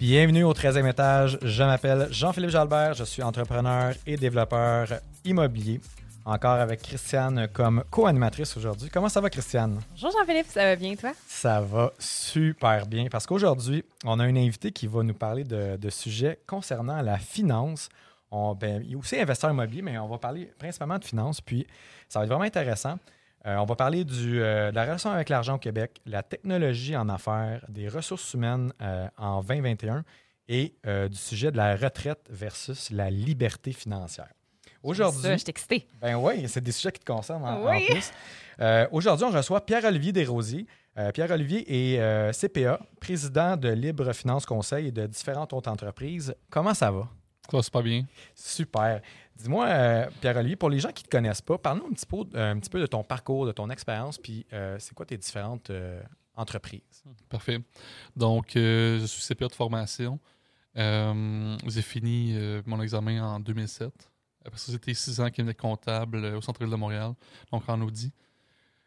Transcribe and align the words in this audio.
Bienvenue 0.00 0.44
au 0.44 0.52
13e 0.52 0.88
étage. 0.88 1.38
Je 1.42 1.64
m'appelle 1.64 2.06
Jean-Philippe 2.12 2.50
Jalbert. 2.50 2.94
Je 2.94 3.02
suis 3.02 3.20
entrepreneur 3.20 3.92
et 4.06 4.16
développeur 4.16 4.86
immobilier. 5.24 5.80
Encore 6.24 6.52
avec 6.52 6.82
Christiane 6.82 7.48
comme 7.52 7.82
co-animatrice 7.90 8.56
aujourd'hui. 8.56 8.90
Comment 8.90 9.08
ça 9.08 9.20
va, 9.20 9.28
Christiane? 9.28 9.80
Bonjour 9.90 10.12
Jean-Philippe, 10.12 10.46
ça 10.46 10.62
va 10.62 10.76
bien 10.76 10.94
toi? 10.94 11.10
Ça 11.26 11.60
va 11.60 11.92
super 11.98 12.86
bien 12.86 13.08
parce 13.10 13.26
qu'aujourd'hui, 13.26 13.84
on 14.04 14.20
a 14.20 14.24
un 14.24 14.36
invité 14.36 14.70
qui 14.70 14.86
va 14.86 15.02
nous 15.02 15.14
parler 15.14 15.42
de, 15.42 15.76
de 15.76 15.90
sujets 15.90 16.38
concernant 16.46 17.02
la 17.02 17.18
finance. 17.18 17.88
On, 18.30 18.54
ben, 18.54 18.80
il 18.86 18.92
est 18.92 18.96
aussi 18.96 19.18
investisseur 19.18 19.50
immobilier, 19.50 19.82
mais 19.82 19.98
on 19.98 20.06
va 20.06 20.18
parler 20.18 20.48
principalement 20.58 20.98
de 20.98 21.04
finance. 21.04 21.40
Puis, 21.40 21.66
ça 22.08 22.20
va 22.20 22.24
être 22.24 22.30
vraiment 22.30 22.44
intéressant. 22.44 22.98
Euh, 23.48 23.56
on 23.56 23.64
va 23.64 23.74
parler 23.76 24.04
du, 24.04 24.42
euh, 24.42 24.70
de 24.70 24.76
la 24.76 24.84
relation 24.84 25.10
avec 25.10 25.30
l'argent 25.30 25.54
au 25.54 25.58
Québec, 25.58 26.00
la 26.04 26.22
technologie 26.22 26.96
en 26.96 27.08
affaires, 27.08 27.64
des 27.68 27.88
ressources 27.88 28.34
humaines 28.34 28.72
euh, 28.82 29.08
en 29.16 29.42
2021 29.42 30.04
et 30.48 30.74
euh, 30.86 31.08
du 31.08 31.16
sujet 31.16 31.50
de 31.50 31.56
la 31.56 31.74
retraite 31.74 32.20
versus 32.30 32.90
la 32.90 33.10
liberté 33.10 33.72
financière. 33.72 34.28
Ça, 34.28 34.72
Aujourd'hui, 34.82 35.32
je 35.32 35.36
suis 35.38 35.50
excitée. 35.50 35.88
ben 36.00 36.14
oui, 36.16 36.48
c'est 36.48 36.60
des 36.60 36.72
sujets 36.72 36.92
qui 36.92 37.00
te 37.00 37.10
concernent 37.10 37.44
en, 37.44 37.78
plus. 37.80 38.12
Euh, 38.60 38.86
Aujourd'hui, 38.92 39.26
on 39.26 39.30
reçoit 39.30 39.64
Pierre-Olivier 39.64 40.12
Desrosiers. 40.12 40.66
Euh, 40.96 41.10
Pierre-Olivier 41.10 41.94
est 41.94 42.00
euh, 42.00 42.32
CPA, 42.32 42.80
président 43.00 43.56
de 43.56 43.68
Libre 43.68 44.12
Finance 44.12 44.46
Conseil 44.46 44.88
et 44.88 44.92
de 44.92 45.06
différentes 45.06 45.52
autres 45.52 45.70
entreprises. 45.70 46.34
Comment 46.50 46.74
ça 46.74 46.90
va? 46.90 47.08
Ça 47.50 47.56
va 47.56 47.62
super 47.62 47.82
bien. 47.82 48.04
Super. 48.34 49.00
Dis-moi, 49.38 49.66
euh, 49.66 50.10
Pierre-Olivier, 50.20 50.56
pour 50.56 50.68
les 50.68 50.80
gens 50.80 50.90
qui 50.90 51.04
ne 51.04 51.06
te 51.06 51.10
connaissent 51.10 51.42
pas, 51.42 51.58
parle-nous 51.58 51.86
un 51.86 51.92
petit, 51.92 52.06
peu, 52.06 52.16
euh, 52.34 52.52
un 52.52 52.58
petit 52.58 52.70
peu 52.70 52.80
de 52.80 52.86
ton 52.86 53.04
parcours, 53.04 53.46
de 53.46 53.52
ton 53.52 53.70
expérience, 53.70 54.18
puis 54.18 54.44
euh, 54.52 54.76
c'est 54.80 54.94
quoi 54.94 55.06
tes 55.06 55.16
différentes 55.16 55.70
entreprises? 56.34 57.04
Parfait. 57.28 57.60
Donc, 58.16 58.50
je 58.54 59.04
suis 59.06 59.22
CPA 59.22 59.46
de 59.46 59.54
formation. 59.54 60.18
J'ai 60.74 61.82
fini 61.82 62.36
mon 62.66 62.80
examen 62.82 63.22
en 63.22 63.40
2007. 63.40 63.92
Après 64.44 64.58
ça, 64.58 64.72
j'étais 64.72 64.94
six 64.94 65.20
ans 65.20 65.30
cabinet 65.30 65.54
comptable 65.54 66.16
au 66.24 66.40
centre-ville 66.40 66.70
de 66.70 66.76
Montréal, 66.76 67.12
donc 67.52 67.68
en 67.68 67.80
Audi. 67.82 68.12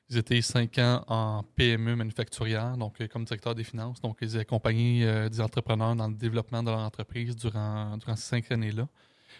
J'étais 0.09 0.41
cinq 0.41 0.77
ans 0.79 1.05
en 1.07 1.43
PME 1.55 1.95
manufacturière, 1.95 2.75
donc 2.75 3.05
comme 3.07 3.23
directeur 3.23 3.55
des 3.55 3.63
finances. 3.63 4.01
Donc, 4.01 4.17
j'ai 4.21 4.39
accompagné 4.39 5.29
des 5.29 5.39
entrepreneurs 5.39 5.95
dans 5.95 6.09
le 6.09 6.15
développement 6.15 6.61
de 6.61 6.69
leur 6.69 6.79
entreprise 6.79 7.35
durant, 7.37 7.95
durant 7.95 8.15
ces 8.17 8.23
cinq 8.23 8.51
années-là. 8.51 8.87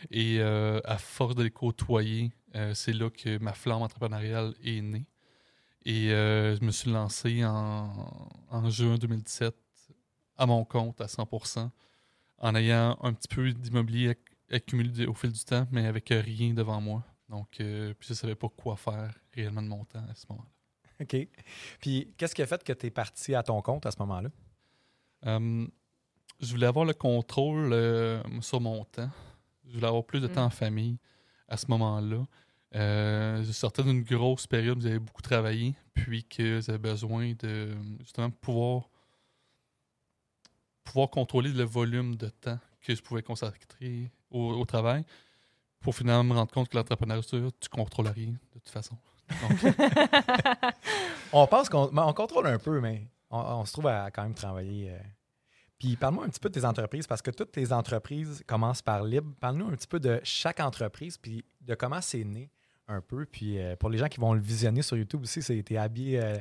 Et 0.09 0.39
euh, 0.39 0.79
à 0.85 0.97
force 0.97 1.35
de 1.35 1.43
les 1.43 1.51
côtoyer, 1.51 2.31
euh, 2.55 2.73
c'est 2.73 2.93
là 2.93 3.09
que 3.09 3.37
ma 3.37 3.53
flamme 3.53 3.81
entrepreneuriale 3.81 4.53
est 4.63 4.81
née. 4.81 5.05
Et 5.85 6.11
euh, 6.11 6.55
je 6.55 6.63
me 6.63 6.71
suis 6.71 6.91
lancé 6.91 7.43
en, 7.45 8.29
en 8.49 8.69
juin 8.69 8.95
2017 8.97 9.55
à 10.37 10.45
mon 10.45 10.65
compte 10.65 10.99
à 11.01 11.05
100%, 11.05 11.69
en 12.39 12.55
ayant 12.55 12.97
un 13.01 13.13
petit 13.13 13.27
peu 13.27 13.51
d'immobilier 13.51 14.11
acc- 14.13 14.55
accumulé 14.55 15.05
au 15.05 15.13
fil 15.13 15.31
du 15.31 15.43
temps, 15.43 15.67
mais 15.71 15.85
avec 15.85 16.09
rien 16.09 16.53
devant 16.53 16.81
moi. 16.81 17.03
Donc, 17.29 17.49
puis 17.51 17.65
je 17.65 18.09
ne 18.09 18.15
savais 18.15 18.35
pas 18.35 18.49
quoi 18.49 18.75
faire 18.75 19.13
réellement 19.33 19.61
de 19.61 19.67
mon 19.67 19.85
temps 19.85 20.03
à 20.09 20.15
ce 20.15 20.25
moment-là. 20.29 20.49
OK. 21.01 21.15
Puis, 21.79 22.13
qu'est-ce 22.17 22.35
qui 22.35 22.41
a 22.41 22.47
fait 22.47 22.63
que 22.63 22.73
tu 22.73 22.87
es 22.87 22.89
parti 22.91 23.33
à 23.33 23.41
ton 23.43 23.61
compte 23.61 23.85
à 23.85 23.91
ce 23.91 23.97
moment-là? 23.99 24.29
Euh, 25.25 25.67
je 26.39 26.51
voulais 26.51 26.67
avoir 26.67 26.85
le 26.85 26.93
contrôle 26.93 27.75
sur 28.41 28.59
mon 28.59 28.83
temps. 28.85 29.09
Je 29.71 29.75
voulais 29.75 29.87
avoir 29.87 30.03
plus 30.03 30.19
de 30.19 30.27
temps 30.27 30.43
Mm. 30.43 30.45
en 30.45 30.49
famille 30.51 30.97
à 31.47 31.57
ce 31.57 31.65
moment-là. 31.69 32.25
Euh, 32.75 33.43
je 33.43 33.51
sortais 33.51 33.83
d'une 33.83 34.03
grosse 34.03 34.47
période 34.47 34.77
où 34.77 34.81
j'avais 34.81 34.99
beaucoup 34.99 35.21
travaillé, 35.21 35.75
puis 35.93 36.23
que 36.23 36.61
j'avais 36.61 36.77
besoin 36.77 37.33
de 37.39 37.75
justement 37.99 38.29
pouvoir, 38.29 38.89
pouvoir 40.83 41.09
contrôler 41.09 41.51
le 41.51 41.63
volume 41.63 42.15
de 42.15 42.29
temps 42.29 42.59
que 42.81 42.95
je 42.95 43.01
pouvais 43.01 43.21
consacrer 43.23 44.09
au, 44.29 44.51
au 44.53 44.65
travail 44.65 45.03
pour 45.81 45.95
finalement 45.95 46.23
me 46.23 46.33
rendre 46.39 46.51
compte 46.51 46.69
que 46.69 46.77
l'entrepreneuriat, 46.77 47.23
tu 47.23 47.35
ne 47.37 47.49
contrôles 47.71 48.07
rien 48.07 48.31
de 48.31 48.59
toute 48.59 48.69
façon. 48.69 48.97
Donc, 49.41 49.75
On 51.33 51.47
pense 51.47 51.69
qu'on 51.69 51.87
ben, 51.91 52.05
on 52.05 52.13
contrôle 52.13 52.47
un 52.47 52.59
peu, 52.59 52.79
mais 52.81 53.07
on, 53.29 53.39
on 53.39 53.65
se 53.65 53.73
trouve 53.73 53.87
à 53.87 54.11
quand 54.11 54.23
même 54.23 54.33
travailler. 54.33 54.91
euh. 54.91 54.99
Puis 55.81 55.95
parle-moi 55.95 56.25
un 56.25 56.29
petit 56.29 56.39
peu 56.39 56.49
de 56.49 56.53
tes 56.53 56.63
entreprises, 56.63 57.07
parce 57.07 57.23
que 57.23 57.31
toutes 57.31 57.53
tes 57.53 57.73
entreprises 57.73 58.43
commencent 58.45 58.83
par 58.83 59.03
libre. 59.03 59.33
Parle-nous 59.39 59.65
un 59.65 59.71
petit 59.71 59.87
peu 59.87 59.99
de 59.99 60.21
chaque 60.23 60.59
entreprise, 60.59 61.17
puis 61.17 61.43
de 61.59 61.73
comment 61.73 62.01
c'est 62.01 62.23
né 62.23 62.51
un 62.87 63.01
peu. 63.01 63.25
Puis 63.25 63.57
euh, 63.57 63.75
pour 63.75 63.89
les 63.89 63.97
gens 63.97 64.07
qui 64.07 64.19
vont 64.19 64.35
le 64.35 64.39
visionner 64.39 64.83
sur 64.83 64.95
YouTube 64.95 65.23
aussi, 65.23 65.41
c'était 65.41 65.77
habillé. 65.77 66.21
euh, 66.21 66.37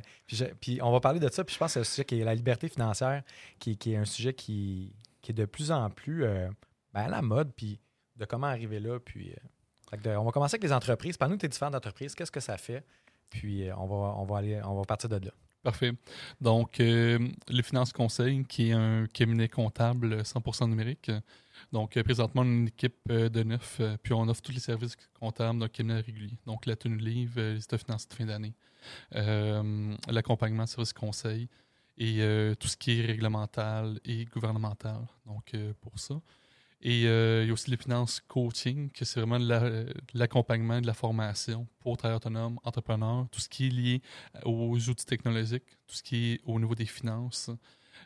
puis, 0.59 0.79
on 0.83 0.91
va 0.91 0.99
parler 0.99 1.19
de 1.19 1.27
ça, 1.27 1.43
puis 1.43 1.55
je 1.55 1.57
pense 1.57 1.73
que 1.73 1.73
c'est 1.73 1.79
un 1.79 1.91
sujet 1.91 2.05
qui 2.05 2.19
est 2.19 2.23
la 2.23 2.35
liberté 2.35 2.67
financière, 2.67 3.23
qui, 3.57 3.79
est 3.83 3.95
un 3.95 4.05
sujet 4.05 4.35
qui, 4.35 4.93
est 5.27 5.33
de 5.33 5.45
plus 5.45 5.71
en 5.71 5.89
plus 5.89 6.23
euh, 6.23 6.47
ben, 6.93 7.01
à 7.01 7.07
la 7.07 7.23
mode, 7.23 7.51
puis 7.51 7.79
de 8.17 8.25
comment 8.25 8.45
arriver 8.45 8.79
là. 8.79 8.99
Puis, 8.99 9.33
on 9.91 10.23
va 10.23 10.31
commencer 10.31 10.53
avec 10.53 10.63
les 10.65 10.71
entreprises. 10.71 11.17
Parle-nous 11.17 11.37
de 11.37 11.41
tes 11.41 11.47
différentes 11.47 11.73
entreprises, 11.73 12.13
qu'est-ce 12.13 12.31
que 12.31 12.39
ça 12.39 12.57
fait? 12.57 12.85
Puis 13.31 13.71
on, 13.75 13.87
va, 13.87 14.13
on, 14.19 14.23
va 14.23 14.37
aller, 14.37 14.61
on 14.63 14.75
va 14.75 14.83
partir 14.83 15.09
de 15.09 15.25
là. 15.25 15.31
Parfait. 15.63 15.91
Donc, 16.39 16.79
euh, 16.79 17.19
le 17.47 17.61
Finance 17.61 17.93
Conseil, 17.93 18.43
qui 18.45 18.69
est 18.69 18.73
un 18.73 19.05
cabinet 19.05 19.47
comptable 19.47 20.23
100% 20.23 20.67
numérique. 20.67 21.11
Donc, 21.71 21.97
euh, 21.97 22.03
présentement, 22.03 22.41
on 22.41 22.45
a 22.45 22.47
une 22.47 22.67
équipe 22.67 22.95
euh, 23.09 23.29
de 23.29 23.43
neuf, 23.43 23.77
euh, 23.79 23.95
puis 24.01 24.13
on 24.13 24.27
offre 24.27 24.41
tous 24.41 24.51
les 24.51 24.59
services 24.59 24.95
comptables 25.19 25.59
d'un 25.59 25.67
cabinet 25.67 25.99
régulier. 26.01 26.37
Donc, 26.45 26.65
la 26.65 26.75
tenue 26.75 26.97
de 26.97 27.03
livre, 27.03 27.41
les 27.41 27.63
états 27.63 27.77
financiers 27.77 28.09
de 28.09 28.15
fin 28.15 28.25
d'année, 28.25 28.53
l'accompagnement, 30.07 30.65
service 30.65 30.93
conseil 30.93 31.47
et 31.97 32.19
tout 32.59 32.67
ce 32.67 32.75
qui 32.75 32.99
est 32.99 33.05
réglemental 33.05 33.99
et 34.05 34.25
gouvernemental. 34.25 35.05
Donc, 35.27 35.55
pour 35.81 35.99
ça. 35.99 36.15
Et 36.83 37.05
euh, 37.05 37.43
il 37.43 37.47
y 37.47 37.49
a 37.51 37.53
aussi 37.53 37.69
les 37.69 37.77
finances 37.77 38.21
coaching, 38.27 38.89
que 38.91 39.05
c'est 39.05 39.19
vraiment 39.19 39.39
de 39.39 39.47
la- 39.47 39.69
de 39.69 39.93
l'accompagnement 40.15 40.81
de 40.81 40.87
la 40.87 40.93
formation 40.95 41.67
pour 41.79 41.97
travailleurs 41.97 42.17
autonomes, 42.17 42.57
entrepreneurs, 42.63 43.27
tout 43.31 43.39
ce 43.39 43.49
qui 43.49 43.67
est 43.67 43.69
lié 43.69 44.01
aux 44.45 44.77
outils 44.89 45.05
technologiques, 45.05 45.65
tout 45.87 45.95
ce 45.95 46.03
qui 46.03 46.33
est 46.33 46.41
au 46.45 46.59
niveau 46.59 46.73
des 46.75 46.85
finances, 46.87 47.51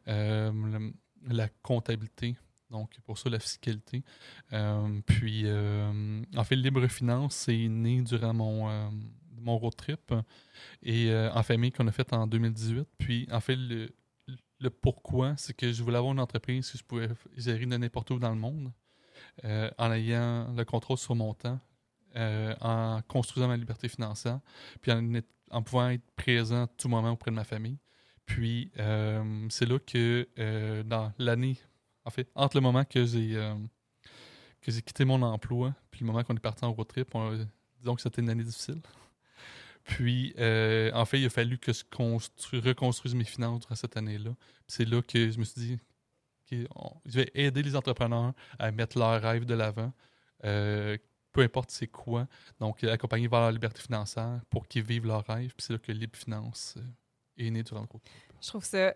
euh, 0.08 0.91
la 1.28 1.47
comptabilité, 1.62 2.36
donc 2.69 2.91
pour 3.06 3.18
ça 3.18 3.30
la 3.30 3.40
fiscalité. 3.40 4.03
Euh, 4.53 5.00
puis, 5.06 5.46
en 5.50 6.44
fait, 6.44 6.56
Libre 6.56 6.86
Finance, 6.88 7.36
c'est 7.36 7.68
né 7.69 8.02
durant 8.02 8.34
mon, 8.34 8.92
mon 9.38 9.57
road 9.57 9.75
trip 9.75 10.13
et 10.84 11.13
en 11.34 11.44
famille 11.44 11.72
qu'on 11.72 11.88
a 11.88 11.92
fait 11.92 12.12
en 12.13 12.28
2018. 12.28 12.88
Puis, 12.97 13.28
en 13.31 13.40
fait, 13.40 13.56
le, 13.56 13.90
le 14.66 14.70
pourquoi, 14.72 15.36
c'est 15.38 15.53
que 15.56 15.72
je 15.72 15.84
voulais 15.84 15.98
avoir 15.98 16.14
une 16.14 16.20
entreprise 16.20 16.70
que 16.72 16.78
je 16.78 16.84
pouvais 16.84 17.09
gérer 17.38 17.66
de 17.66 17.78
n'importe 17.78 18.09
où 18.12 18.20
dans 18.20 18.31
le 18.31 18.40
monde 18.40 18.72
euh, 19.46 19.70
en 19.78 19.92
ayant 19.92 20.52
le 20.53 20.66
contrôle 20.66 20.98
sur 20.98 21.16
mon 21.16 21.34
temps, 21.34 21.59
euh, 22.16 22.53
en 22.62 23.02
construisant 23.08 23.48
ma 23.48 23.58
liberté 23.58 23.88
financière, 23.88 24.40
puis 24.81 24.92
en, 24.92 25.02
en 25.52 25.62
pouvant 25.62 25.90
être 25.90 26.04
présent 26.16 26.64
à 26.64 26.68
tout 26.68 26.90
moment 26.90 27.12
auprès 27.12 27.31
de 27.31 27.36
ma 27.36 27.44
famille. 27.44 27.78
Puis 28.25 28.72
euh, 28.80 29.45
c'est 29.50 29.68
là 29.68 29.78
que 29.80 30.28
dans 30.84 31.13
l'année, 31.19 31.57
en 32.06 32.10
fait, 32.10 32.30
entre 32.36 32.57
le 32.57 32.62
moment 32.62 32.84
que 32.86 33.06
j'ai 33.06 34.81
quitté 34.81 35.06
mon 35.06 35.22
emploi, 35.22 35.75
puis 35.92 36.01
le 36.01 36.07
moment 36.07 36.24
qu'on 36.24 36.36
est 36.36 36.39
parti 36.39 36.66
en 36.66 36.74
road 36.74 36.88
trip, 36.88 37.13
on- 37.13 37.45
disons 37.80 37.95
que 37.95 38.01
c'était 38.01 38.22
une 38.22 38.30
année 38.30 38.44
difficile. 38.44 38.81
Puis, 39.86 40.34
euh, 40.40 40.92
en 40.94 41.06
fait, 41.06 41.20
il 41.20 41.26
a 41.26 41.30
fallu 41.30 41.58
que 41.58 41.72
je 41.72 41.84
construis- 41.84 42.60
reconstruise 42.60 43.14
mes 43.16 43.24
finances 43.24 43.62
durant 43.62 43.76
cette 43.76 43.96
année-là. 43.98 44.32
C'est 44.68 44.86
là 44.86 45.02
que 45.02 45.30
je 45.32 45.38
me 45.40 45.44
suis 45.44 45.62
dit, 46.52 46.68
on- 46.76 46.92
je 47.06 47.20
vais 47.20 47.32
aider 47.36 47.62
les 47.64 47.76
entrepreneurs 47.76 48.34
à 48.60 48.72
mettre 48.72 48.98
leurs 48.98 49.22
rêves 49.22 49.46
de 49.46 49.54
l'avant, 49.54 49.94
euh, 50.44 50.98
peu 51.32 51.42
importe 51.42 51.70
c'est 51.72 51.88
quoi. 51.88 52.28
Donc, 52.60 52.84
accompagner 52.84 53.28
vers 53.28 53.42
la 53.42 53.52
liberté 53.52 53.80
financière 53.82 54.42
pour 54.50 54.68
qu'ils 54.68 54.84
vivent 54.84 55.06
leurs 55.06 55.26
rêves. 55.26 55.54
Puis 55.56 55.66
c'est 55.68 55.74
là 55.74 55.80
que 55.80 55.92
Libre 55.92 56.18
Finance 56.18 56.76
euh, 56.78 56.82
est 57.38 57.50
né 57.52 57.62
durant 57.64 57.82
le 57.82 57.88
trip. 57.88 58.02
Je 58.42 58.48
trouve 58.48 58.66
ça 58.66 58.96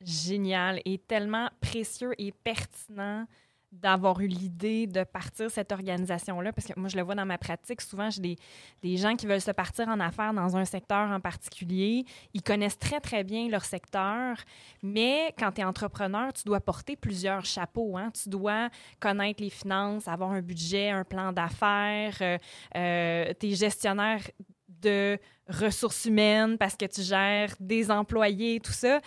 génial 0.00 0.80
et 0.84 0.98
tellement 0.98 1.50
précieux 1.60 2.12
et 2.18 2.32
pertinent 2.32 3.26
d'avoir 3.72 4.20
eu 4.20 4.26
l'idée 4.26 4.86
de 4.86 5.04
partir 5.04 5.50
cette 5.50 5.72
organisation-là? 5.72 6.52
Parce 6.52 6.66
que 6.66 6.78
moi, 6.78 6.88
je 6.88 6.96
le 6.96 7.02
vois 7.02 7.14
dans 7.14 7.26
ma 7.26 7.38
pratique. 7.38 7.80
Souvent, 7.80 8.10
j'ai 8.10 8.20
des, 8.20 8.36
des 8.82 8.96
gens 8.96 9.16
qui 9.16 9.26
veulent 9.26 9.40
se 9.40 9.50
partir 9.52 9.88
en 9.88 10.00
affaires 10.00 10.34
dans 10.34 10.56
un 10.56 10.64
secteur 10.64 11.10
en 11.10 11.20
particulier. 11.20 12.04
Ils 12.34 12.42
connaissent 12.42 12.78
très, 12.78 13.00
très 13.00 13.24
bien 13.24 13.48
leur 13.48 13.64
secteur. 13.64 14.36
Mais 14.82 15.34
quand 15.38 15.52
tu 15.52 15.60
es 15.60 15.64
entrepreneur, 15.64 16.32
tu 16.32 16.42
dois 16.44 16.60
porter 16.60 16.96
plusieurs 16.96 17.44
chapeaux. 17.44 17.96
Hein? 17.96 18.10
Tu 18.10 18.28
dois 18.28 18.68
connaître 18.98 19.42
les 19.42 19.50
finances, 19.50 20.08
avoir 20.08 20.32
un 20.32 20.42
budget, 20.42 20.90
un 20.90 21.04
plan 21.04 21.32
d'affaires. 21.32 22.16
Euh, 22.20 22.38
euh, 22.76 23.32
tu 23.38 23.48
es 23.48 23.54
gestionnaire 23.54 24.22
de 24.68 25.18
ressources 25.48 26.04
humaines 26.04 26.56
parce 26.58 26.76
que 26.76 26.86
tu 26.86 27.02
gères 27.02 27.54
des 27.60 27.90
employés, 27.90 28.60
tout 28.60 28.72
ça. 28.72 29.00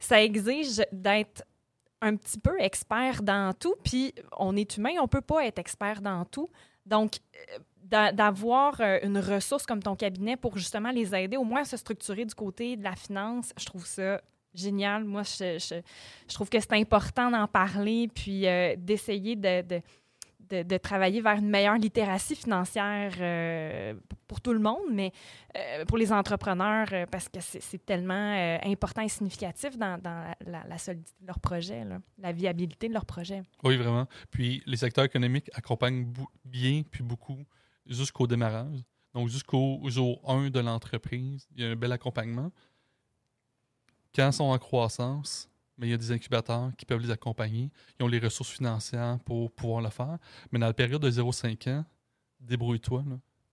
Ça 0.00 0.22
exige 0.22 0.80
d'être 0.92 1.42
un 2.00 2.16
petit 2.16 2.38
peu 2.38 2.54
expert 2.60 3.22
dans 3.22 3.52
tout, 3.52 3.74
puis 3.84 4.14
on 4.38 4.56
est 4.56 4.76
humain, 4.76 4.92
on 5.00 5.08
peut 5.08 5.20
pas 5.20 5.44
être 5.46 5.58
expert 5.58 6.00
dans 6.00 6.24
tout. 6.24 6.48
Donc, 6.86 7.16
euh, 7.54 7.58
d'a- 7.82 8.12
d'avoir 8.12 8.80
euh, 8.80 8.98
une 9.02 9.18
ressource 9.18 9.66
comme 9.66 9.82
ton 9.82 9.96
cabinet 9.96 10.36
pour 10.36 10.56
justement 10.56 10.90
les 10.90 11.14
aider, 11.14 11.36
au 11.36 11.44
moins 11.44 11.62
à 11.62 11.64
se 11.64 11.76
structurer 11.76 12.24
du 12.24 12.34
côté 12.34 12.76
de 12.76 12.84
la 12.84 12.94
finance, 12.94 13.52
je 13.58 13.66
trouve 13.66 13.84
ça 13.86 14.20
génial. 14.54 15.04
Moi, 15.04 15.22
je, 15.24 15.58
je- 15.58 16.34
trouve 16.34 16.48
que 16.48 16.58
c'est 16.60 16.72
important 16.72 17.30
d'en 17.30 17.46
parler, 17.46 18.08
puis 18.14 18.46
euh, 18.46 18.74
d'essayer 18.78 19.36
de, 19.36 19.62
de, 19.62 19.80
de- 20.50 20.76
travailler 20.78 21.20
vers 21.20 21.36
une 21.36 21.48
meilleure 21.48 21.76
littératie 21.78 22.34
financière 22.36 23.12
euh, 23.20 23.94
pour- 24.26 24.40
tout 24.40 24.52
le 24.52 24.58
monde, 24.58 24.84
mais 24.92 25.12
euh, 25.56 25.84
pour 25.84 25.98
les 25.98 26.12
entrepreneurs, 26.12 26.86
euh, 26.92 27.06
parce 27.10 27.28
que 27.28 27.38
c'est 27.40 27.84
tellement 27.84 28.58
important 28.64 29.02
et 29.02 29.08
significatif 29.08 29.76
dans, 29.76 30.00
la, 30.46 30.64
la 30.68 30.78
solidité 30.78 31.12
de 31.20 31.26
leur 31.26 31.38
projet, 31.40 31.84
la 32.18 32.32
viabilité 32.32 32.88
de 32.88 32.92
leur 32.94 33.04
projet. 33.06 33.42
Oui, 33.64 33.76
vraiment. 33.76 34.06
Puis 34.30 34.62
les 34.66 34.76
secteurs 34.76 35.04
économiques 35.04 35.50
accompagnent 35.54 36.12
bien 36.44 36.82
puis 36.90 37.02
beaucoup 37.02 37.38
jusqu'au 37.86 38.26
démarrage. 38.26 38.84
Donc 39.14 39.28
jusqu'au 39.28 39.80
jour 39.86 40.20
1 40.28 40.50
de 40.50 40.60
l'entreprise, 40.60 41.48
il 41.56 41.62
y 41.62 41.66
a 41.66 41.70
un 41.70 41.76
bel 41.76 41.90
accompagnement. 41.92 42.50
Quand 44.14 44.26
ils 44.28 44.32
sont 44.32 44.44
en 44.44 44.58
croissance, 44.58 45.47
mais 45.78 45.86
il 45.86 45.90
y 45.90 45.94
a 45.94 45.96
des 45.96 46.10
incubateurs 46.12 46.70
qui 46.76 46.84
peuvent 46.84 47.00
les 47.00 47.10
accompagner. 47.10 47.70
Ils 47.98 48.02
ont 48.04 48.08
les 48.08 48.18
ressources 48.18 48.50
financières 48.50 49.18
pour 49.24 49.50
pouvoir 49.52 49.80
le 49.80 49.90
faire. 49.90 50.18
Mais 50.50 50.58
dans 50.58 50.66
la 50.66 50.74
période 50.74 51.00
de 51.00 51.10
0-5 51.10 51.68
ans, 51.70 51.84
débrouille-toi. 52.40 53.04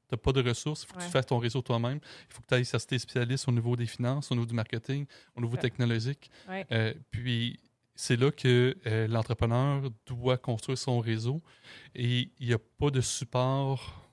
Tu 0.07 0.13
n'as 0.13 0.17
pas 0.17 0.31
de 0.31 0.41
ressources, 0.47 0.83
il 0.83 0.87
faut 0.87 0.99
que 0.99 1.03
tu 1.03 1.09
fasses 1.09 1.25
ton 1.25 1.39
réseau 1.39 1.61
toi-même. 1.61 1.99
Il 2.29 2.33
faut 2.33 2.41
que 2.41 2.47
tu 2.47 2.53
ailles 2.53 2.65
chercher 2.65 2.85
tes 2.87 2.99
spécialistes 2.99 3.47
au 3.47 3.51
niveau 3.51 3.75
des 3.75 3.85
finances, 3.87 4.31
au 4.31 4.35
niveau 4.35 4.45
du 4.45 4.53
marketing, 4.53 5.05
au 5.35 5.41
niveau 5.41 5.53
Ouais. 5.55 5.59
technologique. 5.61 6.29
Ouais. 6.47 6.65
Euh, 6.71 6.93
puis 7.11 7.59
c'est 7.95 8.15
là 8.17 8.29
que 8.31 8.75
euh, 8.85 9.07
l'entrepreneur 9.07 9.83
doit 10.05 10.37
construire 10.37 10.77
son 10.77 10.99
réseau 10.99 11.41
et 11.95 12.29
il 12.39 12.47
n'y 12.47 12.53
a 12.53 12.59
pas 12.59 12.89
de 12.91 13.01
support 13.01 14.03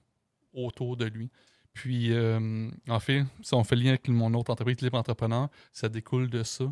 autour 0.55 0.97
de 0.97 1.07
lui. 1.07 1.31
Puis, 1.75 2.13
euh, 2.13 2.71
en 2.89 3.01
fait, 3.01 3.25
si 3.41 3.55
on 3.55 3.65
fait 3.65 3.77
le 3.77 3.83
lien 3.83 3.89
avec 3.91 4.07
mon 4.09 4.33
autre 4.35 4.51
entreprise, 4.51 4.81
Libre 4.83 4.99
Entrepreneur, 4.99 5.49
ça 5.73 5.89
découle 5.89 6.29
de 6.29 6.43
ça. 6.43 6.67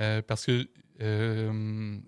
Euh, 0.00 0.22
parce 0.22 0.46
que, 0.46 0.68
euh, 1.00 1.98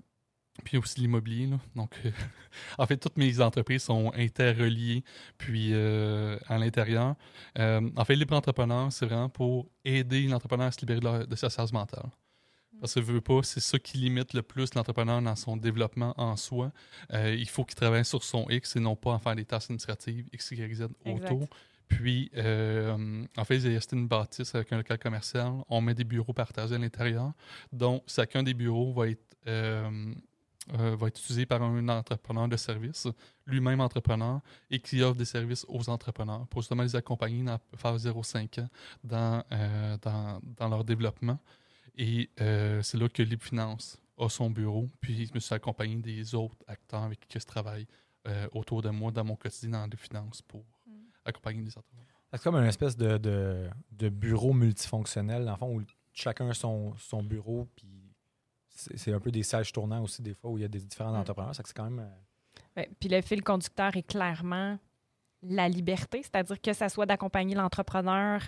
puis 0.64 0.78
aussi 0.78 1.00
l'immobilier. 1.00 1.48
Donc, 1.75 1.94
euh, 2.04 2.10
en 2.78 2.86
fait, 2.86 2.96
toutes 2.96 3.16
mes 3.16 3.40
entreprises 3.40 3.82
sont 3.82 4.12
interreliées, 4.14 5.04
puis 5.38 5.75
à 5.75 6.58
l'intérieur. 6.58 7.16
En 7.56 8.04
fait, 8.04 8.16
Libre 8.16 8.36
Entrepreneur, 8.36 8.92
c'est 8.92 9.06
vraiment 9.06 9.28
pour 9.28 9.69
aider 9.84 10.22
l'entrepreneur 10.22 10.69
à 10.69 10.72
se 10.72 10.81
libérer 10.81 11.26
de, 11.26 11.36
sa 11.36 11.48
charge 11.48 11.72
mentale. 11.72 12.08
Parce 12.81 12.94
que 12.94 13.00
veut 13.00 13.20
pas, 13.20 13.40
c'est 13.44 13.60
ça 13.60 13.78
qui 13.78 13.98
limite 13.98 14.34
le 14.34 14.42
plus 14.42 14.75
l'entrepreneur 14.75 15.22
dans 15.22 15.37
son 15.37 15.56
développement 15.56 16.12
en 16.20 16.37
soi. 16.37 16.72
Il 17.12 17.48
faut 17.48 17.64
qu'il 17.64 17.76
travaille 17.76 18.04
sur 18.04 18.25
son 18.25 18.46
X 18.50 18.76
et 18.76 18.80
non 18.80 18.96
pas 18.96 19.10
en 19.10 19.19
faire 19.19 19.37
des 19.37 19.44
tâches 19.44 19.64
administratives 19.64 20.26
X, 20.32 20.50
Y, 20.50 20.75
Z 20.75 20.88
Exact. 21.04 21.32
Puis, 21.88 22.31
euh, 22.36 23.25
en 23.36 23.44
fait, 23.44 23.64
acheté 23.76 23.96
une 23.96 24.08
bâtisse 24.08 24.54
avec 24.54 24.72
un 24.72 24.78
local 24.78 24.98
commercial. 24.98 25.52
On 25.69 25.81
met 25.81 25.94
des 25.94 26.04
bureaux 26.04 26.32
partagés 26.32 26.75
à 26.75 26.78
l'intérieur. 26.78 27.32
Donc, 27.72 28.02
chacun 28.06 28.42
des 28.42 28.54
bureaux 28.54 28.92
va 28.92 29.08
être, 29.08 29.36
euh, 29.46 30.14
euh, 30.78 30.96
va 30.96 31.08
être 31.08 31.20
utilisé 31.20 31.46
par 31.46 31.62
un 31.62 31.88
entrepreneur 31.88 32.48
de 32.48 32.56
service, 32.56 33.06
lui-même 33.46 33.81
entrepreneur, 33.81 34.40
et 34.70 34.78
qui 34.81 35.02
offre 35.02 35.19
des 35.19 35.26
services 35.26 35.66
aux 35.69 35.88
entrepreneurs 35.90 36.46
pour 36.48 36.62
justement 36.62 36.82
les 36.82 36.96
accompagner 36.96 37.42
dans 37.42 37.52
la 37.52 37.60
phase 37.76 38.06
0-5 38.06 38.60
ans 38.60 38.69
dans, 39.02 39.44
dans, 40.56 40.69
leur 40.69 40.84
développement. 40.84 41.38
Et 41.96 42.30
c'est 42.37 42.96
là 42.96 43.08
que 43.08 43.22
Libre 43.22 43.44
Finance 43.44 44.00
a 44.19 44.28
son 44.28 44.48
bureau. 44.48 44.88
Puis, 45.00 45.26
je 45.26 45.34
me 45.34 45.40
suis 45.40 45.54
accompagné 45.54 45.96
des 45.96 46.34
autres 46.34 46.56
acteurs 46.66 47.02
avec 47.02 47.20
qui 47.28 47.38
je 47.38 47.44
travaille 47.44 47.87
autour 48.52 48.80
de 48.80 48.88
moi 48.88 49.12
dans 49.12 49.25
mon 49.25 49.37
quotidien 49.37 49.70
dans 49.70 49.87
les 49.87 49.98
finances 49.98 50.40
pour 50.40 50.64
accompagner 51.25 51.62
des 51.62 51.71
entrepreneurs. 51.76 52.06
C'est 52.32 52.43
comme 52.43 52.56
une 52.56 52.67
espèce 52.67 52.97
de, 52.97 53.17
de, 53.19 53.69
de 53.93 54.09
bureau 54.09 54.53
multifonctionnel, 54.53 55.44
dans 55.44 55.53
le 55.53 55.56
fond, 55.56 55.76
où 55.76 55.82
chacun 56.12 56.49
a 56.49 56.55
son, 56.55 56.94
son 56.99 57.23
bureau, 57.23 57.69
puis 57.76 57.87
c'est 58.69 58.97
c'est 58.99 59.12
un 59.12 59.21
peu 59.21 59.31
des 59.31 59.43
sièges 59.44 59.73
tournants 59.73 60.03
aussi, 60.03 60.21
des 60.23 60.35
fois, 60.35 60.50
où 60.50 60.59
il 60.59 60.62
y 60.62 60.65
a 60.65 60.69
des 60.69 60.81
différents 60.81 61.12
Mm. 61.12 61.21
entrepreneurs. 61.21 61.55
C'est 61.55 61.73
quand 61.73 61.85
même. 61.85 62.00
euh, 62.00 62.11
Ouais, 62.76 62.91
Puis 62.99 63.09
le 63.09 63.21
fil 63.21 63.43
conducteur 63.43 63.97
est 63.97 64.03
clairement 64.03 64.79
la 65.43 65.69
liberté, 65.69 66.23
c'est-à-dire 66.23 66.61
que 66.61 66.73
ça 66.73 66.88
soit 66.88 67.06
d'accompagner 67.06 67.55
l'entrepreneur 67.55 68.41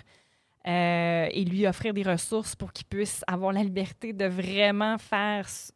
euh, 0.67 1.27
et 1.31 1.45
lui 1.45 1.65
offrir 1.65 1.93
des 1.93 2.03
ressources 2.03 2.55
pour 2.55 2.73
qu'il 2.73 2.85
puisse 2.87 3.23
avoir 3.27 3.53
la 3.53 3.63
liberté 3.63 4.11
de 4.11 4.25
vraiment 4.25 4.97
faire 4.97 5.47
ce 5.47 5.71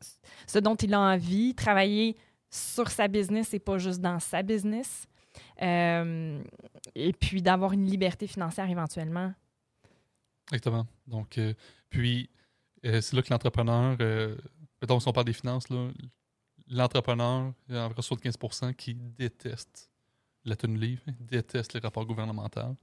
ce 0.48 0.60
dont 0.60 0.76
il 0.76 0.94
a 0.94 1.00
envie, 1.00 1.56
travailler 1.56 2.18
sur 2.50 2.90
sa 2.90 3.08
business 3.08 3.54
et 3.54 3.60
pas 3.60 3.78
juste 3.78 4.02
dans 4.02 4.20
sa 4.20 4.42
business. 4.44 5.08
Euh, 5.62 6.42
et 6.96 7.14
puis 7.14 7.42
d'avoir 7.42 7.74
une 7.74 7.86
liberté 7.86 8.28
financière 8.28 8.70
éventuellement. 8.70 9.34
Exactement. 10.52 10.88
Donc, 11.08 11.38
euh, 11.38 11.54
puis, 11.90 12.30
euh, 12.86 13.02
c'est 13.02 13.16
là 13.16 13.22
que 13.22 13.30
l'entrepreneur, 13.32 13.98
euh, 14.02 14.36
mettons, 14.82 15.00
si 15.00 15.08
on 15.08 15.14
parle 15.14 15.26
des 15.26 15.34
finances, 15.34 15.66
l'entrepreneur, 16.68 17.54
il 17.70 17.76
y 17.76 17.78
a 17.78 17.86
environ 17.86 18.02
75% 18.02 18.74
qui 18.74 18.96
déteste 18.96 19.90
la 20.44 20.56
tenue 20.56 20.78
livre, 20.78 21.04
déteste 21.20 21.74
les 21.74 21.80
rapports 21.80 22.06
gouvernementaux. 22.06 22.76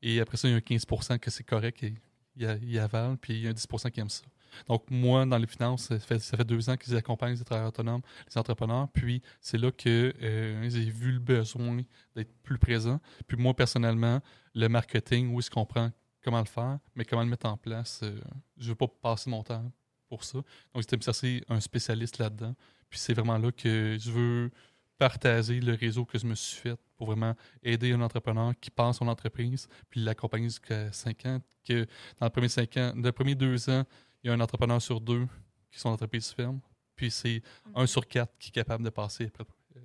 Et 0.00 0.20
après 0.20 0.36
ça, 0.36 0.48
il 0.48 0.52
y 0.52 0.54
a 0.54 0.56
un 0.56 0.60
15 0.60 0.84
que 1.20 1.30
c'est 1.30 1.44
correct 1.44 1.82
et 1.82 1.94
il 2.36 2.78
avale, 2.78 3.18
puis 3.18 3.34
il 3.34 3.40
y 3.42 3.46
a 3.46 3.50
un 3.50 3.54
10% 3.54 3.90
qui 3.90 4.00
aime 4.00 4.08
ça. 4.08 4.24
Donc, 4.68 4.84
moi, 4.90 5.26
dans 5.26 5.38
les 5.38 5.46
finances, 5.46 5.88
ça 5.88 5.98
fait, 5.98 6.44
deux 6.44 6.70
ans 6.70 6.76
que 6.76 6.84
j'accompagne 6.86 7.36
les 7.36 7.44
travailleurs 7.44 7.68
autonomes, 7.68 8.02
les 8.28 8.38
entrepreneurs. 8.38 8.88
Puis, 8.92 9.22
c'est 9.40 9.58
là 9.58 9.70
que 9.70 10.14
euh, 10.22 10.68
j'ai 10.68 10.90
vu 10.90 11.12
le 11.12 11.18
besoin 11.18 11.82
d'être 12.14 12.32
plus 12.42 12.58
présent. 12.58 13.00
Puis, 13.26 13.36
moi, 13.36 13.54
personnellement, 13.54 14.20
le 14.54 14.68
marketing, 14.68 15.36
est-ce 15.38 15.50
qu'on 15.50 15.66
prend 15.66 15.90
comment 16.22 16.40
le 16.40 16.46
faire, 16.46 16.78
mais 16.94 17.04
comment 17.04 17.22
le 17.22 17.28
mettre 17.28 17.46
en 17.46 17.56
place, 17.56 18.00
euh, 18.02 18.16
je 18.56 18.64
ne 18.64 18.68
veux 18.70 18.76
pas 18.76 18.88
passer 18.88 19.28
mon 19.28 19.42
temps 19.42 19.72
pour 20.08 20.24
ça. 20.24 20.38
Donc, 20.74 20.82
c'était 20.82 20.96
me 20.96 21.02
chercher 21.02 21.42
un 21.48 21.60
spécialiste 21.60 22.18
là-dedans. 22.18 22.54
Puis, 22.88 22.98
c'est 22.98 23.14
vraiment 23.14 23.38
là 23.38 23.50
que 23.50 23.96
je 23.98 24.10
veux 24.10 24.50
partager 24.98 25.58
le 25.60 25.74
réseau 25.74 26.04
que 26.04 26.16
je 26.16 26.26
me 26.26 26.36
suis 26.36 26.56
fait 26.56 26.78
pour 26.96 27.08
vraiment 27.08 27.34
aider 27.64 27.92
un 27.92 28.00
entrepreneur 28.02 28.52
qui 28.60 28.70
pense 28.70 28.98
son 28.98 29.08
entreprise, 29.08 29.68
puis 29.90 30.00
l'accompagner 30.00 30.44
jusqu'à 30.44 30.92
5 30.92 31.26
ans. 31.26 31.40
Que 31.66 31.86
dans 32.20 32.26
les 32.26 32.30
premiers 32.30 32.48
5 32.48 32.76
ans, 32.76 32.92
dans 32.94 33.08
les 33.08 33.12
premiers 33.12 33.34
deux 33.34 33.68
ans, 33.68 33.84
il 34.22 34.28
y 34.28 34.30
a 34.30 34.34
un 34.34 34.40
entrepreneur 34.40 34.80
sur 34.80 35.00
deux 35.00 35.26
qui 35.70 35.78
son 35.78 35.90
entreprise 35.90 36.28
ferme. 36.30 36.60
Puis 36.94 37.10
c'est 37.10 37.42
un 37.74 37.86
sur 37.86 38.06
quatre 38.06 38.36
qui 38.38 38.48
est 38.50 38.52
capable 38.52 38.84
de 38.84 38.90
passer 38.90 39.30
euh, 39.76 39.80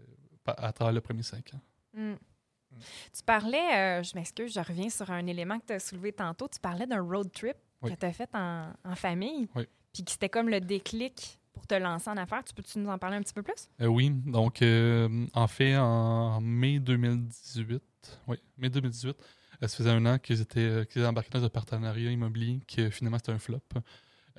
à 0.46 0.72
travers 0.74 0.94
le 0.94 1.02
premier 1.02 1.24
5 1.24 1.54
ans. 1.54 1.62
Mm. 1.94 2.16
Tu 3.14 3.24
parlais, 3.26 3.76
euh, 4.00 4.04
je 4.04 4.14
m'excuse, 4.16 4.54
je 4.54 4.60
reviens 4.60 4.90
sur 4.90 5.10
un 5.10 5.26
élément 5.26 5.58
que 5.60 5.66
tu 5.68 5.74
as 5.74 5.80
soulevé 5.80 6.12
tantôt. 6.12 6.48
Tu 6.48 6.60
parlais 6.60 6.86
d'un 6.86 7.02
road 7.02 7.32
trip 7.32 7.56
Oui. 7.82 7.92
que 7.92 8.00
tu 8.00 8.06
as 8.06 8.14
fait 8.14 8.30
en, 8.36 8.72
en 8.84 8.96
famille, 8.96 9.48
Oui. 9.56 9.64
puis 9.94 10.04
que 10.04 10.12
c'était 10.12 10.30
comme 10.30 10.50
le 10.50 10.60
déclic 10.60 11.40
pour 11.54 11.66
te 11.66 11.74
lancer 11.74 12.10
en 12.10 12.18
affaires. 12.18 12.44
Tu 12.44 12.54
peux-tu 12.54 12.78
nous 12.78 12.90
en 12.90 13.00
parler 13.00 13.18
un 13.18 13.22
petit 13.24 13.34
peu 13.34 13.42
plus? 13.42 13.70
Euh, 13.82 13.88
oui, 13.88 14.12
donc 14.12 14.62
euh, 14.62 15.26
en 15.34 15.48
fait, 15.48 15.76
en 15.76 16.40
mai 16.42 16.80
2018, 16.80 17.82
oui, 18.28 18.38
mai 18.58 18.70
2018, 18.70 19.10
euh, 19.64 19.68
ça 19.68 19.76
faisait 19.78 19.90
un 19.90 20.06
an 20.06 20.20
qu'ils 20.20 20.42
étaient, 20.42 20.86
qu'ils 20.88 21.02
étaient 21.02 21.08
embarqués 21.08 21.32
dans 21.40 21.44
un 21.46 21.50
partenariat 21.50 22.12
immobilier 22.12 22.60
que 22.68 22.90
finalement 22.92 23.18
c'était 23.18 23.32
un 23.32 23.40
flop. 23.40 23.60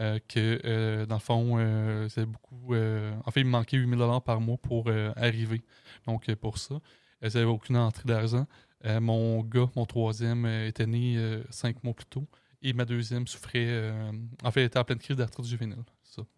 Euh, 0.00 0.20
que 0.28 0.60
euh, 0.64 1.06
dans 1.06 1.16
le 1.16 1.20
fond, 1.20 1.56
euh, 1.58 2.08
c'était 2.08 2.26
beaucoup. 2.26 2.74
en 2.74 3.30
fait, 3.30 3.40
il 3.40 3.46
me 3.46 3.50
manquait 3.50 3.76
8000 3.76 3.98
dollars 3.98 4.22
par 4.22 4.40
mois 4.40 4.58
pour 4.58 4.90
arriver. 5.16 5.62
Donc, 6.06 6.32
pour 6.36 6.58
ça, 6.58 6.80
ils 7.22 7.28
n'avaient 7.34 7.44
aucune 7.44 7.76
entrée 7.76 8.04
d'argent. 8.06 8.46
Mon 8.84 9.42
gars, 9.42 9.68
mon 9.74 9.86
troisième, 9.86 10.46
était 10.46 10.86
né 10.86 11.18
cinq 11.50 11.82
mois 11.82 11.94
plus 11.94 12.06
tôt. 12.06 12.26
Et 12.62 12.72
ma 12.72 12.84
deuxième 12.84 13.26
souffrait. 13.26 13.92
en 14.42 14.50
fait, 14.50 14.60
elle 14.60 14.66
était 14.66 14.78
en 14.78 14.84
pleine 14.84 14.98
crise 14.98 15.16
d'arthrite 15.16 15.46
juvénile. 15.46 15.84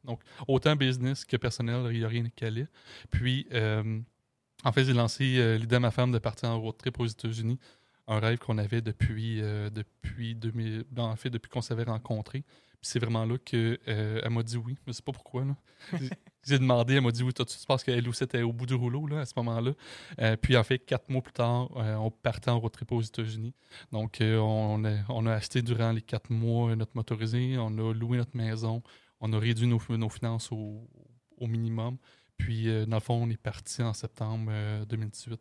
Donc, 0.04 0.20
autant 0.46 0.76
business 0.76 1.24
que 1.24 1.36
personnel, 1.36 1.86
il 1.92 1.98
n'y 1.98 2.04
a 2.04 2.08
rien 2.08 2.24
qui 2.34 2.44
allait. 2.44 2.66
Puis, 3.10 3.46
en 3.52 4.72
fait, 4.72 4.84
j'ai 4.84 4.94
lancé 4.94 5.58
l'idée 5.58 5.76
à 5.76 5.80
ma 5.80 5.90
femme 5.90 6.12
de 6.12 6.18
partir 6.18 6.48
en 6.48 6.58
road 6.58 6.76
trip 6.78 6.98
aux 6.98 7.06
États-Unis. 7.06 7.58
Un 8.06 8.18
rêve 8.18 8.38
qu'on 8.38 8.58
avait 8.58 8.80
depuis, 8.80 9.40
depuis 9.40 10.34
2000, 10.34 10.84
ben, 10.90 11.04
en 11.04 11.16
fait, 11.16 11.30
depuis 11.30 11.50
qu'on 11.50 11.62
s'avait 11.62 11.84
rencontrés. 11.84 12.44
Puis 12.80 12.88
c'est 12.88 12.98
vraiment 12.98 13.26
là 13.26 13.36
qu'elle 13.38 13.78
elle 13.86 14.30
m'a 14.30 14.42
dit 14.42 14.56
oui. 14.56 14.76
Je 14.84 14.90
ne 14.90 14.92
sais 14.92 15.02
pas 15.02 15.12
pourquoi. 15.12 15.44
Là. 15.44 15.56
j'ai 16.44 16.58
demandé, 16.58 16.94
elle 16.94 17.02
m'a 17.02 17.10
dit 17.10 17.22
oui, 17.22 17.32
toi, 17.32 17.44
tu 17.44 17.56
penses 17.66 17.84
qu'elle 17.84 18.08
aussi 18.08 18.24
était 18.24 18.42
au 18.42 18.52
bout 18.52 18.66
du 18.66 18.74
rouleau 18.74 19.06
là, 19.06 19.20
à 19.20 19.26
ce 19.26 19.34
moment-là. 19.36 19.72
Euh, 20.18 20.36
puis 20.36 20.56
en 20.56 20.64
fait, 20.64 20.78
quatre 20.78 21.08
mois 21.10 21.22
plus 21.22 21.32
tard, 21.32 21.70
euh, 21.76 21.94
on 21.96 22.10
partait 22.10 22.50
en 22.50 22.58
road 22.58 22.72
trip 22.72 22.90
aux 22.92 23.02
États-Unis. 23.02 23.54
Donc 23.92 24.20
euh, 24.20 24.38
on, 24.38 24.84
a, 24.84 24.96
on 25.08 25.26
a 25.26 25.34
acheté 25.34 25.62
durant 25.62 25.92
les 25.92 26.02
quatre 26.02 26.30
mois 26.30 26.74
notre 26.74 26.92
motorisé, 26.94 27.56
on 27.58 27.76
a 27.78 27.92
loué 27.92 28.16
notre 28.16 28.36
maison, 28.36 28.82
on 29.20 29.32
a 29.32 29.38
réduit 29.38 29.66
nos, 29.66 29.80
nos 29.90 30.08
finances 30.08 30.50
au, 30.52 30.88
au 31.36 31.46
minimum. 31.46 31.98
Puis 32.38 32.64
dans 32.86 32.96
le 32.96 33.00
fond, 33.00 33.22
on 33.22 33.28
est 33.28 33.36
parti 33.36 33.82
en 33.82 33.92
septembre 33.92 34.50
2018 34.86 35.38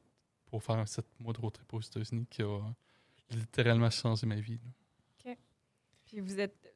pour 0.47 0.61
faire 0.61 0.77
un 0.77 0.85
sept 0.85 1.05
mois 1.19 1.31
de 1.31 1.39
road 1.39 1.53
trip 1.53 1.73
aux 1.73 1.79
États-Unis 1.79 2.25
qui 2.29 2.41
a 2.41 2.59
littéralement 3.31 3.89
changé 3.89 4.25
ma 4.27 4.35
vie. 4.35 4.59
là. 5.25 5.31
OK. 5.31 5.37
Puis 6.05 6.19
vous 6.19 6.39
êtes. 6.39 6.68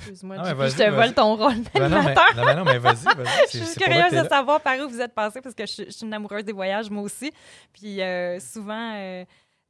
Excuse-moi, 0.00 0.36
je 0.42 0.76
te 0.76 0.90
vole 0.90 1.14
ton 1.14 1.36
rôle 1.36 1.54
Ben 1.74 1.88
non, 1.88 2.02
mais, 2.02 2.14
non, 2.14 2.44
mais 2.44 2.54
non, 2.54 2.64
mais 2.64 2.78
vas-y, 2.78 3.04
vas-y. 3.04 3.52
Je 3.52 3.64
suis 3.64 3.80
curieuse 3.80 4.10
de 4.10 4.16
là. 4.16 4.28
savoir 4.28 4.60
par 4.60 4.78
où 4.78 4.88
vous 4.88 5.00
êtes 5.00 5.14
passé 5.14 5.40
parce 5.40 5.54
que 5.54 5.66
je, 5.66 5.84
je 5.86 5.90
suis 5.90 6.06
une 6.06 6.14
amoureuse 6.14 6.44
des 6.44 6.52
voyages, 6.52 6.90
moi 6.90 7.02
aussi. 7.02 7.30
Puis 7.72 8.00
euh, 8.00 8.40
souvent, 8.40 8.94
euh, 8.96 9.24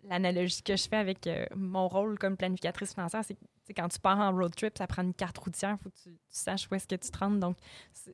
l'analogie 0.09 0.63
que 0.63 0.77
je 0.77 0.89
fais 0.89 0.97
avec 0.97 1.27
euh, 1.27 1.45
mon 1.55 1.89
rôle 1.89 2.19
comme 2.19 2.37
planificatrice 2.37 2.95
financière, 2.95 3.23
c'est 3.25 3.37
quand 3.75 3.89
tu 3.89 4.01
pars 4.01 4.19
en 4.19 4.33
road 4.33 4.55
trip, 4.55 4.77
ça 4.77 4.87
prend 4.87 5.03
une 5.03 5.15
carte 5.15 5.39
routière, 5.39 5.77
il 5.79 5.83
faut 5.83 5.91
que 5.91 6.03
tu, 6.03 6.11
tu 6.11 6.19
saches 6.31 6.67
où 6.71 6.75
est-ce 6.75 6.89
que 6.89 6.97
tu 6.97 7.09
te 7.09 7.19
rends. 7.19 7.31
Donc, 7.31 7.57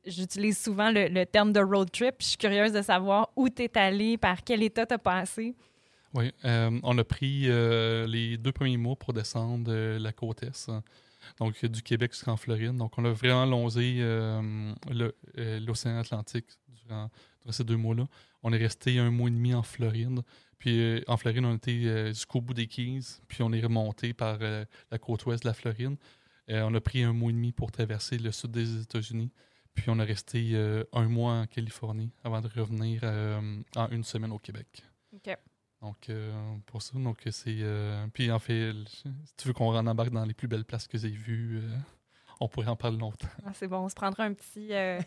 j'utilise 0.04 0.58
souvent 0.58 0.90
le, 0.90 1.08
le 1.08 1.24
terme 1.24 1.52
de 1.52 1.60
road 1.60 1.90
trip. 1.90 2.16
Je 2.20 2.26
suis 2.26 2.36
curieuse 2.36 2.72
de 2.72 2.82
savoir 2.82 3.30
où 3.36 3.48
tu 3.48 3.62
es 3.62 3.78
allé, 3.78 4.18
par 4.18 4.44
quel 4.44 4.62
état 4.62 4.84
tu 4.84 4.94
as 4.94 4.98
passé. 4.98 5.54
Oui, 6.16 6.32
euh, 6.44 6.70
on 6.82 6.96
a 6.96 7.04
pris 7.04 7.44
euh, 7.46 8.06
les 8.06 8.38
deux 8.38 8.52
premiers 8.52 8.78
mois 8.78 8.96
pour 8.96 9.12
descendre 9.12 9.70
euh, 9.70 9.98
la 9.98 10.12
côte 10.12 10.42
Est, 10.42 10.68
hein. 10.68 10.82
Donc 11.38 11.56
euh, 11.62 11.68
du 11.68 11.82
Québec 11.82 12.12
jusqu'en 12.12 12.36
Floride. 12.36 12.76
Donc 12.76 12.98
on 12.98 13.04
a 13.04 13.12
vraiment 13.12 13.46
longé 13.46 13.98
euh, 14.00 14.72
euh, 15.38 15.60
l'océan 15.60 15.98
Atlantique 15.98 16.46
durant, 16.68 17.10
ces 17.50 17.64
deux 17.64 17.76
mois-là. 17.76 18.06
On 18.42 18.52
est 18.52 18.58
resté 18.58 18.98
un 18.98 19.10
mois 19.10 19.28
et 19.28 19.32
demi 19.32 19.54
en 19.54 19.62
Floride. 19.62 20.20
Puis 20.58 21.04
en 21.06 21.16
Floride, 21.16 21.44
on 21.44 21.54
était 21.54 22.08
jusqu'au 22.08 22.40
bout 22.40 22.54
des 22.54 22.66
Keys, 22.66 23.20
puis 23.28 23.42
on 23.42 23.52
est 23.52 23.60
remonté 23.60 24.14
par 24.14 24.38
la 24.38 24.98
côte 24.98 25.26
ouest 25.26 25.42
de 25.42 25.48
la 25.48 25.54
Floride. 25.54 25.96
On 26.48 26.74
a 26.74 26.80
pris 26.80 27.02
un 27.02 27.12
mois 27.12 27.30
et 27.30 27.34
demi 27.34 27.52
pour 27.52 27.70
traverser 27.70 28.18
le 28.18 28.32
sud 28.32 28.52
des 28.52 28.80
États-Unis. 28.80 29.30
Puis 29.74 29.90
on 29.90 29.98
est 30.00 30.04
resté 30.04 30.56
un 30.92 31.08
mois 31.08 31.34
en 31.34 31.46
Californie 31.46 32.10
avant 32.24 32.40
de 32.40 32.48
revenir 32.48 33.04
en 33.76 33.88
une 33.90 34.02
semaine 34.02 34.32
au 34.32 34.38
Québec. 34.38 34.82
OK. 35.12 35.36
Donc, 35.82 36.08
euh, 36.08 36.32
pour 36.66 36.80
ça, 36.82 36.92
donc 36.98 37.18
c'est. 37.30 37.56
euh, 37.60 38.06
puis 38.12 38.30
en 38.32 38.38
fait, 38.38 38.72
si 38.88 39.04
tu 39.36 39.48
veux 39.48 39.54
qu'on 39.54 39.76
en 39.76 39.86
embarque 39.86 40.10
dans 40.10 40.24
les 40.24 40.34
plus 40.34 40.48
belles 40.48 40.64
places 40.64 40.88
que 40.88 40.96
j'ai 40.98 41.10
vues, 41.10 41.60
euh, 41.62 41.76
on 42.40 42.48
pourrait 42.48 42.68
en 42.68 42.76
parler 42.76 42.96
longtemps. 42.98 43.28
Ah, 43.44 43.50
c'est 43.54 43.68
bon, 43.68 43.78
on 43.80 43.88
se 43.88 43.94
prendra 43.94 44.24
un 44.24 44.32
petit, 44.32 44.72
euh, 44.72 45.00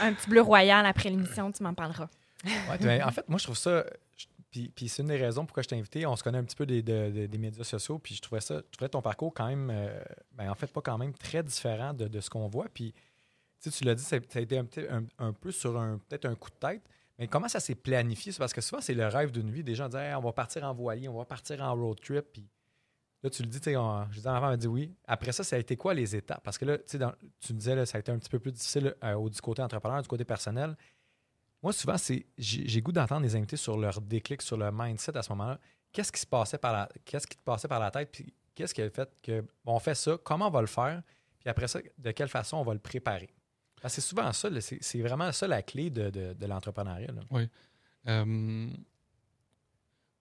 un 0.00 0.12
petit 0.14 0.30
bleu 0.30 0.40
royal 0.42 0.86
après 0.86 1.10
l'émission, 1.10 1.50
tu 1.52 1.62
m'en 1.62 1.74
parleras. 1.74 2.08
Ouais, 2.44 2.78
ben, 2.78 3.02
en 3.04 3.10
fait, 3.10 3.28
moi, 3.28 3.38
je 3.38 3.44
trouve 3.44 3.56
ça. 3.58 3.84
je- 4.16 4.26
Puis, 4.50 4.68
puis 4.74 4.88
c'est 4.88 5.02
une 5.02 5.08
des 5.08 5.16
raisons 5.16 5.44
pourquoi 5.44 5.62
je 5.62 5.68
t'ai 5.68 5.76
invité. 5.76 6.06
On 6.06 6.16
se 6.16 6.22
connaît 6.24 6.38
un 6.38 6.44
petit 6.44 6.56
peu 6.56 6.66
des, 6.66 6.82
de- 6.82 7.10
de- 7.10 7.26
des 7.26 7.38
médias 7.38 7.62
sociaux. 7.64 7.98
Puis 7.98 8.14
je 8.14 8.22
trouvais 8.22 8.40
ça, 8.40 8.56
je 8.56 8.76
trouvais 8.76 8.88
ton 8.88 9.02
parcours 9.02 9.32
quand 9.34 9.46
même, 9.48 9.70
euh, 9.70 10.00
ben, 10.32 10.50
en 10.50 10.54
fait, 10.54 10.72
pas 10.72 10.80
quand 10.80 10.96
même 10.98 11.12
très 11.14 11.42
différent 11.42 11.92
de, 11.94 12.08
de 12.08 12.20
ce 12.20 12.30
qu'on 12.30 12.48
voit. 12.48 12.66
Puis 12.72 12.94
tu 13.60 13.84
l'as 13.84 13.94
dit, 13.94 14.02
ça, 14.02 14.16
ça 14.28 14.38
a 14.38 14.42
été 14.42 14.56
un, 14.58 14.64
petit- 14.64 14.86
un- 14.88 15.04
un 15.18 15.32
peu 15.32 15.52
sur 15.52 15.78
un 15.78 15.98
peut-être 15.98 16.24
un 16.26 16.34
coup 16.34 16.50
de 16.50 16.54
tête. 16.56 16.82
Mais 17.20 17.28
comment 17.28 17.48
ça 17.48 17.60
s'est 17.60 17.74
planifié? 17.74 18.32
Parce 18.38 18.52
que 18.52 18.60
souvent, 18.62 18.80
c'est 18.80 18.94
le 18.94 19.06
rêve 19.06 19.30
d'une 19.30 19.50
vie. 19.50 19.62
Des 19.62 19.74
gens 19.74 19.88
disent 19.88 20.00
on 20.16 20.20
va 20.20 20.32
partir 20.32 20.64
en 20.64 20.72
voilier, 20.74 21.06
on 21.08 21.16
va 21.18 21.24
partir 21.26 21.60
en 21.62 21.74
road 21.74 22.00
trip. 22.00 22.24
Puis 22.32 22.48
là, 23.22 23.28
tu 23.30 23.42
le 23.42 23.48
dis, 23.48 23.76
on- 23.76 24.06
je 24.10 24.20
dis 24.20 24.26
à 24.26 24.32
ma 24.32 24.38
femme, 24.40 24.44
elle 24.46 24.50
m'a 24.52 24.56
dit 24.56 24.66
oui. 24.66 24.94
Après 25.06 25.30
ça, 25.32 25.44
ça 25.44 25.56
a 25.56 25.58
été 25.58 25.76
quoi 25.76 25.92
les 25.94 26.16
étapes? 26.16 26.42
Parce 26.42 26.56
que 26.56 26.64
là, 26.64 26.78
tu 26.78 26.96
me 26.98 27.58
disais, 27.58 27.86
ça 27.86 27.98
a 27.98 28.00
été 28.00 28.10
un 28.10 28.18
petit 28.18 28.30
peu 28.30 28.38
plus 28.38 28.52
difficile 28.52 28.94
euh, 29.04 29.28
du 29.28 29.40
côté 29.42 29.60
entrepreneur, 29.62 30.00
du 30.00 30.08
côté 30.08 30.24
personnel. 30.24 30.76
Moi, 31.62 31.74
souvent, 31.74 31.98
c'est 31.98 32.24
j'ai 32.38 32.66
j'ai 32.66 32.80
goût 32.80 32.90
d'entendre 32.92 33.20
les 33.22 33.36
invités 33.36 33.58
sur 33.58 33.76
leur 33.76 34.00
déclic, 34.00 34.40
sur 34.40 34.56
leur 34.56 34.72
mindset 34.72 35.14
à 35.16 35.22
ce 35.22 35.30
moment-là. 35.32 35.60
Qu'est-ce 35.92 36.10
qui 36.10 36.20
se 36.20 36.26
passait 36.26 36.56
par 36.56 36.72
la 36.72 36.88
qu'est-ce 37.04 37.26
qui 37.26 37.36
te 37.36 37.42
passait 37.42 37.68
par 37.68 37.80
la 37.80 37.90
tête, 37.90 38.10
puis 38.10 38.32
qu'est-ce 38.54 38.72
qui 38.72 38.80
a 38.80 38.88
fait 38.88 39.10
que 39.22 39.42
bon, 39.64 39.74
on 39.74 39.78
fait 39.78 39.94
ça, 39.94 40.16
comment 40.24 40.46
on 40.46 40.50
va 40.50 40.62
le 40.62 40.66
faire, 40.66 41.02
puis 41.38 41.50
après 41.50 41.68
ça, 41.68 41.80
de 41.98 42.10
quelle 42.12 42.28
façon 42.28 42.56
on 42.56 42.62
va 42.62 42.72
le 42.72 42.80
préparer? 42.80 43.28
C'est 43.88 44.00
souvent 44.00 44.32
ça, 44.32 44.48
c'est 44.60 44.82
c'est 44.82 45.00
vraiment 45.00 45.32
ça 45.32 45.46
la 45.48 45.62
clé 45.62 45.90
de, 45.90 46.46
l'entrepreneuriat. 46.46 47.12
là. 47.12 47.46
Euh, 48.06 48.70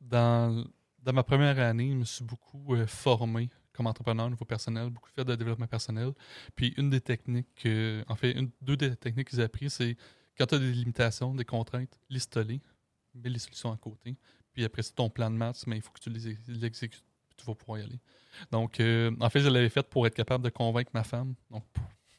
dans, 0.02 0.66
ma 1.06 1.24
première 1.24 1.60
année, 1.60 1.92
je 1.92 1.96
me 1.96 2.04
suis 2.04 2.24
beaucoup 2.24 2.76
euh, 2.76 2.88
formé 2.88 3.50
comme 3.74 3.88
entrepreneur 3.88 4.26
au 4.26 4.30
niveau 4.30 4.46
personnel, 4.46 4.90
beaucoup 4.90 5.10
fait 5.16 5.24
de 5.24 5.36
développement 5.36 5.68
personnel. 5.68 6.12
Puis 6.56 6.74
une 6.78 6.90
des 6.90 7.02
techniques, 7.02 7.48
que- 7.56 8.04
en 8.08 8.16
fait, 8.16 8.32
une, 8.32 8.52
deux 8.62 8.76
des 8.76 8.96
techniques 8.96 9.30
que 9.30 9.38
j'ai 9.38 9.44
apprises, 9.44 9.74
c'est 9.74 9.96
quand 10.38 10.48
tu 10.48 10.56
as 10.56 10.60
des 10.60 10.72
limitations, 10.72 11.34
des 11.34 11.46
contraintes, 11.46 11.98
liste-les, 12.10 12.62
mets 13.14 13.30
les 13.30 13.40
solutions 13.40 13.72
à 13.72 13.78
côté. 13.78 14.18
Puis 14.54 14.66
après 14.66 14.84
ça, 14.84 14.92
ton 14.96 15.10
plan 15.10 15.30
de 15.30 15.36
maths, 15.36 15.66
mais 15.68 15.78
il 15.78 15.82
faut 15.82 15.92
que 15.92 16.00
tu 16.00 16.10
l'exécutes, 16.10 17.04
puis 17.30 17.38
tu 17.38 17.46
vas 17.46 17.56
pouvoir 17.56 17.80
y 17.80 17.84
aller. 17.84 18.00
Donc, 18.52 18.80
euh, 18.80 19.16
en 19.20 19.30
fait, 19.30 19.40
je 19.40 19.50
l'avais 19.50 19.70
fait 19.70 19.88
pour 19.88 20.06
être 20.08 20.16
capable 20.16 20.44
de 20.44 20.50
convaincre 20.50 20.92
ma 20.94 21.04
femme, 21.04 21.36
donc 21.50 21.64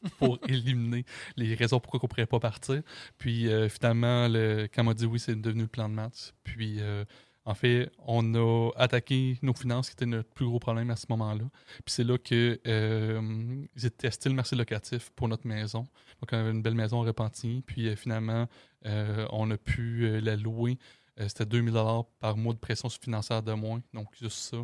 pour, 0.17 0.39
éliminer 0.47 1.05
les 1.35 1.53
raisons 1.55 1.79
pourquoi 1.79 1.99
on 2.01 2.05
ne 2.05 2.09
pourrait 2.09 2.25
pas 2.25 2.39
partir. 2.39 2.81
Puis 3.17 3.47
euh, 3.47 3.69
finalement, 3.69 4.27
le, 4.27 4.67
quand 4.73 4.81
elle 4.81 4.87
m'a 4.87 4.93
dit 4.93 5.05
oui, 5.05 5.19
c'est 5.19 5.39
devenu 5.39 5.63
le 5.63 5.67
plan 5.67 5.89
de 5.89 5.93
maths. 5.93 6.33
Puis 6.43 6.77
euh, 6.79 7.05
en 7.45 7.53
fait, 7.53 7.91
on 8.05 8.35
a 8.35 8.71
attaqué 8.75 9.37
nos 9.41 9.53
finances, 9.53 9.89
qui 9.89 9.93
était 9.93 10.05
notre 10.05 10.29
plus 10.29 10.45
gros 10.45 10.59
problème 10.59 10.89
à 10.91 10.95
ce 10.95 11.05
moment-là. 11.09 11.45
Puis 11.85 11.93
c'est 11.93 12.03
là 12.03 12.17
que 12.17 12.59
euh, 12.67 13.65
j'ai 13.75 13.89
testé 13.89 14.29
le 14.29 14.35
marché 14.35 14.55
locatif 14.55 15.11
pour 15.15 15.27
notre 15.27 15.47
maison. 15.47 15.87
Donc 16.21 16.29
on 16.31 16.37
avait 16.37 16.51
une 16.51 16.61
belle 16.61 16.75
maison 16.75 16.97
en 16.99 17.01
Repentigny. 17.01 17.61
Puis 17.61 17.87
euh, 17.87 17.95
finalement, 17.95 18.47
on 18.83 19.51
a 19.51 19.57
pu 19.57 20.19
la 20.21 20.35
louer. 20.35 20.77
C'était 21.17 21.45
2000 21.45 21.73
par 22.19 22.35
mois 22.35 22.53
de 22.53 22.59
pression 22.59 22.89
financière 22.89 23.43
de 23.43 23.53
moins. 23.53 23.81
Donc 23.93 24.07
juste 24.19 24.37
ça. 24.37 24.57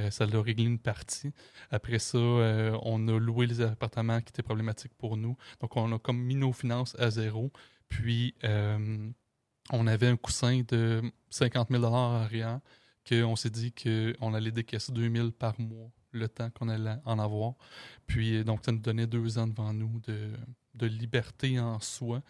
Euh, 0.00 0.10
ça 0.10 0.26
l'a 0.26 0.40
réglé 0.40 0.64
une 0.64 0.78
partie. 0.78 1.32
Après 1.70 1.98
ça, 1.98 2.18
euh, 2.18 2.78
on 2.82 3.06
a 3.08 3.18
loué 3.18 3.46
les 3.46 3.60
appartements 3.60 4.20
qui 4.20 4.30
étaient 4.30 4.42
problématiques 4.42 4.94
pour 4.94 5.16
nous. 5.16 5.36
Donc, 5.60 5.76
on 5.76 5.92
a 5.92 5.98
comme 5.98 6.18
mis 6.18 6.34
nos 6.34 6.52
finances 6.52 6.96
à 6.98 7.10
zéro. 7.10 7.52
Puis, 7.88 8.34
euh, 8.44 9.10
on 9.70 9.86
avait 9.86 10.08
un 10.08 10.16
coussin 10.16 10.62
de 10.66 11.02
50 11.30 11.68
000 11.70 11.84
en 11.84 12.14
arrière 12.14 12.60
qu'on 13.08 13.36
s'est 13.36 13.50
dit 13.50 13.72
qu'on 13.72 14.34
allait 14.34 14.50
décaisser 14.50 14.92
2 14.92 15.10
000 15.10 15.30
par 15.32 15.58
mois 15.60 15.90
le 16.12 16.28
temps 16.28 16.50
qu'on 16.50 16.68
allait 16.68 16.96
en 17.04 17.18
avoir. 17.18 17.54
Puis, 18.06 18.44
donc, 18.44 18.60
ça 18.64 18.72
nous 18.72 18.78
donnait 18.78 19.06
deux 19.06 19.38
ans 19.38 19.46
devant 19.46 19.72
nous 19.72 20.00
de, 20.00 20.30
de 20.74 20.86
liberté 20.86 21.60
en 21.60 21.80
soi 21.80 22.22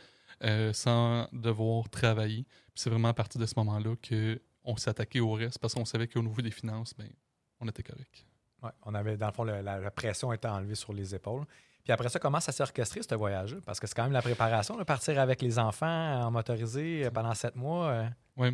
sans 0.72 1.28
devoir 1.32 1.88
travailler. 1.90 2.44
Puis, 2.44 2.82
c'est 2.82 2.90
vraiment 2.90 3.08
à 3.08 3.14
partir 3.14 3.40
de 3.40 3.46
ce 3.46 3.54
moment-là 3.58 3.94
qu'on 3.96 4.76
s'est 4.76 4.90
attaqué 4.90 5.20
au 5.20 5.32
reste 5.32 5.58
parce 5.58 5.74
qu'on 5.74 5.84
savait 5.84 6.08
qu'au 6.08 6.22
niveau 6.22 6.40
des 6.40 6.50
finances, 6.50 6.94
ben, 6.96 7.08
on 7.60 7.68
était 7.68 7.82
correct. 7.82 8.26
Ouais, 8.62 8.70
on 8.84 8.94
avait, 8.94 9.16
dans 9.16 9.26
le 9.28 9.32
fond, 9.32 9.44
le- 9.44 9.60
la, 9.62 9.78
la 9.78 9.90
pression 9.90 10.32
était 10.32 10.48
enlevée 10.48 10.74
sur 10.74 10.92
les 10.92 11.14
épaules. 11.14 11.44
Puis 11.82 11.92
après 11.92 12.08
ça, 12.10 12.18
comment 12.18 12.40
ça 12.40 12.52
s'est 12.52 12.62
orchestré, 12.62 13.00
ce 13.02 13.14
voyage 13.14 13.56
Parce 13.64 13.80
que 13.80 13.86
c'est 13.86 13.94
quand 13.94 14.02
même 14.04 14.12
la 14.12 14.20
préparation, 14.20 14.76
de 14.76 14.84
partir 14.84 15.18
avec 15.18 15.40
les 15.40 15.58
enfants 15.58 16.22
en 16.22 16.30
motorisé 16.30 17.06
euh, 17.06 17.10
pendant 17.10 17.34
sept 17.34 17.56
mois. 17.56 17.88
euh. 18.38 18.52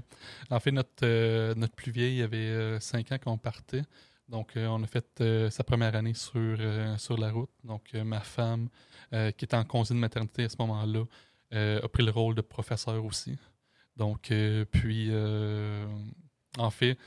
En 0.50 0.60
fait, 0.60 0.70
notre, 0.72 1.04
euh, 1.04 1.54
notre 1.56 1.74
plus 1.74 1.90
vieille 1.92 2.22
avait 2.22 2.78
5 2.80 3.12
ans 3.12 3.16
quand 3.22 3.32
on 3.32 3.38
partait. 3.38 3.82
Donc, 4.28 4.56
euh, 4.56 4.66
on 4.66 4.82
a 4.82 4.86
fait 4.88 5.06
euh, 5.20 5.50
sa 5.50 5.62
première 5.62 5.94
année 5.94 6.14
sur, 6.14 6.32
euh, 6.36 6.96
sur 6.98 7.16
la 7.16 7.30
route. 7.30 7.50
Donc, 7.62 7.92
ma 7.94 8.20
femme, 8.20 8.68
qui 9.12 9.44
était 9.44 9.56
en 9.56 9.64
congé 9.64 9.94
de 9.94 9.98
maternité 10.00 10.44
à 10.44 10.48
ce 10.48 10.56
moment-là, 10.58 11.04
a 11.52 11.88
pris 11.88 12.04
le 12.04 12.10
rôle 12.10 12.34
de 12.34 12.40
professeur 12.42 13.04
aussi. 13.04 13.38
Donc, 13.96 14.32
puis, 14.72 15.10
en 16.58 16.70
fait, 16.70 16.98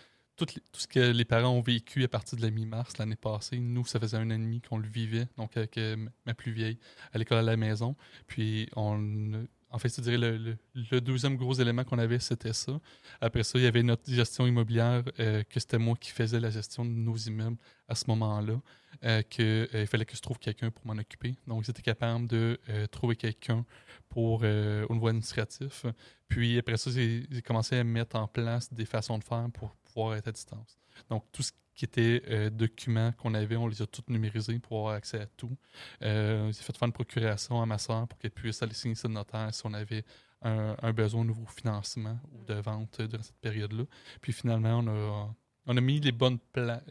tout, 0.45 0.59
ce 0.73 0.87
que 0.87 1.11
les 1.11 1.25
parents 1.25 1.49
ont 1.49 1.61
vécu 1.61 2.03
à 2.03 2.07
partir 2.07 2.37
de 2.37 2.43
la 2.43 2.49
mi-mars 2.51 2.97
l'année 2.97 3.15
passée, 3.15 3.59
nous, 3.59 3.85
ça 3.85 3.99
faisait 3.99 4.17
un 4.17 4.27
an 4.27 4.35
et 4.35 4.37
demi 4.37 4.61
qu'on 4.61 4.77
le 4.77 4.87
vivait, 4.87 5.27
donc 5.37 5.55
avec 5.57 5.77
euh, 5.77 5.95
ma 6.25 6.33
plus 6.33 6.51
vieille 6.51 6.77
à 7.13 7.17
l'école 7.17 7.39
à 7.39 7.41
la 7.43 7.57
maison. 7.57 7.95
Puis, 8.27 8.69
on, 8.75 9.45
en 9.71 9.77
fait, 9.79 9.95
je 9.95 10.01
dirais 10.01 10.17
le, 10.17 10.57
le- 10.91 11.01
deuxième 11.01 11.37
gros 11.37 11.53
élément 11.53 11.83
qu'on 11.83 11.99
avait, 11.99 12.19
c'était 12.19 12.53
ça. 12.53 12.79
Après 13.21 13.43
ça, 13.43 13.59
il 13.59 13.63
y 13.63 13.67
avait 13.67 13.83
notre 13.83 14.11
gestion 14.11 14.47
immobilière, 14.47 15.03
euh, 15.19 15.43
que 15.43 15.59
c'était 15.59 15.77
moi 15.77 15.95
qui 15.99 16.11
faisais 16.11 16.39
la 16.39 16.49
gestion 16.49 16.83
de 16.85 16.89
nos 16.91 17.15
immeubles 17.17 17.57
à 17.87 17.95
ce 17.95 18.05
moment-là, 18.07 18.59
euh, 19.03 19.21
que, 19.23 19.69
euh, 19.73 19.85
fallait 19.85 20.05
que 20.05 20.15
je 20.15 20.21
trouve 20.21 20.39
quelqu'un 20.39 20.71
pour 20.71 20.85
m'en 20.87 20.99
occuper. 20.99 21.35
Donc, 21.47 21.63
j'étais 21.65 21.81
capable 21.83 22.27
de 22.27 22.59
trouver 22.91 23.15
quelqu'un 23.15 23.65
pour 24.09 24.41
au 24.41 24.93
niveau 24.93 25.07
administratif. 25.07 25.85
Puis 26.27 26.57
après 26.57 26.77
ça, 26.77 26.89
j'ai 26.91 27.27
commencé 27.45 27.77
à 27.77 27.83
mettre 27.83 28.15
en 28.15 28.27
place 28.27 28.73
des 28.73 28.85
façons 28.85 29.19
de 29.19 29.23
faire 29.23 29.47
pour 29.53 29.75
pouvoir 29.99 30.15
être 30.17 30.27
à 30.27 30.31
distance. 30.31 30.77
Donc, 31.09 31.25
tout 31.31 31.43
ce 31.43 31.51
qui 31.75 31.85
était 31.85 32.23
euh, 32.27 32.49
documents 32.49 33.11
qu'on 33.13 33.33
avait, 33.33 33.55
on 33.55 33.67
les 33.67 33.81
a 33.81 33.87
tous 33.87 34.03
numérisés 34.09 34.59
pour 34.59 34.79
avoir 34.79 34.93
accès 34.95 35.21
à 35.21 35.25
tout. 35.25 35.55
Euh, 36.01 36.51
j'ai 36.51 36.61
fait 36.61 36.75
faire 36.77 36.87
une 36.87 36.93
procuration 36.93 37.61
à 37.61 37.65
ma 37.65 37.77
soeur 37.77 38.07
pour 38.07 38.17
qu'elle 38.19 38.31
puisse 38.31 38.61
aller 38.61 38.73
signer 38.73 38.95
le 39.03 39.09
notaire 39.09 39.53
si 39.53 39.65
on 39.65 39.73
avait 39.73 40.03
un, 40.41 40.75
un 40.81 40.93
besoin 40.93 41.21
de 41.21 41.27
nouveau 41.27 41.45
financement 41.45 42.19
ou 42.33 42.43
de 42.43 42.55
vente 42.55 43.01
durant 43.01 43.23
cette 43.23 43.39
période-là. 43.39 43.83
Puis 44.21 44.33
finalement, 44.33 44.79
on 44.79 44.87
a, 44.87 45.35
on 45.67 45.77
a 45.77 45.81
mis 45.81 45.99
les 45.99 46.11
bonnes, 46.11 46.39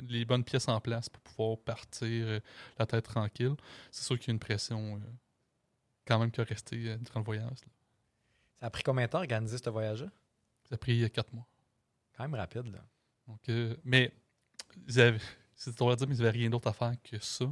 les 0.08 0.24
bonnes 0.24 0.44
pièces 0.44 0.68
en 0.68 0.80
place 0.80 1.08
pour 1.08 1.22
pouvoir 1.22 1.58
partir 1.58 2.26
euh, 2.26 2.40
la 2.78 2.86
tête 2.86 3.04
tranquille. 3.04 3.56
C'est 3.90 4.04
sûr 4.04 4.18
qu'il 4.18 4.28
y 4.28 4.30
a 4.30 4.34
une 4.34 4.38
pression 4.38 4.96
euh, 4.96 5.00
quand 6.06 6.18
même 6.18 6.30
que 6.30 6.40
rester 6.42 6.90
euh, 6.90 6.96
durant 6.96 7.20
le 7.20 7.24
voyage. 7.26 7.60
là. 7.60 7.72
Ça 8.60 8.66
a 8.66 8.70
pris 8.70 8.82
combien 8.82 9.04
de 9.04 9.10
temps 9.10 9.18
organiser 9.18 9.58
ce 9.58 9.70
voyage-là? 9.70 10.08
Ça 10.64 10.74
a 10.74 10.78
pris 10.78 11.10
quatre 11.10 11.32
mois. 11.32 11.46
Quand 12.16 12.24
même 12.24 12.34
rapide, 12.34 12.66
là. 12.72 12.84
Euh, 13.48 13.76
mais 13.84 14.12
c'est 14.88 15.82
à 15.82 15.96
dire, 15.96 16.08
mais 16.08 16.14
ils 16.14 16.18
n'avaient 16.18 16.30
rien 16.30 16.50
d'autre 16.50 16.68
à 16.68 16.72
faire 16.72 16.94
que 17.02 17.18
ça. 17.18 17.46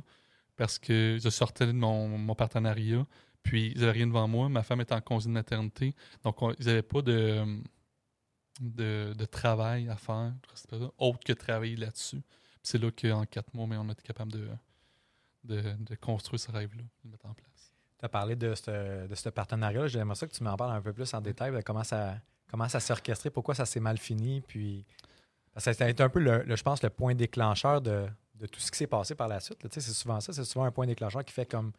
Parce 0.57 0.79
que 0.79 1.19
je 1.23 1.29
sortais 1.29 1.67
de 1.67 1.73
mon, 1.73 2.09
mon 2.09 2.35
partenariat, 2.35 3.07
puis 3.43 3.73
ils 3.75 3.81
n'avaient 3.81 3.93
rien 3.93 4.07
devant 4.07 4.27
moi. 4.27 4.49
Ma 4.49 4.63
femme 4.63 4.81
était 4.81 4.95
en 4.95 5.01
congé 5.01 5.29
de 5.29 5.33
maternité. 5.33 5.95
Donc, 6.25 6.41
on- 6.43 6.53
ils 6.53 6.67
n'avaient 6.67 6.83
pas 6.83 7.03
de, 7.03 7.61
de, 8.61 9.25
travail 9.27 9.89
à 9.89 9.97
faire, 9.97 10.33
autre 10.99 11.21
que 11.25 11.33
travailler 11.33 11.77
là-dessus. 11.77 12.23
C'est 12.63 12.79
là 12.79 12.91
qu'en 12.91 13.25
quatre 13.27 13.55
mois, 13.55 13.67
mais 13.67 13.77
on 13.77 13.89
a 13.89 13.93
été 13.93 14.03
capable 14.03 14.33
de, 14.33 14.49
de, 15.45 15.95
construire 15.97 16.41
ce 16.41 16.51
rêve-là, 16.51 16.83
de 16.83 16.89
le 17.05 17.11
mettre 17.11 17.27
en 17.27 17.35
place. 17.35 17.73
Tu 17.99 18.05
as 18.05 18.09
parlé 18.09 18.35
de 18.35 18.55
ce, 18.55 19.07
de 19.07 19.15
ce 19.15 19.29
partenariat-là. 19.29 19.87
J'aimerais 19.87 20.17
ça 20.17 20.27
que 20.27 20.33
tu 20.33 20.43
m'en 20.43 20.57
parles 20.57 20.77
un 20.77 20.83
peu 20.83 20.93
plus 20.93 21.13
en 21.15 21.21
détail, 21.21 21.53
comment 21.65 21.85
ça, 21.85 22.17
comment 22.49 22.69
ça 22.69 22.81
s'est 22.81 22.93
orchestré, 22.93 23.31
pourquoi 23.31 23.55
ça 23.55 23.67
s'est 23.67 23.81
mal 23.81 23.99
fini. 23.99 24.41
Puis, 24.41 24.85
ça 25.59 25.73
a 25.79 25.89
été 25.89 26.03
un 26.03 26.09
peu, 26.09 26.21
le, 26.21 26.45
je 26.55 26.63
pense, 26.63 26.83
le 26.83 26.91
point 26.91 27.15
déclencheur 27.15 27.81
de, 27.81 28.07
de 28.35 28.47
tout 28.47 28.61
ce 28.61 28.71
qui 28.71 28.79
s'est 28.79 28.87
passé 28.87 29.15
par 29.15 29.29
la 29.29 29.41
suite. 29.41 29.59
C'est 29.71 29.81
souvent 29.81 30.21
ça, 30.21 30.33
c'est 30.33 30.45
souvent 30.45 30.65
un 30.65 30.71
point 30.71 30.87
déclencheur 30.87 31.25
qui 31.25 31.33
fait 31.33 31.47
comme 31.47 31.73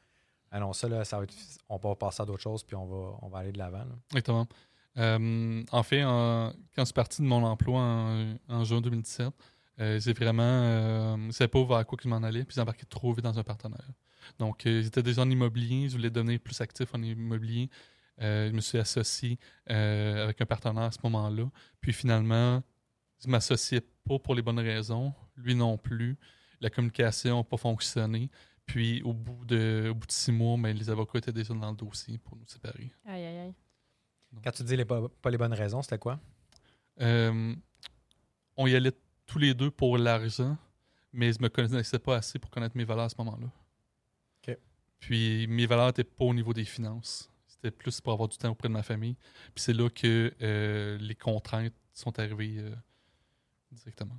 Ah 0.51 0.59
non, 0.59 0.73
ça, 0.73 0.87
là, 0.87 1.05
ça 1.05 1.19
va 1.19 1.25
on 1.69 1.77
va 1.77 1.95
passer 1.95 2.23
à 2.23 2.25
d'autres 2.25 2.41
choses, 2.41 2.63
puis 2.63 2.75
on 2.75 2.85
va, 2.85 3.17
on 3.21 3.27
va 3.27 3.39
aller 3.39 3.51
de 3.51 3.57
l'avant. 3.57 3.85
Exactement. 4.11 4.47
Euh, 4.97 5.63
en 5.71 5.83
fait, 5.83 6.01
quand 6.01 6.53
je 6.77 6.85
suis 6.85 6.93
parti 6.93 7.21
de 7.21 7.27
mon 7.27 7.43
emploi 7.43 7.81
en, 8.49 8.63
juin 8.63 8.81
2017, 8.81 9.31
euh, 9.79 9.99
c'est 9.99 10.17
vraiment. 10.17 10.43
Euh, 10.43 11.17
je 11.27 11.31
savais 11.31 11.47
pas 11.47 11.63
vers 11.63 11.85
quoi 11.85 11.97
que 11.97 12.03
je 12.03 12.09
m'en 12.09 12.17
allais, 12.17 12.43
puis 12.43 12.55
j'ai 12.55 12.61
embarqué 12.61 12.85
trop 12.85 13.13
vite 13.13 13.23
dans 13.23 13.37
un 13.37 13.43
partenaire. 13.43 13.87
Donc, 14.39 14.65
euh, 14.65 14.81
j'étais 14.81 15.03
déjà 15.03 15.21
en 15.21 15.29
immobilier, 15.29 15.87
je 15.87 15.95
voulais 15.95 16.09
devenir 16.09 16.39
plus 16.39 16.59
actif 16.61 16.89
en 16.93 17.01
immobilier. 17.01 17.69
Euh, 18.19 18.49
je 18.49 18.53
me 18.53 18.61
suis 18.61 18.79
associé 18.79 19.37
avec 19.67 20.41
un 20.41 20.45
partenaire 20.45 20.83
à 20.83 20.91
ce 20.91 20.97
moment-là. 21.03 21.45
Puis 21.79 21.93
finalement, 21.93 22.63
je 23.23 23.29
m'associais 23.29 23.81
pas 24.07 24.19
pour 24.19 24.35
les 24.35 24.41
bonnes 24.41 24.59
raisons, 24.59 25.13
lui 25.35 25.55
non 25.55 25.77
plus. 25.77 26.17
La 26.59 26.69
communication 26.69 27.37
n'a 27.37 27.43
pas 27.43 27.57
fonctionné. 27.57 28.29
Puis 28.65 29.01
au 29.03 29.13
bout 29.13 29.45
de, 29.45 29.89
au 29.91 29.95
bout 29.95 30.07
de 30.07 30.11
six 30.11 30.31
mois, 30.31 30.57
ben, 30.57 30.75
les 30.75 30.89
avocats 30.89 31.19
étaient 31.19 31.31
déjà 31.31 31.53
dans 31.53 31.71
le 31.71 31.77
dossier 31.77 32.17
pour 32.17 32.35
nous 32.35 32.45
séparer. 32.47 32.91
Aïe, 33.05 33.23
aïe, 33.23 33.37
aïe. 33.37 33.53
Quand 34.43 34.51
tu 34.51 34.63
dis 34.63 34.75
les, 34.75 34.85
pas, 34.85 35.07
pas 35.21 35.29
les 35.29 35.37
bonnes 35.37 35.53
raisons, 35.53 35.81
c'était 35.81 35.97
quoi? 35.97 36.19
Euh, 36.99 37.55
on 38.57 38.67
y 38.67 38.75
allait 38.75 38.91
tous 39.25 39.39
les 39.39 39.53
deux 39.53 39.71
pour 39.71 39.97
l'argent, 39.97 40.57
mais 41.13 41.31
je 41.31 41.41
me 41.41 41.47
connaissais 41.47 41.99
pas 41.99 42.17
assez 42.17 42.39
pour 42.39 42.49
connaître 42.49 42.75
mes 42.75 42.83
valeurs 42.83 43.05
à 43.05 43.09
ce 43.09 43.15
moment-là. 43.19 43.47
OK. 44.47 44.57
Puis 44.99 45.47
mes 45.47 45.65
valeurs 45.65 45.87
n'étaient 45.87 46.03
pas 46.03 46.25
au 46.25 46.33
niveau 46.33 46.53
des 46.53 46.65
finances. 46.65 47.31
C'était 47.47 47.71
plus 47.71 48.01
pour 48.01 48.13
avoir 48.13 48.27
du 48.27 48.37
temps 48.37 48.49
auprès 48.49 48.67
de 48.67 48.73
ma 48.73 48.83
famille. 48.83 49.15
Puis 49.55 49.63
c'est 49.63 49.73
là 49.73 49.89
que 49.89 50.33
euh, 50.41 50.97
les 50.99 51.15
contraintes 51.15 51.73
sont 51.93 52.19
arrivées 52.19 52.57
euh, 52.59 52.75
directement. 53.77 54.17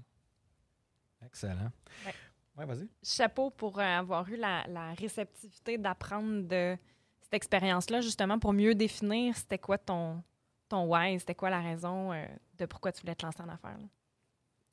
Excellent. 1.25 1.71
Ouais. 2.07 2.15
Ouais, 2.57 2.67
vas-y. 2.67 2.89
Chapeau 3.03 3.51
pour 3.51 3.79
euh, 3.79 3.83
avoir 3.83 4.29
eu 4.29 4.37
la, 4.37 4.67
la 4.67 4.93
réceptivité 4.95 5.79
d'apprendre 5.79 6.43
de 6.49 6.77
cette 7.21 7.35
expérience-là, 7.35 8.01
justement, 8.01 8.39
pour 8.39 8.53
mieux 8.53 8.75
définir 8.75 9.37
c'était 9.37 9.59
quoi 9.59 9.79
ton, 9.79 10.23
ton 10.69 10.85
why, 10.87 11.19
c'était 11.21 11.35
quoi 11.35 11.51
la 11.51 11.61
raison 11.61 12.13
euh, 12.13 12.25
de 12.57 12.67
pourquoi 12.67 12.91
tu 12.93 13.01
voulais 13.03 13.15
te 13.15 13.25
lancer 13.25 13.41
en 13.43 13.49
affaires. 13.49 13.79
là. 13.79 13.87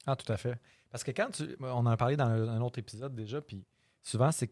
Ah, 0.07 0.15
tout 0.15 0.31
à 0.31 0.37
fait. 0.37 0.59
Parce 0.89 1.03
que 1.03 1.11
quand 1.11 1.29
tu. 1.31 1.55
On 1.59 1.65
en 1.65 1.85
a 1.87 1.97
parlé 1.97 2.15
dans 2.15 2.25
un 2.29 2.61
autre 2.61 2.79
épisode 2.79 3.13
déjà, 3.15 3.41
puis 3.41 3.63
souvent, 4.01 4.31
c'est. 4.31 4.49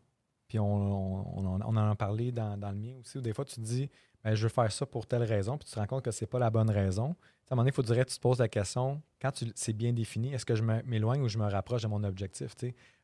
Puis 0.48 0.60
on, 0.60 0.66
on, 0.66 1.40
on 1.40 1.46
en- 1.46 1.62
on 1.62 1.76
en 1.78 1.92
a 1.92 1.96
parlé 1.96 2.32
dans, 2.32 2.58
dans 2.58 2.70
le 2.72 2.78
mien 2.78 2.96
aussi, 3.00 3.18
où 3.18 3.22
des 3.22 3.34
fois, 3.34 3.46
tu 3.46 3.56
te 3.56 3.62
dis, 3.62 3.90
ben, 4.24 4.36
je 4.36 4.44
veux 4.44 4.50
faire 4.50 4.72
ça 4.72 4.86
pour 4.86 5.06
telle 5.06 5.24
raison, 5.24 5.58
puis 5.58 5.68
tu 5.68 5.74
te 5.74 5.80
rends 5.80 5.88
compte 5.88 6.04
que 6.04 6.12
c'est 6.12 6.26
pas 6.28 6.40
la 6.40 6.50
bonne 6.50 6.70
raison. 6.70 7.16
À 7.50 7.54
un 7.54 7.56
moment 7.56 7.62
donné, 7.64 7.70
il 7.72 7.74
faudrait 7.74 8.04
que 8.06 8.10
tu 8.10 8.16
te 8.16 8.22
poses 8.22 8.40
la 8.40 8.48
question, 8.48 9.02
quand 9.22 9.32
c'est 9.56 9.74
bien 9.74 9.94
défini, 9.94 10.34
est-ce 10.34 10.46
que 10.46 10.56
je 10.56 10.64
m'éloigne 10.64 11.22
ou 11.22 11.28
je 11.28 11.38
me 11.38 11.46
rapproche 11.50 11.82
de 11.84 11.88
mon 11.88 12.04
objectif? 12.04 12.56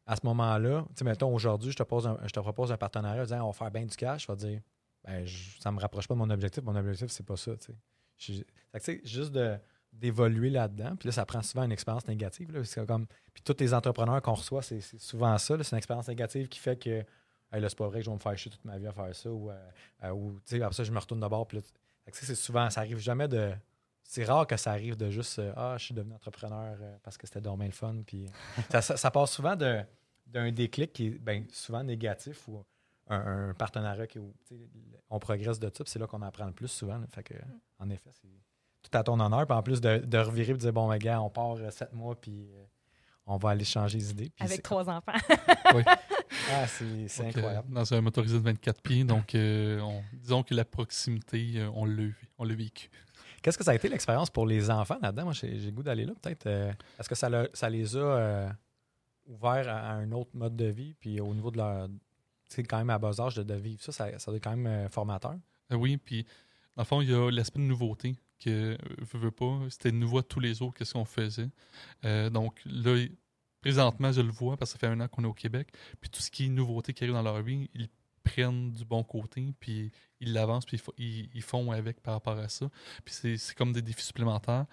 À 0.06 0.16
ce 0.16 0.22
moment-là, 0.24 0.86
mettons, 1.04 1.34
aujourd'hui, 1.34 1.72
je 1.72 1.76
te, 1.78 1.84
je 1.84 2.32
te 2.32 2.40
propose 2.40 2.72
un 2.72 2.78
partenariat 2.78 3.24
disant, 3.24 3.44
on 3.44 3.48
va 3.48 3.54
faire 3.54 3.70
bien 3.72 3.86
du 3.86 3.96
cash, 3.96 4.26
je 4.28 4.32
vais 4.32 4.38
dire, 4.38 4.62
ben, 5.04 5.26
ça 5.60 5.72
me 5.72 5.80
rapproche 5.80 6.08
pas 6.08 6.14
de 6.14 6.20
mon 6.20 6.30
objectif. 6.30 6.64
Mon 6.64 6.76
objectif, 6.76 7.10
c'est 7.10 7.26
pas 7.26 7.38
ça. 7.38 7.56
tu 7.58 7.66
sais. 7.66 7.74
Je- 8.18 8.34
fait 8.72 8.80
que, 8.80 8.84
tu 8.84 8.92
sais, 8.98 9.02
juste 9.04 9.34
d'évoluer 9.94 10.50
là-dedans. 10.50 10.96
Puis 10.98 11.08
là, 11.08 11.12
ça 11.14 11.26
prend 11.26 11.42
souvent 11.42 11.64
une 11.64 11.72
expérience 11.72 12.08
négative. 12.08 12.52
là. 12.52 12.86
Comme, 12.86 13.06
puis 13.34 13.44
tous 13.44 13.56
les 13.60 13.74
entrepreneurs 13.74 14.22
qu'on 14.22 14.34
reçoit, 14.34 14.62
c'est 14.62 14.82
souvent 14.82 15.38
ça. 15.38 15.56
C'est 15.64 15.72
une 15.72 15.78
expérience 15.78 16.08
négative 16.08 16.48
qui 16.48 16.60
fait 16.60 16.78
que 16.78 17.04
Hey, 17.52 17.62
là, 17.62 17.70
c'est 17.70 17.78
pas 17.78 17.88
vrai 17.88 18.00
que 18.00 18.06
je 18.06 18.10
vais 18.10 18.16
me 18.16 18.20
faire 18.22 18.38
chier 18.38 18.52
toute 18.52 18.64
ma 18.66 18.78
vie 18.78 18.88
à 18.88 18.92
faire 18.94 19.14
ça. 19.16 19.30
Ou, 19.32 19.50
euh, 19.50 19.70
euh, 20.04 20.10
ou, 20.12 20.34
tu 20.46 20.56
sais, 20.58 20.62
après 20.62 20.76
ça, 20.76 20.84
je 20.84 20.92
me 20.92 21.00
retourne 21.00 21.20
d'abord. 21.20 21.48
C'est 22.12 22.36
souvent, 22.36 22.70
ça 22.70 22.82
arrive 22.82 23.00
jamais 23.00 23.28
de. 23.28 23.52
C'est 24.04 24.24
rare 24.24 24.48
que 24.48 24.58
ça 24.58 24.72
arrive 24.72 24.96
de 24.98 25.10
juste 25.12 25.38
euh, 25.40 25.54
Ah, 25.56 25.76
je 25.78 25.86
suis 25.86 25.94
devenu 25.94 26.14
entrepreneur 26.16 26.76
euh, 26.82 26.98
parce 27.04 27.18
que 27.18 27.28
c'était 27.28 27.42
dommage 27.42 27.68
le 27.68 27.74
fun. 27.74 27.96
Puis 28.06 28.26
ça, 28.72 28.82
ça, 28.82 28.98
ça 28.98 29.12
passe 29.12 29.32
souvent 29.32 29.56
de- 29.56 29.82
d'un 30.26 30.52
déclic 30.52 30.94
qui 30.94 31.08
est 31.08 31.10
ben, 31.12 31.46
souvent 31.52 31.84
négatif 31.84 32.48
ou 32.48 32.64
un, 33.08 33.50
un 33.50 33.54
partenariat 33.54 34.06
qui 34.08 34.20
on 35.10 35.20
progresse 35.20 35.60
de 35.60 35.68
ça. 35.68 35.84
Puis 35.84 35.92
c'est 35.92 36.00
là 36.00 36.08
qu'on 36.08 36.22
apprend 36.24 36.46
le 36.46 36.54
plus 36.54 36.68
souvent. 36.68 36.98
là. 36.98 37.06
Fait 37.12 37.24
que, 37.24 37.34
en 37.80 37.90
effet, 37.90 38.10
c'est 38.12 38.28
tout 38.90 38.98
à 38.98 39.04
ton 39.04 39.20
honneur. 39.20 39.46
Puis 39.46 39.56
en 39.58 39.62
plus 39.64 39.82
de, 39.82 39.98
de 39.98 40.18
revirer 40.18 40.52
et 40.52 40.54
de 40.54 40.60
dire 40.60 40.74
Bon, 40.74 40.88
ben, 40.88 40.98
gars, 40.98 41.22
on 41.22 41.30
part 41.30 41.56
euh, 41.58 41.70
sept 41.72 41.94
mois, 41.94 42.16
puis 42.20 42.50
euh, 42.54 42.64
on 43.28 43.38
va 43.38 43.52
aller 43.52 43.66
changer 43.66 43.98
les 44.00 44.10
idées. 44.12 44.32
Avec 44.40 44.64
trois 44.64 44.90
enfants. 44.90 45.12
Ah, 46.52 46.68
c'est 46.68 47.08
c'est 47.08 47.24
euh, 47.24 47.28
incroyable. 47.28 47.72
dans 47.74 47.94
un 47.94 48.02
motorisé 48.02 48.38
de 48.38 48.44
24 48.44 48.82
pieds. 48.82 49.04
Donc, 49.04 49.36
euh, 49.36 49.80
on- 49.82 50.02
disons 50.14 50.44
que 50.44 50.54
la 50.54 50.66
proximité, 50.66 51.54
euh, 51.56 51.70
on 51.74 51.86
l'a 51.86 52.56
vécu. 52.56 52.90
Qu'est-ce 53.42 53.58
que 53.58 53.64
ça 53.64 53.72
a 53.72 53.76
été 53.76 53.88
l'expérience 53.88 54.30
pour 54.30 54.46
les 54.46 54.70
enfants 54.70 54.98
là-dedans? 55.02 55.26
Moi, 55.26 55.34
j'ai 55.34 55.72
goût 55.72 55.84
d'aller 55.84 56.06
là, 56.06 56.14
peut-être. 56.22 56.48
euh, 56.48 56.72
Est-ce 57.00 57.08
que 57.10 57.16
ça, 57.16 57.30
le- 57.30 57.50
ça 57.54 57.70
les 57.70 57.96
a 57.96 58.52
ouverts 59.28 59.68
à, 59.70 59.92
à 59.92 59.94
un 59.94 60.12
autre 60.12 60.32
mode 60.34 60.56
de 60.56 60.66
vie? 60.66 60.94
Puis 61.00 61.20
au 61.22 61.34
niveau 61.34 61.52
de 61.52 61.58
leur. 61.58 61.88
Sais, 62.50 62.64
quand 62.64 62.80
même 62.80 62.90
à 62.90 62.98
bas 62.98 63.12
âge 63.22 63.36
de, 63.36 63.44
de 63.44 63.54
vivre 63.54 63.82
ça, 63.84 63.92
ça, 63.92 64.18
ça 64.18 64.32
doit 64.32 64.38
être 64.38 64.44
quand 64.44 64.56
même 64.58 64.90
formateur. 64.90 65.36
Oui, 65.72 65.98
puis 65.98 66.24
dans 66.76 66.82
le 66.82 66.86
fond, 66.86 67.02
il 67.02 67.10
y 67.12 67.14
a 67.14 67.30
l'aspect 67.30 67.60
de 67.60 67.66
nouveauté 67.66 68.16
que, 68.44 68.76
veux, 69.14 69.20
veux 69.20 69.32
pas, 69.32 69.60
c'était 69.70 69.92
nouveau 69.92 70.18
à 70.18 70.24
tous 70.24 70.40
les 70.40 70.56
jours, 70.56 70.74
qu'est-ce 70.74 70.94
qu'on 70.94 71.06
faisait. 71.06 71.50
Donc 72.32 72.60
là, 72.66 73.06
présentement, 73.62 74.12
je 74.12 74.22
le 74.22 74.32
vois 74.32 74.58
parce 74.58 74.74
que 74.74 74.80
ça 74.80 74.88
fait 74.88 74.92
un 74.94 75.00
an 75.02 75.08
qu'on 75.08 75.24
est 75.24 75.28
au 75.28 75.34
Québec. 75.34 75.70
Puis 76.02 76.10
tout 76.10 76.22
ce 76.22 76.32
qui 76.32 76.46
est 76.46 76.50
nouveauté 76.50 76.94
qui 76.94 77.04
arrive 77.04 77.14
dans 77.16 77.22
leur 77.22 77.42
vie, 77.42 77.70
ils 77.74 77.90
prennent 78.24 78.72
du 78.72 78.86
bon 78.86 79.04
côté, 79.04 79.54
puis 79.60 79.92
ils 80.20 80.34
l'avancent, 80.34 80.66
puis 80.66 80.80
ils, 80.98 81.30
ils- 81.34 81.42
font 81.42 81.72
avec 81.72 82.02
par 82.02 82.14
rapport 82.16 82.38
à 82.38 82.48
ça. 82.50 82.70
Puis 83.06 83.38
c'est 83.38 83.56
comme 83.56 83.74
des 83.74 83.82
défis 83.82 84.06
supplémentaires. 84.06 84.66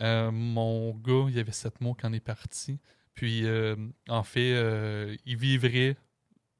Euh, 0.00 0.30
mon 0.30 0.94
gars, 0.94 1.26
il 1.28 1.38
avait 1.38 1.52
sept 1.52 1.80
mois 1.80 1.94
quand 2.00 2.10
on 2.10 2.12
est 2.14 2.20
parti. 2.20 2.78
Puis, 3.14 3.44
euh, 3.46 3.76
en 4.08 4.22
fait, 4.22 4.54
euh, 4.54 5.16
il 5.26 5.36
vivrait 5.36 5.96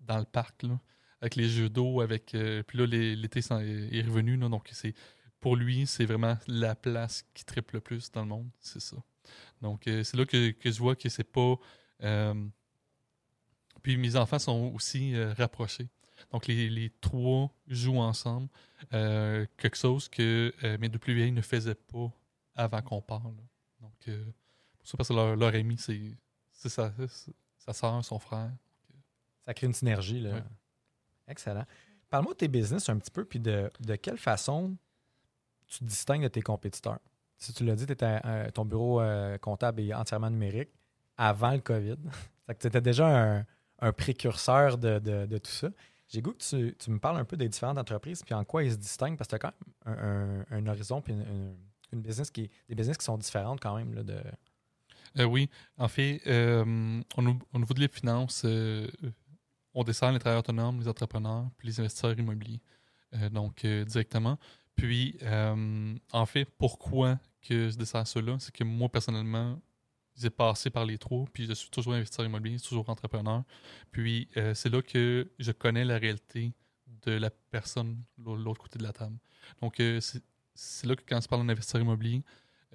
dans 0.01 0.19
le 0.19 0.25
parc, 0.27 0.63
là, 0.65 0.79
avec 1.21 1.37
les 1.37 1.49
jeux 1.49 1.69
d'eau, 1.71 2.01
avec. 2.01 2.35
euh, 2.35 2.63
puis 2.63 2.79
là, 2.79 2.87
l'été 2.87 3.41
est 3.41 4.03
revenu, 4.03 4.37
donc 4.37 4.69
c'est 4.73 4.95
pour 5.41 5.57
lui, 5.57 5.87
c'est 5.87 6.05
vraiment 6.05 6.37
la 6.47 6.75
place 6.75 7.25
qui 7.35 7.45
triple 7.45 7.77
le 7.77 7.81
plus 7.81 8.11
dans 8.13 8.23
le 8.23 8.29
monde, 8.29 8.51
c'est 8.61 8.81
ça. 8.81 8.97
Donc, 9.63 9.87
euh, 9.87 10.03
c'est 10.03 10.17
là 10.17 10.27
que, 10.27 10.51
que 10.51 10.71
je 10.71 10.79
vois 10.79 10.97
que 10.97 11.09
c'est 11.09 11.25
pas. 11.25 11.55
euh, 12.03 12.35
puis 13.83 13.97
mes 13.97 14.15
enfants 14.17 14.39
sont 14.39 14.73
aussi 14.75 15.15
euh, 15.15 15.33
rapprochés. 15.35 15.89
Donc, 16.31 16.47
les, 16.47 16.69
les 16.69 16.91
trois 17.01 17.51
jouent 17.67 17.99
ensemble. 17.99 18.49
Quelque 18.91 19.77
chose 19.77 20.09
que 20.09 20.53
mes 20.77 20.89
deux 20.89 20.99
plus 20.99 21.15
vieilles 21.15 21.33
ne 21.33 21.43
faisaient 21.43 21.75
pas 21.75 22.13
avant 22.55 22.81
qu'on 22.83 23.03
parle. 23.03 23.35
Donc, 23.81 24.11
pour 24.79 24.87
ça, 24.87 24.97
parce 24.97 25.09
que 25.09 25.15
leur, 25.15 25.35
leur 25.35 25.55
ami, 25.55 25.77
c'est 25.79 26.69
sa, 26.69 26.93
sa 27.59 27.73
soeur, 27.73 28.05
son 28.05 28.21
frère. 28.21 28.53
Ça 29.45 29.53
crée 29.53 29.67
une 29.67 29.75
synergie. 29.75 30.21
Là. 30.21 30.45
Excellent. 31.27 31.67
Parle-moi 32.09 32.35
de 32.35 32.39
tes 32.39 32.49
business 32.49 32.89
un 32.89 32.99
petit 32.99 33.11
peu, 33.11 33.25
puis 33.25 33.41
de, 33.41 33.71
de 33.81 33.97
quelle 33.97 34.19
façon 34.19 34.77
tu 35.67 35.81
te 35.81 35.85
distingues 35.85 36.23
de 36.23 36.29
tes 36.29 36.43
compétiteurs? 36.43 37.01
Si 37.43 37.53
tu 37.53 37.65
l'as 37.65 37.75
dit, 37.75 37.87
euh, 38.01 38.51
ton 38.53 38.65
bureau 38.65 39.01
euh, 39.01 39.37
comptable 39.37 39.81
est 39.81 39.93
entièrement 39.93 40.31
numérique 40.31 40.71
avant 41.17 41.51
le 41.51 41.59
COVID. 41.59 41.97
Tu 42.61 42.67
étais 42.67 42.83
déjà 42.83 43.45
un, 43.79 43.93
précurseur 43.93 44.77
de, 44.77 45.39
tout 45.39 45.51
ça. 45.51 45.69
J'ai 46.07 46.21
goût 46.21 46.35
que 46.35 46.71
tu, 46.71 46.91
me 46.91 46.99
parles 46.99 47.17
un 47.17 47.25
peu 47.25 47.37
des 47.37 47.49
différentes 47.49 47.79
entreprises 47.79 48.23
puis 48.23 48.35
en 48.35 48.45
quoi 48.45 48.63
ils 48.63 48.73
se 48.73 48.77
distinguent 48.77 49.17
parce 49.17 49.29
que 49.29 49.37
tu 49.37 49.47
as 49.47 49.51
quand 49.51 49.53
même 49.87 50.45
un, 50.51 50.67
horizon 50.67 51.01
puis 51.01 51.15
une, 51.15 52.03
business 52.03 52.31
qui, 52.31 52.51
des 52.69 52.75
business 52.75 52.99
qui 52.99 53.05
sont 53.05 53.17
différentes 53.17 53.61
quand 53.61 53.75
même. 53.75 53.95
Là, 53.95 54.03
de... 54.03 54.21
Euh, 55.19 55.25
oui, 55.25 55.49
en 55.79 55.89
fait, 55.89 56.21
au, 56.27 57.23
niveau 57.23 57.75
de 57.75 57.81
les 57.81 57.89
finances, 57.89 58.45
on 59.73 59.83
dessert 59.83 60.13
les 60.13 60.19
travailleurs 60.19 60.41
autonomes, 60.41 60.79
les 60.81 60.89
entrepreneurs, 60.89 61.49
puis 61.57 61.69
les 61.69 61.81
investisseurs 61.81 62.19
immobiliers. 62.19 62.61
Donc, 63.31 63.65
directement. 63.65 64.39
Puis, 64.77 65.17
en 65.25 66.27
fait, 66.27 66.45
pourquoi 66.45 67.19
que 67.43 67.71
je 67.71 67.77
dessert 67.77 68.07
cela? 68.07 68.37
C'est 68.39 68.55
que 68.55 68.65
moi, 68.65 68.89
personnellement, 68.89 69.61
j'ai 70.17 70.31
passé 70.31 70.71
par 70.71 70.85
les 70.85 70.99
trois, 70.99 71.25
puis 71.33 71.47
je 71.47 71.53
suis 71.53 71.71
toujours 71.71 71.95
investisseur 71.95 72.27
immobilier, 72.27 72.59
toujours 72.61 72.89
entrepreneur. 72.89 73.45
Puis, 73.91 74.29
euh, 74.37 74.55
c'est 74.55 74.69
là 74.69 74.83
que 74.83 75.31
je 75.39 75.53
connais 75.53 75.85
la 75.85 75.99
réalité 75.99 76.53
de 77.07 77.13
la 77.13 77.31
personne 77.31 78.03
de 78.19 78.33
l'autre 78.33 78.63
côté 78.63 78.79
de 78.79 78.85
la 78.85 78.93
table. 78.93 79.17
Donc, 79.61 79.81
euh, 79.81 80.01
c'est 80.55 80.87
là 80.87 80.97
que 80.97 81.03
quand 81.07 81.19
on 81.19 81.21
se 81.21 81.29
parle 81.29 81.47
d'investisseur 81.47 81.81
immobilier, 81.81 82.23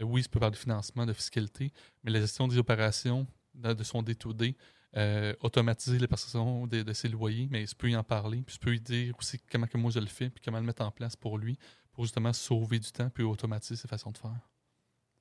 euh, 0.02 0.04
oui, 0.04 0.24
ça 0.24 0.30
peut 0.30 0.40
parler 0.40 0.56
de 0.56 0.60
financement, 0.60 1.06
de 1.06 1.14
fiscalité, 1.14 1.72
mais 2.04 2.12
la 2.12 2.20
gestion 2.20 2.48
des 2.48 2.58
opérations, 2.58 3.28
de, 3.54 3.84
son 3.84 4.04
day-to-day, 4.04 4.56
euh, 4.96 5.34
automatiser 5.42 6.00
les 6.00 6.08
de, 6.08 6.84
de 6.84 6.94
ses 6.94 7.10
loyers, 7.10 7.48
mais 7.52 7.66
je 7.66 7.76
peux 7.76 7.90
y 7.90 7.96
en 7.96 8.04
parler, 8.04 8.42
puis 8.44 8.56
je 8.56 8.60
peux 8.60 8.72
lui 8.72 8.80
dire 8.80 9.16
aussi 9.18 9.40
comment 9.52 9.68
que 9.68 9.78
moi 9.78 9.92
je 9.92 10.00
le 10.00 10.08
fais, 10.08 10.30
puis 10.30 10.42
comment 10.44 10.60
le 10.60 10.66
mettre 10.66 10.84
en 10.84 10.92
place 10.92 11.16
pour 11.16 11.38
lui, 11.38 11.58
pour 11.92 12.04
justement 12.04 12.34
sauver 12.34 12.80
du 12.80 12.92
temps, 12.92 13.10
puis 13.10 13.24
automatiser 13.24 13.76
ses 13.76 13.88
façons 13.88 14.12
de 14.12 14.18
faire. 14.18 14.50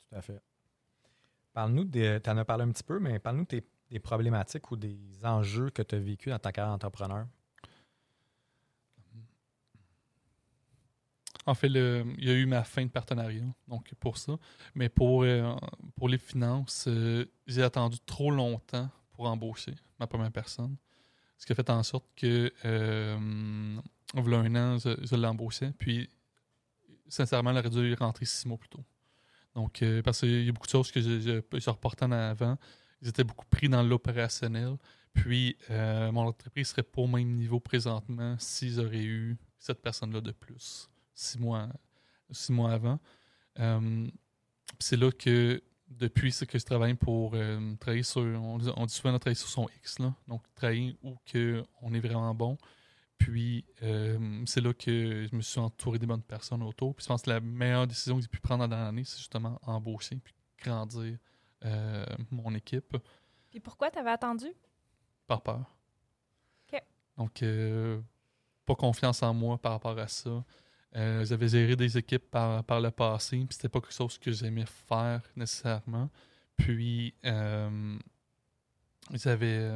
Tout 0.08 0.16
à 0.16 0.22
fait. 0.22 0.40
Parle-nous, 1.52 1.84
tu 1.86 2.30
en 2.30 2.36
as 2.36 2.44
parlé 2.44 2.64
un 2.64 2.70
petit 2.70 2.82
peu, 2.82 2.98
mais 2.98 3.18
parle-nous 3.18 3.46
des, 3.46 3.98
problématiques 3.98 4.70
ou 4.70 4.76
des 4.76 4.98
enjeux 5.24 5.70
que 5.70 5.82
tu 5.82 5.94
as 5.94 5.98
vécu 5.98 6.28
dans 6.30 6.38
ta 6.38 6.52
carrière 6.52 6.72
d'entrepreneur. 6.72 7.26
En 11.46 11.54
fait, 11.54 11.68
il 11.68 12.24
y 12.24 12.30
a 12.30 12.34
eu 12.34 12.44
ma 12.44 12.64
fin 12.64 12.84
de 12.84 12.90
partenariat, 12.90 13.44
donc 13.68 13.94
pour 14.00 14.18
ça. 14.18 14.36
Mais 14.74 14.88
pour, 14.88 15.22
euh, 15.22 15.54
pour 15.94 16.08
les 16.08 16.18
finances, 16.18 16.86
euh, 16.88 17.24
j'ai 17.46 17.62
attendu 17.62 17.98
trop 18.00 18.32
longtemps 18.32 18.90
pour 19.12 19.26
embaucher 19.26 19.76
ma 20.00 20.06
première 20.08 20.32
personne. 20.32 20.76
Ce 21.38 21.46
qui 21.46 21.52
a 21.52 21.54
fait 21.54 21.70
en 21.70 21.84
sorte 21.84 22.06
que, 22.16 22.52
euh, 22.64 23.80
voilà 24.12 24.38
un 24.38 24.54
an, 24.56 24.78
je, 24.78 24.90
je 25.06 25.14
l'embauchais. 25.14 25.72
Puis, 25.78 26.10
sincèrement, 27.08 27.50
elle 27.50 27.58
aurait 27.58 27.70
dû 27.70 27.94
rentrer 27.94 28.24
six 28.24 28.46
mois 28.46 28.58
plus 28.58 28.68
tôt. 28.68 28.84
Donc, 29.56 29.82
euh, 29.82 30.02
parce 30.02 30.20
qu'il 30.20 30.44
y 30.44 30.48
a 30.48 30.52
beaucoup 30.52 30.66
de 30.66 30.70
choses 30.70 30.92
que 30.92 31.00
je, 31.00 31.18
je, 31.18 31.58
je 31.58 31.70
reportais 31.70 32.04
en 32.04 32.12
avant. 32.12 32.58
Ils 33.00 33.08
étaient 33.08 33.24
beaucoup 33.24 33.46
pris 33.46 33.70
dans 33.70 33.82
l'opérationnel. 33.82 34.76
Puis, 35.14 35.56
euh, 35.70 36.12
mon 36.12 36.26
entreprise 36.26 36.68
serait 36.68 36.82
pas 36.82 37.00
au 37.00 37.06
même 37.06 37.32
niveau 37.32 37.58
présentement 37.58 38.36
s'ils 38.38 38.78
auraient 38.78 39.02
eu 39.02 39.38
cette 39.58 39.80
personne-là 39.80 40.20
de 40.20 40.30
plus 40.30 40.90
six 41.14 41.38
mois, 41.38 41.68
six 42.30 42.52
mois 42.52 42.72
avant. 42.72 43.00
Euh, 43.58 44.06
c'est 44.78 44.98
là 44.98 45.10
que, 45.10 45.62
depuis 45.88 46.32
ce 46.32 46.44
que 46.44 46.58
je 46.58 46.64
travaille 46.64 46.94
pour 46.94 47.34
travailler 47.80 48.02
sur, 48.02 48.20
on 48.20 48.58
dit 48.58 48.94
souvent 48.94 49.12
de 49.12 49.18
travailler 49.18 49.36
sur 49.36 49.48
son 49.48 49.68
X, 49.78 50.00
là. 50.00 50.12
donc 50.26 50.42
travailler 50.54 50.98
où 51.02 51.16
que 51.24 51.64
on 51.80 51.94
est 51.94 52.00
vraiment 52.00 52.34
bon. 52.34 52.58
Puis 53.18 53.64
euh, 53.82 54.42
c'est 54.46 54.60
là 54.60 54.72
que 54.74 55.26
je 55.30 55.34
me 55.34 55.40
suis 55.40 55.58
entouré 55.58 55.98
des 55.98 56.06
bonnes 56.06 56.22
personnes 56.22 56.62
autour. 56.62 56.94
Puis 56.94 57.04
je 57.04 57.08
pense 57.08 57.22
que 57.22 57.30
la 57.30 57.40
meilleure 57.40 57.86
décision 57.86 58.16
que 58.16 58.22
j'ai 58.22 58.28
pu 58.28 58.40
prendre 58.40 58.66
dans 58.66 58.76
l'année, 58.76 59.04
c'est 59.04 59.18
justement 59.18 59.58
embaucher 59.62 60.16
puis 60.16 60.34
grandir 60.62 61.16
euh, 61.64 62.04
mon 62.30 62.54
équipe 62.54 62.96
Puis 63.50 63.60
pourquoi 63.60 63.90
tu 63.90 63.98
avais 63.98 64.10
attendu? 64.10 64.46
par 65.26 65.42
peur. 65.42 65.64
OK. 66.72 66.80
Donc, 67.16 67.42
euh, 67.42 68.00
pas 68.64 68.76
confiance 68.76 69.24
en 69.24 69.34
moi 69.34 69.58
par 69.58 69.72
rapport 69.72 69.98
à 69.98 70.06
ça. 70.06 70.44
J'avais 70.94 71.48
géré 71.48 71.74
des 71.74 71.98
équipes 71.98 72.30
par, 72.30 72.62
par 72.64 72.80
le 72.80 72.90
passé, 72.90 73.36
puis 73.38 73.48
c'était 73.50 73.68
pas 73.68 73.80
quelque 73.80 73.92
chose 73.92 74.16
que 74.18 74.30
j'aimais 74.30 74.64
faire 74.66 75.20
nécessairement. 75.34 76.08
Puis, 76.56 77.12
j'avais, 79.12 79.68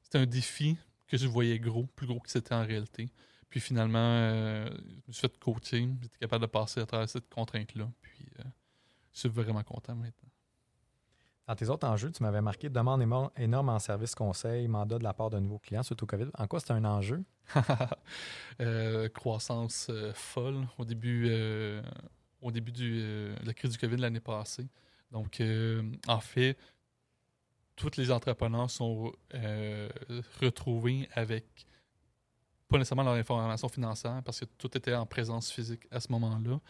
c'était 0.00 0.18
un 0.18 0.26
défi 0.26 0.78
que 1.08 1.16
je 1.16 1.26
voyais 1.26 1.58
gros, 1.58 1.86
plus 1.86 2.06
gros 2.06 2.20
que 2.20 2.30
c'était 2.30 2.54
en 2.54 2.64
réalité. 2.64 3.08
Puis 3.48 3.60
finalement, 3.60 3.98
euh, 3.98 4.68
je 4.68 5.08
me 5.08 5.12
suis 5.12 5.22
fait 5.22 5.38
coacher, 5.38 5.88
j'étais 6.02 6.18
capable 6.18 6.42
de 6.42 6.50
passer 6.50 6.80
à 6.80 6.86
travers 6.86 7.08
cette 7.08 7.28
contrainte-là. 7.30 7.90
Puis, 8.02 8.26
euh, 8.40 8.44
je 9.12 9.20
suis 9.20 9.28
vraiment 9.28 9.62
content 9.62 9.94
maintenant. 9.94 10.28
Dans 11.46 11.56
tes 11.56 11.70
autres 11.70 11.88
enjeux, 11.88 12.12
tu 12.12 12.22
m'avais 12.22 12.42
marqué 12.42 12.68
demande 12.68 13.00
énorme 13.36 13.70
en 13.70 13.78
service 13.78 14.14
conseil, 14.14 14.68
mandat 14.68 14.98
de 14.98 15.04
la 15.04 15.14
part 15.14 15.30
de 15.30 15.38
nouveaux 15.38 15.58
clients, 15.58 15.82
surtout 15.82 16.04
au 16.04 16.06
COVID. 16.06 16.28
En 16.36 16.46
quoi 16.46 16.60
c'est 16.60 16.72
un 16.72 16.84
enjeu? 16.84 17.22
Euh, 18.60 19.08
croissance 19.10 19.88
folle 20.14 20.66
au 20.78 20.84
début, 20.84 21.30
au 22.42 22.50
début 22.50 22.72
du, 22.72 23.00
de 23.00 23.46
la 23.46 23.54
crise 23.54 23.70
du 23.70 23.78
COVID 23.78 23.96
l'année 23.98 24.18
passée. 24.18 24.66
Donc, 25.12 25.40
en 26.08 26.18
fait, 26.18 26.58
tous 27.78 27.96
les 27.96 28.10
entrepreneurs 28.10 28.70
sont 28.70 29.12
euh, 29.34 29.88
retrouvés 30.40 31.08
avec 31.14 31.44
pas 32.68 32.76
nécessairement 32.76 33.04
leur 33.04 33.14
information 33.14 33.68
financière 33.68 34.20
parce 34.24 34.40
que 34.40 34.44
tout 34.58 34.76
était 34.76 34.94
en 34.94 35.06
présence 35.06 35.50
physique 35.50 35.86
à 35.90 36.00
ce 36.00 36.12
moment-là. 36.12 36.60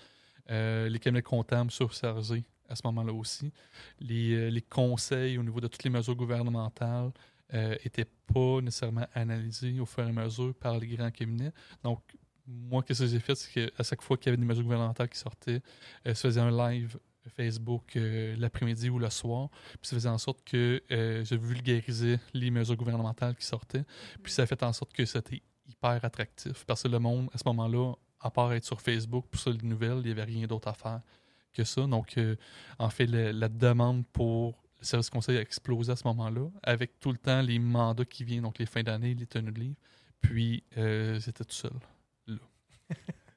Euh, 0.51 0.89
les 0.89 0.99
cabinets 0.99 1.23
comptables 1.23 1.71
surchargés 1.71 2.45
à 2.69 2.77
ce 2.77 2.83
moment-là 2.85 3.13
aussi. 3.13 3.53
Les, 3.99 4.35
euh, 4.35 4.49
les 4.51 4.63
conseils 4.63 5.39
au 5.39 5.43
niveau 5.43 5.61
de 5.61 5.67
toutes 5.67 5.83
les 5.83 5.91
mesures 5.91 6.15
gouvernementales 6.15 7.11
n'étaient 7.51 8.05
pas 8.05 8.61
nécessairement 8.61 9.07
analysés 9.15 9.81
au 9.81 9.87
fur 9.87 10.05
et 10.05 10.11
à 10.11 10.13
mesure 10.13 10.55
par 10.55 10.79
les 10.79 10.87
grands 10.87 11.11
cabinets. 11.11 11.51
Donc, 11.83 12.03
moi, 12.49 12.83
qu'est-ce 12.83 13.03
que 13.03 13.09
j'ai 13.09 13.21
fait, 13.21 13.35
c'est 13.35 13.53
qu'à 13.53 13.83
chaque 13.83 14.03
fois 14.03 14.17
qu'il 14.17 14.27
y 14.27 14.29
avait 14.31 14.39
des 14.39 14.47
mesures 14.47 14.65
gouvernementales 14.65 15.09
qui 15.09 15.19
sortaient, 15.19 15.61
euh, 16.07 16.15
je 16.15 16.15
faisais 16.15 16.41
un 16.41 16.51
live 16.51 16.99
Facebook 17.29 17.97
euh, 17.97 18.35
l'après-midi 18.39 18.91
ou 18.91 18.99
le 18.99 19.11
soir. 19.11 19.49
Puis 19.81 19.89
ça 19.89 19.97
faisait 19.97 20.09
en 20.09 20.19
sorte 20.19 20.43
que 20.45 20.83
euh, 20.91 21.25
je 21.25 21.35
vulgarisais 21.35 22.19
les 22.35 22.51
mesures 22.51 22.77
gouvernementales 22.77 23.35
qui 23.37 23.45
sortaient. 23.45 23.85
Puis 24.23 24.33
ça 24.33 24.43
a 24.43 24.47
fait 24.47 24.63
en 24.63 24.73
sorte 24.73 24.93
que 24.93 25.05
c'était 25.05 25.43
hyper 25.67 26.05
attractif. 26.05 26.65
Parce 26.65 26.83
que 26.83 26.89
le 26.89 26.99
monde, 26.99 27.29
à 27.33 27.39
ce 27.39 27.45
moment-là, 27.47 27.95
à 28.21 28.31
part 28.31 28.53
être 28.53 28.65
sur 28.65 28.81
Facebook 28.81 29.27
pour 29.31 29.41
ça, 29.41 29.51
les 29.51 29.63
nouvelles, 29.63 29.99
il 29.99 30.07
n'y 30.07 30.11
avait 30.11 30.25
rien 30.25 30.47
d'autre 30.47 30.69
à 30.69 30.75
faire 30.75 31.01
que 31.53 31.65
ça. 31.65 31.87
Donc, 31.87 32.19
euh, 32.19 32.37
en 32.79 32.91
fait, 32.91 33.07
la 33.07 33.49
demande 33.49 34.07
pour 34.07 34.63
le 34.81 34.85
service 34.85 35.11
conseil 35.11 35.37
a 35.37 35.41
explosé 35.41 35.93
à 35.93 35.97
ce 35.97 36.07
moment-là, 36.07 36.49
avec 36.63 37.01
tout 37.01 37.11
le 37.11 37.19
temps 37.19 37.43
les 37.43 37.59
mandats 37.59 38.05
qui 38.05 38.23
viennent, 38.23 38.43
donc 38.43 38.59
les 38.59 38.67
fins 38.67 38.83
d'année, 38.83 39.15
les 39.15 39.27
tenues 39.27 39.53
de 39.53 39.61
livre. 39.61 39.77
Puis, 40.21 40.65
j'étais 40.75 41.45
tout 41.45 41.55
seul. 41.55 41.73
Fait 42.89 42.97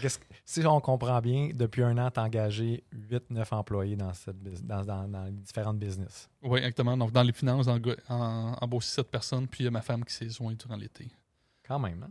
que 0.00 0.08
si 0.44 0.66
on 0.66 0.80
comprend 0.80 1.20
bien, 1.20 1.50
depuis 1.54 1.82
un 1.82 1.96
an, 1.98 2.10
tu 2.10 2.20
as 2.20 2.24
engagé 2.24 2.84
8-9 2.94 3.46
employés 3.54 3.96
dans, 3.96 4.12
cette, 4.14 4.36
bus- 4.38 4.62
dans, 4.62 4.84
dans- 4.84 5.08
dans 5.08 5.24
les 5.24 5.32
différentes 5.32 5.78
business. 5.78 6.28
Oui, 6.42 6.58
exactement. 6.58 6.96
Donc, 6.96 7.12
dans 7.12 7.22
les 7.22 7.32
finances, 7.32 7.66
en, 7.68 7.78
en, 8.08 8.56
embauché 8.60 8.88
sept 8.88 9.10
personnes, 9.10 9.46
puis 9.48 9.62
il 9.62 9.64
y 9.64 9.68
a 9.68 9.70
ma 9.70 9.82
femme 9.82 10.04
qui 10.04 10.14
s'est 10.14 10.28
jointe 10.30 10.60
durant 10.60 10.76
l'été. 10.76 11.08
Quand 11.66 11.78
même, 11.78 12.02
hein? 12.02 12.10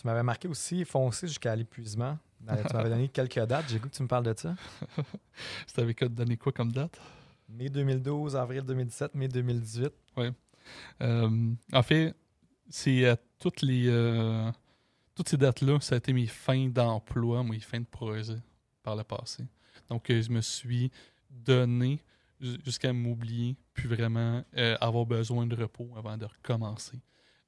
Tu 0.00 0.06
m'avais 0.06 0.22
marqué 0.22 0.46
aussi 0.46 0.84
foncer 0.84 1.26
jusqu'à 1.26 1.56
l'épuisement. 1.56 2.16
Dans- 2.40 2.54
Tu 2.62 2.72
m'avais 2.74 2.88
donné 2.90 3.08
quelques 3.08 3.40
dates. 3.46 3.68
J'ai 3.68 3.78
goût 3.80 3.88
que 3.88 3.96
tu 3.96 4.02
me 4.02 4.08
parles 4.08 4.24
de 4.24 4.34
ça. 4.36 4.54
C'était 5.66 5.82
avec 5.82 6.04
donné 6.04 6.36
quoi 6.36 6.52
comme 6.52 6.70
date? 6.70 6.98
Mai 7.48 7.68
2012, 7.68 8.36
avril 8.36 8.62
2017, 8.62 9.14
mai 9.14 9.26
2018. 9.28 9.90
Euh, 11.00 11.50
en 11.72 11.82
fait, 11.82 12.14
c'est 12.68 13.06
à 13.08 13.16
toutes 13.38 13.62
les 13.62 13.86
euh, 13.88 14.50
toutes 15.18 15.28
ces 15.28 15.36
dates-là, 15.36 15.80
ça 15.80 15.94
a 15.96 15.98
été 15.98 16.12
mes 16.12 16.26
fins 16.26 16.68
d'emploi, 16.68 17.42
mes 17.44 17.60
fins 17.60 17.80
de 17.80 17.86
projet 17.86 18.38
par 18.82 18.96
le 18.96 19.04
passé. 19.04 19.44
Donc, 19.88 20.08
euh, 20.10 20.22
je 20.22 20.30
me 20.30 20.40
suis 20.40 20.90
donné 21.30 22.02
ju- 22.40 22.58
jusqu'à 22.64 22.92
m'oublier, 22.92 23.56
puis 23.74 23.88
vraiment 23.88 24.42
euh, 24.56 24.76
avoir 24.80 25.04
besoin 25.06 25.46
de 25.46 25.54
repos 25.56 25.90
avant 25.96 26.16
de 26.16 26.24
recommencer 26.24 27.00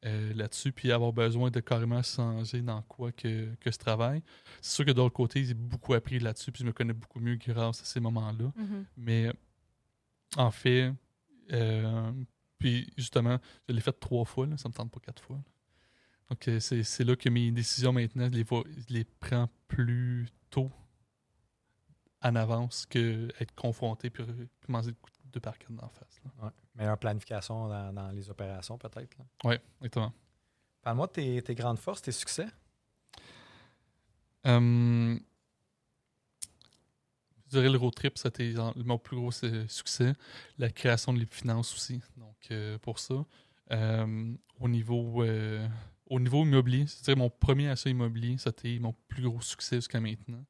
euh, 0.04 0.32
là-dessus, 0.34 0.72
puis 0.72 0.90
avoir 0.92 1.12
besoin 1.12 1.50
de 1.50 1.60
carrément 1.60 2.02
changer 2.02 2.62
dans 2.62 2.82
quoi 2.82 3.12
que, 3.12 3.54
que 3.56 3.70
je 3.70 3.76
travaille. 3.78 4.22
C'est 4.60 4.74
sûr 4.76 4.84
que 4.86 4.90
de 4.92 4.96
l'autre 4.96 5.14
côté, 5.14 5.44
j'ai 5.44 5.54
beaucoup 5.54 5.94
appris 5.94 6.18
là-dessus, 6.18 6.50
puis 6.52 6.62
je 6.62 6.66
me 6.66 6.72
connais 6.72 6.92
beaucoup 6.94 7.20
mieux 7.20 7.36
grâce 7.36 7.82
à 7.82 7.84
ces 7.84 8.00
moments-là. 8.00 8.52
Mais 8.96 9.30
en 10.36 10.50
fait, 10.50 10.92
puis 12.58 12.92
justement, 12.96 13.38
je 13.68 13.74
l'ai 13.74 13.80
fait 13.80 13.98
trois 13.98 14.24
fois, 14.24 14.46
là, 14.46 14.56
ça 14.56 14.68
me 14.68 14.74
tente 14.74 14.90
pas 14.90 15.00
quatre 15.00 15.22
fois. 15.22 15.36
là. 15.36 15.42
Donc 16.30 16.48
c'est 16.60 17.04
là 17.04 17.16
que 17.16 17.28
mes 17.28 17.50
décisions 17.50 17.92
maintenant, 17.92 18.26
je 18.26 18.36
les, 18.36 18.44
vois- 18.44 18.64
je 18.88 18.94
les 18.94 19.04
prends 19.04 19.48
plus 19.66 20.28
tôt 20.48 20.70
en 22.22 22.36
avance 22.36 22.86
que 22.86 23.28
être 23.40 23.54
confronté 23.54 24.10
puis, 24.10 24.24
puis 24.24 24.72
manger 24.72 24.88
le 24.88 24.94
coup 24.94 25.10
de 25.32 25.38
quatre 25.38 25.58
dans 25.70 25.82
la 25.82 25.88
face. 25.88 26.20
là. 26.24 26.44
Ouais. 26.44 26.50
Meilleure 26.74 26.98
planification 26.98 27.68
dans, 27.68 27.92
dans 27.92 28.10
les 28.10 28.30
opérations, 28.30 28.78
peut-être. 28.78 29.16
Oui, 29.44 29.56
exactement. 29.80 30.12
Parle-moi 30.82 31.06
de 31.08 31.12
tes, 31.12 31.42
tes 31.42 31.54
grandes 31.54 31.78
forces, 31.78 32.02
tes 32.02 32.12
succès. 32.12 32.46
Euh, 34.46 35.18
je 37.46 37.50
dirais 37.50 37.68
le 37.68 37.78
road 37.78 37.94
trip, 37.94 38.16
c'était 38.16 38.54
mon 38.76 38.98
plus 38.98 39.16
gros 39.16 39.30
euh, 39.44 39.66
succès. 39.68 40.14
La 40.58 40.70
création 40.70 41.12
de 41.12 41.18
l'épinance 41.18 41.74
aussi. 41.74 42.00
Donc, 42.16 42.36
euh, 42.50 42.78
pour 42.78 42.98
ça, 42.98 43.24
euh, 43.72 44.34
au, 44.58 44.68
niveau, 44.68 45.22
euh, 45.22 45.68
au 46.10 46.18
niveau 46.18 46.44
immobilier, 46.44 46.86
c'est-à-dire 46.86 47.16
mon 47.16 47.30
premier 47.30 47.68
achat 47.68 47.88
immobilier, 47.88 48.36
c'était 48.36 48.78
mon 48.80 48.94
plus 49.08 49.22
gros 49.22 49.40
succès 49.40 49.76
jusqu'à 49.76 50.00
maintenant. 50.00 50.44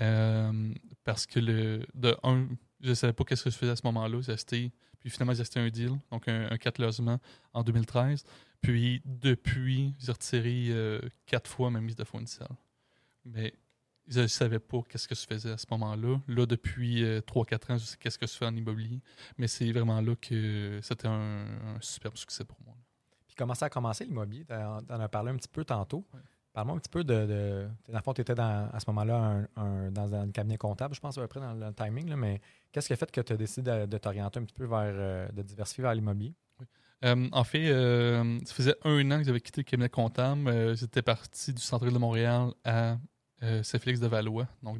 Euh, 0.00 0.72
parce 1.04 1.26
que, 1.26 1.40
le, 1.40 1.84
de 1.94 2.16
un, 2.22 2.46
je 2.80 2.90
ne 2.90 2.94
savais 2.94 3.12
pas 3.12 3.24
qu'est-ce 3.24 3.44
que 3.44 3.50
je 3.50 3.56
faisais 3.56 3.72
à 3.72 3.76
ce 3.76 3.82
moment-là. 3.86 4.20
J'ai 4.22 4.32
acheté, 4.32 4.72
puis 5.00 5.10
finalement, 5.10 5.34
j'ai 5.34 5.40
acheté 5.40 5.58
un 5.58 5.68
deal, 5.68 5.98
donc 6.12 6.28
un, 6.28 6.48
un 6.50 6.56
4 6.56 6.78
logements 6.78 7.18
en 7.52 7.64
2013. 7.64 8.24
Puis, 8.62 9.02
depuis, 9.04 9.94
j'ai 9.98 10.12
retiré 10.12 10.66
euh, 10.68 11.00
quatre 11.26 11.50
fois 11.50 11.70
ma 11.70 11.80
mise 11.80 11.96
de 11.96 12.04
fonds 12.04 12.18
initiale. 12.20 12.54
Mais 13.24 13.52
je 14.06 14.20
ne 14.20 14.26
savais 14.28 14.60
pas 14.60 14.80
qu'est-ce 14.88 15.08
que 15.08 15.16
je 15.16 15.26
faisais 15.26 15.50
à 15.50 15.58
ce 15.58 15.66
moment-là. 15.72 16.20
Là, 16.28 16.46
depuis 16.46 17.02
3-4 17.02 17.72
ans, 17.72 17.78
je 17.78 17.84
sais 17.84 17.96
qu'est-ce 17.98 18.18
que 18.18 18.28
je 18.28 18.32
fais 18.32 18.46
en 18.46 18.54
immobilier. 18.54 19.00
Mais 19.38 19.48
c'est 19.48 19.70
vraiment 19.72 20.00
là 20.00 20.14
que 20.14 20.78
c'était 20.82 21.08
un, 21.08 21.46
un 21.74 21.80
superbe 21.80 22.16
succès 22.16 22.44
pour 22.44 22.58
moi. 22.64 22.76
Puis 23.30 23.36
comment 23.36 23.54
ça 23.54 23.66
a 23.66 23.70
commencé 23.70 24.04
l'immobilier? 24.04 24.44
Tu 24.44 24.52
en 24.54 25.00
as 25.00 25.08
parlé 25.08 25.30
un 25.30 25.36
petit 25.36 25.48
peu 25.48 25.64
tantôt. 25.64 26.04
Parle-moi 26.52 26.74
un 26.74 26.78
petit 26.80 26.90
peu 26.90 27.04
de. 27.04 27.14
de 27.26 27.68
dans 27.88 27.98
le 27.98 28.02
fond, 28.02 28.12
tu 28.12 28.22
étais 28.22 28.34
à 28.38 28.76
ce 28.80 28.84
moment-là 28.90 29.16
un- 29.56 29.62
un- 29.62 29.90
dans 29.92 30.12
un 30.16 30.28
cabinet 30.32 30.58
comptable, 30.58 30.96
je 30.96 31.00
pense, 31.00 31.16
à 31.16 31.20
peu 31.20 31.28
près 31.28 31.38
dans 31.38 31.54
le 31.54 31.72
timing, 31.72 32.08
là, 32.08 32.16
mais 32.16 32.40
qu'est-ce 32.72 32.88
qui 32.88 32.92
a 32.92 32.96
fait 32.96 33.08
que 33.08 33.20
tu 33.20 33.32
as 33.32 33.36
décidé 33.36 33.70
de, 33.70 33.86
de 33.86 33.98
t'orienter 33.98 34.40
un 34.40 34.42
petit 34.44 34.54
peu 34.54 34.64
vers. 34.64 34.80
euh, 34.82 35.28
de 35.28 35.42
diversifier 35.42 35.82
vers 35.82 35.94
l'immobilier? 35.94 36.34
Euh, 37.04 37.28
en 37.32 37.44
fait, 37.44 37.70
euh, 37.70 38.38
ça 38.44 38.52
faisait 38.52 38.74
un 38.84 39.10
an 39.12 39.18
que 39.18 39.24
j'avais 39.24 39.40
quitté 39.40 39.60
le 39.60 39.64
cabinet 39.64 39.88
comptable. 39.88 40.48
Euh, 40.48 40.74
J'étais 40.74 41.02
parti 41.02 41.54
du 41.54 41.62
centre-ville 41.62 41.94
de 41.94 41.98
Montréal 42.00 42.50
à 42.64 42.98
euh, 43.44 43.62
Saint-Félix-de-Valois, 43.62 44.48
donc 44.62 44.78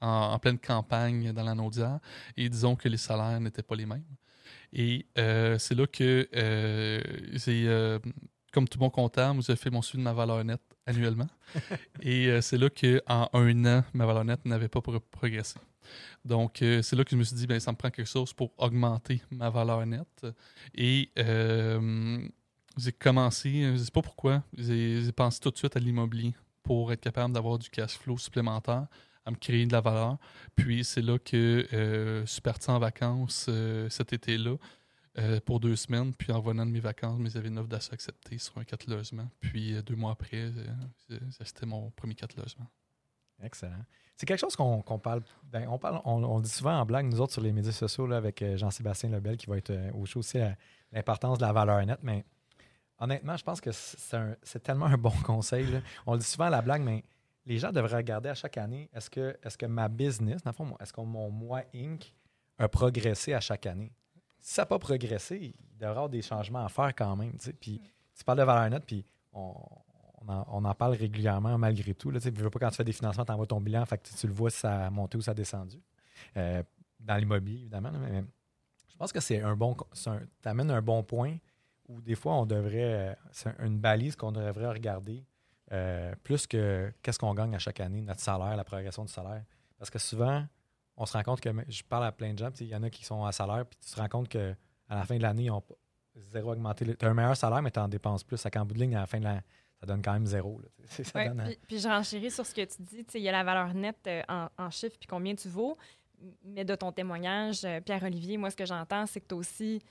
en, 0.00 0.08
en 0.08 0.38
pleine 0.38 0.58
campagne 0.58 1.32
dans 1.32 1.42
la 1.42 1.54
Naudière. 1.54 1.98
Et 2.36 2.48
disons 2.48 2.74
que 2.76 2.88
les 2.88 2.96
salaires 2.96 3.38
n'étaient 3.40 3.62
pas 3.64 3.74
les 3.74 3.86
mêmes. 3.86 4.04
Et 4.72 5.06
euh, 5.18 5.58
c'est 5.58 5.74
là 5.74 5.86
que 5.86 6.28
euh, 6.34 7.02
j'ai, 7.34 7.68
euh, 7.68 7.98
comme 8.52 8.68
tout 8.68 8.78
bon 8.78 8.90
comptable, 8.90 9.42
j'ai 9.42 9.56
fait 9.56 9.70
mon 9.70 9.82
suivi 9.82 9.98
de 10.02 10.04
ma 10.04 10.12
valeur 10.12 10.42
nette 10.44 10.62
annuellement. 10.86 11.28
Et 12.02 12.40
c'est 12.40 12.58
là 12.58 12.70
qu'en 12.70 13.28
un 13.32 13.64
an, 13.66 13.84
ma 13.92 14.06
valeur 14.06 14.24
nette 14.24 14.44
n'avait 14.46 14.68
pas 14.68 14.80
pro- 14.80 15.00
progressé. 15.00 15.58
Donc, 16.24 16.62
euh, 16.62 16.80
c'est 16.82 16.96
là 16.96 17.04
que 17.04 17.10
je 17.10 17.16
me 17.16 17.24
suis 17.24 17.36
dit, 17.36 17.46
ben, 17.46 17.60
ça 17.60 17.72
me 17.72 17.76
prend 17.76 17.90
quelque 17.90 18.08
chose 18.08 18.32
pour 18.32 18.52
augmenter 18.58 19.20
ma 19.30 19.50
valeur 19.50 19.84
nette. 19.84 20.26
Et 20.74 21.10
euh, 21.18 22.26
j'ai 22.78 22.92
commencé, 22.92 23.50
je 23.62 23.68
ne 23.72 23.76
sais 23.76 23.90
pas 23.90 24.02
pourquoi, 24.02 24.42
j'ai 24.56 25.10
pensé 25.12 25.40
tout 25.40 25.50
de 25.50 25.56
suite 25.58 25.76
à 25.76 25.80
l'immobilier 25.80 26.34
pour 26.62 26.92
être 26.92 27.00
capable 27.00 27.34
d'avoir 27.34 27.58
du 27.58 27.68
cash 27.68 27.98
flow 27.98 28.16
supplémentaire, 28.16 28.86
à 29.24 29.30
me 29.30 29.36
créer 29.36 29.66
de 29.66 29.72
la 29.72 29.80
valeur. 29.80 30.18
Puis 30.56 30.84
c'est 30.84 31.02
là 31.02 31.18
que 31.18 31.66
euh, 31.72 32.20
je 32.22 32.30
suis 32.30 32.40
parti 32.40 32.70
en 32.70 32.78
vacances 32.78 33.46
euh, 33.48 33.88
cet 33.88 34.12
été-là 34.12 34.56
euh, 35.18 35.40
pour 35.40 35.60
deux 35.60 35.76
semaines. 35.76 36.12
Puis 36.14 36.32
en 36.32 36.40
revenant 36.40 36.66
de 36.66 36.70
mes 36.70 36.80
vacances, 36.80 37.18
mais 37.18 37.30
j'avais 37.30 37.48
une 37.48 37.58
offre 37.58 37.68
d'achat 37.68 37.96
sur 38.38 38.58
un 38.58 38.64
4 38.64 38.88
logements. 38.88 39.28
Puis 39.40 39.80
deux 39.82 39.96
mois 39.96 40.12
après, 40.12 40.50
acheté 41.40 41.66
mon 41.66 41.90
premier 41.90 42.14
4 42.14 42.36
logements. 42.36 42.68
Excellent. 43.42 43.84
C'est 44.16 44.26
quelque 44.26 44.38
chose 44.38 44.54
qu'on 44.54 44.82
qu'on 44.82 44.98
parle, 45.00 45.22
ben, 45.44 45.66
on 45.68 45.78
parle. 45.78 46.00
On, 46.04 46.38
dit 46.38 46.50
souvent 46.50 46.78
en 46.78 46.86
blague, 46.86 47.06
nous 47.06 47.20
autres, 47.20 47.32
sur 47.32 47.42
les 47.42 47.52
médias 47.52 47.72
sociaux, 47.72 48.10
avec 48.12 48.44
Jean-Sébastien 48.54 49.10
Lebel, 49.10 49.36
qui 49.36 49.46
va 49.46 49.56
être 49.56 49.72
au 49.94 50.06
show 50.06 50.20
aussi, 50.20 50.38
l'importance 50.92 51.38
de 51.38 51.44
la 51.44 51.52
valeur 51.52 51.84
nette. 51.84 52.02
Mais 52.02 52.24
honnêtement, 52.98 53.36
je 53.36 53.42
pense 53.42 53.60
que 53.60 53.70
c'est 53.72 54.62
tellement 54.62 54.86
un 54.86 54.98
bon 54.98 55.10
conseil. 55.24 55.66
On 56.06 56.12
le 56.12 56.20
dit 56.20 56.26
souvent 56.26 56.44
à 56.44 56.50
la 56.50 56.62
blague, 56.62 56.82
mais 56.82 57.02
les 57.46 57.58
gens 57.58 57.72
devraient 57.72 57.96
regarder 57.96 58.28
à 58.28 58.34
chaque 58.34 58.56
année 58.56 58.88
est-ce 58.92 59.10
que, 59.10 59.36
est 59.42 59.56
que 59.56 59.66
ma 59.66 59.88
business, 59.88 60.42
dans 60.42 60.50
le 60.50 60.54
fond, 60.54 60.76
est-ce 60.80 60.92
que 60.92 61.00
mon 61.00 61.30
moi 61.30 61.62
Inc. 61.74 62.12
a 62.58 62.68
progressé 62.68 63.34
à 63.34 63.40
chaque 63.40 63.66
année? 63.66 63.92
Si 64.38 64.54
ça 64.54 64.62
n'a 64.62 64.66
pas 64.66 64.78
progressé, 64.78 65.54
il 65.54 65.78
devrait 65.78 65.86
y 65.86 65.90
avoir 65.90 66.08
des 66.08 66.22
changements 66.22 66.64
à 66.64 66.68
faire 66.68 66.94
quand 66.94 67.14
même. 67.16 67.32
tu 67.32 67.44
sais. 67.46 67.52
Puis 67.52 67.80
tu 68.16 68.24
parles 68.24 68.38
de 68.38 68.44
valeur 68.44 68.68
nette, 68.70 68.84
puis 68.86 69.04
on, 69.32 69.54
on 70.20 70.28
en, 70.28 70.46
on 70.50 70.64
en 70.64 70.74
parle 70.74 70.94
régulièrement 70.94 71.56
malgré 71.58 71.94
tout. 71.94 72.10
Là, 72.10 72.20
tu 72.20 72.28
sais, 72.28 72.34
je 72.36 72.42
veux 72.42 72.50
pas 72.50 72.58
quand 72.58 72.70
tu 72.70 72.76
fais 72.76 72.84
des 72.84 72.92
financements, 72.92 73.24
tu 73.24 73.32
envoies 73.32 73.46
ton 73.46 73.60
bilan, 73.60 73.84
fait 73.86 73.98
que 73.98 74.08
tu, 74.08 74.14
tu 74.14 74.26
le 74.26 74.32
vois 74.32 74.50
si 74.50 74.58
ça 74.60 74.86
a 74.86 74.90
monté 74.90 75.16
ou 75.16 75.20
ça 75.22 75.30
a 75.30 75.34
descendu. 75.34 75.80
Euh, 76.36 76.62
dans 77.00 77.16
l'immobilier, 77.16 77.60
évidemment. 77.62 77.90
là, 77.90 77.98
mais 77.98 78.24
je 78.88 78.96
pense 78.96 79.12
que 79.12 79.20
c'est 79.20 79.40
un 79.40 79.56
bon. 79.56 79.76
Tu 79.94 80.08
amènes 80.48 80.70
un 80.70 80.82
bon 80.82 81.02
point 81.02 81.36
où 81.88 82.00
des 82.00 82.14
fois, 82.14 82.34
on 82.34 82.46
devrait. 82.46 83.10
euh, 83.10 83.14
C'est 83.32 83.52
une 83.60 83.78
balise 83.78 84.14
qu'on 84.16 84.30
devrait 84.32 84.68
regarder 84.70 85.24
euh, 85.72 86.14
plus 86.22 86.46
que 86.46 86.92
qu'est-ce 87.02 87.18
qu'on 87.18 87.34
gagne 87.34 87.54
à 87.54 87.58
chaque 87.58 87.80
année, 87.80 88.02
notre 88.02 88.20
salaire, 88.20 88.56
la 88.56 88.64
progression 88.64 89.04
du 89.04 89.12
salaire. 89.12 89.42
Parce 89.78 89.90
que 89.90 89.98
souvent, 89.98 90.44
on 90.96 91.06
se 91.06 91.12
rend 91.14 91.22
compte 91.22 91.40
que 91.40 91.50
je 91.68 91.82
parle 91.82 92.04
à 92.04 92.12
plein 92.12 92.32
de 92.34 92.38
gens, 92.38 92.50
il 92.60 92.66
y 92.68 92.76
en 92.76 92.82
a 92.82 92.90
qui 92.90 93.04
sont 93.04 93.24
à 93.24 93.32
salaire, 93.32 93.64
puis 93.66 93.78
tu 93.84 93.90
te 93.90 94.00
rends 94.00 94.08
compte 94.08 94.28
qu'à 94.28 94.54
la 94.90 95.04
fin 95.04 95.16
de 95.16 95.22
l'année, 95.22 95.44
ils 95.44 95.50
ont 95.50 95.60
pas- 95.62 95.74
zéro 96.30 96.52
augmenté. 96.52 96.84
Tu 96.96 97.06
as 97.06 97.08
un 97.08 97.14
meilleur 97.14 97.36
salaire, 97.36 97.62
mais 97.62 97.70
tu 97.70 97.78
en 97.80 97.88
dépenses 97.88 98.22
plus. 98.22 98.44
À 98.44 98.50
qu'en 98.50 98.66
bout 98.66 98.74
de 98.74 98.80
ligne, 98.80 98.94
à 98.96 99.00
la 99.00 99.06
fin 99.06 99.18
de 99.18 99.24
l'année, 99.24 99.40
ça 99.80 99.86
donne 99.86 100.02
quand 100.02 100.12
même 100.12 100.26
zéro. 100.26 100.60
là. 100.60 100.68
Ça 101.04 101.18
Ouais, 101.18 101.28
donne, 101.28 101.42
puis, 101.46 101.58
puis 101.68 101.78
je 101.80 101.88
renchéris 101.88 102.30
sur 102.30 102.44
ce 102.44 102.54
que 102.54 102.64
tu 102.66 102.82
dis. 102.82 103.04
Il 103.14 103.22
y 103.22 103.28
a 103.30 103.32
la 103.32 103.42
valeur 103.42 103.72
nette 103.72 104.06
euh, 104.06 104.22
en, 104.28 104.48
en 104.58 104.70
chiffres 104.70 104.96
puis 105.00 105.08
combien 105.08 105.34
tu 105.34 105.48
vaux. 105.48 105.78
Mais 106.44 106.64
de 106.66 106.74
ton 106.76 106.92
témoignage, 106.92 107.64
euh, 107.64 107.80
Pierre-Olivier, 107.80 108.36
moi, 108.36 108.50
ce 108.50 108.56
que 108.56 108.66
j'entends, 108.66 109.06
c'est 109.06 109.20
que 109.22 109.26
tu 109.26 109.34
as 109.34 109.38
aussi 109.38 109.82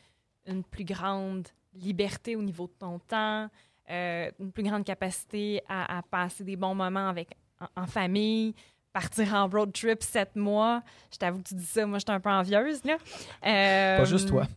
une 0.45 0.63
plus 0.63 0.85
grande 0.85 1.47
liberté 1.73 2.35
au 2.35 2.41
niveau 2.43 2.67
de 2.67 2.73
ton 2.73 2.99
temps, 2.99 3.49
euh, 3.89 4.31
une 4.39 4.51
plus 4.51 4.63
grande 4.63 4.83
capacité 4.85 5.61
à, 5.67 5.97
à 5.97 6.01
passer 6.01 6.43
des 6.43 6.55
bons 6.55 6.75
moments 6.75 7.09
avec, 7.09 7.29
en, 7.59 7.83
en 7.83 7.87
famille, 7.87 8.53
partir 8.93 9.33
en 9.33 9.47
road 9.47 9.71
trip 9.73 10.03
sept 10.03 10.35
mois. 10.35 10.81
Je 11.11 11.17
t'avoue 11.17 11.39
que 11.39 11.47
tu 11.49 11.55
dis 11.55 11.65
ça, 11.65 11.85
moi, 11.85 11.97
je 11.99 12.03
suis 12.07 12.11
un 12.15 12.19
peu 12.19 12.29
envieuse. 12.29 12.83
Là. 12.83 12.97
Euh, 13.45 13.97
Pas 13.97 14.05
juste 14.05 14.27
toi. 14.29 14.47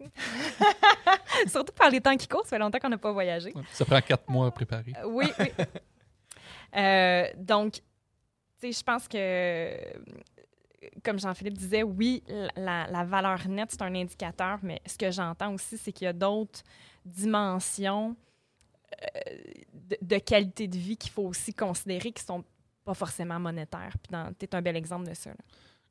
Surtout 1.46 1.72
par 1.72 1.90
les 1.90 2.00
temps 2.00 2.16
qui 2.16 2.28
courent, 2.28 2.44
ça 2.44 2.50
fait 2.50 2.58
longtemps 2.58 2.78
qu'on 2.78 2.88
n'a 2.88 2.98
pas 2.98 3.12
voyagé. 3.12 3.52
Ça 3.72 3.84
prend 3.84 4.00
quatre 4.00 4.28
mois 4.28 4.46
à 4.46 4.50
préparer. 4.50 4.92
Euh, 5.02 5.06
Oui, 5.06 5.26
oui. 5.38 5.50
Euh, 6.76 7.28
donc, 7.36 7.74
tu 7.74 7.80
sais, 8.58 8.72
je 8.72 8.82
pense 8.82 9.06
que, 9.06 9.76
comme 11.04 11.20
Jean-Philippe 11.20 11.56
disait, 11.56 11.84
oui, 11.84 12.24
la, 12.56 12.88
la 12.88 13.04
valeur 13.04 13.46
nette, 13.46 13.70
c'est 13.70 13.82
un 13.82 13.94
indicateur, 13.94 14.58
mais 14.60 14.80
ce 14.84 14.98
que 14.98 15.08
j'entends 15.12 15.54
aussi, 15.54 15.78
c'est 15.78 15.92
qu'il 15.92 16.06
y 16.06 16.08
a 16.08 16.12
d'autres 16.12 16.62
dimensions 17.04 18.16
de, 20.00 20.18
qualité 20.18 20.68
de 20.68 20.76
vie 20.76 20.96
qu'il 20.96 21.10
faut 21.10 21.24
aussi 21.24 21.52
considérer 21.52 22.12
qui 22.12 22.22
sont 22.22 22.44
pas 22.84 22.94
forcément 22.94 23.40
monétaires. 23.40 23.96
Puis 24.02 24.16
tu 24.38 24.44
es 24.46 24.54
un 24.54 24.62
bel 24.62 24.76
exemple 24.76 25.08
de 25.08 25.14
ça. 25.14 25.30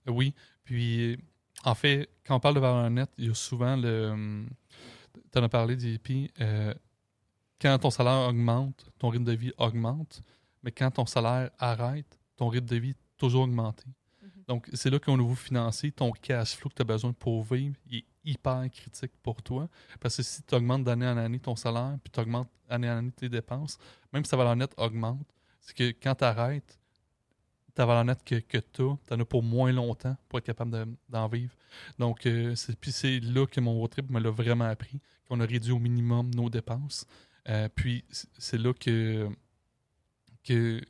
Oui. 0.08 0.34
Puis, 0.64 1.18
en 1.64 1.76
fait, 1.76 2.10
quand 2.26 2.36
on 2.36 2.40
parle 2.40 2.56
de 2.56 2.60
valeur 2.60 2.90
nette, 2.90 3.12
il 3.18 3.28
y 3.28 3.32
a 3.32 3.34
souvent 3.34 3.76
le. 3.76 4.46
Tu 5.32 5.40
en 5.40 5.44
as 5.44 5.50
parlé, 5.50 5.78
JP. 5.80 6.32
euh, 6.42 6.74
quand 7.62 7.78
ton 7.80 7.90
salaire 7.90 8.28
augmente, 8.30 8.86
ton 9.00 9.10
rythme 9.10 9.26
de 9.26 9.34
vie 9.34 9.54
augmente. 9.58 10.22
Mais 10.64 10.72
quand 10.72 10.92
ton 10.92 11.06
salaire 11.06 11.50
arrête, 11.60 12.20
ton 12.36 12.50
rythme 12.50 12.68
de 12.68 12.76
vie 12.76 12.90
est 12.92 13.18
toujours 13.18 13.44
augmenté. 13.44 13.86
Donc, 14.48 14.70
c'est 14.74 14.90
là 14.90 15.00
qu'au 15.00 15.18
niveau 15.18 15.36
financier, 15.36 15.92
ton 15.92 16.12
cash 16.12 16.56
flow 16.56 16.70
que 16.70 16.76
tu 16.76 16.82
as 16.82 16.86
besoin 16.86 17.14
pour 17.14 17.44
vivre, 17.44 17.76
est 17.92 18.06
hyper 18.26 18.70
critique 18.72 19.12
pour 19.22 19.42
toi. 19.42 19.70
Parce 20.00 20.18
que 20.18 20.24
si 20.24 20.44
tu 20.44 20.56
augmentes 20.56 20.84
d'année 20.84 21.08
en 21.08 21.18
année 21.18 21.40
ton 21.40 21.56
salaire, 21.56 21.98
puis 22.04 22.12
tu 22.12 22.20
augmentes 22.20 22.50
année 22.70 22.90
en 22.90 22.98
année 22.98 23.12
tes 23.12 23.30
dépenses, 23.30 23.78
même 24.12 24.24
si 24.24 24.32
ta 24.32 24.38
valeur 24.38 24.56
nette 24.56 24.74
augmente, 24.78 25.26
c'est 25.60 25.76
que 25.76 25.90
quand 26.02 26.16
tu 26.16 26.24
arrêtes, 26.24 26.80
ta 27.74 27.86
valeur 27.86 28.06
nette 28.06 28.24
que, 28.24 28.36
que 28.36 28.58
tu 28.58 28.82
as, 28.84 28.98
tu 29.08 29.14
en 29.14 29.20
as 29.20 29.26
pour 29.26 29.44
moins 29.44 29.72
longtemps 29.72 30.16
pour 30.30 30.40
être 30.40 30.46
capable 30.46 30.72
de- 30.72 30.96
d'en 31.10 31.28
vivre. 31.28 31.54
Donc, 31.98 32.26
euh, 32.26 32.54
puis 32.80 32.92
c'est 32.92 33.20
là 33.20 33.48
que 33.48 33.60
mon 33.60 33.74
road 33.74 33.92
trip 33.92 34.10
me 34.10 34.20
l'a 34.20 34.30
vraiment 34.30 34.66
appris, 34.66 35.00
qu'on 35.28 35.40
a 35.40 35.46
réduit 35.46 35.72
au 35.72 35.80
minimum 35.80 36.30
nos 36.36 36.50
dépenses. 36.50 37.06
Euh, 37.50 37.68
puis 37.74 38.06
c'est 38.38 38.58
là 38.58 38.74
que, 38.74 39.30
que 40.44 40.82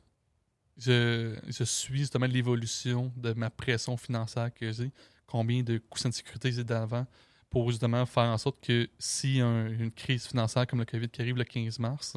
je, 0.76 1.64
suis 1.64 1.98
justement 1.98 2.26
l'évolution 2.26 3.12
de 3.16 3.32
ma 3.32 3.50
pression 3.50 3.96
financière 3.96 4.52
que 4.52 4.72
j'ai, 4.72 4.90
combien 5.26 5.62
de 5.62 5.78
coussins 5.78 6.08
de 6.08 6.14
sécurité 6.14 6.52
j'ai 6.52 6.64
d'avant 6.64 7.06
pour 7.50 7.70
justement 7.70 8.04
faire 8.06 8.24
en 8.24 8.38
sorte 8.38 8.60
que 8.60 8.88
si 8.98 9.40
un- 9.40 9.68
une 9.68 9.92
crise 9.92 10.26
financière 10.26 10.66
comme 10.66 10.80
le 10.80 10.84
COVID 10.84 11.08
qui 11.08 11.20
arrive 11.22 11.36
le 11.36 11.44
15 11.44 11.78
mars, 11.78 12.16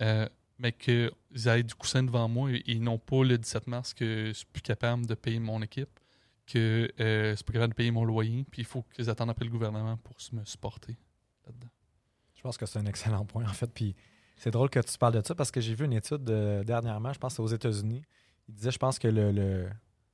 euh, 0.00 0.28
mais 0.58 0.72
que 0.72 1.12
j'ai 1.32 1.62
du 1.62 1.74
coussin 1.74 2.02
devant 2.02 2.28
moi 2.28 2.50
et, 2.50 2.62
et 2.66 2.78
non 2.78 2.98
pas 2.98 3.22
le 3.24 3.36
17 3.36 3.66
mars 3.66 3.94
que 3.94 4.28
je 4.28 4.32
suis 4.32 4.46
plus 4.46 4.62
capable 4.62 5.06
de 5.06 5.14
payer 5.14 5.38
mon 5.38 5.60
équipe, 5.62 6.00
que 6.46 6.90
euh, 6.98 7.32
je 7.32 7.36
suis 7.36 7.44
plus 7.44 7.52
capable 7.52 7.72
de 7.74 7.76
payer 7.76 7.90
mon 7.90 8.04
loyer, 8.04 8.44
puis 8.50 8.62
il 8.62 8.64
faut 8.64 8.82
que 8.82 9.02
j'attende 9.02 9.30
après 9.30 9.44
le 9.44 9.50
gouvernement 9.50 9.98
pour 9.98 10.16
me 10.32 10.44
supporter 10.44 10.96
là-dedans. 11.46 11.68
Je 12.34 12.40
pense 12.40 12.56
que 12.56 12.66
c'est 12.66 12.78
un 12.78 12.86
excellent 12.86 13.24
point, 13.26 13.44
en 13.44 13.52
fait. 13.52 13.66
Puis 13.72 13.94
c'est 14.38 14.50
drôle 14.50 14.70
que 14.70 14.80
tu 14.80 14.96
parles 14.98 15.14
de 15.20 15.26
ça 15.26 15.34
parce 15.34 15.50
que 15.50 15.60
j'ai 15.60 15.74
vu 15.74 15.84
une 15.84 15.92
étude 15.92 16.28
euh, 16.30 16.64
dernièrement, 16.64 17.12
je 17.12 17.18
pense 17.18 17.38
aux 17.40 17.46
États-Unis. 17.48 18.02
Il 18.48 18.54
disait, 18.54 18.70
je 18.70 18.78
pense 18.78 18.98
que 18.98 19.08
le, 19.08 19.68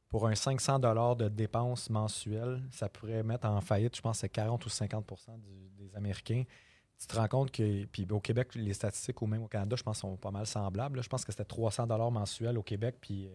pour 0.08 0.26
un 0.26 0.34
500 0.34 0.78
de 0.78 1.28
dépenses 1.28 1.90
mensuelles, 1.90 2.62
ça 2.70 2.88
pourrait 2.88 3.22
mettre 3.22 3.46
en 3.46 3.60
faillite, 3.60 3.94
je 3.96 4.00
pense, 4.00 4.18
c'est 4.18 4.28
40 4.28 4.64
ou 4.64 4.68
50 4.68 5.04
du- 5.38 5.70
des 5.76 5.94
Américains. 5.94 6.44
Tu 6.98 7.06
te 7.06 7.16
rends 7.16 7.28
compte 7.28 7.50
que, 7.50 7.84
puis 7.86 8.06
au 8.10 8.20
Québec, 8.20 8.54
les 8.54 8.72
statistiques 8.72 9.20
ou 9.22 9.26
même 9.26 9.42
au 9.42 9.48
Canada, 9.48 9.76
je 9.76 9.82
pense, 9.82 9.98
sont 9.98 10.16
pas 10.16 10.30
mal 10.30 10.46
semblables. 10.46 11.02
Je 11.02 11.08
pense 11.08 11.24
que 11.24 11.32
c'était 11.32 11.44
300 11.44 11.86
mensuels 12.10 12.56
au 12.56 12.62
Québec, 12.62 12.96
puis 13.00 13.26
euh, 13.26 13.30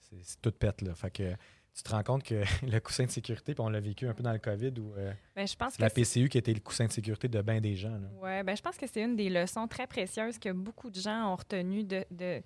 c'est 0.00 0.22
c'est 0.22 0.40
tout 0.40 0.52
pète. 0.52 0.80
Là. 0.82 0.94
Fait 0.94 1.10
que 1.10 1.34
tu 1.74 1.82
te 1.82 1.90
rends 1.90 2.02
compte 2.04 2.22
que 2.22 2.42
le 2.66 2.78
coussin 2.80 3.04
de 3.04 3.10
sécurité, 3.10 3.54
puis 3.54 3.62
on 3.64 3.68
l'a 3.68 3.80
vécu 3.80 4.06
un 4.06 4.14
peu 4.14 4.22
dans 4.22 4.32
le 4.32 4.38
COVID, 4.38 4.72
où 4.78 4.94
euh, 4.96 5.12
Ben, 5.34 5.46
je 5.46 5.56
pense 5.56 5.72
c'est 5.72 5.78
que 5.78 5.82
la 5.82 5.90
PCU 5.90 6.28
qui 6.28 6.38
était 6.38 6.54
le 6.54 6.60
coussin 6.60 6.86
de 6.86 6.92
sécurité 6.92 7.28
de 7.28 7.42
bien 7.42 7.60
des 7.60 7.74
gens. 7.74 7.98
Ouais, 8.20 8.42
ben, 8.44 8.56
je 8.56 8.62
pense 8.62 8.76
que 8.76 8.86
c'est 8.86 9.02
une 9.02 9.16
des 9.16 9.28
leçons 9.30 9.66
très 9.66 9.86
précieuses 9.86 10.38
que 10.38 10.50
beaucoup 10.52 10.90
de 10.90 11.00
gens 11.00 11.32
ont 11.32 11.36
retenues 11.36 11.84
de, 11.84 12.04
de, 12.10 12.42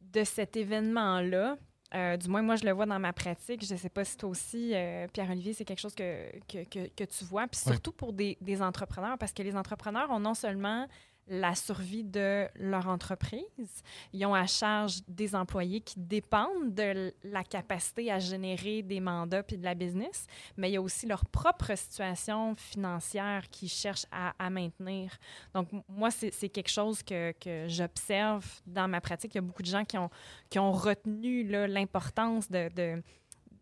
de 0.00 0.24
cet 0.24 0.56
événement-là. 0.56 1.56
Euh, 1.94 2.16
du 2.18 2.28
moins, 2.28 2.42
moi, 2.42 2.56
je 2.56 2.64
le 2.66 2.72
vois 2.72 2.84
dans 2.84 2.98
ma 2.98 3.14
pratique. 3.14 3.64
Je 3.64 3.72
ne 3.72 3.78
sais 3.78 3.88
pas 3.88 4.04
si 4.04 4.16
toi 4.16 4.28
aussi, 4.28 4.74
euh, 4.74 5.06
Pierre-Olivier, 5.10 5.54
c'est 5.54 5.64
quelque 5.64 5.80
chose 5.80 5.94
que, 5.94 6.30
que, 6.46 6.64
que- 6.64 6.88
que 6.88 7.04
tu 7.04 7.24
vois. 7.24 7.46
Puis 7.48 7.60
Oui. 7.66 7.72
surtout 7.72 7.92
pour 7.92 8.12
des, 8.12 8.36
des 8.42 8.60
entrepreneurs, 8.60 9.16
parce 9.16 9.32
que 9.32 9.42
les 9.42 9.56
entrepreneurs 9.56 10.10
ont 10.10 10.20
non 10.20 10.34
seulement 10.34 10.86
la 11.28 11.54
survie 11.54 12.04
de 12.04 12.48
leur 12.56 12.88
entreprise. 12.88 13.82
Ils 14.12 14.24
ont 14.26 14.34
à 14.34 14.46
charge 14.46 15.00
des 15.08 15.34
employés 15.34 15.80
qui 15.80 15.98
dépendent 15.98 16.74
de 16.74 17.12
la 17.24 17.44
capacité 17.44 18.10
à 18.10 18.18
générer 18.18 18.82
des 18.82 19.00
mandats 19.00 19.42
puis 19.42 19.58
de 19.58 19.64
la 19.64 19.74
business, 19.74 20.26
mais 20.56 20.70
il 20.70 20.74
y 20.74 20.76
a 20.76 20.82
aussi 20.82 21.06
leur 21.06 21.24
propre 21.26 21.76
situation 21.76 22.54
financière 22.56 23.48
qu'ils 23.50 23.68
cherchent 23.68 24.06
à, 24.10 24.50
maintenir. 24.50 25.16
Donc, 25.54 25.68
moi, 25.88 26.10
c'est 26.10 26.48
quelque 26.48 26.70
chose 26.70 27.02
que, 27.02 27.32
que 27.32 27.66
j'observe 27.68 28.46
dans 28.66 28.88
ma 28.88 29.00
pratique. 29.00 29.34
Il 29.34 29.38
y 29.38 29.40
a 29.40 29.42
beaucoup 29.42 29.62
de 29.62 29.68
gens 29.68 29.84
qui 29.84 29.98
ont, 29.98 30.10
qui 30.48 30.58
ont 30.58 30.72
retenu 30.72 31.44
l'importance 31.44 32.50
de, 32.50 32.68
de 32.74 33.02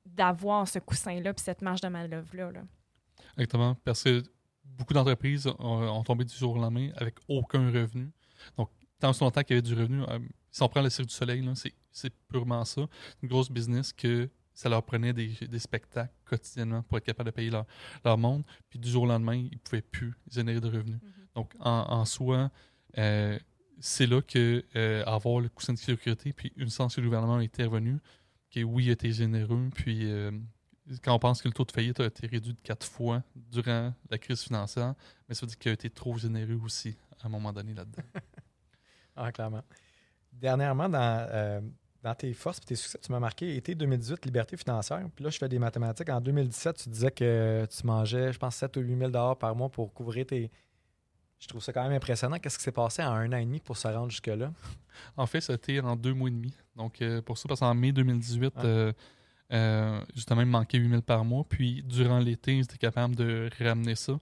d'avoir 0.05 0.67
ce 0.69 0.79
coussin-là 0.79 1.35
puis 1.35 1.45
cette 1.45 1.63
marge 1.63 1.81
de 1.81 1.89
manœuvre-là. 1.89 2.53
Là. 2.53 2.61
Exactement. 3.37 3.77
Parce 3.85 4.03
que 4.03 4.23
beaucoup 4.77 4.95
d'entreprises 4.95 5.47
ont, 5.59 6.03
tombé 6.03 6.25
du 6.25 6.35
jour 6.35 6.57
au 6.57 6.59
lendemain 6.59 6.91
avec 6.97 7.17
aucun 7.29 7.71
revenu. 7.71 8.11
Donc, 8.57 8.71
tant 8.99 9.13
ce 9.13 9.23
longtemps 9.23 9.43
qu'il 9.43 9.57
y 9.57 9.59
avait 9.59 9.67
du 9.67 9.75
revenu, 9.75 10.03
euh, 10.03 10.19
si 10.51 10.63
on 10.63 10.69
prend 10.69 10.83
le 10.83 10.91
Cirque 10.91 11.09
du 11.09 11.15
Soleil, 11.15 11.45
c'est 11.93 12.13
purement 12.29 12.65
ça. 12.65 12.87
Une 13.23 13.29
grosse 13.29 13.51
business 13.51 13.93
que 13.93 14.29
ça 14.55 14.69
leur 14.69 14.83
prenait 14.83 15.13
des, 15.13 15.59
spectacles 15.59 16.15
quotidiennement 16.25 16.83
pour 16.83 16.97
être 16.97 17.05
capable 17.05 17.31
de 17.31 17.35
payer 17.35 17.51
leur, 17.51 17.67
leur, 18.05 18.17
monde. 18.17 18.43
Puis 18.71 18.79
du 18.79 18.89
jour 18.89 19.03
au 19.03 19.07
lendemain, 19.07 19.35
ils 19.35 19.51
ne 19.53 19.59
pouvaient 19.59 19.83
plus 19.83 20.15
générer 20.31 20.61
de 20.61 20.67
revenus. 20.67 20.97
Mm-hmm. 20.97 21.35
Donc, 21.35 21.53
en, 21.61 22.05
soi, 22.07 22.51
euh, 22.97 23.39
c'est 23.79 24.07
là 24.07 24.23
que 24.23 24.65
euh, 24.75 25.05
avoir 25.05 25.41
le 25.41 25.51
coussin 25.51 25.75
de 25.75 25.79
sécurité, 25.79 26.33
puis 26.33 26.53
une 26.57 26.71
sens 26.71 26.97
que 26.97 27.03
le 27.03 27.09
gouvernement 27.09 27.39
est 27.41 27.45
intervenu, 27.45 27.99
que 28.51 28.61
oui, 28.61 28.85
il 28.85 28.89
a 28.91 28.93
été 28.93 29.13
généreux, 29.13 29.69
puis 29.75 30.11
quand 31.03 31.15
on 31.15 31.19
pense 31.19 31.43
que 31.43 31.49
le 31.49 31.55
taux 31.55 31.65
de 31.65 31.73
faillite 31.73 32.01
a 32.01 32.07
été 32.07 32.27
réduit 32.27 32.55
de 32.55 32.61
quatre 32.63 32.87
fois 32.87 33.23
durant 33.35 33.93
la 34.09 34.19
crise 34.19 34.43
financière, 34.43 34.95
mais 35.29 35.35
ça 35.35 35.43
veut 35.43 35.49
dire 35.49 35.59
qu'il 35.59 35.71
a 35.71 35.75
été 35.75 35.91
trop 35.91 36.17
généreux 36.17 36.61
aussi 36.65 36.97
à 37.23 37.27
un 37.27 37.29
moment 37.29 37.53
donné 37.53 37.75
là-dedans. 37.75 38.03
ah, 39.17 39.33
clairement. 39.33 39.63
Dernièrement, 40.33 40.89
dans, 40.89 41.27
euh, 41.31 41.61
dans 42.03 42.15
tes 42.15 42.33
forces 42.35 42.59
et 42.59 42.67
tes 42.67 42.77
succès, 42.77 42.99
tu 43.03 43.11
m'as 43.11 43.19
marqué 43.19 43.57
été 43.57 43.75
2018, 43.75 44.25
liberté 44.27 44.57
financière. 44.57 45.05
Puis 45.15 45.25
là, 45.25 45.31
je 45.31 45.39
fais 45.39 45.49
des 45.49 45.59
mathématiques. 45.59 46.09
En 46.09 46.21
2017, 46.21 46.77
tu 46.85 46.89
disais 46.89 47.11
que 47.11 47.67
tu 47.67 47.87
mangeais, 47.87 48.33
je 48.33 48.39
pense, 48.39 48.57
7 48.57 48.77
ou 48.77 48.81
8 48.81 49.11
000 49.13 49.35
par 49.35 49.57
mois 49.57 49.69
pour 49.69 49.93
couvrir 49.93 50.27
tes. 50.27 50.51
Je 51.39 51.49
trouve 51.49 51.63
ça 51.63 51.73
quand 51.73 51.83
même 51.83 51.93
impressionnant. 51.93 52.39
Qu'est-ce 52.39 52.59
qui 52.59 52.65
s'est 52.65 52.73
passé 52.73 53.03
en 53.03 53.13
un 53.13 53.33
an 53.33 53.37
et 53.37 53.45
demi 53.45 53.61
pour 53.61 53.77
se 53.77 53.89
rendre 53.89 54.11
jusque-là? 54.11 54.53
En 55.17 55.27
fait, 55.27 55.41
c'était 55.41 55.81
en 55.81 55.97
deux 55.97 56.15
mois 56.15 56.29
et 56.29 56.33
demi. 56.33 56.55
Donc, 56.77 57.03
euh, 57.03 57.21
pour 57.21 57.37
ça, 57.37 57.49
parce 57.49 57.61
qu'en 57.61 57.75
mai 57.75 57.93
2018, 57.93 58.55
euh, 58.59 58.93
justement, 59.51 60.41
il 60.41 60.47
me 60.47 60.53
manquait 60.53 60.79
8000 60.79 61.03
par 61.03 61.25
mois. 61.25 61.45
Puis, 61.49 61.83
durant 61.83 62.19
l'été, 62.19 62.57
j'étais 62.57 62.79
capable 62.79 63.15
de 63.17 63.49
ramener 63.61 63.95
ça. 63.95 64.19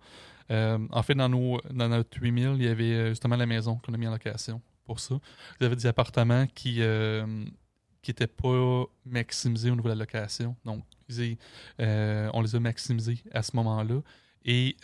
Euh, 0.51 0.79
en 0.91 1.03
fait, 1.03 1.15
dans, 1.15 1.29
nos, 1.29 1.61
dans 1.71 1.89
notre 1.89 2.21
8000, 2.21 2.57
il 2.57 2.65
y 2.65 2.69
avait 2.69 2.93
euh, 2.93 3.09
justement 3.11 3.37
la 3.37 3.47
maison 3.47 3.77
qu'on 3.77 3.95
a 3.95 3.97
mis 3.97 4.07
en 4.07 4.13
location 4.13 4.61
pour 4.85 5.01
ça. 5.01 5.19
Y 5.61 5.65
avait 5.65 5.77
des 5.77 5.87
appartements 5.87 6.47
qui 6.55 6.81
n'étaient 8.07 8.27
pas 8.27 8.85
maximisés 9.07 9.71
au 9.71 9.77
niveau 9.77 9.89
de 9.89 9.95
la 9.95 10.01
location. 10.01 10.57
Donc, 10.65 10.85
on 11.09 12.43
les 12.43 12.55
a 12.55 12.61
maximisés 12.61 13.19
à 13.33 13.43
ce 13.43 13.57
moment-là. 13.57 14.01
Et 14.45 14.77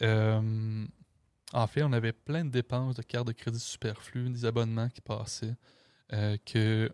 en 1.53 1.66
fait, 1.66 1.83
on 1.83 1.92
avait 1.92 2.12
plein 2.12 2.44
de 2.44 2.50
dépenses 2.50 2.96
de 2.96 3.03
cartes 3.03 3.26
de 3.26 3.33
crédit 3.33 3.61
superflues, 3.61 4.31
des 4.31 4.46
abonnements 4.46 4.88
qui 4.88 5.03
passaient, 5.03 5.55
que 6.11 6.90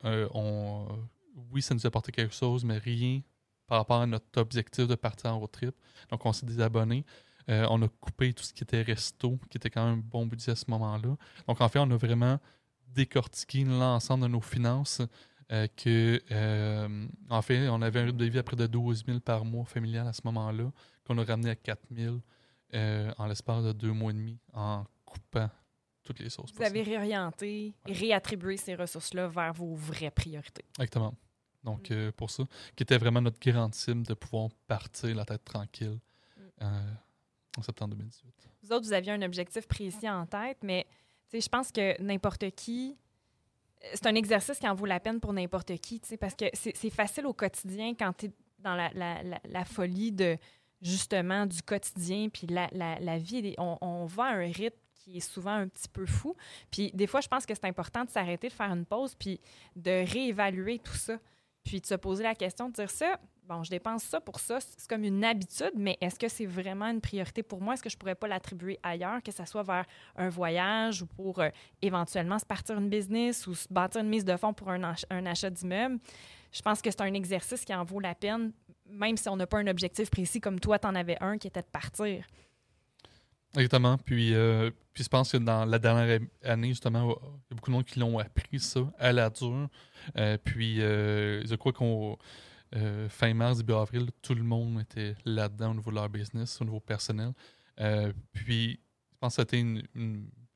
oui, 1.53 1.63
ça 1.63 1.75
nous 1.75 1.87
apportait 1.87 2.11
quelque 2.11 2.35
chose, 2.35 2.65
mais 2.65 2.79
rien 2.79 3.21
par 3.67 3.79
rapport 3.79 4.01
à 4.01 4.07
notre 4.07 4.41
objectif 4.41 4.87
de 4.87 4.95
partir 4.95 5.33
en 5.33 5.39
road 5.39 5.51
trip. 5.51 5.75
Donc, 6.11 6.25
on 6.25 6.33
s'est 6.33 6.47
désabonné. 6.47 7.05
Euh, 7.49 7.67
on 7.71 7.81
a 7.83 7.89
coupé 7.89 8.33
tout 8.33 8.43
ce 8.43 8.53
qui 8.53 8.65
était 8.65 8.83
resto, 8.83 9.39
qui 9.51 9.57
était 9.57 9.71
quand 9.71 9.85
même 9.85 9.99
un 9.99 10.03
bon 10.03 10.27
budget 10.27 10.53
à 10.53 10.57
ce 10.57 10.65
moment-là. 10.69 11.17
Donc, 11.47 11.61
en 11.61 11.69
fait, 11.69 11.79
on 11.79 11.91
a 11.91 11.97
vraiment 11.97 12.39
décortiqué 12.89 13.65
l'ensemble 13.65 14.25
de 14.25 14.29
nos 14.29 14.41
finances. 14.41 15.03
Euh, 15.53 15.69
que, 15.77 16.21
euh, 16.33 17.07
en 17.31 17.41
fait, 17.41 17.69
on 17.69 17.81
avait 17.81 18.01
un 18.01 18.07
rythme 18.07 18.17
de 18.17 18.25
vie 18.25 18.39
à 18.39 18.43
près 18.43 18.57
de 18.57 18.67
12 18.67 19.05
000 19.07 19.21
par 19.21 19.45
mois 19.45 19.65
familial 19.65 20.09
à 20.09 20.13
ce 20.13 20.23
moment-là, 20.25 20.73
qu'on 21.07 21.19
a 21.19 21.25
ramené 21.25 21.51
à 21.51 21.55
4 21.55 21.81
000 21.95 22.17
en 23.17 23.27
l'espace 23.27 23.65
de 23.65 23.73
deux 23.73 23.93
mois 23.93 24.11
et 24.11 24.15
demi 24.15 24.39
en 24.53 24.85
coupant 25.05 25.49
toutes 26.03 26.19
les 26.19 26.31
sources. 26.31 26.53
Vous 26.53 26.63
avez 26.63 26.83
réorienté 26.83 27.75
et 27.87 27.93
réattribué 27.93 28.57
ces 28.57 28.75
ressources-là 28.75 29.29
vers 29.29 29.53
vos 29.53 29.75
vraies 29.75 30.11
priorités. 30.11 30.65
Exactement. 30.79 31.15
Donc, 31.67 31.91
mm. 31.91 31.95
euh, 31.95 32.13
pour 32.13 32.31
ça, 32.31 32.45
qui 32.75 32.85
était 32.85 32.97
vraiment 32.97 33.21
notre 33.21 33.39
grande 33.39 33.75
cible 33.75 34.07
de 34.07 34.15
pouvoir 34.15 34.49
partir 34.67 35.15
la 35.15 35.25
tête 35.27 35.45
tranquille 35.45 35.99
mm. 36.37 36.41
euh, 36.63 36.93
en 37.59 37.63
septembre 37.63 37.95
2018. 37.97 38.33
Vous 38.63 38.73
autres, 38.73 38.87
vous 38.87 38.93
aviez 38.93 39.13
un 39.13 39.23
objectif 39.23 39.69
précis 39.69 40.09
en 40.09 40.25
tête, 40.25 40.59
mais 40.63 40.87
je 41.33 41.49
pense 41.49 41.71
que 41.71 42.01
n'importe 42.01 42.51
qui, 42.53 42.97
c'est 43.93 44.07
un 44.07 44.15
exercice 44.15 44.59
qui 44.59 44.69
en 44.69 44.75
vaut 44.75 44.87
la 44.87 45.01
peine 45.01 45.21
pour 45.21 45.33
n'importe 45.33 45.77
qui, 45.79 46.01
parce 46.19 46.35
que 46.35 46.47
c'est 46.55 46.91
facile 46.91 47.27
au 47.27 47.35
quotidien 47.35 47.95
quand 47.95 48.13
tu 48.17 48.27
es 48.27 48.31
dans 48.61 48.75
la, 48.75 48.91
la, 48.95 49.23
la, 49.45 49.65
folie 49.65 50.11
de 50.11 50.39
justement 50.81 51.47
du 51.47 51.61
quotidien, 51.63 52.29
puis 52.31 52.47
la, 52.47 52.69
la 52.73 53.19
vie, 53.19 53.55
on, 53.59 53.77
on 53.81 54.07
va 54.07 54.25
à 54.25 54.33
un 54.33 54.51
rythme 54.51 54.79
qui 54.95 55.19
est 55.19 55.21
souvent 55.21 55.53
un 55.53 55.69
petit 55.69 55.89
peu 55.89 56.07
fou. 56.07 56.35
Puis 56.71 56.91
des 56.93 57.07
fois, 57.07 57.21
je 57.21 57.29
pense 57.29 57.47
que 57.47 57.55
c'est 57.55 57.67
important 57.67 58.05
de 58.05 58.11
s'arrêter, 58.11 58.49
de 58.49 58.53
faire 58.53 58.73
une 58.73 58.85
pause, 58.85 59.15
puis 59.15 59.41
de 59.77 60.05
réévaluer 60.11 60.79
tout 60.81 60.95
ça. 60.95 61.19
Puis 61.67 61.81
de 61.81 61.87
se 61.87 61.97
poser 61.97 62.23
la 62.23 62.37
question, 62.37 62.69
de 62.69 62.75
dire 62.75 62.91
ça, 62.91 63.19
bon, 63.49 63.65
je 63.65 63.71
dépense 63.71 64.05
ça 64.05 64.21
pour 64.21 64.39
ça, 64.39 64.61
c'est 64.61 64.89
comme 64.89 65.03
une 65.03 65.25
habitude, 65.25 65.73
mais 65.75 65.99
est-ce 66.01 66.17
que 66.17 66.29
c'est 66.29 66.47
vraiment 66.47 66.87
une 66.87 67.01
priorité 67.01 67.43
pour 67.43 67.61
moi? 67.61 67.75
Est-ce 67.75 67.83
que 67.83 67.91
je 67.91 67.97
pourrais 67.97 68.15
pas 68.15 68.29
l'attribuer 68.29 68.79
ailleurs, 68.85 69.21
que 69.21 69.33
ce 69.33 69.45
soit 69.45 69.65
vers 69.65 69.85
un 70.15 70.29
voyage 70.29 71.03
ou 71.03 71.07
pour 71.07 71.41
euh, 71.41 71.49
éventuellement 71.83 72.39
se 72.39 72.47
partir 72.47 72.79
une 72.79 72.89
business 72.89 73.49
ou 73.49 73.55
se 73.57 73.67
bâtir 73.69 74.03
une 74.03 74.09
mise 74.09 74.25
de 74.25 74.37
fonds 74.37 74.55
pour 74.55 74.71
un, 74.71 74.95
un 75.11 75.27
achat 75.27 75.51
d'immeuble? 75.51 75.99
Je 76.53 76.63
pense 76.63 76.81
que 76.81 76.89
c'est 76.89 77.01
un 77.01 77.15
exercice 77.15 77.65
qui 77.65 77.75
en 77.75 77.83
vaut 77.83 77.99
la 77.99 78.15
peine, 78.15 78.53
même 78.89 79.17
si 79.17 79.29
on 79.29 79.35
n'a 79.35 79.49
pas 79.49 79.59
un 79.59 79.67
objectif 79.67 80.09
précis 80.09 80.41
comme 80.41 80.61
toi, 80.61 80.79
tu 80.79 80.87
en 80.87 80.95
avais 80.95 81.17
un 81.21 81.37
qui 81.37 81.49
était 81.49 81.63
de 81.63 81.67
partir. 81.67 82.25
Exactement. 83.57 83.99
Puis, 83.99 84.35
euh, 84.35 84.71
puis 84.97 85.05
je 85.05 85.11
pense 85.11 85.31
que 85.31 85.37
dans 85.37 85.67
la 85.67 85.79
dernière 85.79 86.21
année, 86.43 86.69
justement, 86.69 87.03
il 87.03 87.51
y 87.51 87.53
a 87.53 87.55
beaucoup 87.55 87.71
de 87.71 87.77
monde 87.77 87.85
qui 87.85 88.01
l'ont 88.01 88.19
appris 88.19 88.59
ça 88.59 88.81
à 88.99 89.13
la 89.13 89.29
dure. 89.29 89.69
Euh, 90.17 90.39
puis 90.43 90.81
euh, 90.81 91.47
je 91.47 91.55
crois 91.55 91.75
qu'on 91.75 92.17
fin 93.11 93.35
mars, 93.35 93.59
début 93.59 93.75
avril, 93.75 94.09
tout 94.23 94.35
le 94.35 94.43
monde 94.43 94.81
était 94.81 95.15
là-dedans 95.27 95.73
au 95.73 95.75
niveau 95.75 95.91
de 95.91 95.97
leur 95.97 96.09
business, 96.09 96.59
au 96.63 96.65
niveau 96.65 96.81
personnel. 96.81 97.35
puis 98.33 98.81
je 99.13 99.19
pense 99.21 99.37
que 99.37 99.43
c'était 99.43 99.63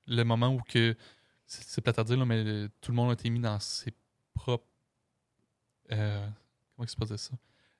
le 0.07 0.24
moment 0.24 0.55
où 0.55 0.61
que 0.62 0.96
c'est 1.46 1.83
plate 1.83 1.98
à 1.98 2.05
dire, 2.05 2.24
mais 2.24 2.66
tout 2.81 2.92
le 2.92 2.96
monde 2.96 3.11
a 3.11 3.12
été 3.12 3.29
mis 3.29 3.40
dans 3.40 3.61
ses 3.61 3.92
propres 4.33 4.64
comment 5.87 6.87
se 6.87 7.05
dire 7.05 7.18
ça? 7.18 7.35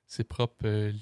Ses 0.05 0.23
propres 0.23 0.93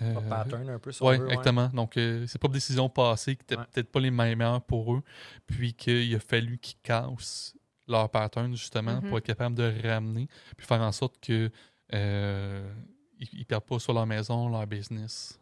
euh, 0.00 0.14
pattern 0.28 0.70
un 0.70 0.78
peu 0.78 0.90
Oui, 1.00 1.16
exactement. 1.16 1.68
Donc, 1.68 1.96
euh, 1.96 2.24
c'est 2.26 2.40
pas 2.40 2.46
une 2.46 2.54
décision 2.54 2.88
passée 2.88 3.36
qui 3.36 3.42
n'étaient 3.42 3.56
peut-être 3.56 3.90
pas 3.90 4.00
les 4.00 4.10
meilleures 4.10 4.62
pour 4.62 4.94
eux, 4.94 5.02
puis 5.46 5.74
qu'il 5.74 6.14
a 6.14 6.18
fallu 6.18 6.58
qu'ils 6.58 6.78
cassent 6.82 7.54
leur 7.88 8.08
pattern, 8.08 8.54
justement, 8.54 9.00
pour 9.00 9.10
mm-hmm. 9.10 9.18
être 9.18 9.26
capable 9.26 9.56
de 9.56 9.72
ramener, 9.86 10.28
puis 10.56 10.66
faire 10.66 10.80
en 10.80 10.92
sorte 10.92 11.18
que 11.20 11.50
euh, 11.92 12.72
ils, 13.18 13.44
perdent 13.44 13.64
pas 13.64 13.78
sur 13.78 13.92
leur 13.92 14.06
maison, 14.06 14.48
leur 14.48 14.66
business. 14.66 15.38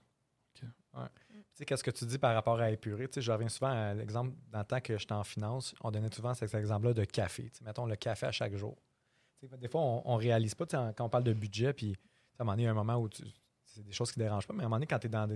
Ouais. 0.95 1.05
Tu 1.33 1.45
sais, 1.55 1.65
qu'est-ce 1.65 1.85
que 1.85 1.91
tu 1.91 2.05
dis 2.05 2.19
par 2.19 2.35
rapport 2.35 2.59
à 2.59 2.71
épurer? 2.71 3.07
Tu 3.07 3.15
sais, 3.15 3.23
je 3.23 3.31
reviens 3.31 3.49
souvent 3.49 3.71
à 3.71 3.95
l'exemple, 3.95 4.33
dans 4.51 4.59
le 4.59 4.65
temps 4.65 4.81
que 4.81 4.99
j'étais 4.99 5.13
en 5.13 5.23
finance, 5.23 5.75
on 5.83 5.91
donnait 5.91 6.13
souvent 6.13 6.35
cet 6.35 6.53
exemple-là 6.55 6.95
de 6.95 7.05
café. 7.05 7.45
Tu 7.45 7.59
sais, 7.59 7.65
mettons 7.65 7.87
le 7.87 7.97
café 7.97 8.27
à 8.27 8.33
chaque 8.33 8.57
jour. 8.57 8.77
Tu 9.39 9.47
sais, 9.47 9.57
des 9.57 9.69
fois, 9.69 9.81
on, 9.81 10.17
ne 10.17 10.21
réalise 10.21 10.55
pas, 10.55 10.67
tu 10.67 10.77
sais, 10.77 10.83
quand 10.97 11.05
on 11.05 11.09
parle 11.09 11.25
de 11.25 11.33
budget, 11.33 11.73
puis 11.73 11.97
à 12.39 12.43
un 12.43 12.45
moment 12.45 12.53
donné, 12.53 12.63
il 12.63 12.67
y 12.67 12.69
a 12.69 12.73
un 12.73 12.75
moment 12.75 12.97
où 12.97 13.09
tu, 13.09 13.23
c'est 13.75 13.85
des 13.85 13.93
choses 13.93 14.13
qui 14.13 14.19
ne 14.19 14.25
dérangent 14.25 14.47
pas. 14.47 14.55
Mais 14.55 14.63
à 14.63 14.67
un 14.67 14.69
moment 14.69 14.77
donné, 14.77 14.87
quand 14.87 14.99
tu 14.99 15.09
dans, 15.09 15.29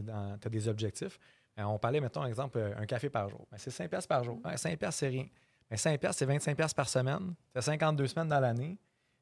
as 0.42 0.48
des 0.48 0.68
objectifs, 0.68 1.18
ben, 1.56 1.66
on 1.66 1.78
parlait, 1.78 2.00
mettons, 2.00 2.24
exemple, 2.24 2.58
euh, 2.58 2.76
un 2.76 2.86
café 2.86 3.08
par 3.08 3.28
jour. 3.28 3.46
Ben, 3.50 3.58
c'est 3.58 3.70
5 3.70 3.88
pièces 3.88 4.06
par 4.06 4.24
jour. 4.24 4.40
5 4.56 4.78
pièces, 4.78 4.96
c'est 4.96 5.08
rien. 5.08 5.26
Mais 5.70 5.76
5 5.76 6.00
pièces, 6.00 6.16
c'est 6.16 6.26
25 6.26 6.56
pièces 6.56 6.74
par 6.74 6.88
semaine. 6.88 7.34
Tu 7.52 7.58
as 7.58 7.62
52 7.62 8.06
semaines 8.06 8.28
dans 8.28 8.40
l'année. 8.40 8.78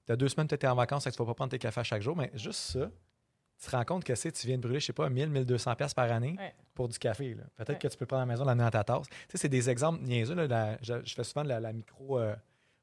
Tu 0.07 0.13
as 0.13 0.17
deux 0.17 0.29
semaines, 0.29 0.49
tu 0.49 0.55
étais 0.55 0.67
en 0.67 0.75
vacances, 0.75 1.07
et 1.07 1.13
tu 1.13 1.21
ne 1.21 1.27
vas 1.27 1.31
pas 1.31 1.37
prendre 1.37 1.51
tes 1.51 1.59
cafés 1.59 1.81
à 1.81 1.85
chaque 1.85 2.03
jour. 2.03 2.17
Mais 2.17 2.31
juste 2.35 2.59
ça, 2.59 2.91
tu 3.59 3.71
te 3.71 3.77
rends 3.77 3.85
compte 3.85 4.05
que 4.05 4.13
tu 4.13 4.47
viens 4.47 4.57
de 4.57 4.63
brûler, 4.63 4.81
je 4.81 4.87
sais 4.87 4.93
pas, 4.93 5.09
1000, 5.09 5.31
1200 5.31 5.77
pièces 5.77 5.95
par 5.95 6.11
année 6.11 6.37
pour 6.75 6.89
du 6.89 6.99
café. 6.99 7.37
Peut-être 7.57 7.79
que 7.79 7.89
tu 7.89 7.97
peux 7.97 8.07
prendre 8.07 8.23
à 8.23 8.27
la 8.27 8.33
maison, 8.33 8.45
l'amener 8.45 8.65
dans 8.65 8.71
ta 8.71 8.85
tasse. 8.85 9.09
Tu 9.09 9.17
sais, 9.29 9.39
c'est 9.39 9.49
des 9.49 9.71
exemples 9.71 10.03
niaiseux. 10.03 10.37
je, 10.83 11.15
fais 11.15 11.25
souvent 11.25 11.45
de 11.45 11.51
la, 11.51 11.73
micro... 11.73 12.19
Euh, 12.19 12.35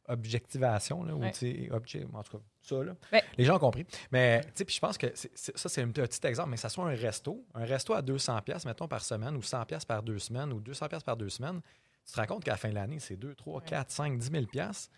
objectivation, 0.09 1.03
là, 1.03 1.15
ou 1.15 1.23
en 1.23 1.29
tout 1.31 2.37
cas, 2.37 2.43
ça, 2.61 2.83
là. 2.83 2.93
les 3.37 3.45
gens 3.45 3.55
ont 3.55 3.59
compris. 3.59 3.85
Mais, 4.11 4.41
tu 4.41 4.49
sais, 4.55 4.65
puis 4.65 4.75
je 4.75 4.79
pense 4.79 4.97
que 4.97 5.07
ça, 5.15 5.69
c'est 5.69 5.81
un 5.81 5.89
petit 5.89 6.25
exemple, 6.27 6.49
mais 6.49 6.57
ça 6.57 6.69
soit 6.69 6.85
un 6.85 6.95
resto, 6.95 7.45
un 7.53 7.65
resto 7.65 7.93
à 7.93 8.01
200 8.01 8.41
pièces 8.41 8.65
mettons, 8.65 8.87
par 8.87 9.01
semaine, 9.03 9.35
ou 9.35 9.41
100 9.41 9.65
pièces 9.65 9.85
par 9.85 10.03
deux 10.03 10.19
semaines, 10.19 10.51
ou 10.51 10.59
200 10.59 10.87
pièces 10.87 11.03
par 11.03 11.15
deux 11.17 11.29
semaines, 11.29 11.61
tu 12.05 12.13
te 12.13 12.19
rends 12.19 12.25
compte 12.27 12.43
qu'à 12.43 12.51
la 12.51 12.57
fin 12.57 12.69
de 12.69 12.75
l'année, 12.75 12.99
c'est 12.99 13.15
2, 13.17 13.35
3, 13.35 13.61
4, 13.61 13.91
5, 13.91 14.17
10 14.17 14.31
000 14.31 14.45
pièces 14.47 14.89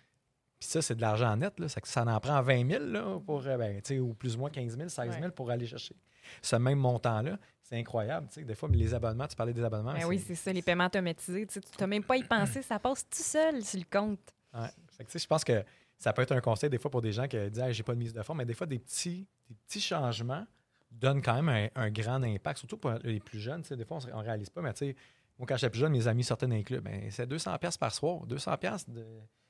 Puis 0.60 0.70
ça, 0.70 0.82
c'est 0.82 0.96
de 0.96 1.02
l'argent 1.02 1.36
net. 1.36 1.60
Là. 1.60 1.68
Ça, 1.68 1.82
ça 1.84 2.04
en 2.06 2.20
prend 2.20 2.42
20 2.42 2.70
000 2.70 2.86
là, 2.86 3.20
pour, 3.26 3.46
euh, 3.46 3.58
ben, 3.58 3.82
ou 4.00 4.14
plus 4.14 4.36
ou 4.36 4.40
moins 4.40 4.50
15 4.50 4.78
000, 4.78 4.90
16 4.90 5.12
000 5.12 5.24
Ouais. 5.24 5.32
pour 5.32 5.52
aller 5.52 5.68
chercher 5.68 5.96
ce 6.42 6.56
même 6.56 6.78
montant-là. 6.80 7.38
C'est 7.64 7.78
incroyable. 7.78 8.28
tu 8.28 8.36
sais. 8.36 8.44
Des 8.46 8.56
fois, 8.56 8.70
les 8.72 8.94
abonnements, 8.94 9.28
tu 9.28 9.36
parlais 9.36 9.54
des 9.54 9.64
abonnements. 9.64 9.94
Ben 9.94 10.06
oui, 10.06 10.20
c'est 10.26 10.36
ça, 10.36 10.54
les 10.54 10.62
paiements 10.62 10.86
automatisés. 10.86 11.46
Tu 11.48 11.60
n'as 11.80 11.88
même 11.88 12.04
pas 12.04 12.18
y 12.18 12.24
pensé, 12.24 12.62
ça 12.62 12.80
passe 12.80 13.04
tout 13.10 13.24
seul 13.24 13.64
sur 13.64 13.80
le 13.80 13.86
compte. 13.90 14.20
Ouais. 14.54 14.68
Je 15.14 15.28
pense 15.28 15.44
que 15.44 15.64
ça 15.98 16.14
peut 16.14 16.22
être 16.22 16.32
un 16.32 16.42
conseil 16.42 16.70
des 16.70 16.78
fois 16.78 16.92
pour 16.92 17.02
des 17.02 17.12
gens 17.12 17.28
qui 17.28 17.38
disent 17.50 17.62
Hey, 17.62 17.74
j'ai 17.74 17.84
pas 17.84 17.94
de 17.94 18.00
mise 18.00 18.14
de 18.14 18.22
fonds, 18.24 18.34
mais 18.34 18.46
des 18.46 18.54
fois, 18.54 18.68
des 18.68 18.80
petits, 18.80 19.28
des 19.50 19.56
petits 19.68 19.82
changements 19.82 20.46
donnent 20.92 21.22
quand 21.22 21.42
même 21.42 21.50
un, 21.50 21.84
un 21.84 21.90
grand 21.90 22.22
impact, 22.24 22.60
surtout 22.60 22.78
pour 22.78 22.92
les 23.04 23.20
plus 23.20 23.40
jeunes. 23.40 23.62
Des 23.62 23.86
fois, 23.86 24.00
on 24.14 24.20
ne 24.20 24.24
réalise 24.24 24.50
pas, 24.50 24.62
mais 24.62 24.74
tu 24.74 24.88
sais, 24.88 24.96
moi, 25.42 25.48
quand 25.48 25.58
j'étais 25.58 25.72
plus 25.72 25.80
jeune, 25.80 25.92
mes 25.92 26.08
amis 26.08 26.24
sortaient 26.24 26.48
d'un 26.48 26.62
club. 26.62 26.84
Ben, 26.84 27.10
c'est 27.10 27.28
200$ 27.28 27.58
piastres 27.58 27.80
par 27.80 27.92
soir. 27.92 28.28
200$ 28.28 28.92
de... 28.92 29.04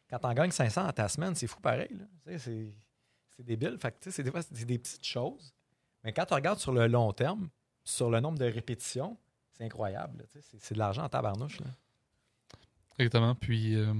quand 0.09 0.19
on 0.23 0.33
gagne 0.33 0.51
500 0.51 0.85
dans 0.85 0.91
ta 0.93 1.09
semaine, 1.09 1.35
c'est 1.35 1.47
fou 1.47 1.59
pareil. 1.59 1.99
C'est 2.37 2.73
débile. 3.39 3.77
Fait 3.77 3.91
que, 3.91 4.09
c'est 4.09 4.23
des 4.23 4.31
fois, 4.31 4.41
c'est 4.41 4.65
des 4.65 4.77
petites 4.77 5.05
choses. 5.05 5.53
Mais 6.03 6.13
quand 6.13 6.25
tu 6.25 6.33
regardes 6.33 6.59
sur 6.59 6.71
le 6.71 6.87
long 6.87 7.11
terme, 7.11 7.49
sur 7.83 8.09
le 8.09 8.21
nombre 8.21 8.37
de 8.37 8.45
répétitions, 8.45 9.17
c'est 9.51 9.65
incroyable. 9.65 10.25
c'est 10.59 10.73
de 10.73 10.79
l'argent 10.79 11.03
en 11.03 11.09
tabarnouche. 11.09 11.59
Là. 11.59 11.67
Exactement. 12.97 13.35
Puis, 13.35 13.75
euh, 13.75 13.93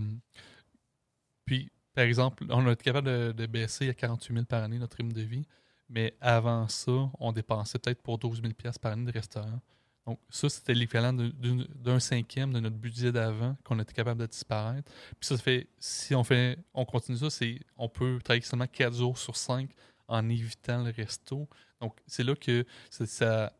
puis, 1.52 1.70
par 1.94 2.06
exemple, 2.06 2.46
on 2.50 2.66
a 2.66 2.72
été 2.72 2.82
capable 2.86 3.34
de, 3.34 3.46
baisser 3.46 3.90
à 3.90 3.94
48 3.94 4.34
000 4.34 4.46
par 4.46 4.64
année 4.64 4.80
notre 4.80 4.96
rythme 4.96 5.12
de 5.12 5.22
vie. 5.22 5.46
Mais 5.90 6.16
avant 6.22 6.70
ça, 6.70 7.12
on 7.20 7.34
dépensait 7.34 7.78
peut-être 7.78 8.02
pour 8.02 8.18
12 8.18 8.42
000 8.42 8.54
par 8.82 8.94
année 8.94 9.04
de 9.04 9.12
restaurant. 9.12 9.60
Donc, 10.08 10.18
ça, 10.30 10.48
c'était 10.48 10.74
l'équivalent 10.74 11.12
d'un 11.12 12.00
cinquième 12.00 12.54
de 12.54 12.62
notre 12.62 12.78
budget 12.78 13.12
d'avant 13.12 13.58
qu'on 13.66 13.78
était 13.80 13.92
capable 13.92 14.22
de 14.22 14.28
disparaître. 14.28 14.90
Puis 15.20 15.28
ça, 15.28 15.38
fait, 15.38 15.68
si 15.78 16.16
on 16.16 16.24
fait, 16.24 16.58
on 16.74 16.86
continue 16.86 17.18
ça, 17.18 17.30
c'est, 17.30 17.60
on 17.76 17.90
peut 17.90 18.20
travailler 18.24 18.46
seulement 18.46 18.68
4 18.68 18.96
jours 18.96 19.18
sur 19.18 19.36
5 19.36 19.70
en 20.08 20.30
évitant 20.30 20.82
le 20.86 20.92
resto. 20.92 21.50
Donc, 21.82 21.98
c'est 22.08 22.24
là 22.24 22.34
que 22.34 22.66
ça, 22.90 23.52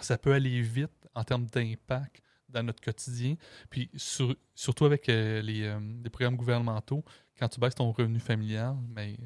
ça 0.00 0.18
peut 0.18 0.32
aller 0.32 0.62
vite 0.62 1.08
en 1.14 1.22
termes 1.22 1.46
d'impact 1.46 2.24
dans 2.50 2.62
notre 2.62 2.80
quotidien. 2.82 3.36
Puis 3.70 3.90
sur- 3.96 4.34
surtout 4.54 4.84
avec 4.84 5.08
euh, 5.08 5.40
les, 5.42 5.62
euh, 5.64 5.80
les 6.02 6.10
programmes 6.10 6.36
gouvernementaux, 6.36 7.04
quand 7.38 7.48
tu 7.48 7.60
baisses 7.60 7.74
ton 7.74 7.90
revenu 7.92 8.18
familial, 8.20 8.76
mais 8.88 9.16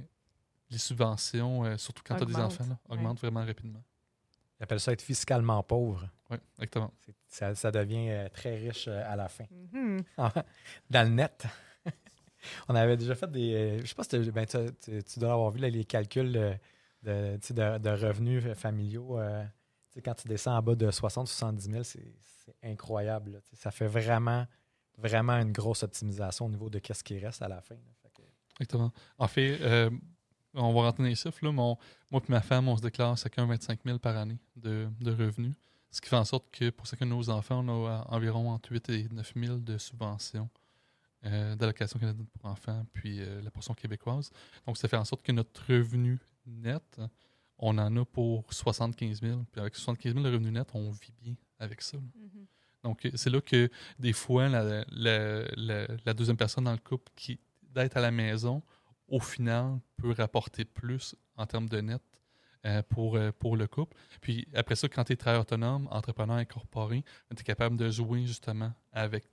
les 0.70 0.78
subventions, 0.78 1.64
euh, 1.64 1.76
surtout 1.76 2.02
quand 2.06 2.16
tu 2.16 2.22
as 2.22 2.26
des 2.26 2.36
enfants, 2.36 2.64
là, 2.68 2.78
ouais. 2.88 2.96
augmentent 2.96 3.20
vraiment 3.20 3.44
rapidement. 3.44 3.82
Ils 4.60 4.62
appellent 4.64 4.80
ça 4.80 4.92
être 4.92 5.02
fiscalement 5.02 5.62
pauvre. 5.62 6.08
Oui, 6.30 6.36
exactement. 6.58 6.92
Ça, 7.26 7.54
ça 7.54 7.70
devient 7.70 8.08
euh, 8.10 8.28
très 8.28 8.56
riche 8.56 8.86
euh, 8.88 9.02
à 9.12 9.16
la 9.16 9.28
fin. 9.28 9.44
Mhm. 9.72 10.02
Dans 10.90 11.02
le 11.02 11.14
net. 11.14 11.44
On 12.68 12.74
avait 12.74 12.96
déjà 12.96 13.14
fait 13.14 13.30
des. 13.30 13.54
euh, 13.54 13.80
je 13.80 13.86
sais 13.86 13.94
pas 13.94 14.04
si 14.04 14.18
ben, 14.30 14.46
tu, 14.46 14.58
tu- 14.80 15.02
tu 15.02 15.18
dois 15.18 15.32
avoir 15.32 15.50
vu 15.50 15.60
là, 15.60 15.68
les 15.68 15.84
calculs 15.84 16.32
de, 17.02 17.36
tu 17.36 17.46
sais, 17.48 17.54
de, 17.54 17.78
de 17.78 17.90
revenus 17.90 18.44
familiaux. 18.54 19.18
Quand 20.02 20.14
tu 20.14 20.28
descends 20.28 20.56
en 20.56 20.62
bas 20.62 20.74
de 20.74 20.90
60-70 20.90 21.70
000, 21.70 21.84
c'est 21.84 22.56
incroyable. 22.62 23.40
Ça 23.54 23.70
fait 23.70 23.86
vraiment, 23.86 24.46
vraiment 24.98 25.34
une 25.34 25.52
grosse 25.52 25.82
optimisation 25.82 26.46
au 26.46 26.50
niveau 26.50 26.70
de 26.70 26.78
qu'est-ce 26.78 27.04
qui 27.04 27.18
reste 27.18 27.42
à 27.42 27.48
la 27.48 27.60
fin. 27.60 27.76
Exactement. 28.60 28.92
En 29.18 29.26
fait, 29.26 29.60
euh, 29.62 29.90
on 30.54 30.72
va 30.72 30.82
rentrer 30.82 31.02
dans 31.02 31.08
les 31.08 31.14
chiffres. 31.14 31.44
Là, 31.44 31.52
moi 31.52 31.76
et 32.12 32.20
ma 32.28 32.40
femme, 32.40 32.68
on 32.68 32.76
se 32.76 32.82
déclare 32.82 33.16
chacun 33.16 33.46
25 33.46 33.80
000 33.84 33.98
par 33.98 34.16
année 34.16 34.38
de, 34.56 34.88
de 35.00 35.10
revenus. 35.10 35.54
Ce 35.90 36.00
qui 36.00 36.08
fait 36.08 36.16
en 36.16 36.24
sorte 36.24 36.50
que 36.50 36.70
pour 36.70 36.86
chacun 36.86 37.06
de 37.06 37.10
nos 37.10 37.30
enfants, 37.30 37.64
on 37.66 37.86
a 37.86 38.04
environ 38.08 38.50
entre 38.50 38.72
8 38.72 38.88
et 38.90 39.08
9 39.10 39.32
000 39.36 39.56
de 39.58 39.78
subventions 39.78 40.48
euh, 41.26 41.54
d'allocation 41.56 41.98
canadienne 41.98 42.26
pour 42.26 42.50
enfants, 42.50 42.84
puis 42.92 43.20
euh, 43.20 43.40
la 43.40 43.50
portion 43.50 43.74
québécoise. 43.74 44.30
Donc, 44.66 44.76
ça 44.76 44.88
fait 44.88 44.96
en 44.96 45.04
sorte 45.04 45.22
que 45.22 45.32
notre 45.32 45.72
revenu 45.72 46.18
net, 46.46 47.00
on 47.58 47.78
en 47.78 47.96
a 47.96 48.04
pour 48.04 48.52
75 48.52 49.20
000. 49.22 49.40
Puis 49.52 49.60
avec 49.60 49.74
75 49.76 50.12
000 50.14 50.24
de 50.24 50.30
revenu 50.30 50.50
net, 50.50 50.68
on 50.74 50.90
vit 50.90 51.12
bien 51.22 51.34
avec 51.58 51.80
ça. 51.82 51.96
Mhm. 51.98 52.46
Donc, 52.82 53.06
euh, 53.06 53.10
c'est 53.14 53.30
là 53.30 53.40
que 53.40 53.70
des 53.98 54.12
fois, 54.12 54.48
la, 54.48 54.84
la- 54.90 55.44
la- 55.56 55.86
la 56.04 56.14
deuxième 56.14 56.36
personne 56.36 56.64
dans 56.64 56.72
le 56.72 56.78
couple 56.78 57.10
qui 57.16 57.38
d'être 57.62 57.96
à 57.96 58.00
la 58.00 58.10
maison, 58.10 58.62
au 59.08 59.20
final, 59.20 59.78
peut 59.96 60.12
rapporter 60.12 60.64
plus 60.64 61.14
en 61.36 61.46
termes 61.46 61.68
de 61.68 61.80
net 61.80 62.02
euh, 62.66 62.82
pour, 62.82 63.16
euh, 63.16 63.30
pour 63.32 63.56
le 63.56 63.66
couple. 63.66 63.96
Puis 64.20 64.46
après 64.54 64.76
ça, 64.76 64.88
quand 64.88 65.04
tu 65.04 65.12
es 65.12 65.16
travailleur 65.16 65.42
autonome, 65.42 65.86
entrepreneur 65.90 66.36
incorporé, 66.36 67.02
tu 67.34 67.40
es 67.40 67.44
capable 67.44 67.76
de 67.76 67.90
jouer 67.90 68.26
justement 68.26 68.72
avec 68.92 69.24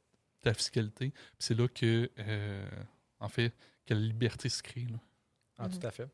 ta 0.42 0.54
fiscalité. 0.54 1.12
Puis 1.12 1.22
c'est 1.40 1.54
là 1.58 1.68
que, 1.68 2.10
euh, 2.20 2.70
en 3.20 3.30
fait, 3.30 3.54
que 3.86 3.94
la 3.94 4.00
liberté 4.00 4.50
se 4.50 4.62
crée. 4.64 4.86
là. 4.90 4.98
Ah, 5.58 5.68
Mhm. 5.68 5.80
Tout 5.80 5.88
à 5.88 5.92
fait. 5.92 6.10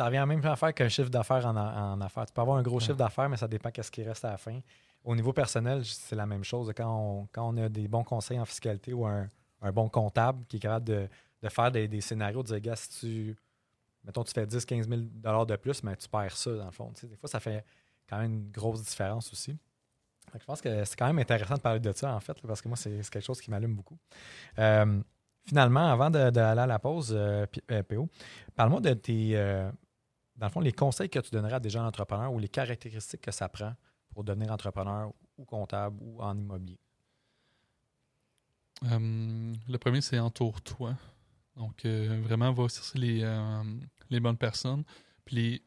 Ça 0.00 0.06
revient 0.06 0.16
à 0.16 0.20
la 0.20 0.26
même 0.26 0.42
affaire 0.46 0.72
qu'un 0.72 0.88
chiffre 0.88 1.10
d'affaires 1.10 1.44
en, 1.44 1.54
en 1.58 2.00
affaires. 2.00 2.24
Tu 2.24 2.32
peux 2.32 2.40
avoir 2.40 2.56
un 2.56 2.62
gros 2.62 2.76
Ouais. 2.76 2.80
chiffre 2.80 2.96
d'affaires, 2.96 3.28
mais 3.28 3.36
ça 3.36 3.46
dépend 3.46 3.70
qu'est-ce 3.70 3.90
qui 3.90 4.02
reste 4.02 4.24
à 4.24 4.30
la 4.30 4.38
fin. 4.38 4.58
Au 5.04 5.14
niveau 5.14 5.34
personnel, 5.34 5.84
c'est 5.84 6.16
la 6.16 6.24
même 6.24 6.42
chose. 6.42 6.72
Quand 6.74 6.88
on, 6.90 7.28
quand 7.30 7.46
on 7.52 7.56
a 7.58 7.68
des 7.68 7.86
bons 7.86 8.02
conseils 8.02 8.40
en 8.40 8.46
fiscalité 8.46 8.94
ou 8.94 9.04
un, 9.06 9.28
un 9.60 9.72
bon 9.72 9.90
comptable 9.90 10.42
qui 10.48 10.56
est 10.56 10.60
capable 10.60 10.86
de, 10.86 11.06
de 11.42 11.48
faire 11.50 11.70
des, 11.70 11.86
des 11.86 12.00
scénarios, 12.00 12.42
de 12.42 12.46
dire, 12.48 12.60
gars, 12.60 12.76
si 12.76 12.88
tu, 12.98 13.36
mettons, 14.02 14.24
tu 14.24 14.32
fais 14.32 14.46
10, 14.46 14.64
15 14.64 14.88
000 14.88 15.00
de 15.44 15.56
plus, 15.56 15.82
mais 15.82 15.94
tu 15.96 16.08
perds 16.08 16.34
ça, 16.34 16.50
dans 16.54 16.64
le 16.64 16.70
fond. 16.70 16.90
Des 17.02 17.16
fois, 17.16 17.28
ça 17.28 17.38
fait 17.38 17.62
quand 18.08 18.16
même 18.20 18.32
une 18.32 18.50
grosse 18.50 18.82
différence 18.82 19.30
aussi. 19.34 19.58
Que 20.32 20.38
je 20.38 20.44
pense 20.46 20.62
que 20.62 20.82
c'est 20.86 20.96
quand 20.98 21.08
même 21.08 21.18
intéressant 21.18 21.56
de 21.56 21.60
parler 21.60 21.80
de 21.80 21.92
ça, 21.92 22.14
en 22.14 22.20
fait, 22.20 22.32
là, 22.42 22.48
parce 22.48 22.62
que 22.62 22.68
moi, 22.68 22.76
c'est 22.78 22.90
quelque 23.10 23.20
chose 23.20 23.42
qui 23.42 23.50
m'allume 23.50 23.74
beaucoup. 23.74 23.98
Euh, 24.58 25.02
finalement, 25.44 25.92
avant 25.92 26.08
de- 26.08 26.30
d'aller 26.30 26.60
à 26.62 26.66
la 26.66 26.78
pause, 26.78 27.12
euh, 27.14 27.44
P- 27.44 27.60
euh, 27.70 27.82
PO, 27.82 28.08
parle-moi 28.56 28.80
de 28.80 28.94
tes, 28.94 29.32
euh, 29.36 29.70
dans 30.40 30.46
le 30.46 30.52
fond, 30.52 30.60
les 30.60 30.72
conseils 30.72 31.10
que 31.10 31.18
tu 31.18 31.30
donnerais 31.30 31.54
à 31.54 31.60
des 31.60 31.68
jeunes 31.70 31.84
entrepreneurs 31.84 32.32
ou 32.32 32.38
les 32.38 32.48
caractéristiques 32.48 33.20
que 33.20 33.30
ça 33.30 33.48
prend 33.48 33.74
pour 34.12 34.24
devenir 34.24 34.50
entrepreneur 34.50 35.12
ou 35.36 35.44
comptable 35.44 35.96
ou 36.00 36.22
en 36.22 36.36
immobilier? 36.36 36.78
Euh, 38.84 39.54
le 39.68 39.78
premier, 39.78 40.00
c'est 40.00 40.18
entoure-toi. 40.18 40.96
Donc, 41.56 41.84
euh, 41.84 42.22
vraiment, 42.24 42.52
va 42.54 42.68
chercher 42.68 42.98
les, 42.98 43.20
euh, 43.22 43.62
les 44.08 44.18
bonnes 44.18 44.38
personnes. 44.38 44.82
Puis 45.26 45.62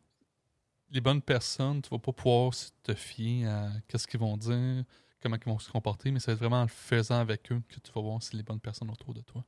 les, 0.90 1.02
bonnes 1.02 1.22
personnes, 1.22 1.84
tu 1.84 1.90
vas 1.90 2.00
pas 2.00 2.12
pouvoir 2.12 2.52
te 2.82 2.96
fier 2.96 3.46
à 3.46 3.70
qu'est-ce 3.88 4.08
qu'ils 4.08 4.20
vont 4.20 4.36
dire, 4.36 4.84
comment 5.22 5.38
ils 5.38 5.50
vont 5.50 5.60
se 5.60 5.72
comporter, 5.72 6.10
mais 6.10 6.18
être 6.18 6.34
vraiment 6.34 6.62
en 6.62 6.64
le 6.64 6.68
faisant 6.68 7.20
avec 7.20 7.52
eux 7.52 7.62
que 7.70 7.80
tu 7.80 7.92
vas 7.92 8.02
voir 8.02 8.24
si 8.24 8.30
c'est 8.30 8.38
les 8.38 8.44
bonnes 8.44 8.60
personnes 8.60 8.90
autour 8.90 9.14
de 9.14 9.22
toi. 9.22 9.46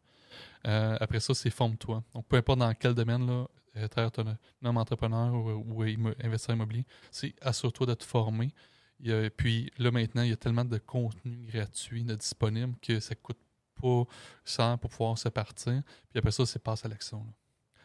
Euh, 0.68 0.98
après 1.00 1.20
ça, 1.20 1.34
c'est 1.34 1.50
forme-toi. 1.50 2.04
Donc, 2.14 2.28
peu 2.28 2.38
importe 2.38 2.60
dans 2.60 2.74
quel 2.76 2.94
domaine, 2.94 3.26
là, 3.26 3.48
euh, 3.78 3.88
travailleur 3.88 4.08
autonome, 4.18 4.78
entrepreneur 4.78 5.34
ou, 5.34 5.52
ou 5.52 5.84
immo- 5.86 6.14
investisseur 6.24 6.56
immobilier, 6.56 6.86
c'est 7.12 7.34
assure-toi 7.42 7.88
de 7.88 7.94
te 7.96 8.04
former. 8.04 8.52
Il 9.00 9.10
y 9.10 9.14
a- 9.14 9.30
puis 9.30 9.72
là, 9.78 9.92
maintenant, 9.92 10.22
il 10.24 10.30
y 10.30 10.34
a 10.34 10.38
tellement 10.38 10.66
de 10.66 10.78
contenu 10.78 11.46
gratuit 11.52 12.04
de 12.04 12.16
disponible 12.16 12.76
que 12.82 13.00
ça 13.00 13.16
coûte 13.16 13.40
pas 13.82 14.04
cher 14.46 14.78
pour 14.80 14.90
pouvoir 14.90 15.18
se 15.18 15.28
partir. 15.30 15.82
Puis 16.10 16.20
après 16.20 16.32
ça, 16.32 16.46
c'est 16.46 16.60
passe 16.60 16.86
à 16.86 16.88
l'action. 16.88 17.20
là. 17.20 17.32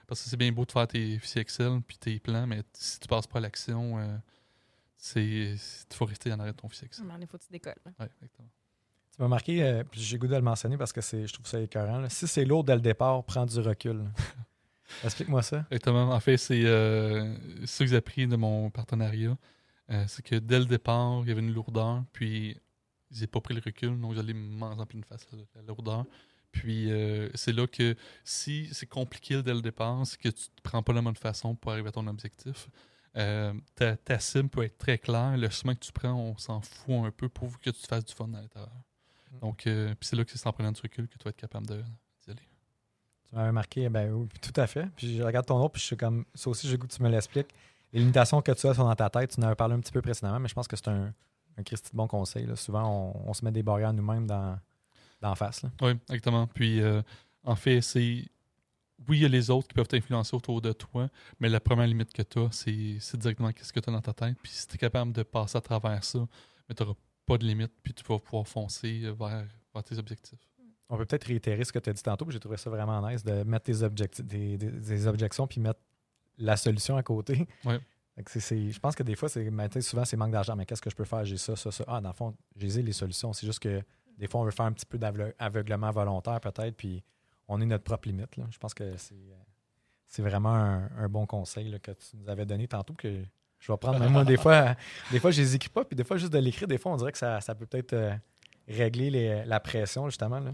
Parce 0.07 0.23
que 0.23 0.29
c'est 0.31 0.37
bien 0.37 0.51
beau 0.53 0.65
de 0.65 0.73
faire 0.73 0.87
tes 0.89 1.19
fichiers 1.19 1.43
Excel 1.43 1.81
puis 1.87 1.97
tes 1.99 2.19
plans, 2.19 2.47
mais 2.47 2.63
si 2.73 2.99
tu 3.01 3.07
passes 3.09 3.27
pas 3.27 3.39
à 3.39 3.43
l'action, 3.43 3.99
euh, 3.99 4.17
c'est 4.97 5.25
il 5.25 5.59
faut 5.95 6.05
rester 6.05 6.33
en 6.33 6.39
arrière 6.41 6.55
de 6.55 6.61
ton 6.61 6.69
fichier 6.69 6.87
Excel. 6.87 7.07
Donné, 7.07 7.27
faut 7.27 7.39
que 7.39 7.45
tu 7.45 7.53
décolles. 7.53 7.75
exactement. 7.87 8.49
Tu 9.17 9.23
m'as 9.23 9.29
marqué, 9.29 9.63
euh, 9.63 9.83
puis 9.85 10.01
j'ai 10.01 10.19
goût 10.19 10.27
de 10.29 10.35
le 10.37 10.41
mentionner 10.43 10.77
parce 10.77 10.93
que 10.93 11.01
c'est, 11.01 11.27
je 11.27 11.33
trouve 11.33 11.47
ça 11.47 11.61
écœurant. 11.61 11.99
là. 11.99 12.09
Si 12.09 12.27
c'est 12.29 12.45
lourd 12.45 12.65
dès 12.65 12.75
le 12.75 12.81
départ, 12.81 13.23
prends 13.25 13.47
du 13.47 13.59
recul. 13.61 14.05
Explique-moi 15.05 15.43
ça. 15.43 15.67
Exactement. 15.71 16.11
En 16.11 16.21
fait, 16.21 16.37
c'est 16.37 16.65
euh, 16.65 17.35
ce 17.67 17.85
que 17.85 17.91
j'ai 17.91 17.97
appris 17.97 18.27
de 18.27 18.37
mon 18.37 18.71
partenariat. 18.71 19.37
Euh, 19.91 20.05
c'est 20.07 20.25
que 20.25 20.37
dès 20.37 20.59
le 20.59 20.67
départ, 20.67 21.21
il 21.23 21.29
y 21.29 21.33
avait 21.33 21.41
une 21.41 21.53
lourdeur, 21.53 22.05
puis 22.13 22.57
j'ai 23.11 23.27
pas 23.27 23.41
pris 23.41 23.55
le 23.55 23.61
recul, 23.65 24.01
donc 24.01 24.15
j'allais 24.15 24.35
m'en 24.35 24.77
pleine 24.87 25.03
face 25.05 25.27
la, 25.33 25.39
la 25.57 25.67
lourdeur. 25.67 26.05
Puis 26.53 26.91
euh, 26.91 27.29
c'est 27.35 27.53
là 27.53 27.67
que 27.67 27.95
si 28.25 28.69
c'est 28.73 28.87
compliqué 28.87 29.43
dès 29.43 29.55
le 29.55 29.63
départ, 29.63 30.07
c'est 30.07 30.19
que 30.19 30.29
tu 30.29 30.49
ne 30.57 30.63
prends 30.63 30.83
pas 30.83 30.93
la 30.93 31.03
bonne 31.03 31.17
façon 31.17 31.55
pour 31.55 31.73
arriver 31.73 31.89
à 31.89 31.93
ton 31.93 32.07
objectif. 32.07 32.69
Euh, 33.17 33.53
ta, 33.75 33.97
ta 33.97 34.19
cible 34.19 34.49
peut 34.49 34.63
être 34.63 34.79
très 34.79 34.99
claire. 34.99 35.37
Le 35.37 35.49
chemin 35.49 35.75
que 35.75 35.81
tu 35.81 35.93
prends, 35.93 36.15
on 36.15 36.37
s'en 36.37 36.61
fout 36.61 37.05
un 37.05 37.11
peu 37.11 37.29
pour 37.29 37.59
que 37.59 37.71
tu 37.71 37.83
te 37.83 37.87
fasses 37.87 38.05
du 38.05 38.15
fun 38.15 38.33
à 38.35 38.41
l'intérieur. 38.41 38.73
Mm. 39.33 39.39
Donc, 39.41 39.67
euh, 39.67 39.95
c'est 40.01 40.17
là 40.17 40.25
que 40.25 40.31
c'est 40.31 40.47
en 40.47 40.53
prenant 40.53 40.73
du 40.73 40.81
recul 40.81 41.09
que 41.09 41.17
tu 41.17 41.25
vas 41.25 41.31
être 41.31 41.37
capable 41.37 41.67
de-. 41.67 41.85
Tu 43.31 43.37
m'avais 43.37 43.53
marqué, 43.53 43.89
ben 43.89 44.13
oui, 44.13 44.29
tout 44.43 44.61
à 44.61 44.67
fait. 44.67 44.87
Puis 44.97 45.17
je 45.17 45.23
regarde 45.23 45.47
ton 45.47 45.59
nom, 45.59 45.69
puis 45.69 45.81
je 45.81 45.87
suis 45.87 45.97
comme, 45.97 46.25
ça 46.35 46.51
aussi, 46.51 46.69
j'ai 46.69 46.77
goût 46.77 46.87
que 46.89 46.93
tu 46.93 47.03
me 47.03 47.09
l'expliques. 47.09 47.55
Les 47.93 48.01
limitations 48.01 48.43
que 48.43 48.53
tu 48.53 48.67
as 48.67 48.75
sont 48.75 48.85
dans 48.85 48.95
ta 48.95 49.09
tête, 49.09 49.31
tu 49.33 49.41
en 49.41 49.45
avais 49.45 49.55
parlé 49.55 49.75
un 49.75 49.81
petit 49.81 49.93
peu 49.93 50.03
précédemment, 50.03 50.41
mais 50.41 50.49
je 50.49 50.55
pense 50.55 50.67
que 50.69 50.77
c'est 50.77 50.89
un, 50.89 51.13
un 51.57 51.63
Christy 51.63 51.91
de 51.93 51.97
bon 51.97 52.09
conseil. 52.09 52.47
là. 52.47 52.57
Souvent, 52.57 52.89
on, 53.15 53.31
on 53.31 53.33
se 53.35 53.45
met 53.45 53.53
des 53.53 53.63
barrières 53.63 53.93
nous-mêmes 53.93 54.27
dans, 54.27 54.59
dans 55.21 55.35
face. 55.37 55.63
là. 55.63 55.71
Oui, 55.81 55.91
exactement. 56.09 56.47
Puis, 56.49 56.81
euh, 56.81 57.03
en 57.45 57.57
fait, 57.57 57.81
c'est. 57.81 58.25
Oui, 59.09 59.19
il 59.19 59.23
y 59.23 59.25
a 59.25 59.29
les 59.29 59.49
autres 59.49 59.67
qui 59.67 59.75
peuvent 59.75 59.89
t'influencer 59.89 60.37
autour 60.37 60.61
de 60.61 60.73
toi, 60.73 61.09
mais 61.39 61.49
la 61.49 61.59
première 61.59 61.87
limite 61.87 62.13
que 62.13 62.23
tu 62.23 62.39
as, 62.39 62.49
c'est 62.53 63.17
directement 63.17 63.51
qu'est-ce 63.51 63.73
que 63.73 63.81
tu 63.81 63.89
as 63.89 63.93
dans 63.93 64.03
ta 64.03 64.13
tête. 64.13 64.37
Puis, 64.43 64.53
si 64.53 64.67
tu 64.67 64.75
es 64.75 64.79
capable 64.79 65.13
de 65.13 65.23
passer 65.23 65.57
à 65.57 65.61
travers 65.61 66.05
ça, 66.05 66.19
mais 66.69 66.75
tu 66.75 66.83
n'auras 66.83 66.97
pas 67.25 67.39
de 67.39 67.47
limite, 67.47 67.73
puis 67.83 67.95
tu 67.95 68.05
vas 68.05 68.19
pouvoir 68.19 68.47
foncer 68.47 69.11
vers, 69.19 69.47
vers 69.75 69.85
tes 69.85 69.99
objectifs. 69.99 70.39
On 70.91 70.97
peut 70.99 71.07
peut-être 71.07 71.25
réitérer 71.25 71.65
ce 71.65 71.73
que 71.73 71.79
tu 71.79 71.89
as 71.89 71.93
dit 71.93 72.03
tantôt, 72.03 72.25
puis 72.27 72.33
j'ai 72.35 72.41
trouvé 72.41 72.57
ça 72.59 72.69
vraiment 72.69 73.01
nice 73.09 73.25
de 73.25 73.43
mettre 73.45 73.65
tes 73.65 73.85
des, 74.23 74.59
des- 74.59 74.71
des 74.71 75.07
objections 75.07 75.47
puis 75.47 75.61
mettre 75.61 75.81
la 76.37 76.57
solution 76.57 76.97
à 76.97 77.03
côté. 77.03 77.47
C'est- 78.27 78.71
je 78.71 78.79
pense 78.81 78.95
que 78.95 79.03
des 79.03 79.17
fois, 79.17 79.29
c'est 79.31 79.49
sais, 79.73 79.81
souvent, 79.81 80.05
c'est 80.05 80.17
manque 80.17 80.33
d'argent. 80.33 80.55
Mais 80.57 80.67
qu'est-ce 80.67 80.83
que 80.83 80.91
je 80.91 80.97
peux 80.97 81.05
faire? 81.05 81.25
J'ai 81.25 81.39
ça, 81.39 81.57
ça, 81.57 81.71
ça. 81.71 81.85
Ah, 81.89 82.01
dans 82.03 82.11
le 82.11 82.15
fond, 82.15 82.35
j'ai 82.57 82.83
les 82.83 82.93
solutions. 82.93 83.33
C'est 83.33 83.47
juste 83.47 83.61
que 83.61 83.83
des 84.19 84.27
fois, 84.27 84.41
on 84.43 84.45
veut 84.45 84.51
faire 84.51 84.67
un 84.67 84.73
petit 84.73 84.85
peu 84.85 84.99
d'aveuglement 84.99 85.91
volontaire, 85.91 86.39
peut-être, 86.41 86.77
puis 86.77 87.03
on 87.49 87.61
est 87.61 87.67
notre 87.67 87.85
propre 87.85 88.09
limite. 88.09 88.37
là. 88.37 88.45
Je 88.51 88.59
pense 88.59 88.75
que 88.75 88.97
c'est 88.99 89.15
c'est 90.07 90.23
vraiment 90.23 90.53
un, 90.55 90.91
un 90.99 91.09
bon 91.09 91.25
conseil 91.25 91.71
là, 91.71 91.79
que 91.79 91.93
tu 91.93 92.17
nous 92.17 92.29
avais 92.29 92.45
donné 92.45 92.67
tantôt 92.67 92.95
que 92.95 93.23
je 93.61 93.73
vais 93.73 93.79
prendre. 93.79 93.99
Même 94.01 94.13
moi, 94.13 94.25
des 94.25 94.37
fois, 94.37 94.75
des 95.13 95.21
fois, 95.21 95.31
je 95.31 95.41
les 95.41 95.55
écris 95.55 95.69
pas, 95.69 95.85
puis 95.85 95.95
des 95.95 96.03
fois, 96.05 96.17
juste 96.17 96.33
de 96.33 96.39
l'écrire, 96.39 96.67
des 96.67 96.79
fois, 96.79 96.93
on 96.93 96.97
dirait 96.97 97.13
que 97.13 97.19
ça, 97.19 97.41
ça 97.41 97.55
peut 97.55 97.67
peut-être 97.67 97.93
euh, 97.93 98.13
régler 98.69 99.09
les- 99.11 99.45
la 99.45 99.61
pression, 99.61 100.07
justement. 100.09 100.41
Là. 100.41 100.53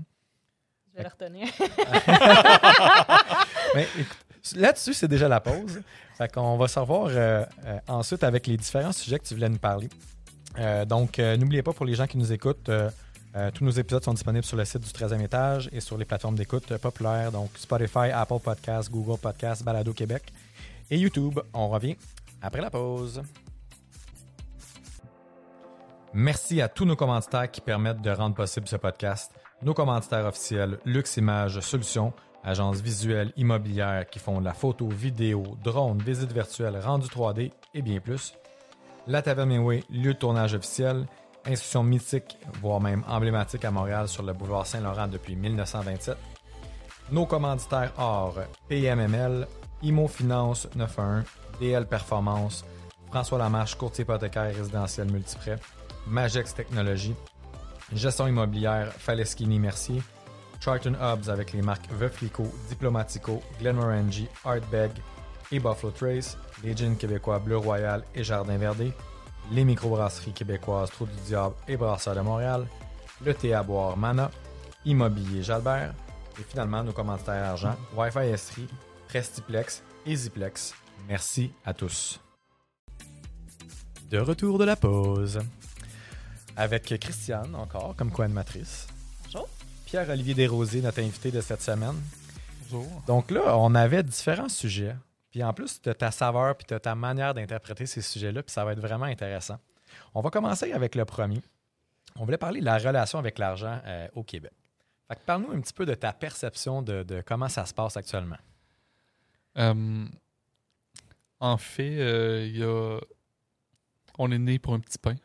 Je 0.97 1.03
vais 1.03 1.09
le 1.09 1.11
retenir. 1.11 1.49
Mais 3.75 3.87
là-dessus, 4.55 4.95
c'est 4.95 5.09
déjà 5.09 5.29
la 5.29 5.41
pause. 5.41 5.83
Fait 6.17 6.33
qu'on 6.33 6.57
va 6.57 6.69
se 6.69 6.79
revoir 6.79 7.09
euh, 7.09 7.45
euh, 7.67 7.79
ensuite 7.89 8.25
avec 8.25 8.47
les 8.47 8.57
différents 8.57 8.93
sujets 8.93 9.19
que 9.19 9.25
tu 9.27 9.35
voulais 9.35 9.49
nous 9.49 9.59
parler. 9.59 9.89
Euh, 10.59 10.85
donc, 10.87 11.19
n'oubliez 11.19 11.63
pas 11.63 11.73
pour 11.73 11.85
les 11.85 11.95
gens 11.95 12.07
qui 12.07 12.17
nous 12.17 12.33
écoutent, 12.33 12.71
tous 13.53 13.65
nos 13.65 13.71
épisodes 13.71 14.03
sont 14.03 14.15
disponibles 14.15 14.47
sur 14.47 14.57
le 14.57 14.65
site 14.65 14.81
du 14.81 14.89
13e 14.89 15.23
étage 15.23 15.69
et 15.71 15.81
sur 15.81 15.99
les 15.99 16.07
plateformes 16.07 16.37
d'écoute 16.37 16.75
populaires, 16.79 17.31
donc 17.31 17.51
Spotify, 17.57 18.11
Apple 18.11 18.39
Podcasts, 18.43 18.91
Google 18.91 19.19
Podcasts, 19.21 19.63
Balado 19.63 19.93
Québec 19.93 20.33
et 20.91 20.97
YouTube. 20.97 21.39
On 21.53 21.69
revient 21.69 21.97
après 22.41 22.63
la 22.63 22.71
pause. 22.71 23.23
Merci 26.15 26.63
à 26.63 26.69
tous 26.71 26.87
nos 26.87 26.97
commanditaires 26.97 27.51
qui 27.51 27.61
permettent 27.61 28.01
de 28.01 28.11
rendre 28.11 28.35
possible 28.35 28.67
ce 28.67 28.77
podcast. 28.77 29.33
Nos 29.63 29.73
commanditaires 29.73 30.27
officiels, 30.27 30.79
Lux 30.85 31.17
Images 31.17 31.61
Solutions, 31.61 32.13
agence 32.45 32.81
visuelle 32.81 33.33
immobilière 33.37 34.07
qui 34.09 34.19
font 34.19 34.39
de 34.41 34.45
la 34.45 34.53
photo, 34.53 34.87
vidéo, 34.89 35.45
drone, 35.65 35.99
visite 35.99 36.31
virtuelle, 36.31 36.79
rendu 36.79 37.07
3D 37.07 37.53
et 37.73 37.83
bien 37.83 38.01
plus. 38.01 38.35
La 39.07 39.23
Taverne 39.23 39.49
Mainway, 39.49 39.83
lieu 39.89 40.13
de 40.13 40.19
tournage 40.19 40.55
officiel, 40.55 41.07
institution 41.47 41.83
mythique, 41.85 42.37
voire 42.61 42.81
même 42.81 43.03
emblématique 43.09 43.65
à 43.65 43.71
Montréal 43.71 44.09
sur 44.09 44.23
le 44.23 44.35
boulevard 44.35 44.67
Saint-Laurent 44.67 45.09
depuis 45.09 45.37
1927. 45.37 46.19
Nos 47.13 47.25
commanditaires 47.25 47.93
or 47.99 48.35
PMML, 48.69 49.47
Imo 49.83 50.07
Finance 50.07 50.69
91, 50.77 51.25
DL 51.61 51.87
Performance, 51.87 52.65
François 53.09 53.39
Lamarche, 53.39 53.77
courtier 53.77 54.03
hypothécaire 54.03 54.55
résidentiel 54.55 55.11
multiprêt, 55.11 55.57
Magex 56.07 56.55
Technologies, 56.55 57.15
gestion 57.93 58.27
immobilière 58.27 58.93
Faleschini 58.93 59.59
Mercier, 59.59 60.03
Charlton 60.61 60.95
Hubs 61.01 61.29
avec 61.29 61.53
les 61.53 61.63
marques 61.63 61.91
Veuflico, 61.93 62.45
Diplomatico, 62.69 63.43
Glenmorangie, 63.61 64.29
Artbeg 64.45 64.91
et 65.53 65.61
Buffalo 65.61 65.93
Trace, 65.93 66.37
les 66.65 66.77
jeans 66.77 66.97
québécois 66.97 67.39
Bleu 67.39 67.59
Royal 67.59 68.03
et 68.15 68.25
Jardin 68.25 68.57
Verdé, 68.57 68.93
les 69.53 69.65
microbrasseries 69.65 70.33
québécoises 70.33 70.91
Trou 70.91 71.07
du 71.07 71.17
Diable 71.27 71.55
et 71.69 71.77
Brasseur 71.77 72.15
de 72.15 72.21
Montréal, 72.21 72.67
le 73.25 73.35
thé 73.35 73.55
à 73.55 73.63
boire 73.63 73.97
Mana, 73.97 74.31
Immobilier 74.85 75.43
Jalbert 75.43 75.95
et 76.39 76.43
finalement 76.43 76.83
nos 76.83 76.93
commanditaires 76.93 77.51
argent 77.51 77.77
Wi-Fi 77.97 78.29
Estrie, 78.31 78.69
Prestiplex 79.09 79.83
et 80.05 80.17
Ziplex. 80.17 80.75
Merci 81.09 81.53
à 81.65 81.73
tous. 81.75 82.21
De 84.11 84.19
retour 84.19 84.59
de 84.59 84.65
la 84.65 84.77
pause. 84.77 85.41
Avec 86.59 86.85
Christiane 86.99 87.55
encore 87.55 87.95
comme 87.97 88.11
co-animatrice. 88.11 88.87
Bonjour. 89.25 89.47
Pierre-Olivier 89.85 90.33
Desrosiers, 90.33 90.81
notre 90.81 91.01
invité 91.01 91.31
de 91.31 91.43
cette 91.43 91.61
semaine. 91.61 91.95
Bonjour. 92.63 93.03
Donc 93.07 93.31
là, 93.31 93.59
on 93.59 93.75
avait 93.75 94.03
différents 94.03 94.49
sujets. 94.49 94.97
Puis 95.31 95.45
en 95.45 95.53
plus, 95.53 95.83
tu 95.83 95.91
as 95.91 95.95
ta 95.95 96.11
saveur, 96.11 96.57
puis 96.57 96.67
tu 96.67 96.73
as 96.73 96.81
ta 96.81 96.95
manière 96.95 97.35
d'interpréter 97.35 97.85
ces 97.85 98.01
sujets-là, 98.01 98.43
puis 98.43 98.53
ça 98.53 98.65
va 98.65 98.73
être 98.73 98.81
vraiment 98.81 99.05
intéressant. 99.05 99.59
On 100.15 100.23
va 100.23 100.31
commencer 100.31 100.73
avec 100.73 100.95
le 100.95 101.05
premier. 101.05 101.43
On 102.19 102.25
voulait 102.25 102.39
parler 102.39 102.61
de 102.61 102.65
la 102.65 102.79
relation 102.79 103.19
avec 103.19 103.39
l'argent 103.39 103.79
euh, 103.85 104.09
au 104.15 104.23
Québec. 104.23 104.53
Fait 105.09 105.17
que 105.17 105.21
parle-nous 105.27 105.53
un 105.53 105.61
petit 105.61 105.75
peu 105.75 105.85
de 105.85 105.95
ta 105.95 106.15
perception 106.15 106.81
de, 106.81 107.03
de 107.03 107.21
comment 107.21 107.51
ça 107.51 107.67
se 107.67 107.75
passe 107.75 107.99
actuellement. 107.99 108.39
Euh, 109.59 110.07
en 111.39 111.59
fait, 111.59 112.01
euh, 112.01 112.47
il 112.47 112.57
y 112.57 112.65
a... 112.65 112.99
on 114.19 114.33
est 114.33 114.39
né 114.39 114.59
pour 114.59 114.73
un 114.73 114.81
petit 114.81 114.99
pain 114.99 115.17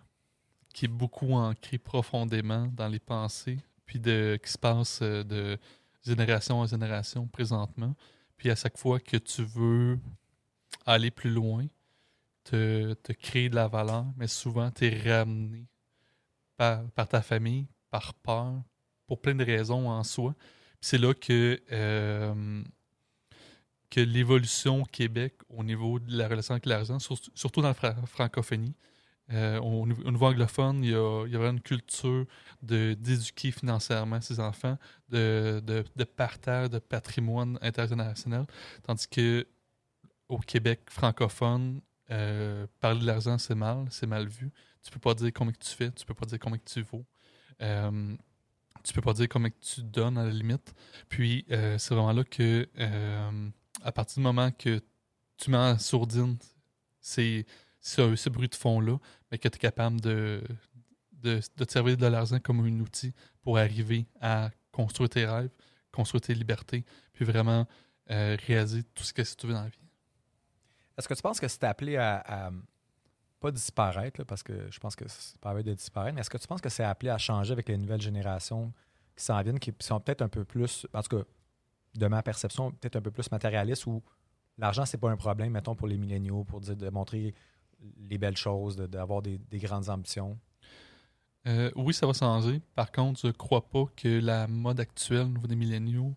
qui 0.73 0.85
est 0.85 0.89
beaucoup 0.89 1.33
ancré 1.33 1.77
profondément 1.77 2.67
dans 2.73 2.87
les 2.87 2.99
pensées, 2.99 3.59
puis 3.85 3.99
de, 3.99 4.39
qui 4.43 4.51
se 4.51 4.57
passe 4.57 4.99
euh, 5.01 5.23
de 5.23 5.57
génération 6.03 6.59
en 6.59 6.65
génération 6.65 7.27
présentement. 7.27 7.95
Puis 8.37 8.49
à 8.49 8.55
chaque 8.55 8.77
fois 8.77 8.99
que 8.99 9.17
tu 9.17 9.43
veux 9.43 9.99
aller 10.85 11.11
plus 11.11 11.29
loin, 11.29 11.67
te, 12.43 12.93
créer 13.13 13.49
de 13.49 13.55
la 13.55 13.67
valeur, 13.67 14.05
mais 14.17 14.27
souvent 14.27 14.71
tu 14.71 14.85
es 14.87 14.99
ramené 14.99 15.67
par, 16.57 17.07
ta 17.07 17.21
famille, 17.21 17.67
par 17.89 18.13
peur, 18.13 18.61
pour 19.07 19.21
plein 19.21 19.35
de 19.35 19.43
raisons 19.43 19.89
en 19.89 20.03
soi. 20.03 20.35
C'est 20.79 20.97
là 20.97 21.13
que 21.13 21.61
euh, 21.71 22.63
que 23.89 23.99
l'évolution 23.99 24.83
au 24.83 24.85
Québec 24.85 25.35
au 25.49 25.63
niveau 25.63 25.99
de 25.99 26.17
la 26.17 26.27
relation 26.27 26.53
avec 26.53 26.65
l'argent, 26.65 26.97
sur- 26.97 27.17
surtout 27.35 27.61
dans 27.61 27.67
la 27.67 27.73
fra- 27.73 28.05
francophonie, 28.05 28.73
euh, 29.33 29.59
au, 29.59 29.85
niveau, 29.85 30.03
au 30.03 30.11
niveau 30.11 30.25
anglophone, 30.25 30.83
il 30.83 30.91
y 30.91 30.95
a, 30.95 31.25
il 31.25 31.31
y 31.31 31.35
a 31.35 31.39
vraiment 31.39 31.57
une 31.57 31.61
culture 31.61 32.25
d'éduquer 32.61 33.51
financièrement 33.51 34.21
ses 34.21 34.39
enfants, 34.39 34.77
de, 35.09 35.61
de, 35.65 35.83
de 35.95 36.03
partage 36.03 36.69
de 36.69 36.79
patrimoine 36.79 37.57
intergénérationnel, 37.61 38.45
tandis 38.83 39.07
que 39.07 39.47
au 40.29 40.37
Québec 40.39 40.81
francophone, 40.89 41.81
euh, 42.09 42.65
parler 42.79 43.01
de 43.01 43.05
l'argent, 43.05 43.37
c'est 43.37 43.55
mal, 43.55 43.85
c'est 43.89 44.07
mal 44.07 44.27
vu. 44.27 44.51
Tu 44.83 44.91
peux 44.91 44.99
pas 44.99 45.13
dire 45.13 45.31
combien 45.33 45.53
que 45.53 45.59
tu 45.59 45.69
fais, 45.75 45.91
tu 45.91 46.05
peux 46.05 46.13
pas 46.13 46.25
dire 46.25 46.39
combien 46.39 46.57
que 46.57 46.69
tu 46.69 46.81
vaux. 46.81 47.05
Euh, 47.61 48.15
tu 48.83 48.93
peux 48.93 49.01
pas 49.01 49.13
dire 49.13 49.27
combien 49.29 49.49
que 49.49 49.59
tu 49.59 49.83
donnes 49.83 50.17
à 50.17 50.25
la 50.25 50.31
limite. 50.31 50.73
Puis 51.09 51.45
euh, 51.51 51.77
c'est 51.77 51.93
vraiment 51.93 52.13
là 52.13 52.23
que 52.23 52.67
euh, 52.79 53.49
à 53.83 53.91
partir 53.91 54.15
du 54.15 54.23
moment 54.23 54.51
que 54.51 54.81
tu 55.37 55.51
mets 55.51 55.57
en 55.57 55.77
sourdine 55.77 56.37
ces, 56.99 57.45
ce, 57.81 58.15
ce 58.15 58.29
bruit 58.29 58.47
de 58.47 58.55
fond-là, 58.55 58.97
mais 59.31 59.37
que 59.37 59.49
tu 59.49 59.55
es 59.55 59.59
capable 59.59 59.99
de, 59.99 60.41
de, 61.11 61.41
de 61.57 61.63
te 61.65 61.71
servir 61.71 61.97
de 61.97 62.05
l'argent 62.05 62.39
comme 62.39 62.61
un 62.61 62.79
outil 62.79 63.13
pour 63.41 63.57
arriver 63.57 64.05
à 64.21 64.51
construire 64.71 65.09
tes 65.09 65.25
rêves, 65.25 65.51
construire 65.91 66.21
tes 66.21 66.33
libertés, 66.33 66.85
puis 67.13 67.25
vraiment 67.25 67.67
euh, 68.09 68.37
réaliser 68.47 68.83
tout 68.83 69.03
ce 69.03 69.13
que 69.13 69.21
tu 69.21 69.47
veux 69.47 69.53
dans 69.53 69.63
la 69.63 69.69
vie. 69.69 69.77
Est-ce 70.97 71.07
que 71.07 71.13
tu 71.13 71.21
penses 71.21 71.39
que 71.39 71.47
c'est 71.47 71.63
appelé 71.63 71.97
à, 71.97 72.51
pas 73.39 73.51
disparaître, 73.51 74.23
parce 74.23 74.43
que 74.43 74.69
je 74.69 74.79
pense 74.79 74.95
que 74.95 75.07
c'est 75.07 75.37
pas 75.39 75.49
à 75.49 75.63
de 75.63 75.73
disparaître, 75.73 76.13
mais 76.13 76.21
est-ce 76.21 76.29
que 76.29 76.37
tu 76.37 76.47
penses 76.47 76.61
que 76.61 76.69
c'est 76.69 76.83
appelé 76.83 77.09
à 77.09 77.17
changer 77.17 77.51
avec 77.51 77.67
les 77.67 77.77
nouvelles 77.77 78.01
générations 78.01 78.71
qui 79.15 79.23
s'en 79.23 79.41
viennent, 79.41 79.59
qui 79.59 79.73
sont 79.79 79.99
peut-être 79.99 80.21
un 80.21 80.29
peu 80.29 80.45
plus, 80.45 80.85
en 80.93 81.01
tout 81.01 81.17
cas, 81.17 81.23
de 81.95 82.07
ma 82.07 82.21
perception, 82.21 82.71
peut-être 82.71 82.97
un 82.97 83.01
peu 83.01 83.11
plus 83.11 83.31
matérialiste, 83.31 83.87
où 83.87 84.03
l'argent, 84.57 84.85
c'est 84.85 84.99
pas 84.99 85.09
un 85.09 85.17
problème, 85.17 85.53
mettons, 85.53 85.75
pour 85.75 85.87
les 85.87 85.97
milléniaux, 85.97 86.43
pour 86.43 86.61
dire 86.61 86.75
de 86.75 86.89
montrer 86.89 87.33
les 88.09 88.17
belles 88.17 88.37
choses, 88.37 88.75
de- 88.75 88.87
d'avoir 88.87 89.21
des, 89.21 89.37
des 89.49 89.59
grandes 89.59 89.89
ambitions? 89.89 90.37
Euh, 91.47 91.71
oui, 91.75 91.93
ça 91.93 92.05
va 92.05 92.13
changer. 92.13 92.61
Par 92.75 92.91
contre, 92.91 93.19
je 93.19 93.31
crois 93.31 93.67
pas 93.67 93.85
que 93.95 94.19
la 94.19 94.47
mode 94.47 94.79
actuelle 94.79 95.21
au 95.23 95.29
niveau 95.29 95.47
des 95.47 95.55
milléniaux 95.55 96.15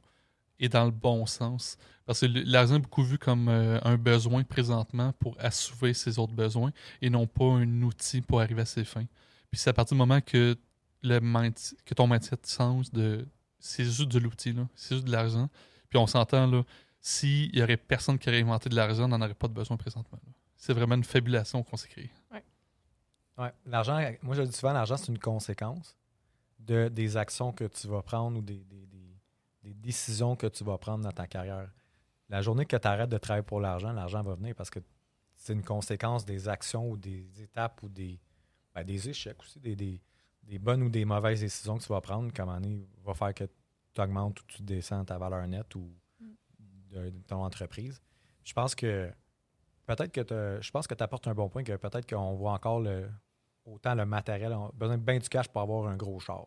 est 0.61 0.69
dans 0.69 0.85
le 0.85 0.91
bon 0.91 1.25
sens. 1.27 1.79
Parce 2.07 2.21
que 2.21 2.27
l'argent 2.27 2.77
est 2.77 2.81
beaucoup 2.81 3.03
vu 3.03 3.17
comme 3.17 3.49
euh, 3.49 3.79
un 3.83 3.97
besoin 3.97 4.45
présentement 4.45 5.13
pour 5.19 5.35
assouvir 5.39 5.97
ses 5.97 6.19
autres 6.19 6.35
besoins 6.35 6.73
et 7.01 7.09
non 7.09 7.27
pas 7.27 7.47
un 7.47 7.83
outil 7.83 8.21
pour 8.21 8.41
arriver 8.41 8.63
à 8.63 8.67
ses 8.67 8.85
fins. 8.85 9.07
Puis 9.51 9.59
c'est 9.59 9.71
à 9.71 9.73
partir 9.73 9.95
du 9.95 9.99
moment 9.99 10.21
que, 10.21 10.57
le 11.03 11.21
que 11.85 11.95
ton 11.95 12.07
mindset 12.07 12.37
change 12.47 12.91
de. 12.91 13.27
C'est 13.59 13.85
juste 13.85 14.09
de 14.09 14.19
l'outil. 14.19 14.55
C'est 14.75 14.97
juste 14.97 15.07
de 15.07 15.13
l'argent. 15.13 15.49
Puis 15.89 15.99
on 15.99 16.07
s'entend, 16.07 16.65
s'il 17.01 17.57
y 17.57 17.63
aurait 17.63 17.79
personne 17.79 18.19
qui 18.19 18.29
aurait 18.29 18.43
inventé 18.43 18.69
de 18.69 18.75
l'argent, 18.77 19.05
on 19.05 19.09
n'en 19.09 19.23
aurait 19.23 19.33
pas 19.33 19.49
de 19.49 19.55
besoin 19.55 19.79
présentement. 19.79 20.19
C'est 20.65 20.73
vraiment 20.73 20.95
une 20.95 21.05
fabulation 21.05 21.63
qu'on 21.63 21.77
s'est 21.77 21.89
créée. 21.89 22.11
Ouais. 23.37 23.53
L'argent, 23.67 24.01
moi 24.23 24.35
je 24.35 24.41
le 24.41 24.49
dis 24.49 24.55
souvent, 24.57 24.73
l'argent, 24.73 24.97
c'est 24.97 25.09
une 25.13 25.19
conséquence 25.19 25.95
de, 26.59 26.89
des 26.89 27.19
actions 27.19 27.53
que 27.53 27.65
tu 27.65 27.87
vas 27.87 28.01
prendre 28.01 28.39
ou 28.39 28.41
des, 28.41 28.65
des- 28.65 28.87
des- 28.87 29.21
des 29.63 29.75
décisions 29.75 30.37
que 30.37 30.47
tu 30.47 30.65
vas 30.65 30.79
prendre 30.79 31.05
dans 31.05 31.13
ta 31.13 31.27
carrière. 31.27 31.71
La 32.31 32.41
journée 32.41 32.65
que 32.65 32.79
tu 32.79 32.89
arrêtes 32.89 33.11
de 33.11 33.19
travailler 33.19 33.43
pour 33.45 33.61
l'argent, 33.61 33.93
l'argent 33.93 34.23
va 34.23 34.37
venir 34.37 34.55
parce 34.55 34.71
que 34.71 34.79
c'est 35.37 35.53
une 35.53 35.63
conséquence 35.65 36.25
des 36.25 36.49
actions 36.49 36.89
ou 36.89 36.97
des 36.97 37.29
étapes 37.43 37.83
ou 37.83 37.91
des, 37.91 38.19
ben, 38.75 38.85
des 38.85 39.07
échecs 39.11 39.41
aussi, 39.43 39.61
des, 39.61 39.77
des- 39.77 40.01
des 40.45 40.59
bonnes 40.59 40.83
ou 40.83 40.89
des 40.89 41.05
mauvaises 41.05 41.41
décisions 41.41 41.77
que 41.77 41.83
tu 41.83 41.89
vas 41.91 42.01
prendre, 42.01 42.33
comme 42.33 42.49
année 42.49 42.89
va 43.05 43.13
faire 43.13 43.35
que 43.35 43.45
tu 43.93 44.01
augmentes 44.01 44.41
ou 44.41 44.45
tu 44.47 44.63
descends 44.63 45.05
ta 45.05 45.19
valeur 45.19 45.47
nette 45.47 45.75
ou 45.75 45.93
de, 46.91 47.11
de 47.11 47.23
ton 47.27 47.45
entreprise. 47.45 48.01
Je 48.45 48.55
pense 48.55 48.75
que 48.75 49.13
peut-être 49.87 50.13
que 50.13 50.59
je 50.61 50.71
pense 50.71 50.87
que 50.87 50.95
tu 50.95 51.03
apportes 51.03 51.27
un 51.29 51.35
bon 51.35 51.49
point 51.49 51.63
que 51.65 51.77
peut-être 51.77 52.09
qu'on 52.09 52.35
voit 52.35 52.53
encore 52.53 52.81
le, 52.81 53.11
autant 53.65 53.95
le 53.95 54.05
matériel, 54.07 54.53
on 54.53 54.67
a 54.69 54.73
besoin 54.73 54.97
de 54.99 55.03
bien 55.03 55.19
du 55.19 55.29
cash 55.29 55.49
pour 55.49 55.61
avoir 55.63 55.87
un 55.89 55.97
gros 55.97 56.19
char. 56.21 56.47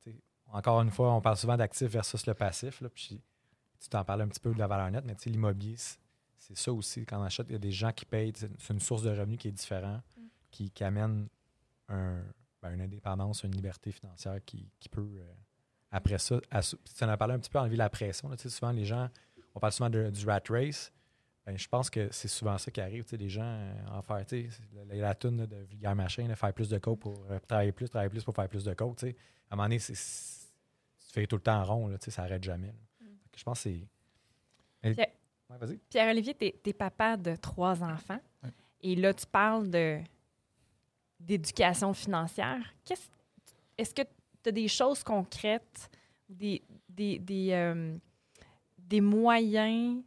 T'sais, 0.00 0.14
encore 0.46 0.80
une 0.82 0.90
fois, 0.90 1.12
on 1.12 1.20
parle 1.20 1.36
souvent 1.36 1.56
d'actif 1.56 1.88
versus 1.88 2.26
le 2.26 2.34
passif. 2.34 2.80
Là, 2.80 2.88
puis 2.88 3.20
tu 3.80 3.88
t'en 3.88 4.04
parlais 4.04 4.24
un 4.24 4.28
petit 4.28 4.40
peu 4.40 4.52
de 4.54 4.58
la 4.58 4.66
valeur 4.66 4.90
nette, 4.90 5.04
mais 5.04 5.16
l'immobilier, 5.26 5.76
c'est- 5.76 5.98
ça 6.54 6.72
aussi. 6.72 7.04
Quand 7.06 7.18
on 7.20 7.24
achète, 7.24 7.46
il 7.48 7.52
y 7.52 7.56
a 7.56 7.58
des 7.58 7.70
gens 7.72 7.92
qui 7.92 8.04
payent. 8.04 8.32
C'est 8.36 8.70
une 8.72 8.80
source 8.80 9.02
de 9.02 9.10
revenus 9.10 9.38
qui 9.38 9.48
est 9.48 9.52
différente, 9.52 10.02
Mm. 10.16 10.20
qui, 10.50 10.70
qui 10.70 10.84
amène 10.84 11.28
un, 11.88 12.20
ben, 12.60 12.74
une 12.74 12.80
indépendance, 12.82 13.42
une 13.44 13.52
liberté 13.52 13.90
financière 13.92 14.38
qui, 14.44 14.68
qui 14.78 14.88
peut, 14.88 15.08
euh, 15.18 15.32
après 15.90 16.18
ça, 16.18 16.40
tu 16.40 17.04
en 17.04 17.08
as 17.08 17.16
parlé 17.16 17.34
un 17.34 17.38
petit 17.38 17.50
peu, 17.50 17.58
enlever 17.58 17.76
la 17.76 17.90
pression. 17.90 18.28
là. 18.28 18.36
Souvent, 18.38 18.70
les 18.72 18.84
gens, 18.84 19.08
on 19.54 19.60
parle 19.60 19.72
souvent 19.72 19.90
de- 19.90 20.10
du 20.10 20.26
rat 20.28 20.40
race. 20.48 20.92
Ben, 21.44 21.58
je 21.58 21.66
pense 21.68 21.90
que 21.90 22.08
c'est 22.12 22.28
souvent 22.28 22.56
ça 22.56 22.70
qui 22.70 22.80
arrive. 22.80 23.02
tu 23.04 23.10
sais, 23.10 23.16
Les 23.16 23.28
gens 23.28 23.42
euh, 23.42 23.74
en 23.90 24.02
faire, 24.02 24.24
tu 24.24 24.48
sais, 24.48 24.48
c'est 24.50 24.86
la, 24.88 24.94
la 24.94 25.14
toune 25.14 25.38
là, 25.38 25.46
de 25.46 25.56
vulgaire 25.56 25.94
machin, 25.96 26.28
là, 26.28 26.36
faire 26.36 26.52
plus 26.52 26.68
de 26.68 26.78
coke 26.78 27.00
pour 27.00 27.14
euh, 27.30 27.38
travailler 27.40 27.72
plus, 27.72 27.88
travailler 27.88 28.10
plus 28.10 28.22
pour 28.22 28.34
faire 28.34 28.48
plus 28.48 28.64
de 28.64 28.74
coke. 28.74 28.96
tu 28.96 29.06
sais. 29.08 29.16
À 29.50 29.54
un 29.54 29.56
moment 29.56 29.64
donné, 29.68 29.80
tu 29.80 29.92
fais 31.12 31.26
tout 31.26 31.36
le 31.36 31.42
temps 31.42 31.60
en 31.60 31.64
rond, 31.64 31.86
là, 31.88 31.98
tu 31.98 32.04
sais, 32.04 32.10
ça 32.12 32.22
n'arrête 32.22 32.44
jamais. 32.44 32.72
Mm. 33.00 33.04
Je 33.36 33.42
pense 33.42 33.58
que 33.58 33.62
c'est. 33.70 33.86
Mais- 34.84 34.94
Pierre- 34.94 35.06
Ouais. 35.60 35.78
Pierre-Olivier, 35.90 36.34
tu 36.34 36.46
es, 36.70 36.72
papa 36.72 37.18
de 37.18 37.36
trois 37.36 37.82
enfants. 37.82 38.20
Et 38.80 38.94
là, 38.96 39.12
tu 39.12 39.26
parles 39.26 39.68
de 39.68 40.00
d'éducation 41.20 41.92
financière. 41.92 42.74
Qu'est-ce- 42.84 43.10
Est-ce 43.78 43.94
que 43.94 44.02
tu 44.42 44.48
as 44.48 44.52
des 44.52 44.66
choses 44.68 45.02
concrètes, 45.04 45.90
des, 46.28 46.62
des, 46.88 47.18
des, 47.18 47.48
euh, 47.52 47.96
des 48.78 49.00
moyens 49.00 50.02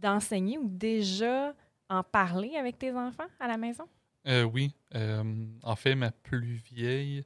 d'enseigner 0.00 0.58
ou 0.58 0.68
déjà 0.68 1.54
en 1.88 2.02
parler 2.02 2.56
avec 2.56 2.78
tes 2.78 2.92
enfants 2.92 3.26
à 3.40 3.48
la 3.48 3.56
maison? 3.56 3.84
Euh, 4.26 4.42
oui. 4.42 4.74
Euh, 4.94 5.46
en 5.62 5.76
fait, 5.76 5.94
ma 5.94 6.10
plus 6.10 6.54
vieille, 6.72 7.24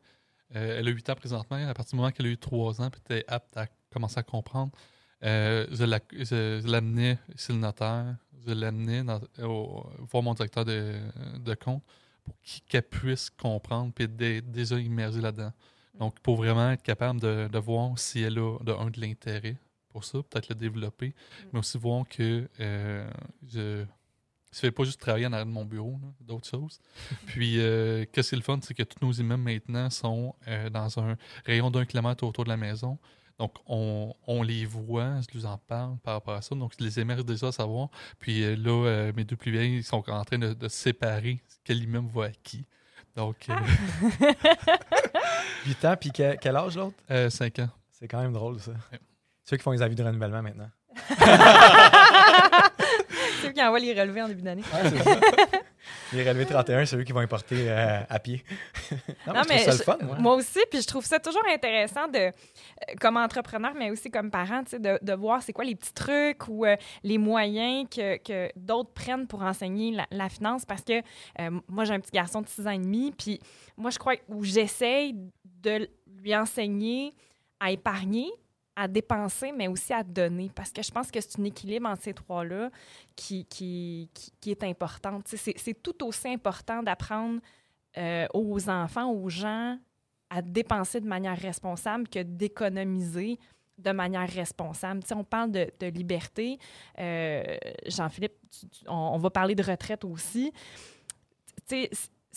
euh, 0.54 0.78
elle 0.78 0.88
a 0.88 0.90
8 0.90 1.08
ans 1.10 1.14
présentement. 1.14 1.56
À 1.56 1.74
partir 1.74 1.92
du 1.92 1.96
moment 1.96 2.10
qu'elle 2.10 2.26
a 2.26 2.30
eu 2.30 2.38
3 2.38 2.80
ans, 2.80 2.90
puis 2.90 3.00
était 3.00 3.24
apte 3.28 3.56
à 3.56 3.66
commencer 3.92 4.18
à 4.18 4.22
comprendre, 4.22 4.70
je 5.22 5.84
la- 5.84 6.00
je- 6.12 6.60
je 6.62 6.66
l'amenais 6.70 7.18
chez 7.36 7.52
le 7.52 7.58
notaire, 7.60 8.16
je 8.46 8.52
l'amenais 8.52 9.02
voir 9.38 10.22
mon 10.22 10.34
directeur 10.34 10.64
de, 10.64 10.94
compte 11.54 11.82
pour 12.24 12.34
qu'elle 12.68 12.82
puisse 12.82 13.30
comprendre 13.30 13.92
puis 13.92 14.04
être 14.04 14.16
dé- 14.16 14.40
déjà 14.42 14.78
immergée 14.78 15.20
là-dedans. 15.20 15.52
Donc, 15.98 16.18
pour 16.20 16.36
vraiment 16.36 16.70
être 16.70 16.82
capable 16.82 17.20
de, 17.20 17.48
de 17.48 17.58
voir 17.58 17.98
si 17.98 18.20
elle 18.22 18.38
a 18.38 18.58
de, 18.62 18.72
un, 18.72 18.90
de 18.90 19.00
l'intérêt 19.00 19.56
pour 19.92 20.04
ça, 20.04 20.18
peut-être 20.22 20.48
le 20.48 20.54
développer, 20.54 21.14
mais 21.52 21.58
aussi 21.60 21.78
voir 21.78 22.04
que 22.08 22.48
euh, 22.60 23.10
je 23.48 23.84
je 24.54 24.58
fais 24.58 24.70
pas 24.70 24.84
juste 24.84 25.00
travailler 25.00 25.24
en 25.26 25.32
arrière 25.32 25.46
de 25.46 25.50
mon 25.50 25.64
bureau, 25.64 25.98
d'autres 26.20 26.46
choses. 26.46 26.78
Puis, 27.26 27.58
euh, 27.58 28.04
qu'est-ce 28.12 28.28
qui 28.28 28.34
est 28.34 28.38
le 28.38 28.44
fun, 28.44 28.58
c'est 28.60 28.74
que 28.74 28.82
tous 28.82 29.02
nos 29.02 29.10
immeubles 29.12 29.42
maintenant 29.42 29.88
sont 29.88 30.34
euh, 30.46 30.68
dans 30.68 30.98
un 30.98 31.16
rayon 31.46 31.70
d'un 31.70 31.86
kilomètre 31.86 32.22
autour 32.24 32.44
de 32.44 32.50
la 32.50 32.58
maison. 32.58 32.98
Donc, 33.38 33.54
on, 33.66 34.14
on 34.26 34.42
les 34.42 34.66
voit, 34.66 35.20
je 35.22 35.38
vous 35.38 35.46
en 35.46 35.56
parle 35.56 35.96
par 36.00 36.12
rapport 36.14 36.34
à 36.34 36.42
ça. 36.42 36.54
Donc, 36.54 36.74
je 36.78 36.84
les 36.84 37.00
aimerais 37.00 37.24
déjà 37.24 37.50
savoir. 37.50 37.88
Puis 38.18 38.44
euh, 38.44 38.54
là, 38.56 38.86
euh, 38.86 39.12
mes 39.16 39.24
deux 39.24 39.36
plus 39.36 39.52
vieilles 39.52 39.76
ils 39.78 39.84
sont 39.84 40.04
en 40.10 40.22
train 40.22 40.38
de, 40.38 40.52
de 40.52 40.68
séparer 40.68 41.40
quel 41.64 41.82
immeuble 41.82 42.10
va 42.12 42.24
à 42.26 42.30
qui. 42.32 42.66
Donc, 43.16 43.46
euh, 43.48 43.54
8 45.66 45.84
ans, 45.86 45.96
puis 45.98 46.10
que- 46.12 46.36
quel 46.36 46.56
âge 46.56 46.76
l'autre? 46.76 46.96
euh, 47.10 47.30
cinq 47.30 47.58
ans. 47.58 47.70
C'est 47.90 48.06
quand 48.06 48.20
même 48.20 48.32
drôle, 48.34 48.60
ça. 48.60 48.72
Ouais. 48.92 49.00
Ceux 49.44 49.56
qui 49.56 49.62
font 49.62 49.72
les 49.72 49.82
avis 49.82 49.94
de 49.96 50.02
renouvellement 50.04 50.42
maintenant. 50.42 50.70
C'est 53.40 53.48
eux 53.48 53.52
qui 53.52 53.62
envoient 53.62 53.78
les 53.78 53.98
relevés 53.98 54.22
en 54.22 54.28
début 54.28 54.42
d'année. 54.42 54.62
Les 56.12 56.22
relevés 56.28 56.44
31, 56.46 56.84
c'est 56.84 56.96
eux 56.96 57.02
qui 57.04 57.12
vont 57.12 57.20
importer 57.20 57.68
euh, 57.70 58.00
à 58.08 58.18
pied. 58.18 58.44
non, 59.26 59.42
mais, 59.48 59.58
je 59.58 59.64
trouve 59.64 59.64
ça 59.64 59.72
je- 59.72 59.78
le 59.78 59.84
fun, 59.84 59.98
moi. 60.02 60.16
moi 60.18 60.34
aussi, 60.36 60.60
puis 60.70 60.80
je 60.82 60.86
trouve 60.86 61.04
ça 61.04 61.18
toujours 61.18 61.42
intéressant 61.52 62.06
de, 62.06 62.18
euh, 62.18 62.30
comme 63.00 63.16
entrepreneur, 63.16 63.72
mais 63.74 63.90
aussi 63.90 64.10
comme 64.10 64.30
parent, 64.30 64.62
tu 64.62 64.70
sais, 64.72 64.78
de, 64.78 64.98
de 65.02 65.12
voir 65.14 65.42
c'est 65.42 65.52
quoi 65.54 65.64
les 65.64 65.74
petits 65.74 65.92
trucs 65.94 66.46
ou 66.48 66.64
euh, 66.66 66.76
les 67.02 67.16
moyens 67.18 67.88
que, 67.90 68.18
que 68.18 68.50
d'autres 68.56 68.92
prennent 68.92 69.26
pour 69.26 69.42
enseigner 69.42 69.90
la, 69.92 70.06
la 70.12 70.28
finance. 70.28 70.64
Parce 70.66 70.82
que 70.82 71.00
euh, 71.40 71.50
moi, 71.66 71.84
j'ai 71.84 71.94
un 71.94 72.00
petit 72.00 72.12
garçon 72.12 72.42
de 72.42 72.48
6 72.48 72.66
ans 72.66 72.72
et 72.72 72.78
demi, 72.78 73.12
puis 73.16 73.40
moi, 73.76 73.90
je 73.90 73.98
crois 73.98 74.14
où 74.28 74.44
j'essaye 74.44 75.14
de 75.62 75.88
lui 76.22 76.36
enseigner 76.36 77.14
à 77.58 77.70
épargner, 77.72 78.30
à 78.74 78.88
dépenser, 78.88 79.52
mais 79.52 79.68
aussi 79.68 79.92
à 79.92 80.02
donner. 80.02 80.50
Parce 80.54 80.70
que 80.70 80.82
je 80.82 80.90
pense 80.90 81.10
que 81.10 81.20
c'est 81.20 81.38
un 81.38 81.44
équilibre 81.44 81.88
entre 81.88 82.02
ces 82.02 82.14
trois-là 82.14 82.70
qui, 83.14 83.44
qui, 83.46 84.08
qui, 84.40 84.50
est 84.50 84.64
important. 84.64 85.20
C'est 85.24 85.82
tout 85.82 86.06
aussi 86.06 86.28
important 86.28 86.82
d'apprendre 86.82 87.40
euh, 87.98 88.26
aux 88.32 88.68
enfants, 88.68 89.10
aux 89.10 89.28
gens, 89.28 89.78
à 90.30 90.40
dépenser 90.40 91.00
de 91.00 91.06
manière 91.06 91.38
responsable 91.38 92.08
que 92.08 92.22
d'économiser 92.22 93.38
de 93.78 93.90
manière 93.90 94.28
responsable. 94.28 95.02
Tu 95.02 95.08
sais, 95.08 95.14
on 95.14 95.24
parle 95.24 95.50
de, 95.50 95.86
liberté. 95.86 96.58
Euh, 96.98 97.42
Jean-Philippe, 97.86 98.34
on, 98.86 99.18
va 99.18 99.30
parler 99.30 99.54
de 99.54 99.62
retraite 99.62 100.04
aussi. 100.04 100.52
C'est 101.66 101.90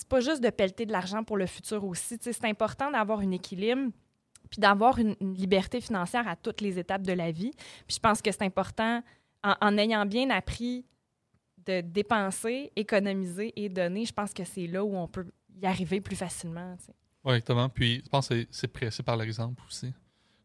pas 0.10 0.20
juste 0.20 0.42
de 0.42 0.50
pelleter 0.50 0.86
de 0.86 0.92
l'argent 0.92 1.24
pour 1.24 1.38
le 1.38 1.46
futur 1.46 1.84
aussi. 1.86 2.18
C'est 2.20 2.46
important 2.46 2.92
d'avoir 2.92 3.20
un 3.20 3.32
équilibre 3.32 3.92
puis 4.50 4.60
d'avoir 4.60 4.98
une, 5.00 5.16
liberté 5.20 5.82
financière 5.82 6.28
à 6.28 6.36
toutes 6.36 6.62
les 6.62 6.80
étapes 6.80 7.04
de 7.04 7.14
la 7.14 7.32
vie. 7.32 7.52
Puis 7.88 7.96
je 7.96 8.00
pense 8.00 8.22
que 8.22 8.32
c'est 8.32 8.44
important, 8.44 9.02
en, 9.44 9.78
ayant 9.78 10.06
bien 10.06 10.30
appris 10.30 10.86
de 11.66 11.82
dépenser, 11.82 12.72
économiser 12.76 13.54
et 13.56 13.70
donner, 13.70 14.06
je 14.06 14.14
pense 14.14 14.34
que 14.34 14.44
c'est 14.44 14.68
là 14.68 14.84
où 14.84 14.96
on 14.96 15.08
peut 15.08 15.28
y 15.62 15.66
arriver 15.66 16.02
plus 16.02 16.16
facilement. 16.16 16.76
Oui, 17.24 17.34
exactement. 17.34 17.70
Puis, 17.70 18.02
je 18.04 18.10
pense 18.10 18.28
que 18.30 18.46
c'est- 18.52 18.68
pressé 18.68 19.02
par 19.02 19.18
l'exemple 19.18 19.64
aussi. 19.68 19.92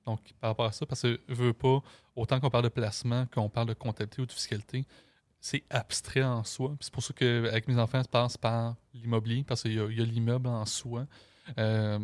Donc, 0.06 0.20
par 0.40 0.50
rapport 0.50 0.66
à 0.66 0.72
ça, 0.72 0.86
parce 0.86 1.02
que 1.02 1.20
je 1.28 1.34
veux 1.34 1.52
pas, 1.52 1.80
autant 2.16 2.40
qu'on 2.40 2.48
parle 2.48 2.64
de 2.64 2.70
placement, 2.70 3.26
qu'on 3.26 3.50
parle 3.50 3.68
de 3.68 3.74
comptabilité 3.74 4.22
ou 4.22 4.26
de 4.26 4.32
fiscalité, 4.32 4.86
c'est 5.40 5.62
abstrait 5.70 6.22
en 6.22 6.42
soi. 6.44 6.74
C'est 6.80 6.92
pour 6.92 7.02
ça 7.02 7.12
qu'avec 7.12 7.68
mes 7.68 7.78
enfants, 7.78 8.02
je 8.02 8.08
passe 8.08 8.36
par 8.36 8.76
l'immobilier, 8.94 9.44
parce 9.46 9.62
qu'il 9.62 9.74
y 9.74 9.80
a, 9.80 9.86
il 9.90 9.98
y 9.98 10.02
a 10.02 10.04
l'immeuble 10.04 10.48
en 10.48 10.64
soi. 10.64 11.06
Euh, 11.58 11.98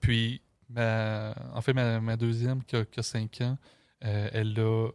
puis, 0.00 0.40
ma- 0.68 1.34
en 1.52 1.60
fait, 1.60 1.72
ma, 1.72 2.16
deuxième, 2.16 2.62
qui 2.64 2.76
a, 2.76 2.84
qui 2.84 3.00
a 3.00 3.02
5 3.02 3.40
ans, 3.42 3.58
euh, 4.04 4.28
elle 4.32 4.58
a, 4.58 4.88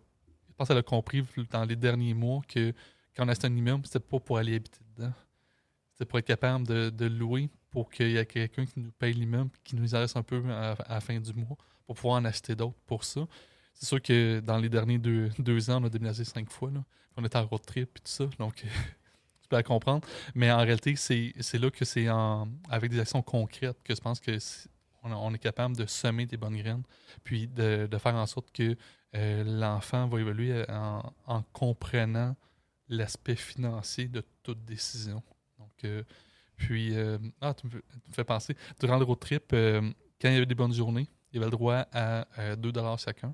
je 0.50 0.54
pense 0.56 0.68
qu'elle 0.68 0.78
a 0.78 0.84
compris 0.84 1.24
dans 1.52 1.66
les 1.66 1.76
derniers 1.76 2.14
mois 2.14 2.42
que 2.48 2.74
quand 3.16 3.26
on 3.26 3.30
achète 3.30 3.46
un 3.46 3.56
immeuble, 3.56 3.86
c'était 3.86 4.00
pas 4.00 4.20
pour 4.20 4.38
aller 4.38 4.56
habiter 4.56 4.80
dedans. 4.96 5.14
C'était 5.94 6.06
pour 6.06 6.20
être 6.20 6.26
capable 6.26 6.66
de, 6.66 7.06
louer 7.06 7.50
pour 7.72 7.90
qu'il 7.90 8.12
y 8.12 8.18
ait 8.18 8.26
quelqu'un 8.26 8.66
qui 8.66 8.80
nous 8.80 8.92
paye 8.92 9.14
l'immeuble 9.14 9.52
qui 9.64 9.76
nous 9.76 9.88
reste 9.92 10.16
un 10.16 10.24
peu 10.24 10.42
à, 10.50 10.76
la 10.88 11.02
fin 11.02 11.20
du 11.20 11.34
mois 11.34 11.58
pour 11.86 11.96
pouvoir 11.96 12.22
en 12.22 12.26
acheter 12.26 12.56
d'autres 12.56 12.80
pour 12.86 13.04
ça. 13.04 13.28
C'est 13.74 13.86
sûr 13.86 14.02
que 14.02 14.40
dans 14.40 14.58
les 14.58 14.70
derniers 14.70 14.98
deux, 14.98 15.30
deux 15.40 15.70
ans, 15.70 15.82
on 15.82 15.86
a 15.86 15.90
déménagé 15.90 16.24
cinq 16.24 16.50
fois. 16.50 16.72
Là. 16.72 16.84
On 17.18 17.24
est 17.24 17.36
en 17.36 17.46
road 17.46 17.62
trip 17.66 17.98
et 17.98 18.02
tout 18.02 18.12
ça. 18.12 18.26
Donc, 18.38 18.56
tu 19.42 19.50
peux 19.50 19.56
la 19.56 19.64
comprendre. 19.64 20.08
Mais 20.36 20.52
en 20.52 20.58
réalité, 20.60 20.96
c'est 20.96 21.58
là 21.58 21.72
que 21.72 21.86
c'est 21.86 22.08
avec 22.70 22.92
des 22.92 23.00
actions 23.00 23.22
concrètes 23.22 23.82
que 23.84 23.96
je 23.96 24.02
pense 24.02 24.20
que 24.20 24.38
on, 25.04 25.34
est 25.34 25.40
capable 25.40 25.76
de 25.76 25.86
semer 25.86 26.26
des 26.26 26.38
bonnes 26.38 26.58
graines, 26.58 26.84
puis 27.24 27.48
de, 27.48 27.88
faire 27.98 28.16
en 28.16 28.26
sorte 28.26 28.52
que 28.52 28.76
euh, 29.16 29.44
l'enfant 29.44 30.08
va 30.08 30.20
évoluer 30.20 30.66
en, 30.70 31.14
en 31.26 31.42
comprenant 31.54 32.36
l'aspect 32.90 33.36
financier 33.36 34.08
de 34.08 34.24
toute 34.44 34.64
décision. 34.66 35.24
Donc, 35.58 35.84
euh, 35.84 36.04
puis, 36.56 36.96
euh, 36.96 37.18
ah, 37.42 37.54
tu 37.54 37.68
me, 37.68 37.82
fais- 38.12 38.24
penser, 38.24 38.56
durant 38.80 38.98
le 38.98 39.06
road 39.06 39.20
trip, 39.20 39.54
euh, 39.54 39.82
quand 40.22 40.30
il 40.30 40.34
y 40.34 40.38
avait 40.38 40.46
des 40.46 40.56
bonnes 40.56 40.74
journées, 40.74 41.08
il 41.32 41.36
y 41.36 41.40
avait 41.40 41.46
le 41.46 41.52
droit 41.52 41.86
à 41.94 42.28
euh, 42.40 42.56
2 42.56 42.72
chacun. 42.98 43.34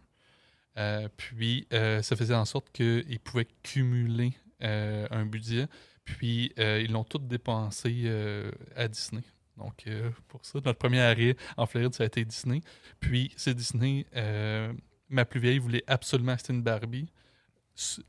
Euh, 0.77 1.07
puis, 1.17 1.67
euh, 1.73 2.01
ça 2.01 2.15
faisait 2.15 2.35
en 2.35 2.45
sorte 2.45 2.71
qu'ils 2.71 3.19
pouvaient 3.19 3.47
cumuler 3.63 4.33
euh, 4.61 5.07
un 5.09 5.25
budget. 5.25 5.67
Puis, 6.03 6.53
euh, 6.59 6.81
ils 6.83 6.91
l'ont 6.91 7.03
tout 7.03 7.17
dépensé 7.17 8.03
euh, 8.05 8.51
à 8.75 8.87
Disney. 8.87 9.23
Donc, 9.57 9.83
euh, 9.87 10.11
pour 10.27 10.45
ça, 10.45 10.59
notre 10.65 10.77
premier 10.79 11.01
arrêt 11.01 11.35
en 11.57 11.65
Floride, 11.65 11.93
ça 11.93 12.03
a 12.03 12.07
été 12.07 12.25
Disney. 12.25 12.61
Puis, 12.99 13.31
c'est 13.37 13.53
Disney. 13.53 14.05
euh, 14.15 14.73
ma 15.09 15.23
plus 15.25 15.39
vieille 15.39 15.59
voulait 15.59 15.83
absolument 15.87 16.33
acheter 16.33 16.51
une 16.53 16.63
Barbie 16.63 17.09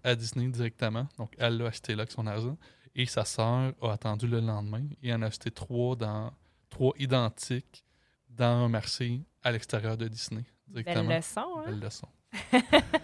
à 0.03 0.15
Disney 0.15 0.49
directement. 0.49 1.07
Donc, 1.19 1.35
elle 1.39 1.59
l'a 1.59 1.67
acheté 1.67 1.95
là 1.95 2.03
avec 2.03 2.13
son 2.13 2.27
argent. 2.27 2.57
Et 2.95 3.07
sa 3.07 3.25
sœur 3.25 3.75
a 3.83 3.93
attendu 3.93 4.27
le 4.27 4.41
lendemain 4.41 4.87
et 5.03 5.13
en 5.13 5.21
a 5.23 5.27
acheté 5.27 5.51
trois, 5.51 5.95
dans, 5.97 6.33
trois 6.71 6.93
identiques 6.99 7.85
dans 8.31 8.65
un 8.65 8.69
marché 8.69 9.23
à 9.43 9.53
l'extérieur 9.53 9.97
de 9.97 10.09
Disney. 10.09 10.45
Directement. 10.67 11.09
Belle 11.09 11.17
leçon, 11.19 11.41
hein? 11.59 11.63
Belle 11.67 11.81
leçon. 11.81 12.09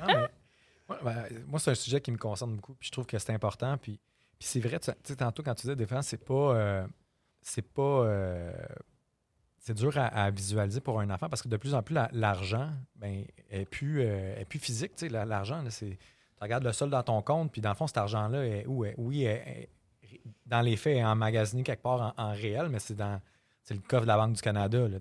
Ah, 0.01 0.07
mais- 0.07 0.29
Ouais, 0.89 0.97
ben, 1.05 1.45
moi, 1.47 1.59
c'est 1.61 1.71
un 1.71 1.75
sujet 1.75 2.01
qui 2.01 2.11
me 2.11 2.19
concerne 2.19 2.57
beaucoup, 2.57 2.75
puis 2.75 2.87
je 2.87 2.93
trouve 2.93 3.07
que 3.07 3.19
c'est 3.19 3.33
important. 3.33 3.79
Puis, 3.79 3.99
puis 4.39 4.49
c'est 4.49 4.61
vrai, 4.61 4.79
tu 4.81 4.91
tu 4.91 4.97
sais, 5.05 5.17
tantôt, 5.17 5.43
quand 5.43 5.55
tu 5.55 5.63
disais 5.63 5.77
défense, 5.77 6.09
c'est 6.09 6.23
pas. 6.25 6.35
euh, 6.57 6.87
c'est 7.43 7.63
pas. 7.63 7.83
euh, 7.83 8.53
c'est 9.59 9.75
dur 9.75 9.93
à, 9.97 10.31
visualiser 10.31 10.81
pour 10.81 11.01
un 11.01 11.09
enfant 11.11 11.29
parce 11.29 11.43
que 11.43 11.49
de 11.49 11.57
plus 11.57 11.75
en 11.75 11.83
plus, 11.83 11.95
la- 11.95 12.11
l'argent 12.13 12.71
ben, 12.97 13.25
est, 13.51 13.65
plus, 13.65 14.03
euh, 14.03 14.45
plus 14.49 14.59
physique. 14.59 14.93
L'argent, 15.03 15.63
c'est. 15.71 15.91
Tu 15.91 16.45
regardes 16.45 16.65
le 16.65 16.73
sol 16.73 16.91
dans 16.91 17.03
ton 17.05 17.23
compte, 17.23 17.53
puis 17.53 17.61
dans 17.61 17.69
le 17.69 17.77
fond, 17.77 17.87
cet 17.87 17.99
argent-là 17.99 18.45
est 18.45 18.67
où? 18.67 18.85
oui, 18.97 19.29
dans 20.47 20.61
les 20.61 20.77
faits, 20.77 20.97
est 20.97 21.05
emmagasiné 21.05 21.63
quelque 21.63 21.83
part 21.83 22.15
en, 22.17 22.33
réel, 22.33 22.69
mais 22.69 22.79
c'est 22.79 22.95
dans 22.95 23.21
le 23.71 23.79
coffre 23.79 24.03
de 24.03 24.09
la 24.09 24.17
Banque 24.17 24.35
du 24.35 24.43
Canada. 24.43 24.89
Là, 24.89 24.99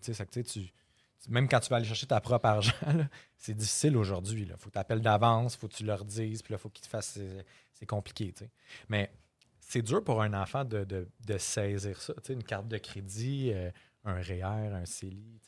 même 1.29 1.47
quand 1.47 1.59
tu 1.59 1.69
vas 1.69 1.77
aller 1.77 1.85
chercher 1.85 2.07
ta 2.07 2.19
propre 2.19 2.45
argent, 2.45 2.73
c'est 3.37 3.53
difficile 3.53 3.97
aujourd'hui. 3.97 4.47
Il 4.49 4.55
faut 4.57 4.69
que 4.69 4.73
tu 4.73 4.79
appelles 4.79 5.01
d'avance, 5.01 5.55
faut 5.55 5.67
que 5.67 5.75
tu 5.75 5.83
leur 5.83 6.05
dises, 6.05 6.41
puis 6.41 6.53
là, 6.53 6.57
il 6.57 6.61
faut 6.61 6.69
qu'ils 6.69 6.83
te 6.83 6.89
fassent. 6.89 7.19
C'est, 7.73 7.85
compliqué. 7.85 8.31
Mais 8.89 9.11
c'est 9.71 9.81
dur 9.81 10.03
pour 10.03 10.21
un 10.21 10.33
enfant 10.33 10.65
de, 10.65 10.83
de- 10.83 11.07
de 11.25 11.37
saisir 11.37 12.01
ça. 12.01 12.13
tu 12.15 12.19
sais, 12.23 12.33
Une 12.33 12.43
carte 12.43 12.67
de 12.67 12.77
crédit, 12.77 13.51
euh, 13.53 13.71
un 14.03 14.15
REER, 14.21 14.43
un 14.73 14.85
CELI. 14.85 15.39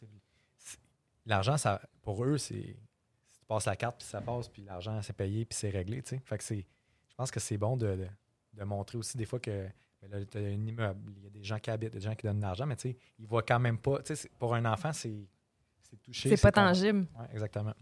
L'argent, 1.26 1.58
ça, 1.58 1.82
pour 2.02 2.24
eux, 2.26 2.38
c'est. 2.38 2.54
si 2.54 3.40
Tu 3.40 3.46
passes 3.48 3.66
la 3.66 3.76
carte, 3.76 3.98
puis 4.00 4.08
ça 4.08 4.22
passe, 4.22 4.50
puis 4.50 4.64
l'argent, 4.64 5.02
c'est 5.02 5.14
payé, 5.16 5.46
puis 5.46 5.58
c'est 5.58 5.70
réglé. 5.70 6.02
tu 6.02 6.10
sais. 6.16 6.22
Fait 6.26 6.38
que 6.38 6.44
c'est. 6.44 6.66
Je 7.10 7.16
pense 7.16 7.32
que 7.32 7.40
c'est 7.40 7.58
bon 7.58 7.78
de, 7.78 7.96
de- 7.96 8.08
de 8.54 8.64
montrer 8.64 8.98
aussi 8.98 9.18
des 9.18 9.26
fois 9.26 9.40
que 9.40 9.68
ben 10.02 10.12
là, 10.12 10.26
tu 10.26 10.38
as 10.38 10.42
un 10.42 10.68
immeuble, 10.68 11.00
il 11.18 11.24
y 11.24 11.28
a 11.28 11.30
des 11.30 11.44
gens 11.44 11.60
qui 11.60 11.70
habitent, 11.72 11.94
des 11.94 12.02
gens 12.02 12.14
qui 12.14 12.26
donnent 12.28 12.38
de 12.38 12.42
l'argent, 12.44 12.66
mais 12.66 12.76
tu 12.76 12.90
sais, 12.92 12.98
ils 13.20 13.26
voient 13.26 13.42
quand 13.44 13.60
même 13.60 13.78
pas. 13.78 14.00
tu 14.00 14.08
sais, 14.08 14.16
c'est- 14.16 14.32
Pour 14.38 14.54
un 14.54 14.66
enfant, 14.66 14.92
c'est 14.94 15.28
c'est 15.90 16.02
touché. 16.02 16.36
C'est 16.36 16.42
pas 16.42 16.52
tangible. 16.52 17.08
Ouais, 17.18 17.26
exactement. 17.34 17.74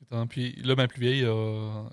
Exactement. 0.00 0.26
Puis 0.26 0.52
là, 0.62 0.74
ma 0.74 0.86
plus 0.88 1.00
vieille, 1.00 1.24
a- 1.24 1.88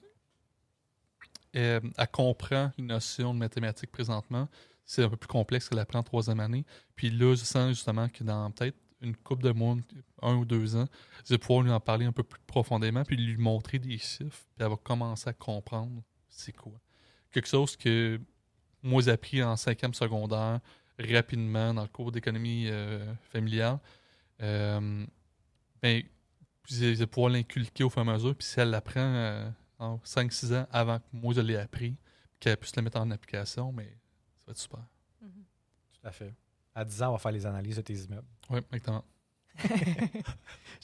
elle, 1.53 1.81
elle 1.97 2.07
comprend 2.07 2.71
une 2.77 2.87
notion 2.87 3.33
de 3.33 3.39
mathématiques 3.39 3.91
présentement. 3.91 4.47
C'est 4.85 5.03
un 5.03 5.09
peu 5.09 5.17
plus 5.17 5.27
complexe 5.27 5.69
qu'elle 5.69 5.79
apprend 5.79 5.99
en 5.99 6.03
troisième 6.03 6.39
année. 6.39 6.65
Puis 6.95 7.09
là, 7.09 7.35
je 7.35 7.43
sens 7.43 7.69
justement 7.69 8.09
que 8.09 8.23
dans 8.23 8.51
peut-être 8.51 8.77
une 9.01 9.15
couple 9.15 9.43
de 9.43 9.51
mois, 9.51 9.75
un 10.21 10.35
ou 10.35 10.45
deux 10.45 10.75
ans, 10.75 10.87
je 11.25 11.33
vais 11.33 11.37
pouvoir 11.37 11.61
lui 11.61 11.71
en 11.71 11.79
parler 11.79 12.05
un 12.05 12.11
peu 12.11 12.23
plus 12.23 12.41
profondément, 12.47 13.03
puis 13.03 13.17
lui 13.17 13.37
montrer 13.37 13.79
des 13.79 13.97
chiffres, 13.97 14.45
puis 14.55 14.65
elle 14.65 14.69
va 14.69 14.77
commencer 14.77 15.29
à 15.29 15.33
comprendre 15.33 16.01
c'est 16.29 16.53
quoi. 16.53 16.73
Quelque 17.31 17.47
chose 17.47 17.75
que 17.75 18.19
moi, 18.81 19.01
j'ai 19.01 19.11
appris 19.11 19.43
en 19.43 19.55
cinquième 19.55 19.93
secondaire, 19.93 20.59
rapidement, 20.99 21.73
dans 21.73 21.83
le 21.83 21.87
cours 21.87 22.11
d'économie 22.11 22.67
euh, 22.67 23.13
familiale. 23.31 23.79
Euh, 24.41 25.05
ben, 25.81 26.03
je 26.69 26.85
vais 26.85 27.07
pouvoir 27.07 27.31
l'inculquer 27.31 27.83
au 27.83 27.89
fur 27.89 28.03
et 28.03 28.09
à 28.09 28.13
mesure. 28.13 28.35
Puis 28.35 28.47
si 28.47 28.59
elle 28.59 28.69
l'apprend 28.69 28.99
euh, 28.99 29.49
en 29.83 29.97
5-6 30.05 30.55
ans 30.55 30.67
avant 30.71 30.99
que 30.99 31.05
moi 31.11 31.33
je 31.33 31.41
l'ai 31.41 31.57
appris, 31.57 31.95
qu'elle 32.39 32.57
puisse 32.57 32.75
le 32.75 32.81
mettre 32.81 32.99
en 32.99 33.09
application, 33.11 33.71
mais 33.71 33.97
ça 34.37 34.45
va 34.47 34.51
être 34.51 34.57
super. 34.57 34.81
Tout 35.19 36.07
à 36.07 36.11
fait. 36.11 36.33
À 36.75 36.83
10 36.83 37.03
ans, 37.03 37.09
on 37.09 37.11
va 37.13 37.17
faire 37.19 37.31
les 37.31 37.45
analyses 37.45 37.77
de 37.77 37.81
tes 37.81 37.93
immeubles. 37.93 38.27
Oui, 38.49 38.59
exactement. 38.71 39.05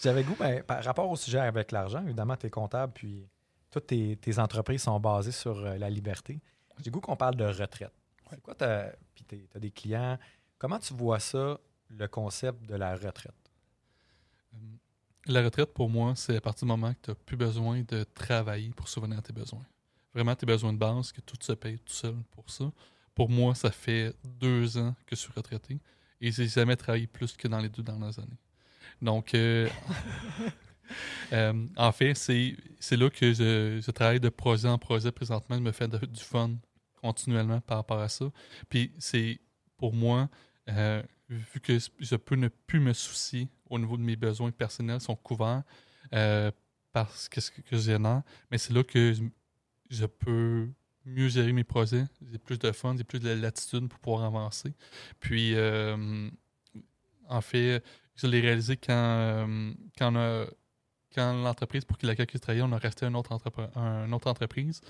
J'avais 0.01 0.23
goût, 0.23 0.35
ben, 0.39 0.63
par 0.63 0.83
rapport 0.83 1.09
au 1.09 1.15
sujet 1.15 1.39
avec 1.39 1.71
l'argent, 1.71 2.03
évidemment, 2.03 2.37
tu 2.37 2.47
es 2.47 2.49
comptable, 2.49 2.93
puis 2.93 3.27
toutes 3.71 3.87
tes, 3.87 4.15
tes 4.17 4.39
entreprises 4.39 4.83
sont 4.83 4.99
basées 4.99 5.31
sur 5.31 5.57
euh, 5.57 5.77
la 5.77 5.89
liberté. 5.89 6.39
J'ai 6.83 6.91
goût 6.91 7.01
qu'on 7.01 7.15
parle 7.15 7.35
de 7.35 7.45
retraite. 7.45 7.93
C'est 8.29 8.41
quoi. 8.41 8.55
Puis 8.55 9.25
tu 9.27 9.49
as 9.55 9.59
des 9.59 9.71
clients. 9.71 10.17
Comment 10.57 10.79
tu 10.79 10.93
vois 10.93 11.19
ça, 11.19 11.59
le 11.89 12.07
concept 12.07 12.65
de 12.65 12.75
la 12.75 12.95
retraite? 12.95 13.33
Euh, 14.53 14.57
La 15.27 15.43
retraite, 15.43 15.73
pour 15.73 15.89
moi, 15.89 16.13
c'est 16.15 16.37
à 16.37 16.41
partir 16.41 16.65
du 16.65 16.71
moment 16.71 16.93
que 16.93 16.99
tu 17.03 17.11
n'as 17.11 17.15
plus 17.15 17.37
besoin 17.37 17.81
de 17.87 18.03
travailler 18.15 18.69
pour 18.75 18.87
souvenir 18.87 19.19
à 19.19 19.21
tes 19.21 19.33
besoins. 19.33 19.65
Vraiment, 20.13 20.35
tes 20.35 20.45
besoins 20.45 20.73
de 20.73 20.77
base, 20.77 21.11
que 21.11 21.21
tout 21.21 21.37
se 21.41 21.51
paye 21.53 21.77
tout 21.79 21.93
seul 21.93 22.15
pour 22.31 22.49
ça. 22.49 22.71
Pour 23.13 23.29
moi, 23.29 23.53
ça 23.53 23.69
fait 23.69 24.15
deux 24.23 24.77
ans 24.77 24.95
que 25.05 25.15
je 25.15 25.21
suis 25.21 25.31
retraité 25.35 25.79
et 26.21 26.31
j'ai 26.31 26.47
jamais 26.47 26.75
travaillé 26.75 27.05
plus 27.05 27.35
que 27.35 27.47
dans 27.47 27.59
les 27.59 27.69
deux 27.69 27.83
dernières 27.83 28.17
années. 28.17 28.37
Donc, 29.01 29.33
euh, 29.35 29.69
euh, 31.33 31.67
en 31.77 31.91
fait, 31.91 32.15
c'est 32.15 32.97
là 32.97 33.09
que 33.09 33.33
je, 33.33 33.79
je 33.85 33.91
travaille 33.91 34.19
de 34.19 34.29
projet 34.29 34.67
en 34.67 34.77
projet 34.77 35.11
présentement. 35.11 35.55
Je 35.57 35.61
me 35.61 35.71
fais 35.71 35.87
de- 35.87 36.05
du 36.05 36.21
fun 36.23 36.51
continuellement 37.01 37.61
par 37.61 37.77
rapport 37.77 37.99
à 37.99 38.09
ça. 38.09 38.25
Puis 38.69 38.91
c'est 38.99 39.39
pour 39.77 39.93
moi, 39.93 40.29
euh, 40.69 41.03
vu 41.29 41.59
que 41.59 41.77
je 41.99 42.15
peux 42.15 42.35
ne 42.35 42.47
plus 42.47 42.79
me 42.79 42.93
soucier 42.93 43.47
au 43.69 43.77
niveau 43.79 43.97
de 43.97 44.01
mes 44.01 44.15
besoins 44.15 44.51
personnels 44.51 44.99
sont 45.01 45.15
couverts 45.15 45.63
euh, 46.13 46.51
par 46.91 47.15
ce 47.15 47.29
que, 47.29 47.39
que 47.39 47.77
je 47.77 47.77
génère, 47.77 48.23
mais 48.51 48.57
c'est 48.57 48.73
là 48.73 48.83
que 48.83 49.13
je, 49.89 50.05
peux 50.05 50.67
mieux 51.05 51.29
gérer 51.29 51.53
mes 51.53 51.63
projets. 51.63 52.05
J'ai 52.31 52.39
plus 52.39 52.57
de 52.57 52.71
fun, 52.71 52.95
j'ai 52.97 53.03
plus 53.03 53.19
de 53.19 53.29
latitude 53.29 53.87
pour 53.89 53.99
pouvoir 53.99 54.23
avancer. 54.23 54.73
Puis, 55.19 55.53
euh, 55.55 56.29
en 57.27 57.41
fait, 57.41 57.83
je 58.15 58.25
l'ai 58.27 58.41
réalisé 58.41 58.75
quand, 58.77 58.93
euh, 58.93 59.73
quand, 59.97 60.45
quand 61.13 61.33
l'entreprise 61.33 61.85
pour 61.85 61.97
laquelle 62.01 62.27
je 62.33 62.37
travaillais, 62.39 62.63
on 62.63 62.71
a 62.71 62.77
resté 62.77 63.05
une 63.05 63.15
autre, 63.15 63.31
entrepre- 63.35 63.69
un- 63.77 64.11
autre 64.11 64.29
entreprise. 64.29 64.81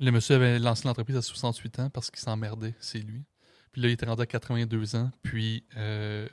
Le 0.00 0.10
monsieur 0.10 0.34
avait 0.36 0.58
lancé 0.58 0.86
l'entreprise 0.86 1.16
à 1.16 1.22
68 1.22 1.78
ans 1.78 1.90
parce 1.90 2.10
qu'il 2.10 2.20
s'emmerdait, 2.20 2.74
c'est 2.80 2.98
lui. 2.98 3.24
Puis 3.72 3.80
là, 3.82 3.88
il 3.88 3.92
était 3.92 4.06
rendu 4.06 4.22
à 4.22 4.26
82 4.26 4.96
ans. 4.96 5.10
Puis 5.22 5.64
euh, 5.76 6.28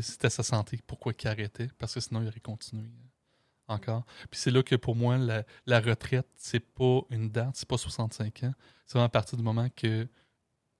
c'était 0.00 0.30
sa 0.30 0.42
santé. 0.42 0.80
Pourquoi 0.86 1.12
il 1.18 1.28
arrêtait? 1.28 1.68
Parce 1.78 1.94
que 1.94 2.00
sinon, 2.00 2.22
il 2.22 2.28
aurait 2.28 2.40
continué 2.40 2.84
euh, 2.84 3.74
encore. 3.74 4.04
Puis 4.30 4.40
c'est 4.40 4.50
là 4.50 4.62
que 4.62 4.76
pour 4.76 4.96
moi, 4.96 5.16
la, 5.16 5.44
la 5.66 5.80
retraite, 5.80 6.26
c'est 6.36 6.60
pas 6.60 7.00
une 7.10 7.30
date, 7.30 7.52
c'est 7.54 7.68
pas 7.68 7.78
65 7.78 8.44
ans. 8.44 8.54
C'est 8.86 8.94
vraiment 8.94 9.06
à 9.06 9.08
partir 9.08 9.38
du 9.38 9.44
moment 9.44 9.68
que 9.74 10.06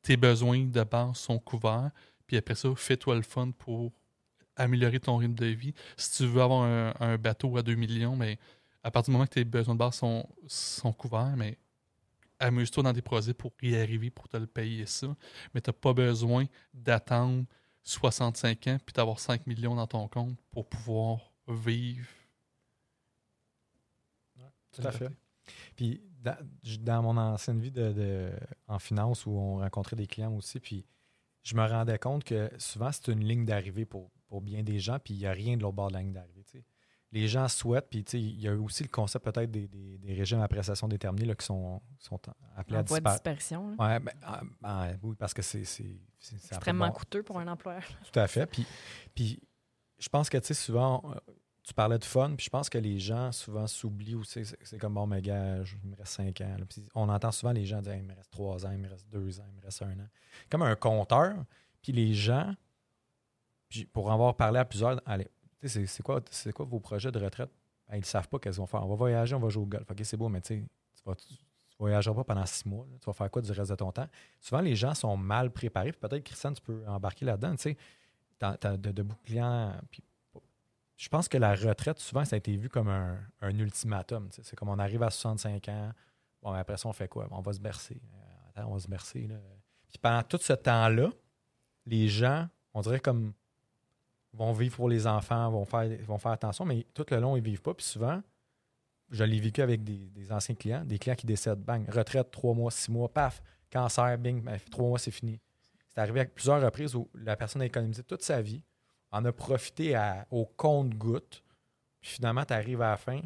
tes 0.03 0.17
besoins 0.17 0.65
de 0.67 0.83
base 0.83 1.17
sont 1.17 1.39
couverts. 1.39 1.91
Puis 2.27 2.37
après 2.37 2.55
ça, 2.55 2.69
fais-toi 2.75 3.15
le 3.15 3.23
fun 3.23 3.53
pour 3.53 3.93
améliorer 4.57 5.01
ton 5.01 5.17
rythme 5.17 5.35
de 5.35 5.47
vie. 5.47 5.75
Si 5.97 6.19
tu 6.19 6.27
veux 6.27 6.43
avoir 6.43 6.65
un, 7.01 7.17
bateau 7.17 7.57
à 7.57 7.63
2 7.63 7.75
millions, 7.75 8.17
mais 8.17 8.39
à 8.83 8.91
partir 8.91 9.11
du 9.11 9.13
moment 9.13 9.27
que 9.27 9.35
tes 9.35 9.45
besoins 9.45 9.75
de 9.75 9.79
base 9.79 9.95
sont, 9.95 10.29
sont 10.47 10.93
couverts, 10.93 11.35
mais 11.37 11.59
amuse-toi 12.43 12.83
dans 12.83 12.93
des 12.93 13.03
projets 13.03 13.35
pour 13.35 13.53
y 13.63 13.77
arriver, 13.77 14.11
pour 14.11 14.29
te 14.29 14.37
le 14.37 14.47
payer 14.47 14.87
ça. 14.87 15.15
Mais 15.55 15.61
tu 15.61 15.71
n'as 15.71 15.75
pas 15.75 15.93
besoin 15.93 16.47
d'attendre 16.75 17.45
65 17.85 18.67
ans 18.69 18.79
puis 18.85 18.93
d'avoir 18.93 19.19
5 19.19 19.47
millions 19.47 19.75
dans 19.75 19.87
ton 19.87 20.09
compte 20.09 20.37
pour 20.51 20.69
pouvoir 20.69 21.33
vivre. 21.49 22.07
Tout 24.73 24.83
à 24.87 24.93
fait. 24.93 25.11
Puis 25.77 26.01
dans, 26.81 27.03
mon 27.03 27.17
ancienne 27.17 27.61
vie 27.61 27.71
de, 27.71 27.93
de- 27.93 28.33
en 28.69 28.79
finance 28.79 29.27
où 29.27 29.33
on 29.33 29.59
rencontrait 29.59 29.97
des 29.97 30.07
clients 30.07 30.35
aussi, 30.35 30.61
puis 30.61 30.87
je 31.43 31.55
me 31.57 31.67
rendais 31.67 31.99
compte 31.99 32.25
que 32.25 32.51
souvent 32.59 32.91
c'est 32.93 33.09
une 33.09 33.25
ligne 33.25 33.45
d'arrivée 33.45 33.85
pour, 33.85 34.11
pour 34.29 34.41
bien 34.41 34.63
des 34.63 34.79
gens, 34.79 34.99
puis 34.99 35.15
il 35.15 35.19
n'y 35.19 35.27
a 35.27 35.33
rien 35.33 35.57
de 35.57 35.63
l'autre 35.63 35.75
bord 35.75 35.89
de 35.89 35.95
la 35.95 36.01
ligne 36.01 36.13
d'arrivée. 36.13 36.45
Les 37.13 37.29
gens 37.29 37.47
souhaitent, 37.47 37.89
puis 37.91 38.01
il 38.15 38.41
y 38.41 38.49
a 38.49 38.55
aussi 38.55 38.83
le 38.83 38.89
concept 38.89 39.25
peut-être 39.25 39.51
des, 39.51 39.69
des- 39.69 39.99
des 39.99 40.15
régimes 40.15 40.41
à 40.41 40.49
prestation 40.49 40.89
déterminée 40.89 41.27
là, 41.27 41.35
qui 41.35 41.45
sont, 41.45 41.83
sont 41.99 42.19
appelés 42.57 42.79
En 42.79 42.81
à 42.81 42.83
voie 42.85 42.99
de 43.01 43.05
disparaître. 43.05 43.23
dispersion. 43.23 43.77
là. 43.77 43.87
Ouais, 43.87 44.01
ben, 44.01 44.13
ah, 44.23 44.41
ben, 44.63 44.99
oui, 45.03 45.15
parce 45.19 45.35
que 45.35 45.43
c'est 45.43 45.61
Extrêmement 46.33 46.87
bon. 46.89 46.93
coûteux 46.95 47.23
pour 47.23 47.39
un 47.39 47.47
employeur. 47.49 47.83
Tout 48.13 48.19
à 48.19 48.27
fait. 48.29 48.47
Puis, 48.47 48.67
puis 49.15 49.41
je 49.99 50.09
pense 50.09 50.31
que, 50.31 50.39
tu 50.39 50.47
sais, 50.47 50.55
souvent, 50.55 51.03
euh, 51.05 51.33
tu 51.63 51.75
parlais 51.75 51.99
de 51.99 52.05
fun, 52.05 52.35
puis 52.35 52.47
je 52.47 52.51
pense 52.51 52.71
que 52.71 52.79
les 52.79 52.99
gens 52.99 53.31
souvent 53.31 53.67
s'oublient 53.67 54.15
aussi. 54.17 54.43
C'est 54.63 54.79
comme, 54.79 54.95
bon, 54.95 55.07
mais 55.07 55.21
gars, 55.21 55.63
je- 55.65 55.77
il 55.85 55.91
me 55.91 55.97
reste 55.97 56.15
cinq 56.15 56.41
ans. 56.41 56.57
là. 56.59 56.65
Puis 56.65 56.83
on 56.95 57.09
entend 57.11 57.31
souvent 57.31 57.53
les 57.53 57.67
gens 57.67 57.83
dire, 57.83 57.95
il 57.95 58.05
me 58.05 58.15
reste 58.15 58.31
trois 58.33 58.65
ans, 58.67 58.71
il 58.73 58.79
me 58.79 58.89
reste 58.89 59.07
deux 59.11 59.39
ans, 59.39 59.45
il 59.51 59.55
me 59.57 59.61
reste 59.63 59.83
un 59.83 59.93
an. 60.01 60.09
Comme 60.49 60.63
un 60.63 60.75
compteur. 60.77 61.45
Puis 61.83 61.93
les 61.93 62.15
gens, 62.15 62.55
puis 63.69 63.85
pour 63.85 64.09
en 64.09 64.15
avoir 64.15 64.35
parlé 64.35 64.59
à 64.59 64.65
plusieurs, 64.65 65.01
allez, 65.07 65.29
c'est- 65.69 66.03
quoi, 66.03 66.21
quoi 66.55 66.67
vos 66.67 66.81
projets 66.81 67.13
de 67.13 67.19
retraite? 67.19 67.51
Ben, 67.89 67.97
ils 67.97 68.01
ne 68.01 68.05
savent 68.05 68.29
pas 68.29 68.39
qu'ils 68.39 68.53
vont 68.53 68.67
faire. 68.67 68.85
On 68.85 68.89
va 68.89 68.95
voyager, 68.95 69.35
on 69.35 69.41
va 69.41 69.49
jouer 69.49 69.63
au 69.63 69.67
golf. 69.67 69.91
OK, 69.91 70.01
c'est 70.03 70.17
beau, 70.17 70.29
mais 70.29 70.41
tu 70.41 70.65
tu 71.05 71.77
voyageras 71.79 72.15
pas 72.15 72.25
pendant 72.25 72.47
six 72.47 72.67
mois. 72.67 72.87
Tu 73.01 73.07
vas 73.07 73.13
faire 73.13 73.31
quoi 73.31 73.43
du 73.43 73.51
reste 73.51 73.71
de 73.71 73.77
ton 73.77 73.91
temps? 73.91 74.07
Souvent, 74.41 74.61
les 74.61 74.77
gens 74.77 74.95
sont 74.95 75.17
mal 75.17 75.51
préparés. 75.51 75.93
Peut-être, 75.93 76.23
Christiane, 76.23 76.55
tu 76.55 76.63
peux 76.63 76.87
embarquer 76.87 77.25
là-dedans. 77.25 77.57
Tu 77.57 77.63
sais, 77.63 77.77
de, 78.41 78.93
de 78.93 79.05
clients. 79.25 79.73
je 80.97 81.09
pense 81.09 81.29
que 81.29 81.39
la 81.39 81.55
retraite, 81.55 81.99
souvent, 81.99 82.25
ça 82.25 82.37
a 82.37 82.39
été 82.39 82.57
vu 82.57 82.69
comme 82.69 82.89
un, 82.89 83.19
ultimatum. 83.43 84.29
C'est 84.31 84.55
comme 84.57 84.69
on 84.69 84.79
arrive 84.79 85.03
à 85.03 85.11
65 85.11 85.69
ans. 85.69 85.93
Bon, 86.43 86.53
après 86.53 86.77
ça, 86.77 86.89
on 86.89 86.93
fait 86.93 87.09
quoi? 87.09 87.27
On 87.31 87.41
va 87.41 87.53
se 87.53 87.61
bercer. 87.61 88.01
Euh, 88.15 88.49
Attends, 88.51 88.71
on 88.71 88.75
va 88.75 88.81
se 88.81 88.89
bercer. 88.89 89.29
Puis 89.89 89.99
pendant 89.99 90.23
tout 90.23 90.39
ce 90.41 90.53
temps-là, 90.53 91.11
les 91.87 92.09
gens, 92.09 92.49
on 92.75 92.81
dirait 92.81 93.01
comme 93.01 93.33
vont 94.35 94.53
vivre 94.53 94.77
pour 94.77 94.89
les 94.89 95.07
enfants, 95.07 95.51
vont 95.51 95.65
faire, 95.65 95.89
vont 96.07 96.19
faire 96.19 96.33
attention, 96.33 96.65
mais 96.65 96.87
tout 96.95 97.05
le 97.11 97.19
long, 97.19 97.37
ils 97.37 97.41
ne 97.41 97.45
vivent 97.47 97.63
pas. 97.63 97.75
Puis 97.75 97.85
souvent, 97.87 98.23
je 99.11 99.25
l'ai 99.25 99.41
vécu 99.41 99.61
avec 99.61 99.85
des, 99.85 100.09
des 100.11 100.33
anciens 100.33 100.55
clients, 100.55 100.85
des 100.85 100.99
clients 100.99 101.15
qui 101.17 101.27
décèdent, 101.27 101.61
bang, 101.61 101.87
retraite, 101.91 102.31
trois 102.31 102.55
mois, 102.55 102.71
six 102.71 102.91
mois, 102.91 103.13
paf, 103.13 103.43
cancer, 103.71 104.17
bing, 104.19 104.43
ben, 104.43 104.59
trois 104.71 104.87
mois, 104.89 104.99
c'est 104.99 105.11
fini. 105.11 105.39
C'est 105.89 106.01
arrivé 106.01 106.21
avec 106.21 106.35
plusieurs 106.35 106.63
reprises 106.63 106.95
où 106.95 107.11
la 107.15 107.37
personne 107.37 107.61
a 107.63 107.67
économisé 107.67 108.03
toute 108.03 108.23
sa 108.23 108.41
vie, 108.41 108.63
en 109.11 109.23
a 109.27 109.33
profité 109.33 109.95
à- 109.95 110.27
au 110.31 110.47
compte-goutte, 110.47 111.43
puis 112.01 112.11
finalement, 112.13 112.45
tu 112.47 112.55
arrives 112.55 112.81
à 112.81 112.93
la 112.93 112.97
fin, 112.97 113.21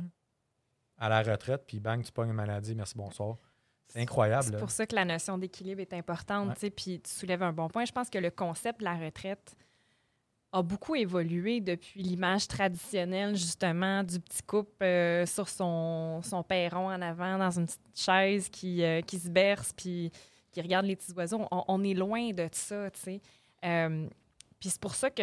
à 0.99 1.09
la 1.09 1.23
retraite, 1.23 1.63
puis 1.67 1.79
bang, 1.79 2.03
tu 2.03 2.11
pognes 2.11 2.31
une 2.31 2.35
maladie, 2.35 2.75
merci, 2.75 2.95
bonsoir. 2.97 3.37
C'est 3.87 4.01
incroyable. 4.01 4.43
C'est 4.45 4.59
pour 4.59 4.71
ça 4.73 4.85
que 4.85 4.97
la 4.97 5.05
notion 5.05 5.39
d'équilibre 5.39 5.81
est 5.81 5.93
importante. 5.93 6.55
Tu 6.55 6.61
sais, 6.61 6.71
Puis 6.71 7.01
tu 7.01 7.09
soulèves 7.11 7.45
un 7.45 7.53
bon 7.53 7.69
point. 7.69 7.85
Je 7.85 7.93
pense 7.93 8.11
que 8.11 8.19
le 8.19 8.33
concept 8.33 8.81
de 8.81 8.85
la 8.85 8.97
retraite 8.97 9.55
a 10.57 10.63
beaucoup 10.63 10.95
évolué 10.95 11.61
depuis 11.61 12.03
l'image 12.03 12.49
traditionnelle, 12.49 13.37
justement, 13.37 14.03
du 14.03 14.19
petit 14.19 14.43
couple 14.43 14.85
euh, 14.85 15.27
sur 15.27 15.49
son, 15.49 16.23
son 16.23 16.43
perron 16.43 16.91
en 16.91 17.03
avant, 17.03 17.37
dans 17.39 17.51
une 17.51 17.67
petite 17.67 17.81
chaise 17.95 18.49
qui, 18.49 18.83
euh, 18.83 19.03
qui 19.03 19.19
se 19.19 19.29
berce, 19.29 19.73
puis 19.77 20.11
qui 20.53 20.61
regarde 20.63 20.87
les 20.87 20.97
petits 20.97 21.13
oiseaux. 21.13 21.47
On, 21.51 21.85
est 21.85 21.93
loin 21.93 22.31
de 22.31 22.49
ça, 22.53 22.91
tu 22.91 23.01
sais. 23.01 23.21
Euh, 23.65 24.09
puis 24.59 24.71
c'est 24.71 24.81
pour 24.81 24.95
ça 24.95 25.11
que 25.11 25.23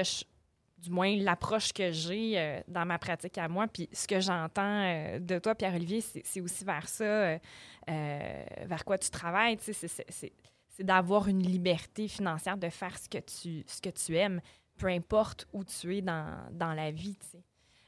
du 0.77 0.91
moins 0.91 1.15
l'approche 1.15 1.73
que 1.73 1.91
j'ai 1.91 2.61
dans 2.67 2.85
ma 2.85 2.99
pratique 2.99 3.37
à 3.39 3.47
moi. 3.47 3.67
Puis 3.67 3.89
ce 3.91 4.07
que 4.07 4.19
j'entends 4.19 5.17
de 5.19 5.39
toi, 5.39 5.55
Pierre-Olivier, 5.55 6.01
c'est 6.01 6.41
aussi 6.41 6.63
vers 6.63 6.87
ça, 6.87 7.39
vers 7.87 8.85
quoi 8.85 8.99
tu 8.99 9.09
travailles. 9.09 9.57
tu 9.57 9.73
sais, 9.73 9.87
c'est 9.87 10.83
d'avoir 10.83 11.27
une 11.27 11.41
liberté 11.41 12.07
financière 12.07 12.57
de 12.57 12.69
faire 12.69 12.97
ce 12.97 13.07
que 13.07 13.19
tu, 13.19 13.63
ce 13.65 13.81
que 13.81 13.89
tu 13.89 14.15
aimes, 14.17 14.41
peu 14.83 14.89
importe 14.89 15.47
où 15.53 15.63
tu 15.63 15.95
es 15.95 16.01
dans, 16.01 16.35
dans 16.51 16.73
la 16.73 16.91
vie. 16.91 17.15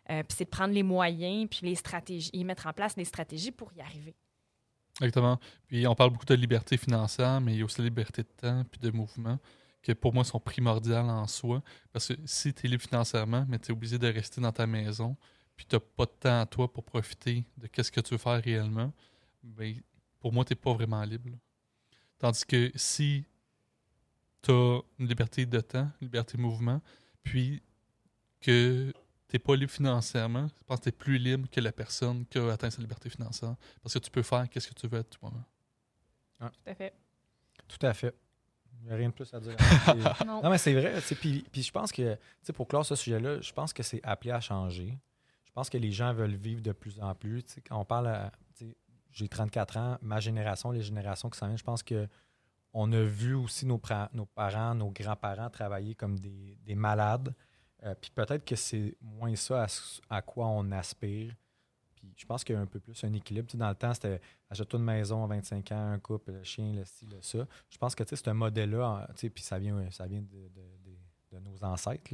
Euh, 0.10 0.24
puis 0.24 0.38
c'est 0.38 0.46
de 0.46 0.50
prendre 0.50 0.74
les 0.74 0.82
moyens, 0.82 1.46
puis 1.50 1.68
les 1.68 1.76
stratégies, 1.76 2.30
et 2.32 2.42
mettre 2.46 2.68
en 2.68 2.72
place 2.72 2.96
les 2.96 3.04
stratégies 3.04 3.52
pour 3.52 3.74
y 3.74 3.82
arriver. 3.82 4.16
Exactement. 5.02 5.38
Puis 5.68 5.86
on 5.88 5.94
parle 5.94 6.12
beaucoup 6.12 6.26
de 6.26 6.36
liberté 6.36 6.78
financière, 6.78 7.42
mais 7.42 7.52
il 7.54 7.60
y 7.60 7.62
a 7.64 7.66
aussi 7.66 7.80
la 7.80 7.84
liberté 7.84 8.24
de 8.24 8.30
temps 8.30 8.64
puis 8.72 8.80
de 8.80 8.92
mouvement, 8.92 9.38
que 9.82 9.92
pour 9.92 10.14
moi 10.14 10.24
sont 10.24 10.40
primordiales 10.40 11.10
en 11.10 11.28
soi. 11.28 11.62
Parce 11.92 12.08
que 12.08 12.14
si 12.24 12.54
tu 12.54 12.66
es 12.66 12.70
libre 12.70 12.84
financièrement, 12.84 13.46
mais 13.50 13.60
tu 13.60 13.68
es 13.68 13.72
obligé 13.74 13.98
de 13.98 14.08
rester 14.08 14.40
dans 14.40 14.54
ta 14.54 14.66
maison, 14.66 15.18
puis 15.58 15.66
tu 15.66 15.76
n'as 15.76 15.82
pas 15.82 16.06
de 16.06 16.14
temps 16.18 16.40
à 16.40 16.46
toi 16.46 16.72
pour 16.72 16.86
profiter 16.86 17.44
de 17.58 17.68
qu'est-ce 17.68 17.92
que 17.92 18.00
tu 18.00 18.14
veux 18.14 18.20
faire 18.20 18.42
réellement, 18.42 18.94
ben, 19.44 19.76
pour 20.22 20.32
moi, 20.32 20.46
tu 20.46 20.54
n'es 20.54 20.56
pas 20.56 20.72
vraiment 20.72 21.04
libre. 21.04 21.30
Tandis 22.20 22.46
que 22.46 22.72
si 22.76 23.26
tu 24.46 24.52
as 24.52 24.80
une 25.00 25.08
liberté 25.08 25.46
de 25.46 25.60
temps, 25.60 25.90
une 26.02 26.08
liberté 26.08 26.38
de 26.38 26.42
mouvement, 26.42 26.82
puis 27.24 27.62
que 28.42 28.92
tu 29.28 29.36
n'es 29.36 29.40
pas 29.40 29.56
libre 29.56 29.72
financièrement, 29.72 30.48
je 30.48 30.64
pense 30.66 30.80
que 30.80 30.84
tu 30.84 30.90
es 30.90 30.92
plus 30.92 31.18
libre 31.18 31.50
que 31.50 31.60
la 31.60 31.72
personne 31.72 32.26
qui 32.28 32.38
a 32.38 32.52
atteint 32.52 32.70
sa 32.70 32.82
liberté 32.82 33.10
financière. 33.10 33.56
Parce 33.82 33.94
que 33.94 34.00
tu 34.00 34.12
peux 34.12 34.22
faire 34.22 34.48
qu'est-ce 34.50 34.68
que 34.68 34.74
tu 34.74 34.88
veux 34.88 35.00
à 35.00 35.04
tout 35.04 35.20
moment. 35.22 35.44
Tout 36.40 36.46
à 36.68 36.76
fait. 36.76 36.94
Tout 37.68 37.86
à 37.86 37.94
fait. 37.94 38.14
Il 38.82 38.88
n'y 38.88 38.94
a 38.94 38.96
rien 38.98 39.10
de 39.10 39.14
plus 39.14 39.34
à 39.34 39.40
dire. 39.40 39.56
C'est- 39.86 40.26
Non. 40.26 40.44
Non, 40.44 40.50
mais 40.52 40.58
c'est 40.60 40.74
vrai. 40.74 40.94
tu 40.96 41.02
sais, 41.02 41.16
Puis, 41.16 41.44
je 41.56 41.72
pense 41.72 41.92
que, 41.92 42.18
pour 42.54 42.68
clore 42.68 42.86
ce 42.86 42.96
sujet-là, 42.96 43.42
je 43.42 43.52
pense 43.52 43.74
que 43.74 43.82
c'est 43.82 44.02
appelé 44.04 44.32
à 44.32 44.40
changer. 44.42 44.96
Je 45.46 45.52
pense 45.54 45.70
que 45.70 45.78
les 45.78 45.92
gens 45.92 46.14
veulent 46.14 46.36
vivre 46.36 46.62
de 46.62 46.72
plus 46.74 47.00
en 47.02 47.16
plus. 47.16 47.44
Quand 47.68 47.80
on 47.80 47.86
parle, 47.86 48.30
j'ai 49.12 49.28
34 49.28 49.78
ans, 49.78 49.98
ma 50.02 50.20
génération, 50.20 50.70
les 50.72 50.84
générations 50.84 51.30
qui 51.30 51.40
s'en 51.40 51.48
viennent, 51.48 51.58
je 51.58 51.64
pense 51.64 51.82
que 51.82 52.08
on 52.78 52.92
a 52.92 53.02
vu 53.02 53.34
aussi 53.34 53.66
nos, 53.66 53.78
parents, 53.78 54.76
nos 54.76 54.92
grands-parents 54.92 55.50
travailler 55.50 55.96
comme 55.96 56.20
des, 56.20 56.58
des 56.66 56.76
malades. 56.76 57.34
Euh, 57.84 57.96
puis 58.00 58.12
peut-être 58.14 58.44
que 58.44 58.58
c'est 58.58 58.98
moins 59.02 59.34
ça 59.38 59.66
à, 60.10 60.22
quoi 60.22 60.48
on 60.48 60.70
aspire. 60.72 61.34
Puis 61.96 62.14
je 62.18 62.26
pense 62.26 62.44
qu'il 62.44 62.54
y 62.54 62.58
a 62.58 62.62
un 62.62 62.66
peu 62.66 62.82
plus 62.82 63.02
un 63.06 63.14
équilibre. 63.14 63.48
Dans 63.56 63.70
le 63.70 63.76
temps, 63.76 63.94
c'était 63.94 64.20
achète-toi 64.50 64.78
une 64.78 64.86
maison 64.86 65.24
à 65.24 65.28
25 65.28 65.72
ans, 65.72 65.92
un 65.94 66.00
couple, 66.00 66.34
le 66.34 66.44
chien, 66.44 66.74
le 66.74 66.84
ci, 66.84 67.06
le 67.06 67.22
ça. 67.22 67.48
Je 67.70 67.78
pense 67.78 67.96
que 67.96 68.04
c'est 68.06 68.28
un 68.28 68.34
modèle-là, 68.34 69.08
puis 69.18 69.32
ça 69.42 69.58
vient, 69.58 69.76
de, 69.78 71.40
nos 71.40 71.64
ancêtres. 71.64 72.14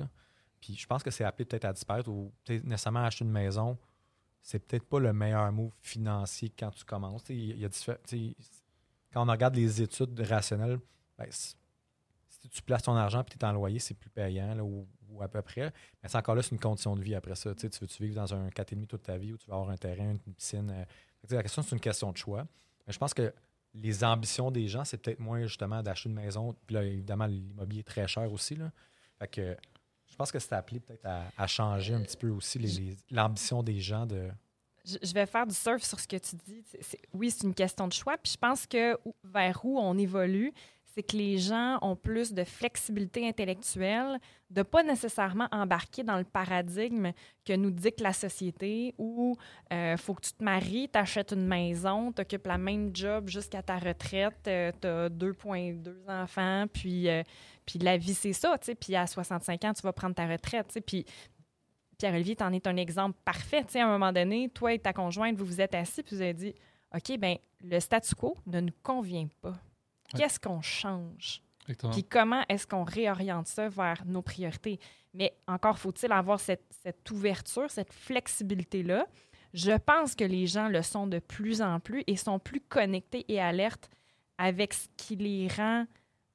Puis 0.60 0.76
je 0.76 0.86
pense 0.86 1.02
que 1.02 1.10
c'est 1.10 1.24
appelé 1.24 1.46
peut-être 1.46 1.66
à 1.66 1.74
disparaître 1.74 2.10
ou 2.10 2.32
nécessairement 2.48 3.04
acheter 3.04 3.26
une 3.26 3.32
maison, 3.32 3.80
c'est 4.44 4.60
peut-être 4.60 4.86
pas 4.86 5.00
le 5.00 5.12
meilleur 5.12 5.52
move 5.52 5.72
financier 5.82 6.52
quand 6.58 6.70
tu 6.70 6.86
commences. 6.86 7.24
Il 7.30 7.58
y 7.58 7.66
a 7.66 7.70
tu 7.70 7.80
sais, 8.06 8.36
quand 9.14 9.28
on 9.28 9.32
regarde 9.32 9.56
les 9.56 9.82
études 9.82 10.20
rationnelles, 10.22 10.80
ben, 11.18 11.28
si 11.32 11.56
tu 12.50 12.62
places 12.62 12.84
ton 12.84 12.96
argent 12.96 13.22
et 13.22 13.26
tu 13.26 13.38
es 13.38 13.44
en 13.46 13.52
loyer, 13.52 13.80
c'est 13.80 13.94
plus 13.94 14.10
payant 14.10 14.56
là, 14.56 14.64
ou, 14.64 14.88
ou 15.10 15.22
à 15.22 15.28
peu 15.28 15.42
près. 15.42 15.72
Mais 16.02 16.10
c'est 16.10 16.18
encore 16.18 16.36
là, 16.36 16.42
c'est 16.42 16.52
une 16.52 16.60
condition 16.60 16.96
de 16.96 17.02
vie 17.04 17.14
après 17.16 17.36
ça. 17.36 17.54
Tu 17.54 17.62
sais, 17.62 17.70
tu 17.70 17.80
veux-tu 17.80 18.04
vivre 18.04 18.16
dans 18.16 18.34
un 18.34 18.48
4,5 18.50 18.88
toute 18.88 19.04
ta 19.04 19.18
vie 19.18 19.34
ou 19.34 19.38
tu 19.38 19.48
vas 19.48 19.56
avoir 19.56 19.70
un 19.70 19.78
terrain, 19.78 20.12
une 20.12 20.34
piscine? 20.34 20.70
euh, 20.72 20.86
la 21.30 21.44
question, 21.44 21.62
c'est 21.62 21.76
une 21.76 21.82
question 21.82 22.12
de 22.12 22.18
choix. 22.18 22.48
Mais 22.88 22.94
je 22.94 22.98
pense 22.98 23.14
que 23.14 23.32
les 23.76 24.04
ambitions 24.04 24.50
des 24.52 24.68
gens, 24.68 24.84
c'est 24.86 24.98
peut-être 24.98 25.20
moins 25.20 25.44
justement 25.46 25.84
d'acheter 25.84 26.10
une 26.10 26.16
maison. 26.16 26.56
Puis 26.66 26.74
là, 26.76 26.84
évidemment, 26.84 27.26
l'immobilier 27.28 27.82
est 27.82 27.84
très 27.84 28.08
cher 28.08 28.32
aussi. 28.32 28.56
Là. 28.56 28.72
Fait 29.20 29.28
que 29.28 29.58
je 30.10 30.16
pense 30.16 30.32
que 30.32 30.40
c'est 30.40 30.54
appelé 30.56 30.80
peut-être 30.80 31.06
à, 31.06 31.26
à 31.38 31.48
changer 31.48 31.94
un 31.94 32.02
petit 32.02 32.18
peu 32.18 32.30
aussi 32.30 32.58
les- 32.60 32.68
les- 32.72 32.98
l'ambition 33.12 33.62
des 33.64 33.80
gens 33.80 34.06
de. 34.06 34.30
Je, 34.84 35.14
vais 35.14 35.26
faire 35.26 35.46
du 35.46 35.54
surf 35.54 35.84
sur 35.84 36.00
ce 36.00 36.08
que 36.08 36.18
tu 36.18 36.36
dis. 36.36 36.64
Oui, 37.14 37.30
c'est 37.30 37.46
une 37.46 37.54
question 37.54 37.88
de 37.88 37.94
choix. 37.94 38.18
Puis 38.18 38.34
je 38.34 38.38
pense 38.38 38.66
que 38.66 38.98
vers 39.24 39.64
où 39.64 39.80
on 39.80 39.98
évolue, 39.98 40.54
c'est 40.94 41.04
que 41.04 41.16
les 41.16 41.38
gens 41.38 41.78
ont 41.82 41.96
plus 41.96 42.34
de 42.34 42.44
flexibilité 42.44 43.28
intellectuelle, 43.28 44.20
de 44.50 44.62
pas 44.62 44.84
nécessairement 44.84 45.48
embarquer 45.52 46.04
dans 46.04 46.18
le 46.18 46.26
paradigme 46.26 47.12
que 47.46 47.54
nous 47.54 47.72
dicte 47.72 48.02
la 48.02 48.12
société 48.12 48.94
où 48.98 49.38
il 49.72 49.96
faut 49.98 50.14
que 50.14 50.22
tu 50.22 50.34
te 50.34 50.44
maries, 50.44 50.90
tu 50.92 51.00
achètes 51.00 51.32
une 51.32 51.48
maison, 51.48 52.12
tu 52.12 52.22
occupes 52.22 52.48
la 52.48 52.58
même 52.58 52.94
job 52.94 53.30
jusqu'à 53.30 53.62
ta 53.62 53.78
retraite, 53.78 54.36
tu 54.44 54.50
as 54.50 55.10
2,2 55.10 55.94
enfants, 56.10 56.66
puis, 56.74 57.08
euh, 57.08 57.24
puis 57.66 57.80
la 57.80 57.98
vie, 57.98 58.14
c'est 58.14 58.34
ça. 58.34 58.58
Puis 58.80 58.96
à 58.96 59.08
65 59.08 59.64
ans, 59.64 59.74
tu 59.74 59.82
vas 59.84 59.94
prendre 59.94 60.16
ta 60.16 60.28
retraite. 60.28 60.78
Puis 60.86 61.06
Pierre-Olivier, 62.02 62.36
tu 62.36 62.44
en 62.44 62.52
es 62.52 62.68
un 62.68 62.78
exemple 62.78 63.16
parfait. 63.24 63.64
Tu 63.64 63.74
sais, 63.74 63.80
à 63.80 63.86
un 63.86 63.92
moment 63.92 64.12
donné, 64.12 64.50
toi 64.50 64.74
et 64.74 64.80
ta 64.80 64.92
conjointe, 64.92 65.36
vous 65.38 65.46
vous 65.46 65.62
êtes 65.62 65.76
assis 65.76 66.02
puis 66.02 66.16
vous 66.16 66.24
avez 66.24 66.34
dit 66.34 66.56
OK, 66.96 67.16
ben 67.20 67.38
le 67.64 67.80
statu 67.80 68.16
quo 68.16 68.36
ne 68.48 68.60
nous 68.60 68.74
convient 68.82 69.28
pas. 69.40 69.54
Qu'est-ce 70.18 70.40
qu'on 70.40 70.64
change? 70.64 71.44
Exactement. 71.68 71.94
Puis 71.94 72.04
comment 72.04 72.44
est-ce 72.50 72.66
qu'on 72.66 72.84
réoriente 72.84 73.46
ça 73.46 73.70
vers 73.70 74.02
nos 74.08 74.24
priorités? 74.24 74.80
Mais 75.14 75.32
encore 75.48 75.78
faut-il 75.78 76.12
avoir 76.12 76.40
cette, 76.40 76.66
cette 76.82 77.12
ouverture, 77.12 77.70
cette 77.70 77.94
flexibilité-là. 77.94 79.06
Je 79.54 79.78
pense 79.78 80.16
que 80.16 80.24
les 80.24 80.48
gens 80.48 80.70
le 80.70 80.82
sont 80.82 81.06
de 81.06 81.20
plus 81.20 81.62
en 81.62 81.80
plus 81.80 82.04
et 82.08 82.16
sont 82.16 82.40
plus 82.40 82.62
connectés 82.62 83.26
et 83.28 83.40
alertes 83.40 83.92
avec 84.40 84.74
ce 84.74 84.88
qui 84.98 85.18
les 85.18 85.48
rend 85.50 85.86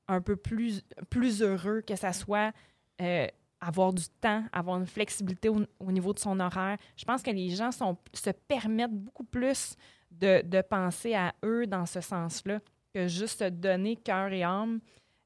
un 0.07 0.21
peu 0.21 0.37
plus, 0.37 0.85
plus 1.11 1.43
heureux, 1.43 1.81
que 1.81 1.97
ça 1.97 2.13
soit 2.13 2.53
euh, 3.01 3.27
avoir 3.61 3.93
du 3.93 4.05
temps, 4.21 4.45
avoir 4.53 4.79
une 4.79 4.87
flexibilité 4.87 5.49
au, 5.49 5.61
au 5.81 5.93
niveau 5.93 6.13
de 6.13 6.19
son 6.19 6.39
horaire. 6.41 6.77
Je 6.97 7.05
pense 7.05 7.23
que 7.23 7.31
les 7.31 7.51
gens 7.51 7.71
se 7.73 8.31
permettent 8.49 8.93
beaucoup 8.93 9.25
plus 9.25 9.77
de, 10.11 10.63
penser 10.63 11.15
à 11.15 11.35
eux 11.45 11.67
dans 11.67 11.87
ce 11.87 12.01
sens-là 12.01 12.61
que 12.95 13.09
juste 13.09 13.43
donner 13.43 13.97
cœur 13.97 14.33
et 14.33 14.43
âme, 14.43 14.81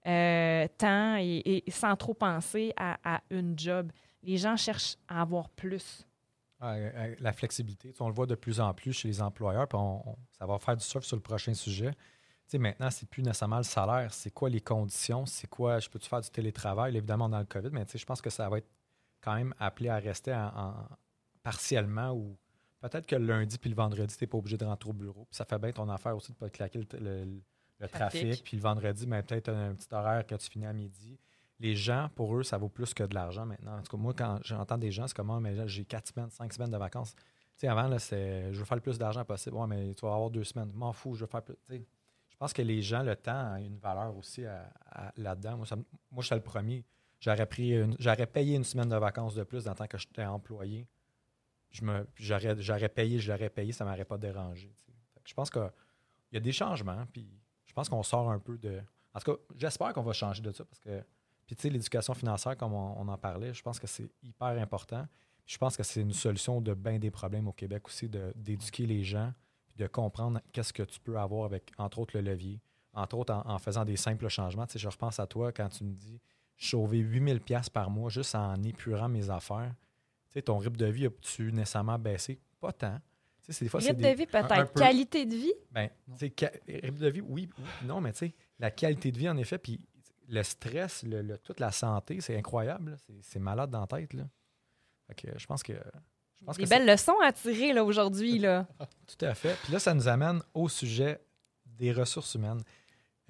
euh, 0.06 0.66
temps 0.78 1.16
et, 1.18 1.64
sans 1.68 1.96
trop 1.96 2.14
penser 2.14 2.72
à, 2.76 3.20
une 3.30 3.58
job. 3.58 3.92
Les 4.22 4.36
gens 4.36 4.56
cherchent 4.56 4.96
à 5.08 5.22
avoir 5.22 5.48
plus. 5.50 6.06
Ah, 6.62 6.74
euh, 6.74 6.90
euh, 6.94 7.14
la 7.20 7.32
flexibilité, 7.32 7.92
on 8.00 8.08
le 8.08 8.14
voit 8.14 8.26
de 8.26 8.34
plus 8.34 8.60
en 8.60 8.74
plus 8.74 8.92
chez 8.92 9.08
les 9.08 9.22
employeurs, 9.22 9.66
puis 9.66 9.78
ça 10.38 10.44
va 10.44 10.58
faire 10.58 10.76
du 10.76 10.84
surf 10.84 11.04
sur 11.04 11.16
le 11.16 11.22
prochain 11.22 11.54
sujet. 11.54 11.92
Sais, 12.50 12.58
maintenant, 12.58 12.90
c'est 12.90 13.08
plus 13.08 13.22
nécessairement 13.22 13.58
le 13.58 13.62
salaire, 13.62 14.12
c'est 14.12 14.32
quoi 14.32 14.50
les 14.50 14.60
conditions, 14.60 15.24
c'est 15.24 15.46
quoi, 15.46 15.78
je 15.78 15.88
peux-tu 15.88 16.08
faire 16.08 16.20
du 16.20 16.30
télétravail, 16.30 16.96
évidemment, 16.96 17.28
dans 17.28 17.38
le 17.38 17.44
COVID, 17.44 17.68
mais 17.70 17.86
je 17.94 18.04
pense 18.04 18.20
que 18.20 18.28
ça 18.28 18.48
va 18.48 18.58
être 18.58 18.66
quand 19.20 19.36
même 19.36 19.54
appelé 19.60 19.88
à 19.88 19.98
rester 19.98 20.34
en, 20.34 20.46
en- 20.48 20.88
partiellement 21.44 22.10
ou 22.12 22.36
peut-être 22.80 23.06
que 23.06 23.14
le 23.14 23.24
lundi 23.26 23.56
puis 23.56 23.70
le 23.70 23.76
vendredi, 23.76 24.16
tu 24.16 24.24
n'es 24.24 24.26
pas 24.28 24.38
obligé 24.38 24.56
de 24.56 24.64
rentrer 24.64 24.90
au 24.90 24.92
bureau. 24.92 25.26
Puis 25.30 25.36
ça 25.36 25.44
fait 25.44 25.58
bien 25.58 25.70
ton 25.70 25.88
affaire 25.88 26.16
aussi 26.16 26.32
de 26.32 26.36
ne 26.36 26.40
pas 26.40 26.50
claquer 26.50 26.80
le, 26.80 26.98
le- 26.98 27.40
le 27.78 27.88
trafic. 27.88 28.20
Trafic. 28.26 28.44
Puis 28.44 28.56
le 28.56 28.62
vendredi, 28.64 29.06
ben, 29.06 29.22
peut-être 29.22 29.48
un 29.50 29.74
petit 29.74 29.86
horaire 29.92 30.26
que 30.26 30.34
tu 30.34 30.50
finis 30.50 30.66
à 30.66 30.72
midi. 30.72 31.18
Les 31.60 31.76
gens, 31.76 32.08
pour 32.16 32.36
eux, 32.36 32.42
ça 32.42 32.58
vaut 32.58 32.68
plus 32.68 32.92
que 32.94 33.04
de 33.04 33.14
l'argent 33.14 33.46
maintenant. 33.46 33.78
En 33.78 33.82
tout 33.82 33.96
cas, 33.96 34.02
moi, 34.02 34.12
quand 34.12 34.40
j'entends 34.42 34.76
des 34.78 34.90
gens, 34.90 35.06
c'est 35.06 35.14
comme, 35.16 35.30
Ah, 35.30 35.38
mais 35.40 35.68
j'ai 35.68 35.84
quatre 35.84 36.08
semaines, 36.08 36.30
cinq 36.30 36.52
semaines 36.52 36.70
de 36.72 36.76
vacances. 36.78 37.14
Tu 37.14 37.22
sais, 37.58 37.68
avant, 37.68 37.86
là, 37.86 37.98
c'est 38.00 38.52
je 38.52 38.58
veux 38.58 38.64
faire 38.64 38.76
le 38.76 38.82
plus 38.82 38.98
d'argent 38.98 39.24
possible. 39.24 39.54
Ouais, 39.56 39.66
mais 39.68 39.94
tu 39.94 40.04
vas 40.04 40.14
avoir 40.14 40.30
deux 40.30 40.42
semaines. 40.44 40.72
M'en 40.74 40.92
fous, 40.92 41.14
je 41.14 41.20
veux 41.20 41.30
faire 41.30 41.42
plus. 41.42 41.54
Pense 42.40 42.52
que 42.54 42.62
les 42.62 42.80
gens, 42.80 43.02
le 43.02 43.14
temps 43.14 43.52
a 43.52 43.60
une 43.60 43.76
valeur 43.76 44.16
aussi 44.16 44.44
là-dedans. 45.16 45.58
Moi, 45.58 45.66
moi, 46.10 46.22
je 46.22 46.26
suis 46.26 46.34
le 46.34 46.40
premier. 46.40 46.84
J'aurais 47.20 47.44
pris 47.44 47.74
j'aurais 47.98 48.26
payé 48.26 48.56
une 48.56 48.64
semaine 48.64 48.88
de 48.88 48.96
vacances 48.96 49.34
de 49.34 49.44
plus 49.44 49.64
dans 49.64 49.72
le 49.72 49.76
temps 49.76 49.86
que 49.86 49.98
j'étais 49.98 50.24
employé. 50.24 50.88
Je 51.70 51.84
me, 51.84 52.06
j'aurais, 52.14 52.56
j'aurais 52.60 52.88
payé, 52.88 53.18
je 53.18 53.30
l'aurais 53.30 53.50
payé, 53.50 53.72
ça 53.72 53.84
ne 53.84 53.90
m'aurait 53.90 54.06
pas 54.06 54.16
dérangé. 54.16 54.74
je 55.24 55.34
pense 55.34 55.50
qu'il 55.50 55.70
y 56.32 56.36
a 56.38 56.40
des 56.40 56.50
changements, 56.50 57.04
puis 57.12 57.28
je 57.66 57.74
pense 57.74 57.88
qu'on 57.90 58.02
sort 58.02 58.30
un 58.30 58.38
peu 58.38 58.56
de. 58.56 58.80
En 59.12 59.20
tout 59.20 59.34
cas, 59.34 59.42
j'espère 59.56 59.92
qu'on 59.92 60.02
va 60.02 60.14
changer 60.14 60.42
de 60.42 60.50
ça 60.50 60.64
parce 60.64 60.80
que. 60.80 61.04
Puis, 61.46 61.56
tu 61.56 61.62
sais, 61.62 61.70
l'éducation 61.70 62.14
financière, 62.14 62.56
comme 62.56 62.72
on, 62.72 63.00
on 63.00 63.08
en 63.08 63.18
parlait, 63.18 63.52
je 63.52 63.60
pense 63.60 63.78
que 63.78 63.86
c'est 63.86 64.08
hyper 64.22 64.48
important. 64.48 65.06
Je 65.44 65.58
pense 65.58 65.76
que 65.76 65.82
c'est 65.82 66.00
une 66.00 66.12
solution 66.12 66.60
de 66.60 66.72
bien 66.74 66.98
des 66.98 67.10
problèmes 67.10 67.48
au 67.48 67.52
Québec 67.52 67.86
aussi, 67.86 68.08
d'éduquer 68.08 68.86
les 68.86 69.02
gens, 69.02 69.32
puis 69.70 69.78
de 69.78 69.86
comprendre 69.86 70.40
qu'est-ce 70.52 70.72
que 70.72 70.82
tu 70.82 71.00
peux 71.00 71.18
avoir 71.18 71.46
avec, 71.46 71.72
entre 71.78 72.00
autres, 72.00 72.16
le 72.16 72.22
levier, 72.22 72.60
entre 72.92 73.16
autres, 73.16 73.32
en, 73.32 73.48
en 73.48 73.58
faisant 73.58 73.84
des 73.84 73.96
simples 73.96 74.28
changements. 74.28 74.66
Tu 74.66 74.74
sais, 74.74 74.78
je 74.78 74.88
repense 74.88 75.18
à 75.20 75.26
toi 75.26 75.52
quand 75.52 75.68
tu 75.70 75.84
me 75.84 75.94
dis 75.94 76.20
sauver 76.58 76.98
8000 76.98 77.40
pièces 77.40 77.70
par 77.70 77.88
mois 77.88 78.10
juste 78.10 78.34
en 78.34 78.62
épurant 78.62 79.08
mes 79.08 79.30
affaires. 79.30 79.74
Tu 80.28 80.34
sais, 80.34 80.42
ton 80.42 80.58
rythme 80.58 80.76
de 80.76 80.86
vie, 80.86 81.06
as-tu 81.06 81.52
nécessairement 81.52 81.98
baissé? 81.98 82.38
Pas 82.60 82.72
tant. 82.72 82.98
Tu 83.44 83.52
sais, 83.52 83.64
des 83.64 83.68
fois, 83.70 83.80
Rythme 83.80 83.96
des- 83.96 84.10
de 84.12 84.16
vie, 84.16 84.26
peut-être. 84.26 84.72
peu. 84.72 84.80
Qualité 84.80 85.24
de 85.24 85.34
vie, 85.34 85.52
Ben, 85.70 85.88
tu 86.12 86.18
sais, 86.18 86.32
ca- 86.38 86.52
rythme 86.68 86.98
de 86.98 87.08
vie, 87.08 87.20
oui, 87.22 87.48
oui, 87.58 87.64
non, 87.86 88.00
mais 88.00 88.12
tu 88.12 88.18
sais, 88.18 88.34
la 88.58 88.70
qualité 88.70 89.10
de 89.10 89.18
vie, 89.18 89.28
en 89.30 89.36
effet, 89.38 89.58
puis 89.58 89.80
le 90.28 90.42
stress, 90.42 91.02
le, 91.04 91.22
le- 91.22 91.38
toute 91.38 91.58
la 91.60 91.72
santé, 91.72 92.20
c'est 92.20 92.36
incroyable. 92.36 92.96
C'est 93.22 93.38
malade 93.40 93.70
dans 93.70 93.80
la 93.80 93.86
tête. 93.86 94.12
Là. 94.14 94.24
Fait 95.08 95.14
que 95.14 95.38
je 95.38 95.46
pense 95.46 95.62
que. 95.62 95.72
Je 96.40 96.46
pense 96.46 96.56
des 96.56 96.62
que 96.62 96.68
c'est- 96.68 96.78
belles 96.78 96.88
leçons 96.88 97.18
à 97.22 97.32
tirer 97.32 97.72
là, 97.72 97.84
aujourd'hui. 97.84 98.38
Là. 98.38 98.66
Tout 99.18 99.24
à 99.24 99.34
fait. 99.34 99.56
Puis 99.64 99.72
là, 99.72 99.78
ça 99.78 99.94
nous 99.94 100.08
amène 100.08 100.40
au 100.54 100.68
sujet 100.68 101.20
des 101.66 101.92
ressources 101.92 102.34
humaines. 102.34 102.62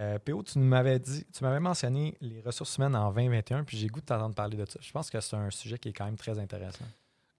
Euh, 0.00 0.18
PO, 0.18 0.42
tu 0.42 0.58
m'avais 0.58 0.98
dit, 0.98 1.24
tu 1.32 1.44
m'avais 1.44 1.60
mentionné 1.60 2.16
les 2.22 2.40
ressources 2.40 2.76
humaines 2.78 2.96
en 2.96 3.12
2021, 3.12 3.64
puis 3.64 3.76
j'ai 3.76 3.88
goût 3.88 4.00
de 4.00 4.06
t'entendre 4.06 4.34
parler 4.34 4.56
de 4.56 4.64
ça. 4.64 4.78
Je 4.82 4.90
pense 4.92 5.10
que 5.10 5.20
c'est 5.20 5.36
un 5.36 5.50
sujet 5.50 5.78
qui 5.78 5.90
est 5.90 5.92
quand 5.92 6.06
même 6.06 6.16
très 6.16 6.38
intéressant. 6.38 6.86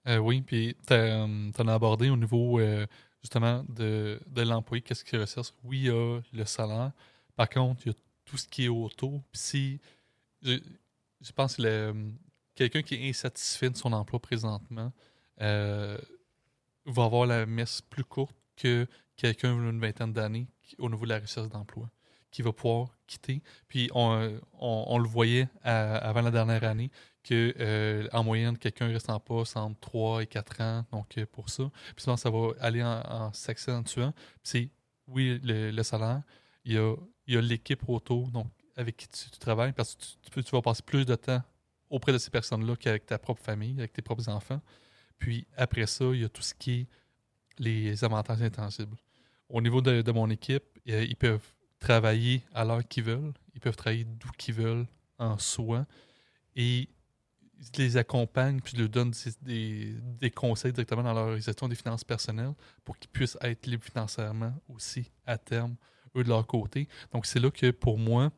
Euh, 0.07 0.17
oui, 0.17 0.41
puis 0.41 0.75
tu 0.87 0.93
en 0.93 1.67
as 1.67 1.73
abordé 1.73 2.09
au 2.09 2.17
niveau 2.17 2.59
euh, 2.59 2.85
justement 3.21 3.63
de, 3.69 4.19
de 4.27 4.41
l'employé, 4.43 4.81
qu'est-ce 4.81 5.03
qu'il 5.03 5.19
recherche. 5.19 5.53
Oui, 5.63 5.79
il 5.79 5.85
y 5.85 5.89
a 5.89 6.19
le 6.33 6.45
salaire. 6.45 6.91
Par 7.35 7.49
contre, 7.49 7.81
il 7.85 7.91
y 7.93 7.95
a 7.95 7.97
tout 8.25 8.37
ce 8.37 8.47
qui 8.47 8.65
est 8.65 8.69
autour. 8.69 9.21
Puis 9.31 9.41
si, 9.41 9.79
je, 10.43 10.59
je 11.21 11.31
pense 11.31 11.55
que 11.55 11.61
le- 11.63 12.11
quelqu'un 12.55 12.81
qui 12.83 12.95
est 12.95 13.09
insatisfait 13.09 13.69
de 13.71 13.77
son 13.77 13.91
emploi 13.93 14.19
présentement 14.19 14.91
euh, 15.41 15.97
va 16.85 17.05
avoir 17.05 17.25
la 17.25 17.45
messe 17.45 17.81
plus 17.81 18.03
courte 18.03 18.35
que 18.55 18.87
quelqu'un 19.15 19.55
d'une 19.55 19.79
vingtaine 19.79 20.13
d'années 20.13 20.47
au 20.79 20.89
niveau 20.89 21.03
de 21.05 21.09
la 21.09 21.19
recherche 21.19 21.49
d'emploi, 21.49 21.89
qui 22.31 22.41
va 22.41 22.53
pouvoir 22.53 22.95
quitter. 23.07 23.41
Puis 23.67 23.89
on, 23.93 24.39
on- 24.59 24.97
le 24.97 25.07
voyait 25.07 25.47
avant 25.63 26.21
la 26.21 26.31
dernière 26.31 26.63
année 26.63 26.89
que 27.23 27.53
euh, 27.59 28.07
en 28.13 28.23
moyenne, 28.23 28.57
quelqu'un 28.57 28.87
reste 28.87 29.09
en 29.09 29.19
poste 29.19 29.57
entre 29.57 29.79
3 29.79 30.23
et 30.23 30.27
4 30.27 30.61
ans, 30.61 30.85
donc 30.91 31.17
euh, 31.17 31.25
pour 31.31 31.49
ça. 31.49 31.69
Puis 31.95 32.03
souvent, 32.03 32.17
ça 32.17 32.29
va 32.31 32.49
aller 32.59 32.81
en, 32.83 33.01
en 33.01 33.33
s'accentuant. 33.33 34.13
C'est, 34.43 34.69
oui, 35.07 35.39
le, 35.43 35.83
salaire, 35.83 36.23
il 36.65 36.73
y 36.73 36.77
a, 36.77 36.95
il 37.27 37.35
y 37.35 37.37
a 37.37 37.41
l'équipe 37.41 37.87
autour, 37.87 38.29
donc 38.31 38.47
avec 38.75 38.97
qui 38.97 39.07
tu, 39.09 39.29
travailles, 39.39 39.73
parce 39.73 39.95
que 40.31 40.39
tu 40.41 40.51
vas 40.51 40.61
passer 40.61 40.81
plus 40.83 41.05
de 41.05 41.15
temps 41.15 41.43
auprès 41.89 42.13
de 42.13 42.17
ces 42.17 42.31
personnes-là 42.31 42.75
qu'avec 42.75 43.05
ta 43.05 43.19
propre 43.19 43.43
famille, 43.43 43.77
avec 43.77 43.93
tes 43.93 44.01
propres 44.01 44.29
enfants. 44.29 44.61
Puis 45.21 45.45
après 45.55 45.85
ça, 45.85 46.05
il 46.05 46.21
y 46.21 46.23
a 46.23 46.29
tout 46.29 46.41
ce 46.41 46.55
qui 46.55 46.71
est 46.71 46.87
les 47.59 48.03
avantages 48.03 48.41
intangibles. 48.41 48.97
Au 49.49 49.61
niveau 49.61 49.79
de, 49.81 50.01
de 50.01 50.11
mon 50.11 50.27
équipe, 50.31 50.63
euh, 50.89 51.03
ils 51.03 51.15
peuvent 51.15 51.45
travailler 51.79 52.41
à 52.53 52.65
l'heure 52.65 52.85
qu'ils 52.87 53.03
veulent, 53.03 53.31
ils 53.53 53.61
peuvent 53.61 53.75
travailler 53.75 54.03
d'où 54.05 54.29
qu'ils 54.35 54.55
veulent 54.55 54.87
en 55.19 55.37
soi, 55.37 55.85
et 56.55 56.89
je 57.59 57.81
les 57.83 57.97
accompagne, 57.97 58.59
puis 58.61 58.73
je 58.75 58.81
leur 58.81 58.89
donne 58.89 59.13
des, 59.43 59.93
des- 60.19 60.31
conseils 60.31 60.73
directement 60.73 61.03
dans 61.03 61.13
leur 61.13 61.37
gestion 61.39 61.67
des 61.67 61.75
finances 61.75 62.03
personnelles 62.03 62.55
pour 62.83 62.97
qu'ils 62.97 63.11
puissent 63.11 63.37
être 63.41 63.67
libres 63.67 63.83
financièrement 63.83 64.53
aussi 64.67 65.11
à 65.27 65.37
terme, 65.37 65.75
eux 66.15 66.23
de 66.23 66.29
leur 66.29 66.47
côté. 66.47 66.87
Donc 67.11 67.27
c'est 67.27 67.39
là 67.39 67.51
que 67.51 67.69
pour 67.69 67.99
moi, 67.99 68.31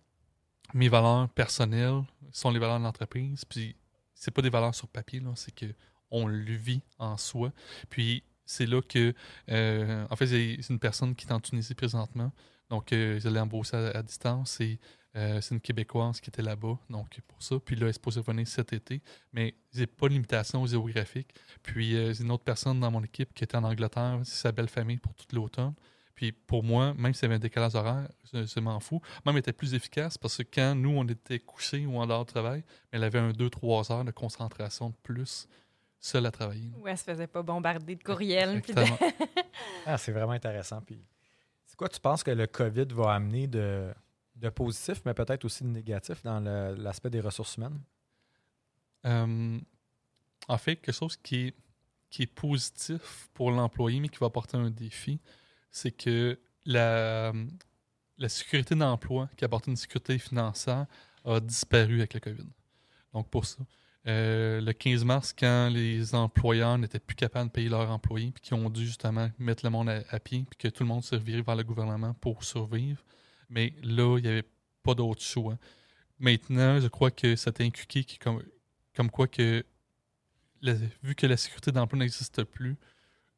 mes 0.73 0.89
valeurs 0.89 1.29
personnelles 1.29 2.01
sont 2.33 2.51
les 2.51 2.59
valeurs 2.59 2.79
de 2.79 2.83
l'entreprise, 2.83 3.45
puis 3.45 3.77
c'est 4.13 4.31
pas 4.31 4.41
des 4.41 4.49
valeurs 4.49 4.75
sur 4.75 4.89
papier, 4.89 5.21
c'est 5.35 5.55
que 5.55 5.67
on 6.13 6.27
le 6.27 6.53
vit 6.53 6.81
en 6.97 7.17
soi. 7.17 7.51
Puis 7.89 8.23
c'est 8.45 8.65
là 8.65 8.81
que, 8.81 9.13
euh, 9.49 10.05
en 10.09 10.15
fait, 10.15 10.27
c'est 10.27 10.69
une 10.69 10.79
personne 10.79 11.15
qui 11.15 11.27
est 11.27 11.33
en 11.33 11.41
Tunisie 11.41 11.75
présentement. 11.75 12.31
Donc, 12.69 12.91
euh, 12.91 13.19
je 13.19 13.29
l'ai 13.29 13.39
embauchée 13.39 13.77
à, 13.77 14.01
distance 14.01 14.59
et 14.59 14.79
euh, 15.15 15.39
c'est 15.41 15.53
une 15.53 15.61
Québécoise 15.61 16.19
qui 16.19 16.29
était 16.29 16.41
là-bas, 16.41 16.79
donc 16.89 17.19
pour 17.27 17.41
ça. 17.41 17.57
Puis 17.63 17.75
là, 17.75 17.83
elle 17.83 17.89
est 17.89 17.93
supposée 17.93 18.19
revenir 18.19 18.47
cet 18.47 18.73
été. 18.73 19.01
Mais 19.31 19.53
j'ai 19.71 19.85
pas 19.85 20.07
de 20.07 20.13
limitation 20.13 20.65
géographique. 20.65 21.35
Puis 21.61 21.95
euh, 21.95 22.13
une 22.13 22.31
autre 22.31 22.43
personne 22.43 22.79
dans 22.79 22.89
mon 22.89 23.03
équipe 23.03 23.33
qui 23.33 23.43
était 23.43 23.57
en 23.57 23.63
Angleterre, 23.63 24.21
c'est 24.23 24.41
sa 24.41 24.51
belle 24.51 24.69
famille 24.69 24.97
pour 24.97 25.13
toute 25.13 25.33
l'automne. 25.33 25.73
Puis 26.15 26.31
pour 26.31 26.63
moi, 26.63 26.93
même 26.95 27.13
s'il 27.13 27.23
y 27.23 27.25
avait 27.25 27.35
un 27.35 27.39
décalage 27.39 27.75
horaire, 27.75 28.07
je, 28.33 28.43
je 28.43 28.59
m'en 28.59 28.79
fous. 28.79 29.01
Même 29.25 29.35
elle 29.35 29.39
était 29.39 29.53
plus 29.53 29.75
efficace 29.75 30.17
parce 30.17 30.37
que 30.37 30.43
quand 30.43 30.73
nous, 30.73 30.95
on 30.97 31.07
était 31.07 31.39
couchés 31.39 31.85
ou 31.85 31.97
en 31.97 32.07
dehors 32.07 32.25
de 32.25 32.31
travail, 32.31 32.63
elle 32.91 33.03
avait 33.03 33.19
un 33.19 33.31
2-3 33.31 33.91
heures 33.91 34.05
de 34.05 34.11
concentration 34.11 34.89
de 34.89 34.95
plus 35.03 35.47
seule 36.05 36.25
à 36.25 36.31
travailler. 36.31 36.69
Où 36.77 36.87
elle 36.87 36.97
se 36.97 37.03
faisait 37.03 37.27
pas 37.27 37.41
bombarder 37.41 37.95
de 37.95 38.03
courriels. 38.03 38.51
de- 38.53 38.57
Exactement. 38.57 38.97
Ah, 39.85 39.97
c'est 39.97 40.11
vraiment 40.11 40.31
intéressant. 40.33 40.81
Puis, 40.81 41.03
c'est 41.65 41.75
quoi 41.75 41.89
tu 41.89 41.99
penses 41.99 42.23
que 42.23 42.31
le 42.31 42.47
COVID 42.47 42.85
va 42.91 43.13
amener 43.15 43.47
de, 43.47 43.93
de 44.35 44.49
positif, 44.49 45.01
mais 45.05 45.13
peut-être 45.13 45.45
aussi 45.45 45.63
de 45.63 45.69
négatif 45.69 46.21
dans 46.23 46.39
le- 46.39 46.75
l'aspect 46.75 47.09
des 47.09 47.19
ressources 47.21 47.57
humaines? 47.57 47.79
Euh, 49.05 49.59
en 50.47 50.57
fait, 50.57 50.75
quelque 50.77 50.95
chose 50.95 51.17
qui 51.17 51.47
est, 51.47 51.55
qui 52.09 52.23
est 52.23 52.27
positif 52.27 53.29
pour 53.33 53.51
l'employé, 53.51 53.99
mais 53.99 54.09
qui 54.09 54.17
va 54.19 54.27
apporter 54.27 54.57
un 54.57 54.69
défi, 54.69 55.19
c'est 55.71 55.91
que 55.91 56.39
la, 56.65 57.33
la 58.17 58.29
sécurité 58.29 58.75
d'emploi, 58.75 59.29
qui 59.35 59.43
apporte 59.45 59.67
une 59.67 59.75
sécurité 59.75 60.17
financière, 60.19 60.85
a 61.25 61.39
disparu 61.39 61.99
avec 61.99 62.13
le 62.13 62.19
COVID. 62.19 62.47
Donc, 63.13 63.29
pour 63.29 63.45
ça, 63.45 63.63
euh, 64.07 64.59
le 64.61 64.73
15 64.73 65.05
mars, 65.05 65.33
quand 65.37 65.69
les 65.71 66.13
employeurs 66.15 66.77
n'étaient 66.77 66.99
plus 66.99 67.15
capables 67.15 67.47
de 67.49 67.53
payer 67.53 67.69
leurs 67.69 67.89
employés, 67.89 68.31
puis 68.31 68.41
qui 68.41 68.53
ont 68.53 68.69
dû 68.69 68.85
justement 68.85 69.29
mettre 69.39 69.65
le 69.65 69.69
monde 69.69 69.89
à, 69.89 70.19
pied, 70.19 70.45
puis 70.49 70.57
que 70.57 70.67
tout 70.67 70.83
le 70.83 70.89
monde 70.89 71.03
se 71.03 71.15
revirait 71.15 71.41
vers 71.41 71.55
le 71.55 71.63
gouvernement 71.63 72.13
pour 72.15 72.43
survivre, 72.43 73.01
mais 73.49 73.73
là, 73.83 74.17
il 74.17 74.23
n'y 74.23 74.29
avait 74.29 74.47
pas 74.83 74.93
d'autre 74.93 75.21
choix. 75.21 75.57
Maintenant, 76.19 76.79
je 76.79 76.87
crois 76.87 77.11
que 77.11 77.35
ça 77.35 77.51
a 77.57 77.63
inculqué 77.63 78.03
qui, 78.03 78.17
comme, 78.19 78.43
comme 78.95 79.09
quoi 79.09 79.27
que, 79.27 79.65
vu 81.01 81.15
que 81.15 81.25
la 81.27 81.37
sécurité 81.37 81.71
d'emploi 81.71 81.99
n'existe 81.99 82.43
plus, 82.43 82.75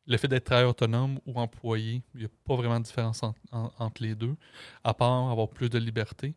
le 0.07 0.17
fait 0.17 0.27
d'être 0.27 0.45
travailleur 0.45 0.71
autonome 0.71 1.19
ou 1.25 1.39
employé, 1.39 2.03
il 2.13 2.19
n'y 2.21 2.25
a 2.25 2.29
pas 2.45 2.55
vraiment 2.55 2.79
de 2.79 2.85
différence 2.85 3.23
en- 3.23 3.33
en- 3.51 3.71
entre 3.79 4.03
les 4.03 4.13
deux, 4.13 4.35
à 4.83 4.93
part 4.93 5.29
avoir 5.31 5.49
plus 5.49 5.69
de 5.69 5.79
liberté. 5.79 6.35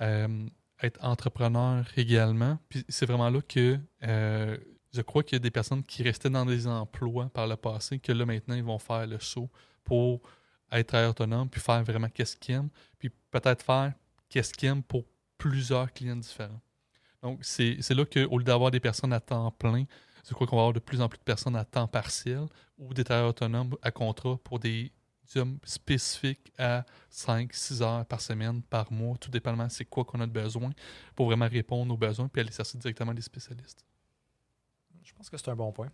Euh, 0.00 0.46
être 0.82 1.02
entrepreneur 1.02 1.84
également. 1.96 2.58
Puis 2.68 2.84
c'est 2.88 3.06
vraiment 3.06 3.30
là 3.30 3.40
que 3.40 3.78
euh, 4.02 4.56
je 4.92 5.02
crois 5.02 5.22
qu'il 5.22 5.36
y 5.36 5.40
a 5.40 5.40
des 5.40 5.50
personnes 5.50 5.82
qui 5.82 6.02
restaient 6.02 6.30
dans 6.30 6.46
des 6.46 6.66
emplois 6.66 7.28
par 7.28 7.46
le 7.46 7.56
passé, 7.56 7.98
que 7.98 8.12
là 8.12 8.26
maintenant 8.26 8.54
ils 8.54 8.64
vont 8.64 8.78
faire 8.78 9.06
le 9.06 9.18
saut 9.18 9.50
pour 9.82 10.22
être 10.72 11.08
autonome, 11.08 11.48
puis 11.48 11.60
faire 11.60 11.82
vraiment 11.84 12.08
qu'est-ce 12.08 12.36
qu'ils 12.36 12.56
aiment, 12.56 12.70
puis 12.98 13.10
peut-être 13.30 13.62
faire 13.62 13.92
qu'est-ce 14.28 14.52
qu'ils 14.52 14.68
aiment 14.68 14.82
pour 14.82 15.04
plusieurs 15.38 15.92
clients 15.92 16.16
différents. 16.16 16.60
Donc, 17.22 17.38
c'est 17.42 17.78
là 17.90 18.04
qu'au 18.04 18.38
lieu 18.38 18.44
d'avoir 18.44 18.70
des 18.70 18.80
personnes 18.80 19.12
à 19.12 19.20
temps 19.20 19.50
plein, 19.50 19.84
je 20.28 20.34
crois 20.34 20.46
qu'on 20.46 20.56
va 20.56 20.62
avoir 20.62 20.72
de 20.72 20.80
plus 20.80 21.00
en 21.00 21.08
plus 21.08 21.18
de 21.18 21.24
personnes 21.24 21.56
à 21.56 21.64
temps 21.64 21.86
partiel 21.86 22.46
ou 22.78 22.92
des 22.92 23.04
travailleurs 23.04 23.30
autonomes 23.30 23.74
à 23.82 23.90
contrat 23.90 24.38
pour 24.42 24.58
des 24.58 24.92
jobs 25.32 25.58
spécifiques 25.64 26.52
à 26.58 26.84
5-6 27.10 27.82
heures 27.82 28.06
par 28.06 28.20
semaine, 28.20 28.62
par 28.62 28.92
mois, 28.92 29.16
tout 29.16 29.30
dépendamment 29.30 29.68
c'est 29.68 29.84
quoi 29.84 30.04
qu'on 30.04 30.20
a 30.20 30.26
de 30.26 30.32
besoin 30.32 30.70
pour 31.14 31.26
vraiment 31.26 31.48
répondre 31.48 31.92
aux 31.92 31.96
besoins 31.96 32.28
puis 32.28 32.40
aller 32.40 32.52
chercher 32.52 32.78
directement 32.78 33.14
des 33.14 33.22
spécialistes. 33.22 33.84
Je 35.02 35.12
pense 35.12 35.30
que 35.30 35.36
c'est 35.36 35.50
un 35.50 35.56
bon 35.56 35.72
point. 35.72 35.90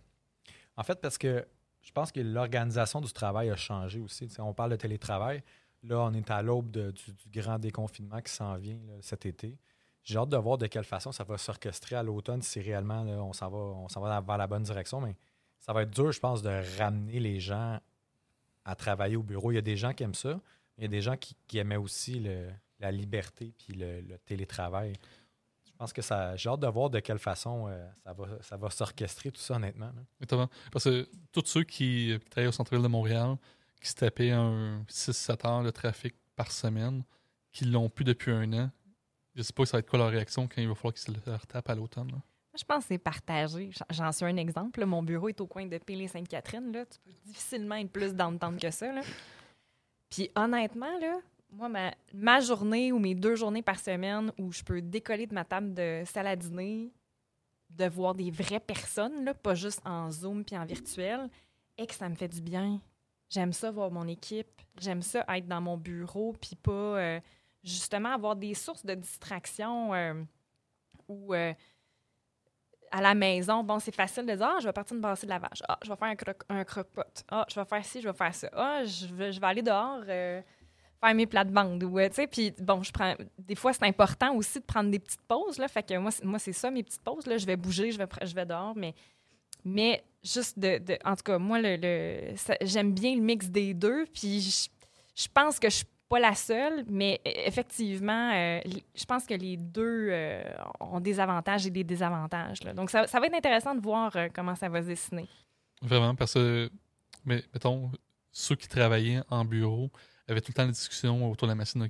En 0.77 0.83
fait, 0.83 0.99
parce 1.01 1.17
que 1.17 1.45
je 1.81 1.91
pense 1.91 2.11
que 2.11 2.19
l'organisation 2.19 3.01
du 3.01 3.11
travail 3.11 3.49
a 3.49 3.55
changé 3.55 3.99
aussi. 3.99 4.27
On 4.39 4.53
parle 4.53 4.71
de 4.71 4.75
télétravail. 4.75 5.43
Là, 5.83 5.99
on 6.01 6.13
est 6.13 6.29
à 6.29 6.41
l'aube 6.41 6.69
du, 6.69 7.13
grand 7.33 7.57
déconfinement 7.57 8.21
qui 8.21 8.31
s'en 8.31 8.55
vient 8.55 8.79
cet 9.01 9.25
été. 9.25 9.57
J'ai 10.03 10.17
hâte 10.17 10.29
de 10.29 10.37
voir 10.37 10.57
de 10.57 10.67
quelle 10.67 10.83
façon 10.83 11.11
ça 11.11 11.23
va 11.23 11.37
s'orchestrer 11.37 11.95
à 11.95 12.03
l'automne 12.03 12.41
si 12.41 12.59
réellement 12.59 13.01
on 13.01 13.33
s'en 13.33 13.49
va, 13.49 13.57
on 13.57 13.87
va 13.87 14.21
vers 14.21 14.37
la 14.37 14.47
bonne 14.47 14.63
direction. 14.63 15.01
Mais 15.01 15.15
ça 15.59 15.73
va 15.73 15.83
être 15.83 15.91
dur, 15.91 16.11
je 16.11 16.19
pense, 16.19 16.41
de 16.41 16.61
ramener 16.79 17.19
les 17.19 17.39
gens 17.39 17.79
à 18.65 18.75
travailler 18.75 19.15
au 19.15 19.23
bureau. 19.23 19.51
Il 19.51 19.55
y 19.55 19.57
a 19.57 19.63
des 19.63 19.77
gens 19.77 19.93
qui 19.93 20.03
aiment 20.03 20.15
ça. 20.15 20.39
Il 20.77 20.83
y 20.83 20.85
a 20.85 20.87
des 20.87 21.01
gens 21.01 21.15
qui, 21.17 21.57
aimaient 21.57 21.77
aussi 21.77 22.25
la 22.79 22.91
liberté 22.91 23.53
puis 23.57 23.73
le, 23.73 24.17
télétravail. 24.25 24.93
Je 25.65 25.71
pense 25.77 25.93
que 25.93 26.01
ça. 26.01 26.35
J'ai 26.35 26.49
hâte 26.49 26.59
de 26.59 26.67
voir 26.67 26.89
de 26.89 26.99
quelle 26.99 27.19
façon 27.19 27.67
euh, 27.67 27.87
ça 28.03 28.13
va, 28.13 28.25
ça 28.41 28.57
va 28.57 28.69
s'orchestrer 28.69 29.31
tout 29.31 29.41
ça, 29.41 29.55
honnêtement. 29.55 29.91
Parce 30.71 30.85
que 30.85 31.09
tous 31.31 31.45
ceux 31.45 31.63
qui, 31.63 32.17
qui 32.23 32.29
travaillent 32.29 32.49
au 32.49 32.51
centre-ville 32.51 32.83
de 32.83 32.87
Montréal, 32.87 33.37
qui 33.81 33.89
se 33.89 33.95
tapaient 33.95 34.31
un 34.31 34.83
6-7 34.83 35.47
heures 35.47 35.63
de 35.63 35.71
trafic 35.71 36.15
par 36.35 36.51
semaine, 36.51 37.03
qui 37.51 37.65
l'ont 37.65 37.89
plus 37.89 38.05
depuis 38.05 38.31
un 38.31 38.53
an, 38.53 38.71
je 39.35 39.41
sais 39.41 39.53
pas 39.53 39.65
ça 39.65 39.77
va 39.77 39.79
être 39.79 39.89
quoi 39.89 39.99
leur 39.99 40.09
réaction 40.09 40.47
quand 40.47 40.61
il 40.61 40.67
va 40.67 40.75
falloir 40.75 40.93
qu'ils 40.93 41.03
se 41.03 41.11
le 41.11 41.35
retapent 41.35 41.69
à 41.69 41.75
l'automne. 41.75 42.21
Je 42.57 42.63
pense 42.65 42.83
que 42.83 42.89
c'est 42.89 42.97
partagé. 42.97 43.69
J'en- 43.89 44.11
suis 44.11 44.25
un 44.25 44.35
exemple. 44.37 44.83
Mon 44.85 45.01
bureau 45.03 45.29
est 45.29 45.39
au 45.39 45.47
coin 45.47 45.65
de 45.65 45.77
Pélé-Sainte-Catherine. 45.77 46.71
là. 46.71 46.85
Tu 46.85 46.99
peux 46.99 47.11
difficilement 47.25 47.75
être 47.75 47.91
plus 47.91 48.13
dans 48.13 48.29
le 48.31 48.37
temps 48.37 48.55
que 48.55 48.71
ça. 48.71 48.91
là. 48.91 49.01
Puis 50.09 50.29
honnêtement, 50.35 50.97
là, 50.99 51.19
moi, 51.51 51.69
ma, 51.69 51.93
ma 52.13 52.39
journée 52.41 52.91
ou 52.91 52.99
mes 52.99 53.15
deux 53.15 53.35
journées 53.35 53.61
par 53.61 53.79
semaine 53.79 54.31
où 54.37 54.51
je 54.51 54.63
peux 54.63 54.81
décoller 54.81 55.27
de 55.27 55.33
ma 55.33 55.45
table 55.45 55.73
de 55.73 56.03
salle 56.05 56.27
à 56.27 56.35
dîner, 56.35 56.91
de 57.69 57.85
voir 57.87 58.13
des 58.15 58.31
vraies 58.31 58.59
personnes, 58.59 59.23
là, 59.23 59.33
pas 59.33 59.55
juste 59.55 59.81
en 59.85 60.11
Zoom 60.11 60.43
puis 60.43 60.57
en 60.57 60.65
virtuel, 60.65 61.29
et 61.77 61.87
que 61.87 61.93
ça 61.93 62.09
me 62.09 62.15
fait 62.15 62.27
du 62.27 62.41
bien. 62.41 62.81
J'aime 63.29 63.53
ça 63.53 63.71
voir 63.71 63.89
mon 63.91 64.07
équipe. 64.09 64.61
J'aime 64.77 65.01
ça 65.01 65.23
être 65.29 65.47
dans 65.47 65.61
mon 65.61 65.77
bureau 65.77 66.33
puis 66.33 66.57
pas 66.57 66.71
euh, 66.71 67.19
justement 67.63 68.09
avoir 68.13 68.35
des 68.35 68.53
sources 68.53 68.85
de 68.85 68.93
distraction 68.93 69.93
euh, 69.93 70.21
ou 71.07 71.33
euh, 71.33 71.53
à 72.91 73.01
la 73.01 73.13
maison, 73.15 73.63
bon, 73.63 73.79
c'est 73.79 73.95
facile 73.95 74.25
de 74.25 74.33
dire 74.35 74.45
Ah, 74.45 74.57
je 74.59 74.67
vais 74.67 74.73
partir 74.73 74.95
me 74.95 75.01
brasser 75.01 75.25
de 75.25 75.31
lavage. 75.31 75.61
Ah, 75.67 75.77
je 75.83 75.89
vais 75.89 75.95
faire 75.95 76.07
un, 76.09 76.15
croque- 76.15 76.43
un 76.49 76.63
croque-pot. 76.63 77.23
Ah, 77.29 77.45
je 77.49 77.59
vais 77.59 77.65
faire 77.65 77.85
ci, 77.85 78.01
je 78.01 78.07
vais 78.09 78.13
faire 78.15 78.33
ça. 78.35 78.49
Ah, 78.53 78.83
je 78.85 79.07
vais, 79.13 79.31
je 79.31 79.39
vais 79.39 79.47
aller 79.47 79.61
dehors 79.61 80.01
euh, 80.07 80.41
faire 81.03 81.15
mes 81.15 81.25
plates-bandes. 81.25 81.83
Ou, 81.83 81.99
euh, 81.99 82.09
tu 82.09 82.15
sais, 82.15 82.27
puis 82.27 82.53
bon, 82.59 82.83
je 82.83 82.91
prends. 82.91 83.15
Des 83.39 83.55
fois, 83.55 83.73
c'est 83.73 83.85
important 83.85 84.35
aussi 84.35 84.59
de 84.59 84.65
prendre 84.65 84.91
des 84.91 84.99
petites 84.99 85.21
pauses. 85.21 85.57
Là, 85.57 85.67
fait 85.67 85.83
que 85.83 85.97
moi, 85.97 86.11
c'est- 86.39 86.53
ça, 86.53 86.69
mes 86.69 86.83
petites 86.83 87.01
pauses. 87.01 87.25
Là, 87.27 87.37
je 87.37 87.45
vais 87.45 87.55
bouger, 87.55 87.91
je 87.91 87.97
vais, 87.97 88.07
je 88.23 88.35
vais 88.35 88.45
dehors, 88.45 88.73
mais. 88.75 88.93
Mais 89.63 90.03
juste 90.23 90.57
de, 90.57 90.79
En 91.05 91.15
tout 91.15 91.23
cas, 91.23 91.37
moi, 91.37 91.59
le, 91.61 91.75
le- 91.77 92.35
j'aime 92.61 92.93
bien 92.93 93.15
le 93.15 93.21
mix 93.21 93.47
des 93.49 93.73
deux. 93.73 94.05
Puis 94.13 94.41
je, 94.41 94.69
je 95.23 95.27
pense 95.33 95.59
que 95.59 95.69
je 95.69 95.83
pas 96.11 96.19
la 96.19 96.35
seule, 96.35 96.83
mais 96.89 97.21
e- 97.25 97.47
effectivement, 97.47 98.31
euh, 98.33 98.59
je 98.93 99.05
pense 99.05 99.25
que 99.25 99.33
les 99.33 99.55
deux 99.55 100.09
euh, 100.11 100.43
ont 100.81 100.99
des 100.99 101.21
avantages 101.21 101.65
et 101.65 101.69
des 101.69 101.85
désavantages. 101.85 102.59
Donc, 102.75 102.89
ça, 102.91 103.07
ça 103.07 103.19
va 103.21 103.27
être 103.27 103.33
intéressant 103.33 103.73
de 103.73 103.79
voir 103.79 104.13
euh, 104.17 104.27
comment 104.33 104.53
ça 104.55 104.67
va 104.67 104.81
se 104.81 104.87
dessiner. 104.87 105.29
Vraiment, 105.81 106.13
parce 106.13 106.33
que, 106.33 106.69
mais, 107.23 107.41
mettons, 107.53 107.91
ceux 108.29 108.55
qui 108.55 108.67
travaillaient 108.67 109.21
en 109.29 109.45
bureau 109.45 109.89
avaient 110.27 110.41
tout 110.41 110.51
le 110.51 110.55
temps 110.55 110.65
des 110.65 110.73
discussions 110.73 111.31
autour 111.31 111.47
de 111.47 111.53
la 111.53 111.55
machine 111.55 111.87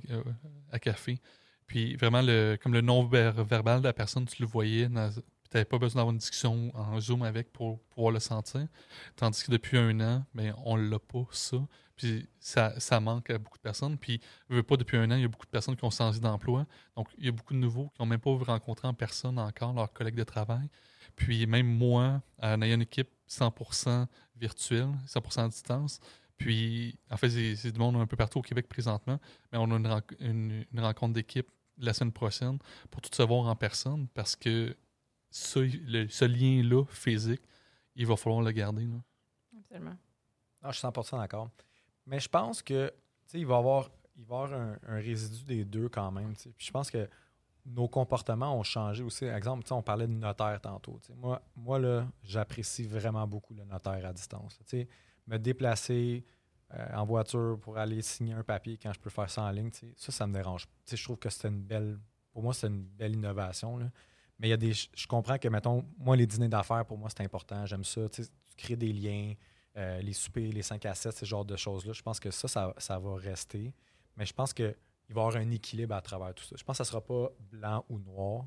à, 0.70 0.78
café. 0.78 1.18
Puis 1.66 1.96
vraiment, 1.96 2.22
le, 2.22 2.56
comme 2.62 2.74
le 2.74 2.80
non-verbal 2.80 3.80
de 3.80 3.86
la 3.86 3.92
personne, 3.92 4.24
tu 4.26 4.40
le 4.40 4.48
voyais. 4.48 4.86
Tu 4.86 4.92
n'avais 4.92 5.64
pas 5.64 5.78
besoin 5.78 6.00
d'avoir 6.00 6.12
une 6.12 6.18
discussion 6.18 6.70
en 6.74 7.00
Zoom 7.00 7.22
avec 7.22 7.52
pour 7.52 7.80
pouvoir 7.90 8.12
le 8.12 8.20
sentir. 8.20 8.66
Tandis 9.16 9.42
que 9.44 9.50
depuis 9.50 9.78
un 9.78 10.00
an, 10.00 10.24
ben, 10.34 10.54
on 10.64 10.76
l'a 10.76 10.98
pas, 10.98 11.26
ça. 11.32 11.58
Puis 11.96 12.28
ça, 12.40 12.78
ça 12.80 13.00
manque 13.00 13.30
à 13.30 13.38
beaucoup 13.38 13.58
de 13.58 13.62
personnes. 13.62 13.98
Puis, 13.98 14.20
je 14.48 14.54
veux 14.56 14.62
pas, 14.62 14.76
depuis 14.76 14.96
un 14.96 15.10
an, 15.10 15.14
il 15.16 15.22
y 15.22 15.24
a 15.24 15.28
beaucoup 15.28 15.46
de 15.46 15.50
personnes 15.50 15.76
qui 15.76 15.84
ont 15.84 15.90
changé 15.90 16.20
d'emploi. 16.20 16.66
Donc, 16.96 17.08
il 17.18 17.26
y 17.26 17.28
a 17.28 17.32
beaucoup 17.32 17.52
de 17.54 17.58
nouveaux 17.58 17.88
qui 17.94 18.00
n'ont 18.02 18.06
même 18.06 18.20
pas 18.20 18.30
rencontré 18.34 18.88
en 18.88 18.94
personne 18.94 19.38
encore 19.38 19.72
leurs 19.74 19.92
collègues 19.92 20.14
de 20.16 20.24
travail. 20.24 20.68
Puis 21.16 21.46
même 21.46 21.66
moi, 21.66 22.22
en 22.40 22.62
ayant 22.62 22.76
une 22.76 22.82
équipe 22.82 23.10
100% 23.28 24.06
virtuelle, 24.36 24.90
100% 25.06 25.44
à 25.44 25.48
distance, 25.48 26.00
puis 26.38 26.98
en 27.10 27.16
fait, 27.16 27.30
c'est 27.56 27.70
du 27.72 27.78
monde 27.78 27.96
un 27.96 28.06
peu 28.06 28.16
partout 28.16 28.38
au 28.38 28.42
Québec 28.42 28.68
présentement, 28.68 29.20
mais 29.52 29.58
on 29.58 29.70
a 29.70 29.76
une, 29.76 29.86
ren- 29.86 30.02
une- 30.20 30.64
une 30.72 30.80
rencontre 30.80 31.12
d'équipe 31.14 31.48
la 31.78 31.92
semaine 31.94 32.12
prochaine 32.12 32.58
pour 32.90 33.00
tout 33.00 33.10
se 33.14 33.22
voir 33.22 33.46
en 33.46 33.54
personne 33.56 34.08
parce 34.08 34.34
que 34.36 34.76
ce, 35.30 35.58
le- 35.60 36.08
ce 36.08 36.24
lien-là 36.24 36.84
physique, 36.86 37.42
il 37.94 38.06
va 38.06 38.16
falloir 38.16 38.42
le 38.42 38.50
garder. 38.52 38.84
là. 38.86 38.96
Absolument. 39.58 39.96
Non, 40.62 40.70
je 40.70 40.78
suis 40.78 40.86
100% 40.86 41.18
d'accord. 41.18 41.50
Mais 42.06 42.20
je 42.20 42.28
pense 42.28 42.62
que 42.62 42.92
il 43.34 43.46
va 43.46 43.54
y 43.54 43.58
avoir, 43.58 43.90
il 44.16 44.24
va 44.24 44.42
avoir 44.42 44.60
un, 44.60 44.78
résidu 44.98 45.44
des 45.44 45.64
deux 45.64 45.88
quand 45.88 46.10
même. 46.10 46.34
Puis 46.34 46.66
je 46.66 46.70
pense 46.70 46.90
que 46.90 47.08
nos 47.64 47.88
comportements 47.88 48.56
ont 48.58 48.62
changé 48.62 49.02
aussi. 49.02 49.24
Exemple, 49.24 49.64
on 49.72 49.82
parlait 49.82 50.06
de 50.06 50.12
notaire 50.12 50.60
tantôt. 50.60 51.00
Moi, 51.16 51.40
moi 51.54 51.78
là, 51.78 52.06
j'apprécie 52.24 52.84
vraiment 52.84 53.26
beaucoup 53.26 53.54
le 53.54 53.64
notaire 53.64 54.04
à 54.04 54.12
distance. 54.12 54.58
Me 55.26 55.38
déplacer 55.38 56.24
euh, 56.74 56.86
en 56.94 57.04
voiture 57.04 57.58
pour 57.60 57.78
aller 57.78 58.02
signer 58.02 58.34
un 58.34 58.42
papier 58.42 58.78
quand 58.82 58.92
je 58.92 58.98
peux 58.98 59.10
faire 59.10 59.30
ça 59.30 59.42
en 59.42 59.50
ligne, 59.50 59.70
ça, 59.96 60.10
ça 60.10 60.26
me 60.26 60.32
dérange. 60.32 60.66
Tu 60.66 60.72
sais, 60.86 60.96
je 60.96 61.04
trouve 61.04 61.18
que 61.18 61.30
c'est 61.30 61.48
une 61.48 61.62
belle. 61.62 62.00
Pour 62.32 62.42
moi, 62.42 62.52
c'est 62.52 62.66
une 62.66 62.82
belle 62.82 63.14
innovation. 63.14 63.76
là. 63.76 63.86
Mais 64.38 64.48
il 64.48 64.50
y 64.50 64.54
a 64.54 64.56
des. 64.56 64.72
Je 64.72 65.06
comprends 65.06 65.38
que, 65.38 65.48
mettons, 65.48 65.84
moi, 65.98 66.16
les 66.16 66.26
dîners 66.26 66.48
d'affaires, 66.48 66.84
pour 66.84 66.98
moi, 66.98 67.08
c'est 67.10 67.22
important. 67.22 67.64
J'aime 67.66 67.84
ça. 67.84 68.08
Tu 68.08 68.22
crées 68.56 68.76
des 68.76 68.92
liens. 68.92 69.34
Euh, 69.76 70.02
les 70.02 70.12
soupers, 70.12 70.52
les 70.52 70.62
5 70.62 70.84
à 70.84 70.94
7, 70.94 71.16
ce 71.16 71.24
genre 71.24 71.44
de 71.44 71.56
choses-là. 71.56 71.92
Je 71.92 72.02
pense 72.02 72.20
que 72.20 72.30
ça, 72.30 72.74
ça, 72.76 72.98
va 72.98 73.14
rester. 73.16 73.72
Mais 74.16 74.26
je 74.26 74.34
pense 74.34 74.52
qu'il 74.52 74.66
va 74.66 75.22
y 75.22 75.24
avoir 75.24 75.36
un 75.36 75.50
équilibre 75.50 75.94
à 75.94 76.02
travers 76.02 76.34
tout 76.34 76.44
ça. 76.44 76.56
Je 76.58 76.64
pense 76.64 76.76
que 76.76 76.84
ça 76.84 76.88
ne 76.88 76.88
sera 76.88 77.00
pas 77.00 77.30
blanc 77.50 77.84
ou 77.88 77.98
noir. 77.98 78.46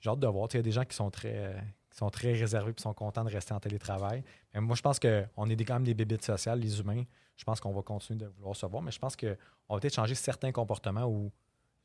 J'ai 0.00 0.10
hâte 0.10 0.18
de 0.18 0.26
voir. 0.26 0.48
Il 0.52 0.56
y 0.56 0.58
a 0.58 0.62
des 0.62 0.72
gens 0.72 0.84
qui 0.84 0.96
sont 0.96 1.10
très, 1.10 1.54
qui 1.90 1.96
sont 1.96 2.10
très 2.10 2.32
réservés 2.32 2.72
et 2.76 2.80
sont 2.80 2.94
contents 2.94 3.24
de 3.24 3.30
rester 3.30 3.54
en 3.54 3.60
télétravail. 3.60 4.24
Mais 4.52 4.60
moi, 4.60 4.74
je 4.74 4.82
pense 4.82 4.98
qu'on 4.98 5.48
est 5.48 5.64
quand 5.64 5.74
même 5.74 5.84
des 5.84 5.94
bébites 5.94 6.24
sociales, 6.24 6.58
les 6.58 6.80
humains. 6.80 7.04
Je 7.36 7.44
pense 7.44 7.60
qu'on 7.60 7.72
va 7.72 7.82
continuer 7.82 8.18
de 8.18 8.26
vouloir 8.26 8.56
se 8.56 8.66
voir. 8.66 8.82
Mais 8.82 8.90
je 8.90 8.98
pense 8.98 9.14
qu'on 9.14 9.36
va 9.68 9.80
peut-être 9.80 9.94
changer 9.94 10.16
certains 10.16 10.50
comportements 10.50 11.06
où 11.06 11.30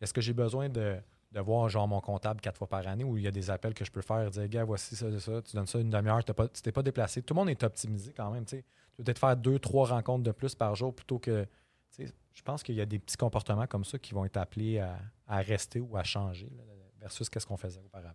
est-ce 0.02 0.14
que 0.14 0.22
j'ai 0.22 0.34
besoin 0.34 0.70
de, 0.70 0.98
de 1.32 1.40
voir 1.40 1.70
genre 1.70 1.88
mon 1.88 2.02
comptable 2.02 2.42
quatre 2.42 2.58
fois 2.58 2.68
par 2.68 2.86
année 2.88 3.04
où 3.04 3.18
il 3.18 3.24
y 3.24 3.28
a 3.28 3.32
des 3.32 3.50
appels 3.50 3.74
que 3.74 3.86
je 3.86 3.92
peux 3.92 4.02
faire 4.02 4.30
dire 4.30 4.48
gars 4.50 4.64
voici 4.66 4.96
ça, 4.96 5.18
ça, 5.20 5.42
tu 5.42 5.56
donnes 5.56 5.66
ça 5.68 5.80
une 5.80 5.90
demi-heure, 5.90 6.24
tu 6.24 6.34
t'es 6.62 6.72
pas 6.72 6.84
déplacé. 6.84 7.22
Tout 7.22 7.34
le 7.34 7.40
monde 7.40 7.50
est 7.50 7.64
optimisé 7.64 8.14
quand 8.14 8.30
même. 8.32 8.46
tu 8.46 8.64
peux 8.98 9.04
peut-être 9.04 9.20
faire 9.20 9.38
deux, 9.38 9.58
trois 9.60 9.88
rencontres 9.88 10.24
de 10.24 10.32
plus 10.32 10.56
par 10.56 10.76
jour 10.76 10.94
plutôt 10.94 11.20
que. 11.20 11.48
Je 12.34 12.42
pense 12.44 12.64
qu'il 12.64 12.76
y 12.76 12.82
a 12.82 12.86
des 12.86 13.00
petits 13.00 13.18
comportements 13.18 13.68
comme 13.68 13.84
ça 13.84 14.00
qui 14.00 14.14
vont 14.14 14.24
être 14.26 14.38
appelés 14.38 14.80
à, 14.80 14.98
à 15.28 15.38
rester 15.42 15.80
ou 15.82 15.98
à 15.98 16.04
changer 16.04 16.50
là, 16.58 16.64
versus 17.00 17.30
qu'est-ce 17.30 17.46
qu'on 17.46 17.58
faisait 17.58 17.82
auparavant. 17.82 18.14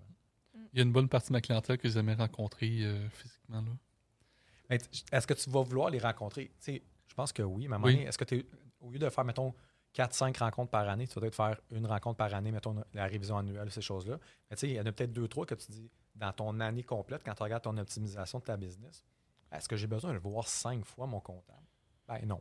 Il 0.73 0.79
y 0.79 0.81
a 0.81 0.83
une 0.85 0.93
bonne 0.93 1.09
partie 1.09 1.29
de 1.29 1.33
ma 1.35 1.41
clientèle 1.43 1.77
que 1.79 1.89
j'aimerais 1.89 2.15
rencontrer 2.15 2.83
euh, 2.83 3.09
physiquement. 3.11 3.61
Là. 3.61 4.77
Est-ce 5.13 5.27
que 5.27 5.35
tu 5.35 5.51
vas 5.51 5.63
vouloir 5.63 5.91
les 5.91 5.99
rencontrer? 5.99 6.51
Je 6.67 7.15
pense 7.15 7.33
que 7.33 7.43
oui. 7.43 7.69
Mais 7.69 7.77
à 7.77 7.79
un 7.79 7.83
Oui. 7.83 7.97
est-ce 8.01 8.19
que 8.19 8.25
tu 8.25 8.45
au 8.81 8.91
lieu 8.91 8.99
de 8.99 9.09
faire, 9.11 9.25
mettons, 9.25 9.55
4-5 9.97 10.39
rencontres 10.39 10.71
par 10.71 10.89
année, 10.89 11.07
tu 11.09 11.15
vas 11.15 11.23
peut-être 11.23 11.35
faire 11.35 11.59
une 11.71 11.87
rencontre 11.87 12.17
par 12.19 12.33
année, 12.35 12.53
mettons, 12.53 12.77
la 12.95 13.07
révision 13.07 13.39
annuelle, 13.39 13.71
ces 13.73 13.81
choses-là. 13.81 14.19
Mais 14.51 14.57
tu 14.57 14.61
sais, 14.61 14.69
il 14.69 14.75
y 14.77 14.81
en 14.81 14.85
a 14.87 14.93
peut-être 14.93 15.13
deux, 15.13 15.27
trois 15.29 15.47
que 15.47 15.55
tu 15.55 15.71
dis 15.73 15.91
dans 16.15 16.33
ton 16.33 16.61
année 16.61 16.83
complète, 16.83 17.23
quand 17.25 17.35
tu 17.35 17.43
regardes 17.43 17.63
ton 17.63 17.77
optimisation 17.79 18.39
de 18.39 18.45
ta 18.45 18.57
business, 18.57 19.05
est-ce 19.53 19.69
que 19.69 19.77
j'ai 19.77 19.87
besoin 19.87 20.13
de 20.13 20.19
voir 20.19 20.47
cinq 20.49 20.85
fois 20.85 21.07
mon 21.07 21.21
comptable? 21.21 21.67
Ben 22.09 22.21
non. 22.27 22.41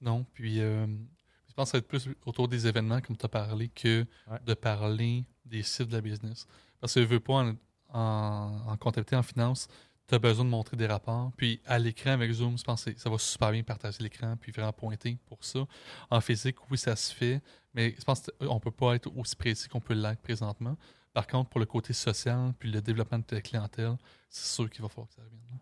Non, 0.00 0.24
puis 0.34 0.60
euh, 0.60 0.86
je 1.48 1.54
pense 1.54 1.68
que 1.68 1.72
ça 1.72 1.78
va 1.78 1.80
être 1.80 1.88
plus 1.88 2.08
autour 2.26 2.48
des 2.48 2.66
événements, 2.66 3.00
comme 3.00 3.16
tu 3.16 3.24
as 3.26 3.28
parlé, 3.28 3.68
que 3.68 4.04
Ouais. 4.28 4.38
de 4.44 4.54
parler 4.54 5.24
des 5.44 5.62
cibles 5.62 5.90
de 5.90 5.96
la 5.96 6.00
business. 6.02 6.46
Parce 6.80 6.94
que 6.94 7.02
je 7.02 7.06
veux 7.06 7.20
pas, 7.20 7.34
en, 7.34 7.54
en, 7.90 8.68
en 8.68 8.76
comptabilité, 8.76 9.16
en 9.16 9.22
finance, 9.22 9.68
tu 10.12 10.16
as 10.16 10.18
besoin 10.18 10.44
de 10.44 10.50
montrer 10.50 10.76
des 10.76 10.86
rapports. 10.86 11.32
Puis 11.38 11.60
à 11.64 11.78
l'écran 11.78 12.10
avec 12.10 12.30
Zoom, 12.32 12.58
je 12.58 12.64
pense 12.64 12.84
que 12.84 12.98
ça 12.98 13.08
va 13.08 13.16
super 13.16 13.50
bien 13.50 13.62
partager 13.62 14.02
l'écran, 14.02 14.36
puis 14.38 14.52
vraiment 14.52 14.72
pointer 14.72 15.16
pour 15.26 15.42
ça. 15.42 15.60
En 16.10 16.20
physique, 16.20 16.56
oui, 16.70 16.76
ça 16.76 16.94
se 16.96 17.14
fait, 17.14 17.40
mais 17.72 17.94
je 17.98 18.04
pense 18.04 18.22
qu'on 18.38 18.54
ne 18.54 18.60
peut 18.60 18.70
pas 18.70 18.94
être 18.94 19.10
aussi 19.16 19.34
précis 19.36 19.68
qu'on 19.68 19.80
peut 19.80 19.94
l'être 19.94 20.20
présentement. 20.20 20.76
Par 21.14 21.26
contre, 21.26 21.48
pour 21.48 21.60
le 21.60 21.66
côté 21.66 21.92
social, 21.94 22.52
puis 22.58 22.70
le 22.70 22.80
développement 22.82 23.18
de 23.18 23.24
ta 23.24 23.40
clientèle, 23.40 23.96
c'est 24.28 24.54
sûr 24.54 24.68
qu'il 24.70 24.82
va 24.82 24.88
falloir 24.88 25.08
que 25.08 25.14
ça 25.14 25.22
revienne. 25.22 25.40
là. 25.50 25.56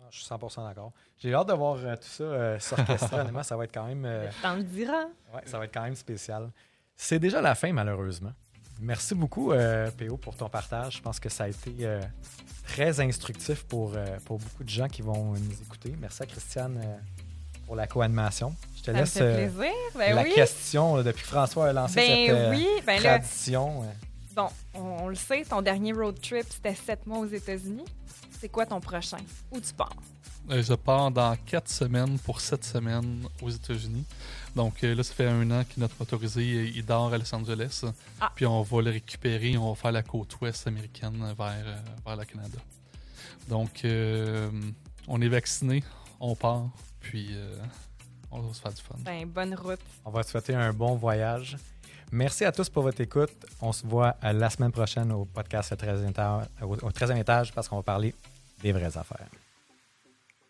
Ah, 0.00 0.08
Je 0.10 0.18
suis 0.18 0.26
100% 0.26 0.64
d'accord. 0.68 0.92
J'ai 1.16 1.32
hâte 1.34 1.48
de 1.48 1.52
voir 1.52 1.76
euh, 1.76 1.94
tout 1.96 2.02
ça 2.08 2.24
euh, 2.24 2.58
s'orchestrer. 2.58 3.16
Honnêtement, 3.20 3.42
ça 3.44 3.56
va 3.56 3.64
être 3.64 3.74
quand 3.74 3.86
même. 3.86 4.04
euh, 4.04 4.28
T'en 4.42 4.56
le 4.56 4.62
diras. 4.64 5.04
Ouais, 5.34 5.42
ça 5.46 5.58
va 5.58 5.64
être 5.66 5.74
quand 5.74 5.82
même 5.82 5.94
spécial. 5.96 6.50
C'est 6.96 7.18
déjà 7.20 7.40
la 7.40 7.54
fin, 7.54 7.72
malheureusement. 7.72 8.32
Merci 8.80 9.14
beaucoup, 9.14 9.52
euh, 9.52 9.90
PO, 9.90 10.16
pour 10.16 10.36
ton 10.36 10.48
partage. 10.48 10.96
Je 10.96 11.02
pense 11.02 11.18
que 11.18 11.28
ça 11.28 11.44
a 11.44 11.48
été 11.48 11.74
euh, 11.82 12.00
très 12.66 13.00
instructif 13.00 13.64
pour, 13.64 13.92
euh, 13.94 14.18
pour 14.24 14.38
beaucoup 14.38 14.62
de 14.64 14.68
gens 14.68 14.88
qui 14.88 15.02
vont 15.02 15.32
nous 15.34 15.60
écouter. 15.62 15.94
Merci 16.00 16.22
à 16.22 16.26
Christiane 16.26 16.80
euh, 16.82 16.96
pour 17.66 17.74
la 17.76 17.86
co-animation. 17.86 18.54
Je 18.76 18.80
te 18.82 18.86
Ça 18.86 18.92
me 18.92 18.98
laisse 18.98 19.12
fait 19.12 19.22
euh, 19.22 19.48
plaisir. 19.48 19.72
Ben 19.96 20.14
la 20.14 20.22
oui. 20.22 20.32
question 20.34 20.96
là, 20.96 21.02
depuis 21.02 21.22
que 21.22 21.28
François 21.28 21.68
a 21.68 21.72
lancé 21.72 21.96
Ben 21.96 22.26
cette 22.26 22.36
euh, 22.36 22.50
oui. 22.50 22.66
Ben 22.86 23.00
tradition. 23.00 23.82
bon, 24.36 24.48
on, 24.74 24.80
on 24.80 25.08
le 25.08 25.16
sait, 25.16 25.42
ton 25.44 25.60
dernier 25.60 25.92
road 25.92 26.20
trip, 26.20 26.46
c'était 26.48 26.74
sept 26.74 27.04
mois 27.06 27.18
aux 27.18 27.26
États-Unis. 27.26 27.84
C'est 28.40 28.48
quoi 28.48 28.64
ton 28.64 28.80
prochain? 28.80 29.18
Où 29.50 29.60
tu 29.60 29.74
pars? 29.74 29.90
Je 30.48 30.72
pars 30.74 31.10
dans 31.10 31.36
quatre 31.44 31.68
semaines 31.68 32.18
pour 32.20 32.40
sept 32.40 32.64
semaines 32.64 33.26
aux 33.42 33.50
États-Unis. 33.50 34.04
Donc 34.56 34.82
euh, 34.82 34.94
là, 34.94 35.02
ça 35.02 35.14
fait 35.14 35.26
un 35.26 35.50
an 35.50 35.62
que 35.64 35.78
notre 35.80 35.94
motorisé 35.98 36.72
il 36.74 36.84
dort 36.84 37.12
à 37.12 37.18
Los 37.18 37.34
Angeles. 37.34 37.84
Ah. 38.20 38.32
Puis 38.34 38.46
on 38.46 38.62
va 38.62 38.82
le 38.82 38.90
récupérer, 38.90 39.56
on 39.56 39.70
va 39.70 39.74
faire 39.74 39.92
la 39.92 40.02
côte 40.02 40.40
ouest 40.40 40.66
américaine 40.66 41.16
vers, 41.36 41.64
euh, 41.64 41.76
vers 42.04 42.16
le 42.16 42.24
Canada. 42.24 42.58
Donc 43.48 43.84
euh, 43.84 44.50
on 45.06 45.20
est 45.20 45.28
vacciné, 45.28 45.82
on 46.20 46.34
part, 46.34 46.68
puis 47.00 47.28
euh, 47.30 47.56
on 48.30 48.40
va 48.40 48.54
se 48.54 48.60
faire 48.60 48.72
du 48.72 48.82
fun. 48.82 48.96
Ben, 49.00 49.26
bonne 49.26 49.54
route. 49.54 49.80
On 50.04 50.10
va 50.10 50.24
te 50.24 50.30
souhaiter 50.30 50.54
un 50.54 50.72
bon 50.72 50.96
voyage. 50.96 51.56
Merci 52.10 52.44
à 52.44 52.52
tous 52.52 52.68
pour 52.68 52.82
votre 52.82 53.00
écoute. 53.00 53.30
On 53.60 53.72
se 53.72 53.86
voit 53.86 54.16
la 54.22 54.48
semaine 54.48 54.72
prochaine 54.72 55.12
au 55.12 55.26
podcast 55.26 55.70
Le 55.70 55.76
13e 55.76 56.10
étage, 56.10 56.46
au, 56.62 56.74
au 56.74 56.90
13e 56.90 57.18
étage 57.18 57.52
parce 57.52 57.68
qu'on 57.68 57.76
va 57.76 57.82
parler 57.82 58.14
des 58.62 58.72
vraies 58.72 58.96
affaires. 58.96 59.28